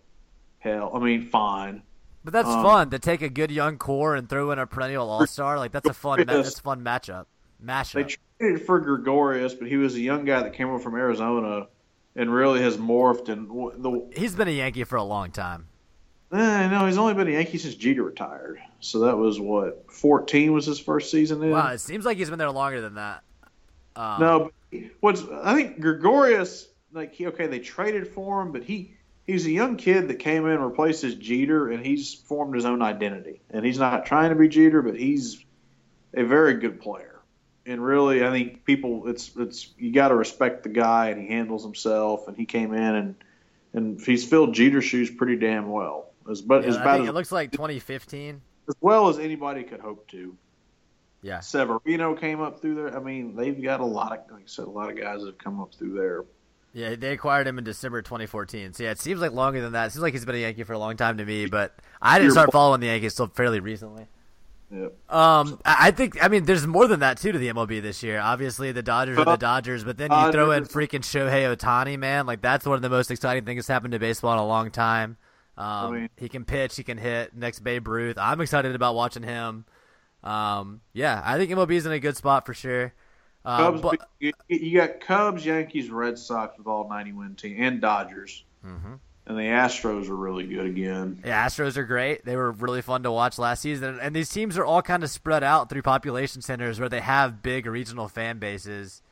hell, 0.58 0.90
I 0.94 0.98
mean, 0.98 1.28
fine. 1.28 1.82
But 2.24 2.32
that's 2.32 2.48
Um, 2.48 2.62
fun 2.62 2.90
to 2.90 2.98
take 2.98 3.20
a 3.20 3.28
good 3.28 3.50
young 3.50 3.76
core 3.76 4.14
and 4.14 4.28
throw 4.28 4.50
in 4.50 4.58
a 4.58 4.66
perennial 4.66 5.10
all 5.10 5.26
star. 5.26 5.58
Like 5.58 5.72
that's 5.72 5.88
a 5.88 5.92
fun, 5.94 6.20
ma- 6.26 6.32
that's 6.32 6.58
a 6.58 6.62
fun 6.62 6.82
matchup. 6.82 7.26
They 7.92 8.16
traded 8.38 8.66
for 8.66 8.80
Gregorius, 8.80 9.54
but 9.54 9.68
he 9.68 9.76
was 9.76 9.94
a 9.94 10.00
young 10.00 10.24
guy 10.24 10.42
that 10.42 10.54
came 10.54 10.68
over 10.68 10.78
from 10.78 10.94
Arizona 10.94 11.68
and 12.16 12.32
really 12.32 12.60
has 12.62 12.76
morphed. 12.76 13.28
And 13.28 13.48
the 13.82 14.06
He's 14.18 14.34
been 14.34 14.48
a 14.48 14.52
Yankee 14.52 14.84
for 14.84 14.96
a 14.96 15.02
long 15.04 15.30
time. 15.30 15.66
Eh, 16.34 16.68
no, 16.68 16.86
he's 16.86 16.98
only 16.98 17.14
been 17.14 17.28
a 17.28 17.32
Yankee 17.32 17.58
since 17.58 17.74
Jeter 17.74 18.02
retired. 18.02 18.60
So 18.80 19.00
that 19.00 19.16
was 19.16 19.40
what 19.40 19.90
fourteen 19.90 20.52
was 20.52 20.66
his 20.66 20.78
first 20.78 21.10
season 21.10 21.42
in. 21.42 21.50
Wow, 21.50 21.68
it 21.68 21.78
seems 21.78 22.04
like 22.04 22.18
he's 22.18 22.30
been 22.30 22.38
there 22.38 22.50
longer 22.50 22.80
than 22.80 22.94
that. 22.94 23.22
Um, 23.96 24.20
No, 24.20 24.50
but 24.70 24.80
what's 25.00 25.22
I 25.42 25.54
think 25.54 25.80
Gregorius 25.80 26.68
like 26.92 27.14
he 27.14 27.26
okay 27.28 27.46
they 27.46 27.60
traded 27.60 28.08
for 28.08 28.42
him, 28.42 28.52
but 28.52 28.64
he 28.64 28.94
he's 29.26 29.46
a 29.46 29.50
young 29.50 29.76
kid 29.76 30.08
that 30.08 30.18
came 30.18 30.46
in 30.46 30.60
replaces 30.60 31.14
Jeter, 31.14 31.70
and 31.70 31.84
he's 31.84 32.14
formed 32.14 32.54
his 32.54 32.64
own 32.64 32.82
identity. 32.82 33.40
And 33.50 33.64
he's 33.64 33.78
not 33.78 34.06
trying 34.06 34.30
to 34.30 34.36
be 34.36 34.48
Jeter, 34.48 34.82
but 34.82 34.96
he's 34.96 35.44
a 36.14 36.24
very 36.24 36.54
good 36.54 36.80
player. 36.80 37.20
And 37.66 37.82
really, 37.82 38.24
I 38.24 38.30
think 38.30 38.64
people 38.64 39.08
it's 39.08 39.30
it's 39.36 39.72
you 39.78 39.92
got 39.92 40.08
to 40.08 40.14
respect 40.14 40.62
the 40.62 40.68
guy, 40.68 41.10
and 41.10 41.20
he 41.20 41.28
handles 41.28 41.62
himself, 41.62 42.28
and 42.28 42.36
he 42.36 42.44
came 42.44 42.74
in 42.74 42.94
and 42.94 43.14
and 43.72 44.00
he's 44.00 44.24
filled 44.24 44.54
Jeter's 44.54 44.84
shoes 44.84 45.10
pretty 45.10 45.36
damn 45.36 45.68
well, 45.68 46.10
as 46.30 46.40
but 46.42 46.62
yeah, 46.62 46.68
as 46.70 46.76
bad 46.78 47.00
as, 47.02 47.08
it 47.08 47.12
looks 47.12 47.32
like 47.32 47.52
2015. 47.52 48.40
as 48.68 48.74
well 48.80 49.08
as 49.08 49.18
anybody 49.18 49.62
could 49.62 49.80
hope 49.80 50.06
to. 50.08 50.36
Yeah. 51.22 51.40
Severino 51.40 52.14
came 52.14 52.42
up 52.42 52.60
through 52.60 52.74
there. 52.74 52.96
I 52.96 53.00
mean, 53.00 53.34
they've 53.34 53.60
got 53.60 53.80
a 53.80 53.84
lot 53.84 54.12
of, 54.12 54.30
like 54.30 54.42
I 54.42 54.46
said, 54.46 54.66
a 54.66 54.70
lot 54.70 54.90
of 54.90 54.96
guys 54.96 55.20
that 55.20 55.26
have 55.26 55.38
come 55.38 55.58
up 55.58 55.74
through 55.74 55.94
there. 55.94 56.24
Yeah, 56.74 56.96
they 56.96 57.12
acquired 57.12 57.46
him 57.46 57.56
in 57.56 57.64
December 57.64 58.02
2014. 58.02 58.74
So 58.74 58.82
yeah, 58.82 58.90
it 58.90 59.00
seems 59.00 59.20
like 59.20 59.32
longer 59.32 59.62
than 59.62 59.72
that. 59.72 59.86
It 59.86 59.90
seems 59.92 60.02
like 60.02 60.12
he's 60.12 60.24
been 60.24 60.34
a 60.34 60.38
Yankee 60.38 60.64
for 60.64 60.72
a 60.72 60.78
long 60.78 60.96
time 60.96 61.18
to 61.18 61.24
me, 61.24 61.46
but 61.46 61.74
I 62.02 62.18
didn't 62.18 62.32
start 62.32 62.52
following 62.52 62.80
the 62.80 62.88
Yankees 62.88 63.14
till 63.14 63.28
fairly 63.28 63.60
recently. 63.60 64.06
Yeah. 64.70 64.88
Um, 65.08 65.60
I 65.64 65.92
think 65.92 66.22
I 66.22 66.26
mean 66.26 66.46
there's 66.46 66.66
more 66.66 66.88
than 66.88 67.00
that 67.00 67.18
too 67.18 67.30
to 67.30 67.38
the 67.38 67.48
MLB 67.48 67.80
this 67.80 68.02
year. 68.02 68.18
Obviously 68.18 68.72
the 68.72 68.82
Dodgers 68.82 69.16
are 69.18 69.24
the 69.24 69.36
Dodgers, 69.36 69.84
but 69.84 69.98
then 69.98 70.10
you 70.10 70.32
throw 70.32 70.50
in 70.50 70.64
freaking 70.64 71.00
Shohei 71.00 71.54
Ohtani, 71.54 71.96
man. 71.96 72.26
Like 72.26 72.40
that's 72.40 72.66
one 72.66 72.74
of 72.74 72.82
the 72.82 72.90
most 72.90 73.10
exciting 73.12 73.44
things 73.44 73.58
that's 73.58 73.68
happened 73.68 73.92
to 73.92 74.00
baseball 74.00 74.32
in 74.32 74.40
a 74.40 74.46
long 74.46 74.72
time. 74.72 75.16
Um, 75.56 75.94
mean- 75.94 76.10
he 76.16 76.28
can 76.28 76.44
pitch, 76.44 76.76
he 76.76 76.82
can 76.82 76.98
hit. 76.98 77.34
Next 77.34 77.60
Babe 77.60 77.86
Ruth. 77.86 78.18
I'm 78.18 78.40
excited 78.40 78.74
about 78.74 78.94
watching 78.94 79.22
him. 79.22 79.64
Um, 80.22 80.80
yeah, 80.92 81.20
I 81.24 81.36
think 81.38 81.50
MLB's 81.50 81.86
in 81.86 81.92
a 81.92 82.00
good 82.00 82.16
spot 82.16 82.46
for 82.46 82.54
sure. 82.54 82.92
Uh, 83.44 83.58
Cubs, 83.58 83.80
but, 83.82 84.08
you, 84.48 84.78
got 84.78 85.00
Cubs, 85.00 85.44
Yankees, 85.44 85.90
Red 85.90 86.18
Sox 86.18 86.56
with 86.56 86.66
all 86.66 86.88
90 86.88 87.12
win 87.12 87.34
team, 87.34 87.56
and 87.62 87.80
Dodgers. 87.80 88.42
Mhm. 88.64 88.98
And 89.26 89.38
the 89.38 89.42
Astros 89.42 90.08
are 90.08 90.16
really 90.16 90.46
good 90.46 90.66
again. 90.66 91.22
Yeah, 91.24 91.46
Astros 91.46 91.76
are 91.76 91.84
great. 91.84 92.24
They 92.24 92.36
were 92.36 92.52
really 92.52 92.82
fun 92.82 93.02
to 93.04 93.12
watch 93.12 93.38
last 93.38 93.60
season. 93.62 93.98
And 94.00 94.14
these 94.14 94.28
teams 94.30 94.58
are 94.58 94.64
all 94.64 94.82
kind 94.82 95.02
of 95.02 95.10
spread 95.10 95.42
out 95.42 95.70
through 95.70 95.82
population 95.82 96.42
centers 96.42 96.78
where 96.80 96.88
they 96.90 97.00
have 97.00 97.42
big 97.42 97.66
regional 97.66 98.08
fan 98.08 98.38
bases. 98.38 99.02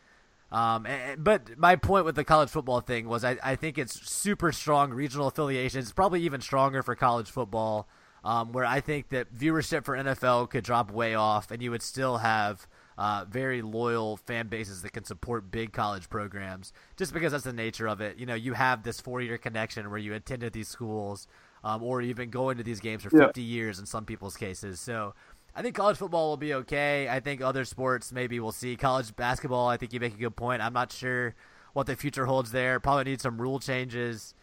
Um, 0.52 0.84
and, 0.84 1.24
but 1.24 1.56
my 1.58 1.76
point 1.76 2.04
with 2.04 2.14
the 2.14 2.24
college 2.24 2.50
football 2.50 2.80
thing 2.80 3.08
was 3.08 3.24
I, 3.24 3.38
I 3.42 3.56
think 3.56 3.78
it's 3.78 4.08
super 4.08 4.52
strong 4.52 4.90
regional 4.92 5.26
affiliations. 5.28 5.86
It's 5.86 5.92
probably 5.94 6.22
even 6.22 6.42
stronger 6.42 6.82
for 6.82 6.94
college 6.94 7.30
football, 7.30 7.88
um, 8.22 8.52
where 8.52 8.66
I 8.66 8.80
think 8.80 9.08
that 9.08 9.34
viewership 9.34 9.84
for 9.86 9.96
NFL 9.96 10.50
could 10.50 10.62
drop 10.62 10.90
way 10.92 11.14
off, 11.14 11.50
and 11.50 11.62
you 11.62 11.70
would 11.70 11.80
still 11.82 12.18
have 12.18 12.66
uh, 12.98 13.24
very 13.28 13.62
loyal 13.62 14.18
fan 14.18 14.48
bases 14.48 14.82
that 14.82 14.92
can 14.92 15.04
support 15.04 15.50
big 15.50 15.72
college 15.72 16.10
programs. 16.10 16.74
Just 16.98 17.14
because 17.14 17.32
that's 17.32 17.44
the 17.44 17.52
nature 17.54 17.88
of 17.88 18.02
it. 18.02 18.18
You 18.18 18.26
know, 18.26 18.34
you 18.34 18.52
have 18.52 18.82
this 18.82 19.00
four-year 19.00 19.38
connection 19.38 19.88
where 19.88 19.98
you 19.98 20.12
attended 20.12 20.52
these 20.52 20.68
schools, 20.68 21.26
um, 21.64 21.82
or 21.82 22.02
even 22.02 22.28
going 22.28 22.58
to 22.58 22.62
these 22.62 22.80
games 22.80 23.02
for 23.02 23.10
Yeah. 23.16 23.24
50 23.28 23.40
years 23.40 23.78
in 23.78 23.86
some 23.86 24.04
people's 24.04 24.36
cases. 24.36 24.80
So. 24.80 25.14
I 25.54 25.62
think 25.62 25.74
college 25.74 25.98
football 25.98 26.30
will 26.30 26.36
be 26.36 26.54
okay. 26.54 27.08
I 27.08 27.20
think 27.20 27.40
other 27.40 27.64
sports 27.64 28.12
maybe 28.12 28.40
we'll 28.40 28.52
see. 28.52 28.76
College 28.76 29.14
basketball, 29.16 29.68
I 29.68 29.76
think 29.76 29.92
you 29.92 30.00
make 30.00 30.14
a 30.14 30.18
good 30.18 30.36
point. 30.36 30.62
I'm 30.62 30.72
not 30.72 30.92
sure 30.92 31.34
what 31.72 31.86
the 31.86 31.96
future 31.96 32.26
holds 32.26 32.52
there. 32.52 32.80
Probably 32.80 33.04
need 33.04 33.20
some 33.20 33.40
rule 33.40 33.60
changes, 33.60 34.34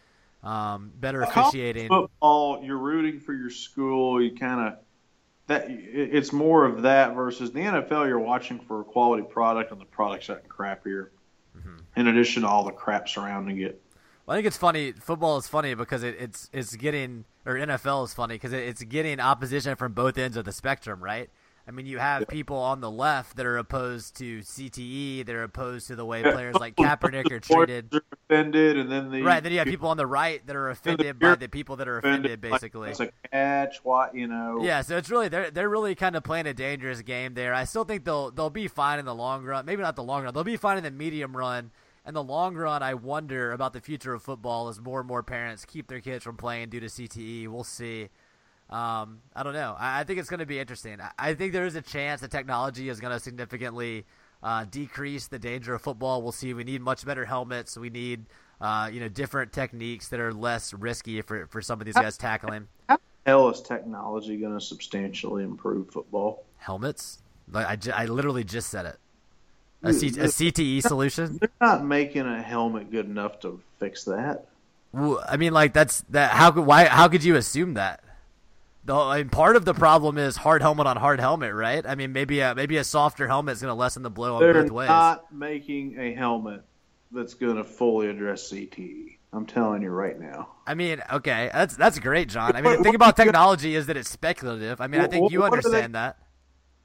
um, 0.42 0.92
better 0.98 1.22
officiating. 1.22 1.88
Football, 1.88 2.62
you're 2.64 2.78
rooting 2.78 3.20
for 3.20 3.32
your 3.32 3.50
school. 3.50 4.22
You 4.22 4.34
kind 4.34 4.68
of 4.68 4.78
that. 5.48 5.66
It's 5.68 6.32
more 6.32 6.64
of 6.64 6.82
that 6.82 7.14
versus 7.14 7.50
the 7.52 7.60
NFL. 7.60 8.06
You're 8.06 8.20
watching 8.20 8.60
for 8.60 8.80
a 8.80 8.84
quality 8.84 9.24
product, 9.24 9.72
and 9.72 9.80
the 9.80 9.86
product's 9.86 10.28
gotten 10.28 10.48
crappier. 10.48 11.08
Mm-hmm. 11.56 11.76
In 11.96 12.06
addition 12.06 12.42
to 12.42 12.48
all 12.48 12.64
the 12.64 12.70
crap 12.70 13.08
surrounding 13.08 13.60
it. 13.60 13.82
I 14.30 14.34
think 14.34 14.46
it's 14.46 14.56
funny. 14.56 14.92
Football 14.92 15.38
is 15.38 15.48
funny 15.48 15.74
because 15.74 16.04
it, 16.04 16.14
it's 16.18 16.48
it's 16.52 16.76
getting 16.76 17.24
or 17.44 17.54
NFL 17.54 18.04
is 18.04 18.14
funny 18.14 18.36
because 18.36 18.52
it, 18.52 18.62
it's 18.62 18.82
getting 18.84 19.18
opposition 19.18 19.74
from 19.74 19.92
both 19.92 20.16
ends 20.16 20.36
of 20.36 20.44
the 20.44 20.52
spectrum, 20.52 21.02
right? 21.02 21.28
I 21.66 21.72
mean, 21.72 21.86
you 21.86 21.98
have 21.98 22.26
people 22.28 22.56
on 22.56 22.80
the 22.80 22.90
left 22.90 23.36
that 23.36 23.46
are 23.46 23.58
opposed 23.58 24.16
to 24.16 24.38
CTE, 24.40 25.26
that 25.26 25.34
are 25.34 25.42
opposed 25.42 25.88
to 25.88 25.96
the 25.96 26.04
way 26.04 26.22
players 26.22 26.56
like 26.56 26.74
Kaepernick 26.76 27.30
are 27.30 27.38
treated. 27.38 27.90
They're 27.90 28.02
offended, 28.28 28.76
and 28.76 28.90
then 28.90 29.10
the 29.10 29.22
Right. 29.22 29.42
Then 29.42 29.52
you 29.52 29.58
have 29.58 29.68
people 29.68 29.88
on 29.88 29.96
the 29.96 30.06
right 30.06 30.44
that 30.46 30.56
are 30.56 30.70
offended 30.70 31.18
by 31.18 31.34
the 31.34 31.48
people 31.48 31.76
that 31.76 31.88
are 31.88 31.98
offended, 31.98 32.40
basically. 32.40 32.90
It's 32.90 33.00
a 33.00 33.10
catch. 33.30 33.84
What 33.84 34.14
you 34.14 34.28
know? 34.28 34.60
Yeah, 34.62 34.82
so 34.82 34.96
it's 34.96 35.10
really 35.10 35.28
they're 35.28 35.50
they're 35.50 35.68
really 35.68 35.96
kind 35.96 36.14
of 36.14 36.22
playing 36.22 36.46
a 36.46 36.54
dangerous 36.54 37.02
game 37.02 37.34
there. 37.34 37.52
I 37.52 37.64
still 37.64 37.84
think 37.84 38.04
they'll 38.04 38.30
they'll 38.30 38.48
be 38.48 38.68
fine 38.68 39.00
in 39.00 39.04
the 39.04 39.14
long 39.14 39.44
run. 39.44 39.66
Maybe 39.66 39.82
not 39.82 39.96
the 39.96 40.04
long 40.04 40.22
run. 40.22 40.32
They'll 40.34 40.44
be 40.44 40.56
fine 40.56 40.76
in 40.76 40.84
the 40.84 40.90
medium 40.92 41.36
run. 41.36 41.72
In 42.06 42.14
the 42.14 42.22
long 42.22 42.54
run, 42.54 42.82
I 42.82 42.94
wonder 42.94 43.52
about 43.52 43.72
the 43.72 43.80
future 43.80 44.14
of 44.14 44.22
football 44.22 44.68
as 44.68 44.80
more 44.80 45.00
and 45.00 45.08
more 45.08 45.22
parents 45.22 45.64
keep 45.64 45.86
their 45.86 46.00
kids 46.00 46.24
from 46.24 46.36
playing 46.36 46.70
due 46.70 46.80
to 46.80 46.86
CTE. 46.86 47.48
We'll 47.48 47.64
see. 47.64 48.08
Um, 48.70 49.20
I 49.34 49.42
don't 49.42 49.52
know. 49.52 49.76
I, 49.78 50.00
I 50.00 50.04
think 50.04 50.18
it's 50.18 50.30
going 50.30 50.40
to 50.40 50.46
be 50.46 50.58
interesting. 50.58 51.00
I, 51.00 51.10
I 51.18 51.34
think 51.34 51.52
there 51.52 51.66
is 51.66 51.76
a 51.76 51.82
chance 51.82 52.20
that 52.22 52.30
technology 52.30 52.88
is 52.88 53.00
going 53.00 53.12
to 53.12 53.20
significantly 53.20 54.06
uh, 54.42 54.64
decrease 54.70 55.26
the 55.26 55.38
danger 55.38 55.74
of 55.74 55.82
football. 55.82 56.22
We'll 56.22 56.32
see. 56.32 56.54
We 56.54 56.64
need 56.64 56.80
much 56.80 57.04
better 57.04 57.24
helmets. 57.24 57.76
We 57.76 57.90
need 57.90 58.26
uh, 58.60 58.90
you 58.92 59.00
know 59.00 59.08
different 59.08 59.52
techniques 59.52 60.08
that 60.08 60.20
are 60.20 60.32
less 60.32 60.72
risky 60.72 61.20
for 61.22 61.46
for 61.46 61.60
some 61.60 61.80
of 61.80 61.86
these 61.86 61.94
guys 61.94 62.16
tackling 62.16 62.68
hell 63.26 63.48
is 63.48 63.60
technology 63.60 64.36
going 64.36 64.52
to 64.52 64.60
substantially 64.60 65.44
improve 65.44 65.90
football? 65.90 66.44
helmets. 66.58 67.22
Like 67.50 67.88
I 67.88 68.04
literally 68.06 68.44
just 68.44 68.70
said 68.70 68.86
it. 68.86 68.98
A, 69.82 69.92
C- 69.92 70.08
a 70.08 70.24
CTE 70.28 70.82
solution. 70.82 71.38
They're 71.40 71.48
not 71.60 71.84
making 71.84 72.26
a 72.26 72.42
helmet 72.42 72.90
good 72.90 73.06
enough 73.06 73.40
to 73.40 73.60
fix 73.78 74.04
that. 74.04 74.46
Well, 74.92 75.24
I 75.26 75.36
mean, 75.36 75.52
like 75.52 75.72
that's 75.72 76.02
that. 76.10 76.32
How 76.32 76.50
could 76.50 76.66
why? 76.66 76.84
How 76.86 77.08
could 77.08 77.24
you 77.24 77.36
assume 77.36 77.74
that? 77.74 78.02
The 78.84 78.94
I 78.94 79.18
mean, 79.18 79.28
part 79.28 79.56
of 79.56 79.64
the 79.64 79.74
problem 79.74 80.18
is 80.18 80.36
hard 80.36 80.62
helmet 80.62 80.86
on 80.86 80.96
hard 80.96 81.20
helmet, 81.20 81.54
right? 81.54 81.84
I 81.86 81.94
mean, 81.94 82.12
maybe 82.12 82.40
a 82.40 82.54
maybe 82.54 82.76
a 82.76 82.84
softer 82.84 83.26
helmet 83.28 83.52
is 83.54 83.62
going 83.62 83.70
to 83.70 83.74
lessen 83.74 84.02
the 84.02 84.10
blow 84.10 84.34
on 84.36 84.40
They're 84.40 84.62
both 84.62 84.70
ways. 84.72 84.88
not 84.88 85.32
making 85.32 85.98
a 85.98 86.12
helmet 86.14 86.62
that's 87.12 87.34
going 87.34 87.56
to 87.56 87.64
fully 87.64 88.08
address 88.08 88.50
CTE. 88.50 89.16
I'm 89.32 89.46
telling 89.46 89.82
you 89.82 89.90
right 89.90 90.18
now. 90.18 90.48
I 90.66 90.74
mean, 90.74 91.02
okay, 91.12 91.50
that's 91.52 91.76
that's 91.76 91.98
great, 92.00 92.28
John. 92.28 92.56
I 92.56 92.60
mean, 92.62 92.78
the 92.78 92.82
thing 92.82 92.94
about 92.96 93.16
technology 93.16 93.76
is 93.76 93.86
that 93.86 93.96
it's 93.96 94.10
speculative. 94.10 94.80
I 94.80 94.88
mean, 94.88 95.00
I 95.00 95.06
think 95.06 95.30
you 95.30 95.44
understand 95.44 95.94
that. 95.94 96.18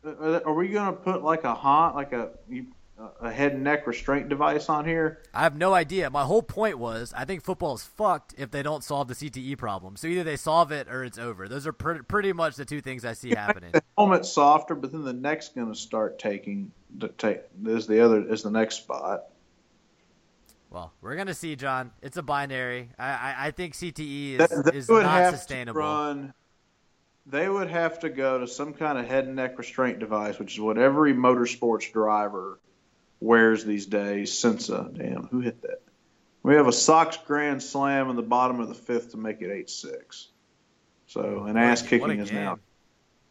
Uh, 0.06 0.40
Are 0.46 0.54
we 0.54 0.68
going 0.68 0.86
to 0.86 0.94
put 0.94 1.24
like 1.24 1.44
a 1.44 1.56
hot, 1.56 1.96
like 1.96 2.14
a 2.14 2.30
you- 2.48 2.68
a 3.22 3.32
head 3.32 3.54
and 3.54 3.64
neck 3.64 3.88
restraint 3.88 4.30
device 4.30 4.70
on 4.70 4.86
here? 4.86 5.20
I 5.34 5.44
have 5.44 5.58
no 5.58 5.74
idea. 5.74 6.10
My 6.10 6.24
whole 6.24 6.42
point 6.42 6.78
was 6.78 7.14
I 7.16 7.26
think 7.26 7.44
football 7.44 7.76
is 7.76 7.84
fucked 7.84 8.36
if 8.38 8.52
they 8.52 8.64
don't 8.64 8.84
solve 8.84 9.08
the 9.08 9.14
CTE 9.16 9.58
problem. 9.58 9.96
So 9.98 10.08
either 10.08 10.24
they 10.24 10.38
solve 10.38 10.72
it 10.72 10.88
or 10.88 11.04
it's 11.04 11.18
over. 11.18 11.48
Those 11.48 11.68
are 11.68 11.74
pretty, 11.74 12.02
pretty 12.04 12.34
much 12.34 12.56
the 12.56 12.66
two 12.66 12.82
things 12.82 13.04
I 13.04 13.14
see 13.14 13.30
happening. 13.36 13.72
The 13.74 13.84
helmet's 13.98 14.32
softer, 14.32 14.76
but 14.76 14.92
then 14.92 15.04
the 15.04 15.14
neck's 15.14 15.50
going 15.50 15.68
to 15.68 15.76
start 15.78 16.20
taking 16.20 16.72
the 16.98 17.10
take 17.10 17.42
is 17.66 17.88
the 17.88 18.00
other 18.02 18.22
is 18.32 18.44
the 18.44 18.52
next 18.52 18.76
spot. 18.78 19.26
Well, 20.70 20.92
we're 21.02 21.16
gonna 21.16 21.34
see, 21.34 21.56
John. 21.56 21.92
It's 22.02 22.18
a 22.18 22.24
binary. 22.24 22.90
I 23.00 23.08
I, 23.08 23.36
I 23.48 23.52
think 23.52 23.74
CTE 23.76 24.38
That- 24.38 24.52
is, 24.52 24.64
they 24.64 24.78
is 24.78 24.90
would 24.90 25.04
not 25.04 25.12
have 25.12 25.36
sustainable. 25.38 25.80
To 25.82 25.88
run, 25.88 26.34
they 27.26 27.48
would 27.48 27.70
have 27.70 28.00
to 28.00 28.10
go 28.10 28.40
to 28.40 28.48
some 28.48 28.74
kind 28.74 28.98
of 28.98 29.06
head 29.06 29.26
and 29.26 29.36
neck 29.36 29.58
restraint 29.58 30.00
device, 30.00 30.38
which 30.38 30.54
is 30.54 30.60
what 30.60 30.78
every 30.78 31.14
motorsports 31.14 31.92
driver 31.94 32.60
wears 33.20 33.64
these 33.66 33.86
days. 33.86 34.38
Since 34.38 34.70
uh, 34.70 34.88
damn, 34.94 35.28
who 35.28 35.40
hit 35.42 35.62
that? 35.62 35.82
We 36.44 36.56
have 36.56 36.68
a 36.68 36.72
Sox 36.74 37.18
grand 37.26 37.64
slam 37.64 38.10
in 38.10 38.16
the 38.16 38.22
bottom 38.22 38.60
of 38.60 38.68
the 38.68 38.76
fifth 38.76 39.12
to 39.12 39.18
make 39.18 39.42
it 39.42 39.52
eight 39.52 39.70
six. 39.70 40.28
So 41.08 41.44
an 41.46 41.58
ass 41.58 41.82
kicking 41.82 42.20
is 42.20 42.32
now. 42.32 42.60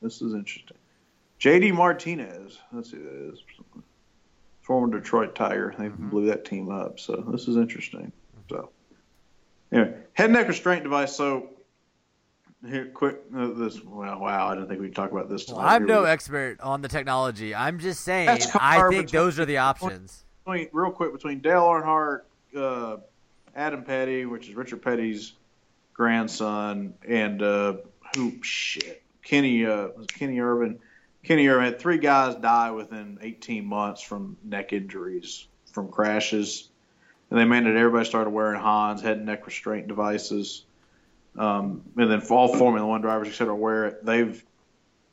This 0.02 0.20
is 0.20 0.34
interesting. 0.34 0.76
J.D. 1.38 1.72
Martinez, 1.72 2.58
that's 2.72 2.90
who 2.90 2.98
that 3.02 3.32
is. 3.34 3.42
Former 4.62 4.98
Detroit 4.98 5.34
Tiger. 5.34 5.74
They 5.78 5.86
Mm-hmm. 5.86 6.08
blew 6.10 6.26
that 6.26 6.44
team 6.44 6.70
up. 6.70 6.98
So 6.98 7.16
this 7.30 7.48
is 7.48 7.56
interesting. 7.56 8.12
So 8.48 8.70
Anyway, 9.72 9.94
head 10.12 10.30
neck 10.30 10.46
restraint 10.48 10.84
device. 10.84 11.14
So 11.16 11.50
here, 12.66 12.86
quick. 12.86 13.20
Uh, 13.36 13.48
this. 13.54 13.82
Well, 13.82 14.20
wow. 14.20 14.48
I 14.48 14.54
didn't 14.54 14.68
think 14.68 14.80
we'd 14.80 14.94
talk 14.94 15.12
about 15.12 15.28
this. 15.28 15.48
Well. 15.48 15.60
I'm 15.60 15.82
Here 15.82 15.88
no 15.88 16.02
we 16.02 16.08
expert 16.08 16.60
on 16.60 16.82
the 16.82 16.88
technology. 16.88 17.54
I'm 17.54 17.78
just 17.78 18.02
saying. 18.02 18.28
I 18.54 18.88
think 18.88 19.10
those 19.10 19.38
are 19.38 19.44
the 19.44 19.58
options. 19.58 20.24
between, 20.44 20.68
real 20.72 20.90
quick 20.90 21.12
between 21.12 21.40
Dale 21.40 21.62
Earnhardt, 21.62 22.22
uh, 22.56 22.96
Adam 23.54 23.84
Petty, 23.84 24.26
which 24.26 24.48
is 24.48 24.54
Richard 24.54 24.82
Petty's 24.82 25.32
grandson, 25.92 26.94
and 27.06 27.42
uh, 27.42 27.74
who 28.14 28.42
shit 28.42 29.02
Kenny 29.22 29.64
uh, 29.66 29.88
was 29.96 30.06
Kenny 30.06 30.40
Irwin. 30.40 30.78
Kenny 31.22 31.48
Irwin 31.48 31.64
had 31.64 31.78
three 31.78 31.98
guys 31.98 32.34
die 32.36 32.70
within 32.70 33.18
18 33.22 33.64
months 33.64 34.02
from 34.02 34.36
neck 34.44 34.72
injuries 34.72 35.46
from 35.72 35.88
crashes, 35.88 36.68
and 37.30 37.38
they 37.38 37.44
mandated 37.44 37.76
everybody 37.76 38.04
started 38.04 38.30
wearing 38.30 38.60
Hans 38.60 39.02
head 39.02 39.16
and 39.16 39.26
neck 39.26 39.46
restraint 39.46 39.88
devices. 39.88 40.64
Um, 41.36 41.82
and 41.96 42.10
then 42.10 42.22
all 42.30 42.56
Formula 42.56 42.86
One 42.86 43.00
drivers, 43.00 43.28
etc., 43.28 43.54
wear 43.54 43.86
it. 43.86 44.04
They've 44.04 44.42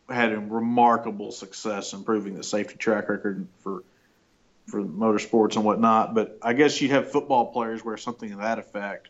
had 0.10 0.34
a 0.34 0.40
remarkable 0.40 1.32
success 1.32 1.94
improving 1.94 2.36
the 2.36 2.44
safety 2.44 2.76
track 2.76 3.10
record 3.10 3.48
for 3.60 3.84
for 4.68 4.82
motorsports 4.82 5.56
and 5.56 5.66
whatnot. 5.66 6.14
But 6.14 6.38
I 6.42 6.54
guess 6.54 6.80
you'd 6.82 6.92
have 6.92 7.12
football 7.12 7.52
players 7.52 7.84
wear 7.84 7.98
something 7.98 8.30
to 8.30 8.38
that 8.38 8.60
effect. 8.60 9.10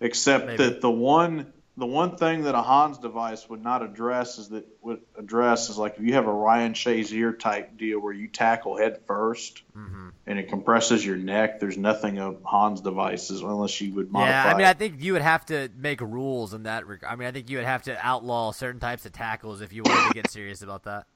Except 0.00 0.46
Maybe. 0.46 0.64
that 0.64 0.80
the 0.80 0.90
one 0.90 1.52
the 1.76 1.86
one 1.86 2.16
thing 2.16 2.42
that 2.44 2.54
a 2.54 2.62
Hans 2.62 2.98
device 2.98 3.48
would 3.48 3.62
not 3.62 3.82
address 3.82 4.38
is 4.38 4.50
that 4.50 4.64
would 4.80 5.00
address 5.18 5.70
is 5.70 5.76
like 5.76 5.96
if 5.98 6.04
you 6.04 6.14
have 6.14 6.26
a 6.28 6.32
Ryan 6.32 6.72
Shazier 6.72 7.36
type 7.36 7.76
deal 7.76 7.98
where 7.98 8.12
you 8.12 8.28
tackle 8.28 8.76
head 8.76 9.04
1st 9.06 9.62
Mm-hmm. 9.76 10.08
and 10.28 10.38
it 10.38 10.48
compresses 10.48 11.04
your 11.04 11.16
neck. 11.16 11.58
There's 11.58 11.76
nothing 11.76 12.20
of 12.20 12.42
Hans 12.44 12.80
devices 12.80 13.40
unless 13.40 13.80
you 13.80 13.92
would 13.94 14.12
modify. 14.12 14.30
Yeah, 14.30 14.54
I 14.54 14.56
mean. 14.56 14.66
I 14.66 14.72
think 14.74 15.02
you 15.02 15.14
would 15.14 15.22
have 15.22 15.44
to 15.46 15.68
make 15.76 16.00
rules 16.00 16.54
in 16.54 16.62
that 16.62 16.86
regard. 16.86 17.12
I 17.12 17.16
mean, 17.16 17.26
I 17.26 17.32
think 17.32 17.50
you 17.50 17.56
would 17.56 17.66
have 17.66 17.82
to 17.84 17.98
outlaw 18.06 18.52
certain 18.52 18.78
types 18.80 19.04
of 19.04 19.10
tackles 19.12 19.60
if 19.62 19.72
you 19.72 19.82
wanted 19.82 20.06
to 20.08 20.14
get 20.14 20.30
serious 20.30 20.62
about 20.62 20.84
that. 20.84 21.06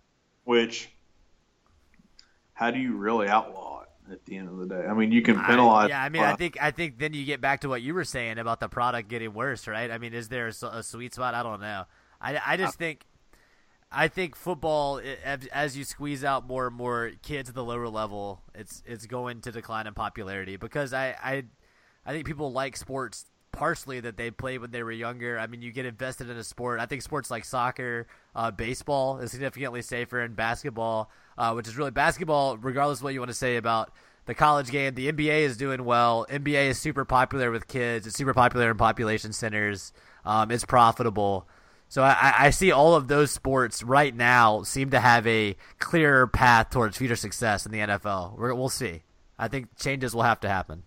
which 0.42 0.88
how 2.52 2.72
do 2.72 2.80
you 2.80 2.96
really 2.96 3.28
outlaw 3.28 3.67
at 4.10 4.24
the 4.24 4.36
end 4.36 4.48
of 4.48 4.56
the 4.58 4.66
day? 4.66 4.86
I 4.86 4.94
mean, 4.94 5.12
you 5.12 5.22
can 5.22 5.36
I- 5.36 5.46
penalize. 5.46 5.88
yeah, 5.90 6.02
I 6.02 6.08
mean, 6.08 6.22
I 6.22 6.32
uh, 6.32 6.36
think 6.36 6.56
I 6.60 6.70
think 6.70 6.98
then 6.98 7.12
you 7.14 7.24
get 7.24 7.40
back 7.40 7.60
to 7.62 7.68
what 7.68 7.82
you 7.82 7.94
were 7.94 8.04
saying 8.04 8.38
about 8.38 8.60
the 8.60 8.68
product 8.68 9.08
getting 9.08 9.32
worse, 9.34 9.66
right? 9.66 9.90
I 9.90 9.98
mean, 9.98 10.14
is 10.14 10.28
there 10.28 10.48
a 10.48 10.82
sweet 10.82 11.14
spot? 11.14 11.34
I 11.34 11.42
don't 11.42 11.60
know. 11.60 11.84
I, 12.20 12.40
I 12.44 12.56
just 12.56 12.78
think 12.78 13.06
I 13.90 14.08
think 14.08 14.36
football, 14.36 15.00
as- 15.24 15.46
as 15.46 15.76
you 15.76 15.84
squeeze 15.84 16.24
out 16.24 16.46
more 16.46 16.66
and 16.66 16.76
more 16.76 17.12
kids 17.22 17.48
at 17.48 17.54
the 17.54 17.64
lower 17.64 17.88
level, 17.88 18.42
it's 18.54 18.82
it's 18.86 19.06
going 19.06 19.40
to 19.42 19.52
decline 19.52 19.86
in 19.86 19.94
popularity 19.94 20.56
because 20.56 20.92
I 20.92 21.16
I, 21.22 21.44
I 22.04 22.12
think 22.12 22.26
people 22.26 22.52
like 22.52 22.76
sports 22.76 23.26
partially 23.58 23.98
that 23.98 24.16
they 24.16 24.30
played 24.30 24.60
when 24.60 24.70
they 24.70 24.84
were 24.84 24.92
younger. 24.92 25.36
I 25.36 25.48
mean, 25.48 25.62
you 25.62 25.72
get 25.72 25.84
invested 25.84 26.30
in 26.30 26.36
a 26.36 26.44
sport. 26.44 26.78
I 26.78 26.86
think 26.86 27.02
sports 27.02 27.28
like 27.28 27.44
soccer, 27.44 28.06
uh, 28.34 28.52
baseball 28.52 29.18
is 29.18 29.32
significantly 29.32 29.82
safer, 29.82 30.20
and 30.20 30.36
basketball, 30.36 31.10
uh, 31.36 31.52
which 31.54 31.66
is 31.66 31.76
really 31.76 31.90
basketball, 31.90 32.56
regardless 32.56 33.00
of 33.00 33.04
what 33.04 33.14
you 33.14 33.20
want 33.20 33.30
to 33.30 33.34
say 33.34 33.56
about 33.56 33.92
the 34.26 34.34
college 34.34 34.70
game. 34.70 34.94
The 34.94 35.10
NBA 35.10 35.40
is 35.40 35.56
doing 35.56 35.84
well. 35.84 36.24
NBA 36.30 36.68
is 36.68 36.78
super 36.78 37.04
popular 37.04 37.50
with 37.50 37.66
kids. 37.66 38.06
It's 38.06 38.16
super 38.16 38.32
popular 38.32 38.70
in 38.70 38.76
population 38.76 39.32
centers. 39.32 39.92
Um, 40.24 40.52
it's 40.52 40.64
profitable. 40.64 41.48
So 41.88 42.02
I, 42.04 42.34
I 42.38 42.50
see 42.50 42.70
all 42.70 42.94
of 42.94 43.08
those 43.08 43.32
sports 43.32 43.82
right 43.82 44.14
now 44.14 44.62
seem 44.62 44.90
to 44.90 45.00
have 45.00 45.26
a 45.26 45.56
clearer 45.80 46.28
path 46.28 46.70
towards 46.70 46.96
future 46.96 47.16
success 47.16 47.66
in 47.66 47.72
the 47.72 47.78
NFL. 47.78 48.38
We're, 48.38 48.54
we'll 48.54 48.68
see. 48.68 49.02
I 49.36 49.48
think 49.48 49.76
changes 49.76 50.14
will 50.14 50.22
have 50.22 50.40
to 50.40 50.48
happen. 50.48 50.84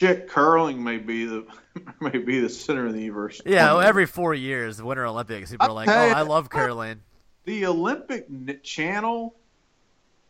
Shit, 0.00 0.28
curling 0.28 0.82
may 0.82 0.98
be 0.98 1.24
the 1.26 1.46
may 2.00 2.18
be 2.18 2.40
the 2.40 2.48
center 2.48 2.86
of 2.86 2.92
the 2.92 3.00
universe. 3.00 3.40
Yeah, 3.44 3.74
well, 3.74 3.80
every 3.80 4.06
four 4.06 4.34
years, 4.34 4.76
the 4.78 4.84
Winter 4.84 5.06
Olympics, 5.06 5.50
people 5.50 5.66
are 5.66 5.72
like, 5.72 5.88
"Oh, 5.88 6.06
you- 6.06 6.12
I 6.12 6.22
love 6.22 6.48
curling." 6.50 7.02
the 7.44 7.66
Olympic 7.66 8.26
channel 8.64 9.36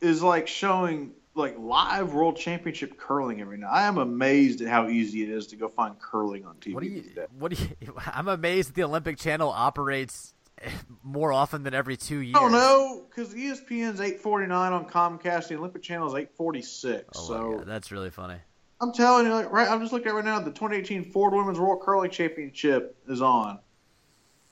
is 0.00 0.22
like 0.22 0.46
showing 0.46 1.12
like 1.34 1.56
live 1.58 2.14
world 2.14 2.36
championship 2.36 2.98
curling 2.98 3.40
every 3.40 3.58
night. 3.58 3.70
I 3.70 3.82
am 3.86 3.98
amazed 3.98 4.60
at 4.62 4.68
how 4.68 4.88
easy 4.88 5.22
it 5.22 5.30
is 5.30 5.48
to 5.48 5.56
go 5.56 5.68
find 5.68 5.98
curling 5.98 6.44
on 6.46 6.56
TV. 6.56 6.74
What 6.74 6.82
do 6.82 6.88
you? 6.88 7.02
days. 7.02 7.26
What 7.38 7.52
do 7.52 7.62
you? 7.80 7.94
I'm 8.06 8.28
amazed 8.28 8.70
that 8.70 8.74
the 8.74 8.84
Olympic 8.84 9.18
Channel 9.18 9.48
operates 9.48 10.34
more 11.02 11.32
often 11.32 11.62
than 11.62 11.74
every 11.74 11.96
two 11.96 12.18
years. 12.18 12.36
I 12.36 12.40
don't 12.40 12.52
know 12.52 13.04
because 13.08 13.34
ESPN's 13.34 14.00
eight 14.00 14.20
forty 14.20 14.46
nine 14.46 14.72
on 14.72 14.86
Comcast. 14.86 15.48
The 15.48 15.56
Olympic 15.56 15.82
channel 15.82 16.08
is 16.08 16.14
eight 16.14 16.34
forty 16.36 16.62
six. 16.62 17.04
Oh 17.16 17.28
so 17.28 17.52
God, 17.58 17.66
that's 17.66 17.90
really 17.90 18.10
funny. 18.10 18.36
I'm 18.80 18.92
telling 18.92 19.26
you, 19.26 19.32
like, 19.32 19.50
right? 19.50 19.68
I'm 19.68 19.80
just 19.80 19.92
looking 19.92 20.08
at 20.08 20.14
right 20.14 20.24
now. 20.24 20.38
The 20.38 20.50
2018 20.50 21.10
Ford 21.10 21.32
Women's 21.32 21.58
World 21.58 21.80
Curling 21.82 22.10
Championship 22.10 22.96
is 23.08 23.22
on. 23.22 23.58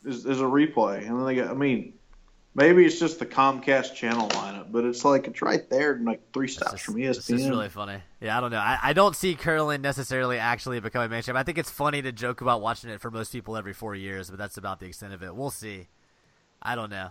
Is 0.05 0.27
is 0.27 0.41
a 0.41 0.45
replay, 0.45 0.99
and 0.99 1.19
then 1.19 1.25
they 1.25 1.37
got. 1.37 1.51
I 1.51 1.55
mean, 1.55 1.95
maybe 2.55 2.85
it's 2.85 2.99
just 2.99 3.19
the 3.19 3.27
Comcast 3.27 3.95
channel 3.95 4.29
lineup, 4.29 4.71
but 4.71 4.85
it's 4.85 5.05
like 5.05 5.27
it's 5.27 5.43
right 5.43 5.69
there, 5.71 5.99
like 6.03 6.21
three 6.33 6.49
stops 6.49 6.73
just, 6.73 6.85
from 6.85 6.99
E 6.99 7.05
it's 7.05 7.19
ESPN. 7.19 7.51
really 7.51 7.69
funny. 7.69 7.99
Yeah, 8.21 8.37
I 8.37 8.41
don't 8.41 8.51
know. 8.51 8.59
I, 8.59 8.79
I 8.83 8.93
don't 8.93 9.17
see 9.17 9.35
curling 9.35 9.83
necessarily 9.83 10.39
actually 10.39 10.81
becoming 10.81 11.11
mainstream. 11.11 11.37
I 11.37 11.43
think 11.43 11.59
it's 11.59 11.71
funny 11.71 12.03
to 12.03 12.13
joke 12.13 12.41
about 12.41 12.61
watching 12.61 12.91
it 12.91 13.01
for 13.01 13.11
most 13.11 13.33
people 13.33 13.57
every 13.57 13.73
four 13.73 13.95
years, 13.95 14.31
but 14.31 14.39
that's 14.39 14.57
about 14.57 14.81
the 14.81 14.87
extent 14.87 15.13
of 15.13 15.23
it. 15.23 15.35
We'll 15.35 15.51
see. 15.51 15.89
I 16.63 16.75
don't 16.75 16.91
know. 16.91 17.11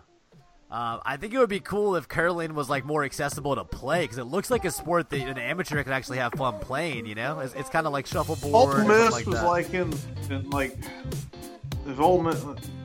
Um, 0.74 1.02
I 1.06 1.18
think 1.18 1.36
it 1.36 1.38
would 1.38 1.50
be 1.50 1.60
cool 1.60 1.96
if 1.98 2.08
curling 2.08 2.56
was 2.56 2.68
like 2.68 2.84
more 2.84 3.04
accessible 3.04 3.56
to 3.56 3.64
play 3.64 4.06
because 4.06 4.18
it 4.18 4.24
looks 4.24 4.50
like 4.50 4.66
a 4.66 4.72
sport 4.72 5.08
that 5.12 5.20
an 5.22 5.38
amateur 5.38 5.84
can 5.84 5.94
actually 5.94 6.18
have 6.18 6.34
fun 6.34 6.58
playing. 6.62 7.06
You 7.06 7.14
know, 7.14 7.42
it's, 7.42 7.54
it's 7.54 7.70
kind 7.70 7.86
of 7.86 7.94
like 7.94 8.08
shuffleboard. 8.08 8.88
Miss 8.88 9.12
like 9.12 9.28
was 9.28 9.36
that. 9.36 9.46
like 9.46 9.72
in, 9.72 9.94
in 10.32 10.50
like 10.50 10.76
if 11.86 12.00
Ole 12.00 12.22
Miss 12.22 12.44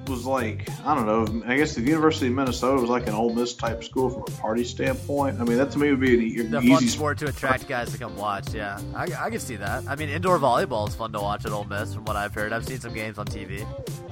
was 0.09 0.25
like 0.25 0.69
I 0.87 0.95
don't 0.95 1.07
know. 1.07 1.43
I 1.47 1.57
guess 1.57 1.75
the 1.75 1.83
University 1.83 2.29
of 2.29 2.33
Minnesota 2.33 2.81
was 2.81 2.91
like 2.91 3.07
an 3.07 3.15
Ole 3.15 3.35
Miss 3.35 3.55
type 3.55 3.85
school 3.85 4.11
from 4.11 4.23
a 4.23 4.39
party 4.41 4.65
standpoint. 4.65 5.41
I 5.41 5.45
mean, 5.45 5.59
that 5.59 5.71
to 5.73 5.79
me 5.79 5.91
would 5.91 6.01
be 6.01 6.41
an, 6.41 6.51
the 6.51 6.61
easy 6.61 6.73
fun 6.73 6.87
sport 6.87 7.19
to 7.19 7.27
attract 7.27 7.69
guys 7.69 7.93
to 7.93 7.99
come 7.99 8.17
watch. 8.17 8.53
Yeah, 8.55 8.81
I, 8.95 9.05
I 9.19 9.31
can 9.31 9.41
see 9.41 9.57
that. 9.57 9.85
I 9.87 9.97
mean, 9.97 10.09
indoor 10.09 10.39
volleyball 10.39 10.89
is 10.89 10.95
fun 10.95 11.13
to 11.13 11.21
watch 11.21 11.45
at 11.45 11.53
Ole 11.53 11.65
Miss, 11.65 11.95
from 11.95 12.05
what 12.05 12.17
I've 12.17 12.35
heard. 12.35 12.53
I've 12.53 12.67
seen 12.67 12.81
some 12.81 12.95
games 12.95 13.19
on 13.19 13.27
TV. 13.27 13.67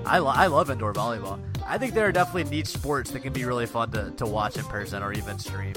I, 0.05 0.19
lo- 0.19 0.33
I 0.35 0.47
love 0.47 0.71
indoor 0.71 0.93
volleyball. 0.93 1.41
I 1.65 1.79
think 1.79 1.95
there 1.95 2.07
are 2.07 2.13
definitely 2.13 2.45
niche 2.57 2.69
sports 2.69 3.11
that 3.11 3.21
can 3.21 3.33
be 3.33 3.45
really 3.45 3.67
fun 3.67 3.91
to, 3.93 4.13
to 4.19 4.27
watch 4.27 4.57
in 4.57 4.65
person 4.65 5.03
or 5.03 5.13
even 5.13 5.39
stream. 5.39 5.75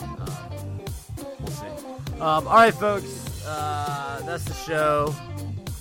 Um, 0.00 0.80
we'll 1.40 1.48
see. 1.48 1.66
Um, 2.14 2.48
all 2.48 2.54
right, 2.54 2.74
folks, 2.74 3.44
uh, 3.46 4.22
that's 4.24 4.44
the 4.44 4.54
show. 4.54 5.14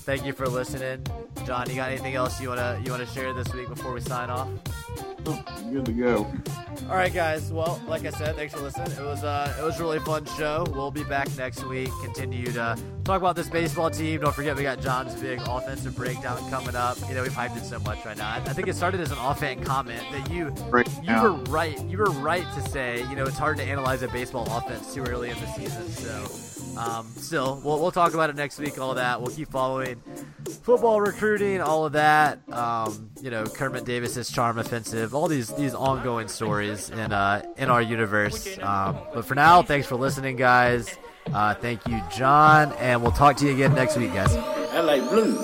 Thank 0.07 0.25
you 0.25 0.31
for 0.31 0.47
listening. 0.47 1.05
John, 1.45 1.69
you 1.69 1.75
got 1.75 1.91
anything 1.91 2.15
else 2.15 2.39
you 2.39 2.47
wanna 2.47 2.81
you 2.81 2.91
wanna 2.91 3.05
share 3.07 3.33
this 3.33 3.53
week 3.53 3.67
before 3.67 3.91
we 3.91 3.99
sign 3.99 4.29
off? 4.29 4.47
Good 5.69 5.83
to 5.83 5.91
go. 5.91 6.25
All 6.89 6.95
right, 6.95 7.13
guys. 7.13 7.51
Well, 7.51 7.81
like 7.89 8.05
I 8.05 8.11
said, 8.11 8.37
thanks 8.37 8.53
for 8.53 8.61
listening. 8.61 8.89
It 8.93 9.01
was 9.01 9.25
uh, 9.25 9.53
it 9.59 9.63
was 9.65 9.77
a 9.77 9.83
really 9.83 9.99
fun 9.99 10.23
show. 10.37 10.65
We'll 10.71 10.91
be 10.91 11.03
back 11.03 11.27
next 11.35 11.61
week. 11.65 11.89
Continue 12.01 12.45
to 12.53 12.77
talk 13.03 13.19
about 13.19 13.35
this 13.35 13.49
baseball 13.49 13.89
team. 13.89 14.21
Don't 14.21 14.33
forget, 14.33 14.55
we 14.55 14.63
got 14.63 14.79
John's 14.79 15.13
big 15.15 15.41
offensive 15.45 15.93
breakdown 15.97 16.37
coming 16.49 16.77
up. 16.77 16.97
You 17.09 17.15
know, 17.15 17.23
we've 17.23 17.33
hyped 17.33 17.57
it 17.57 17.65
so 17.65 17.77
much 17.79 18.05
right 18.05 18.17
now. 18.17 18.31
I, 18.31 18.39
think 18.53 18.69
it 18.69 18.77
started 18.77 19.01
as 19.01 19.11
an 19.11 19.17
offhand 19.17 19.65
comment 19.65 20.03
that 20.13 20.31
you 20.31 20.55
you 21.03 21.21
were 21.21 21.33
right. 21.49 21.77
You 21.83 21.97
were 21.97 22.11
right 22.11 22.45
to 22.55 22.69
say, 22.69 23.01
you 23.09 23.17
know, 23.17 23.25
it's 23.25 23.37
hard 23.37 23.57
to 23.57 23.63
analyze 23.63 24.03
a 24.03 24.07
baseball 24.07 24.47
offense 24.57 24.93
too 24.93 25.03
early 25.03 25.31
in 25.31 25.39
the 25.41 25.47
season. 25.47 25.85
So, 25.89 26.56
um, 26.77 27.07
still, 27.15 27.61
we'll, 27.63 27.79
we'll 27.79 27.91
talk 27.91 28.13
about 28.13 28.29
it 28.29 28.35
next 28.35 28.59
week. 28.59 28.79
All 28.79 28.93
that. 28.95 29.21
We'll 29.21 29.33
keep 29.33 29.49
following 29.51 30.01
football 30.63 31.01
recruiting, 31.01 31.61
all 31.61 31.85
of 31.85 31.93
that. 31.93 32.39
Um, 32.51 33.09
you 33.21 33.29
know, 33.29 33.45
Kermit 33.45 33.85
Davis's 33.85 34.29
charm 34.29 34.57
offensive, 34.59 35.15
all 35.15 35.27
these 35.27 35.53
these 35.55 35.73
ongoing 35.73 36.27
stories 36.27 36.89
in 36.89 37.11
uh 37.11 37.43
in 37.57 37.69
our 37.69 37.81
universe. 37.81 38.57
Um, 38.59 38.97
but 39.13 39.25
for 39.25 39.35
now, 39.35 39.61
thanks 39.61 39.87
for 39.87 39.95
listening, 39.95 40.35
guys. 40.35 40.97
Uh, 41.33 41.53
thank 41.55 41.85
you, 41.87 42.01
John, 42.15 42.71
and 42.73 43.01
we'll 43.01 43.11
talk 43.11 43.37
to 43.37 43.45
you 43.45 43.53
again 43.53 43.73
next 43.73 43.97
week, 43.97 44.13
guys. 44.13 44.33
LA 44.73 44.97
Blue. 45.09 45.43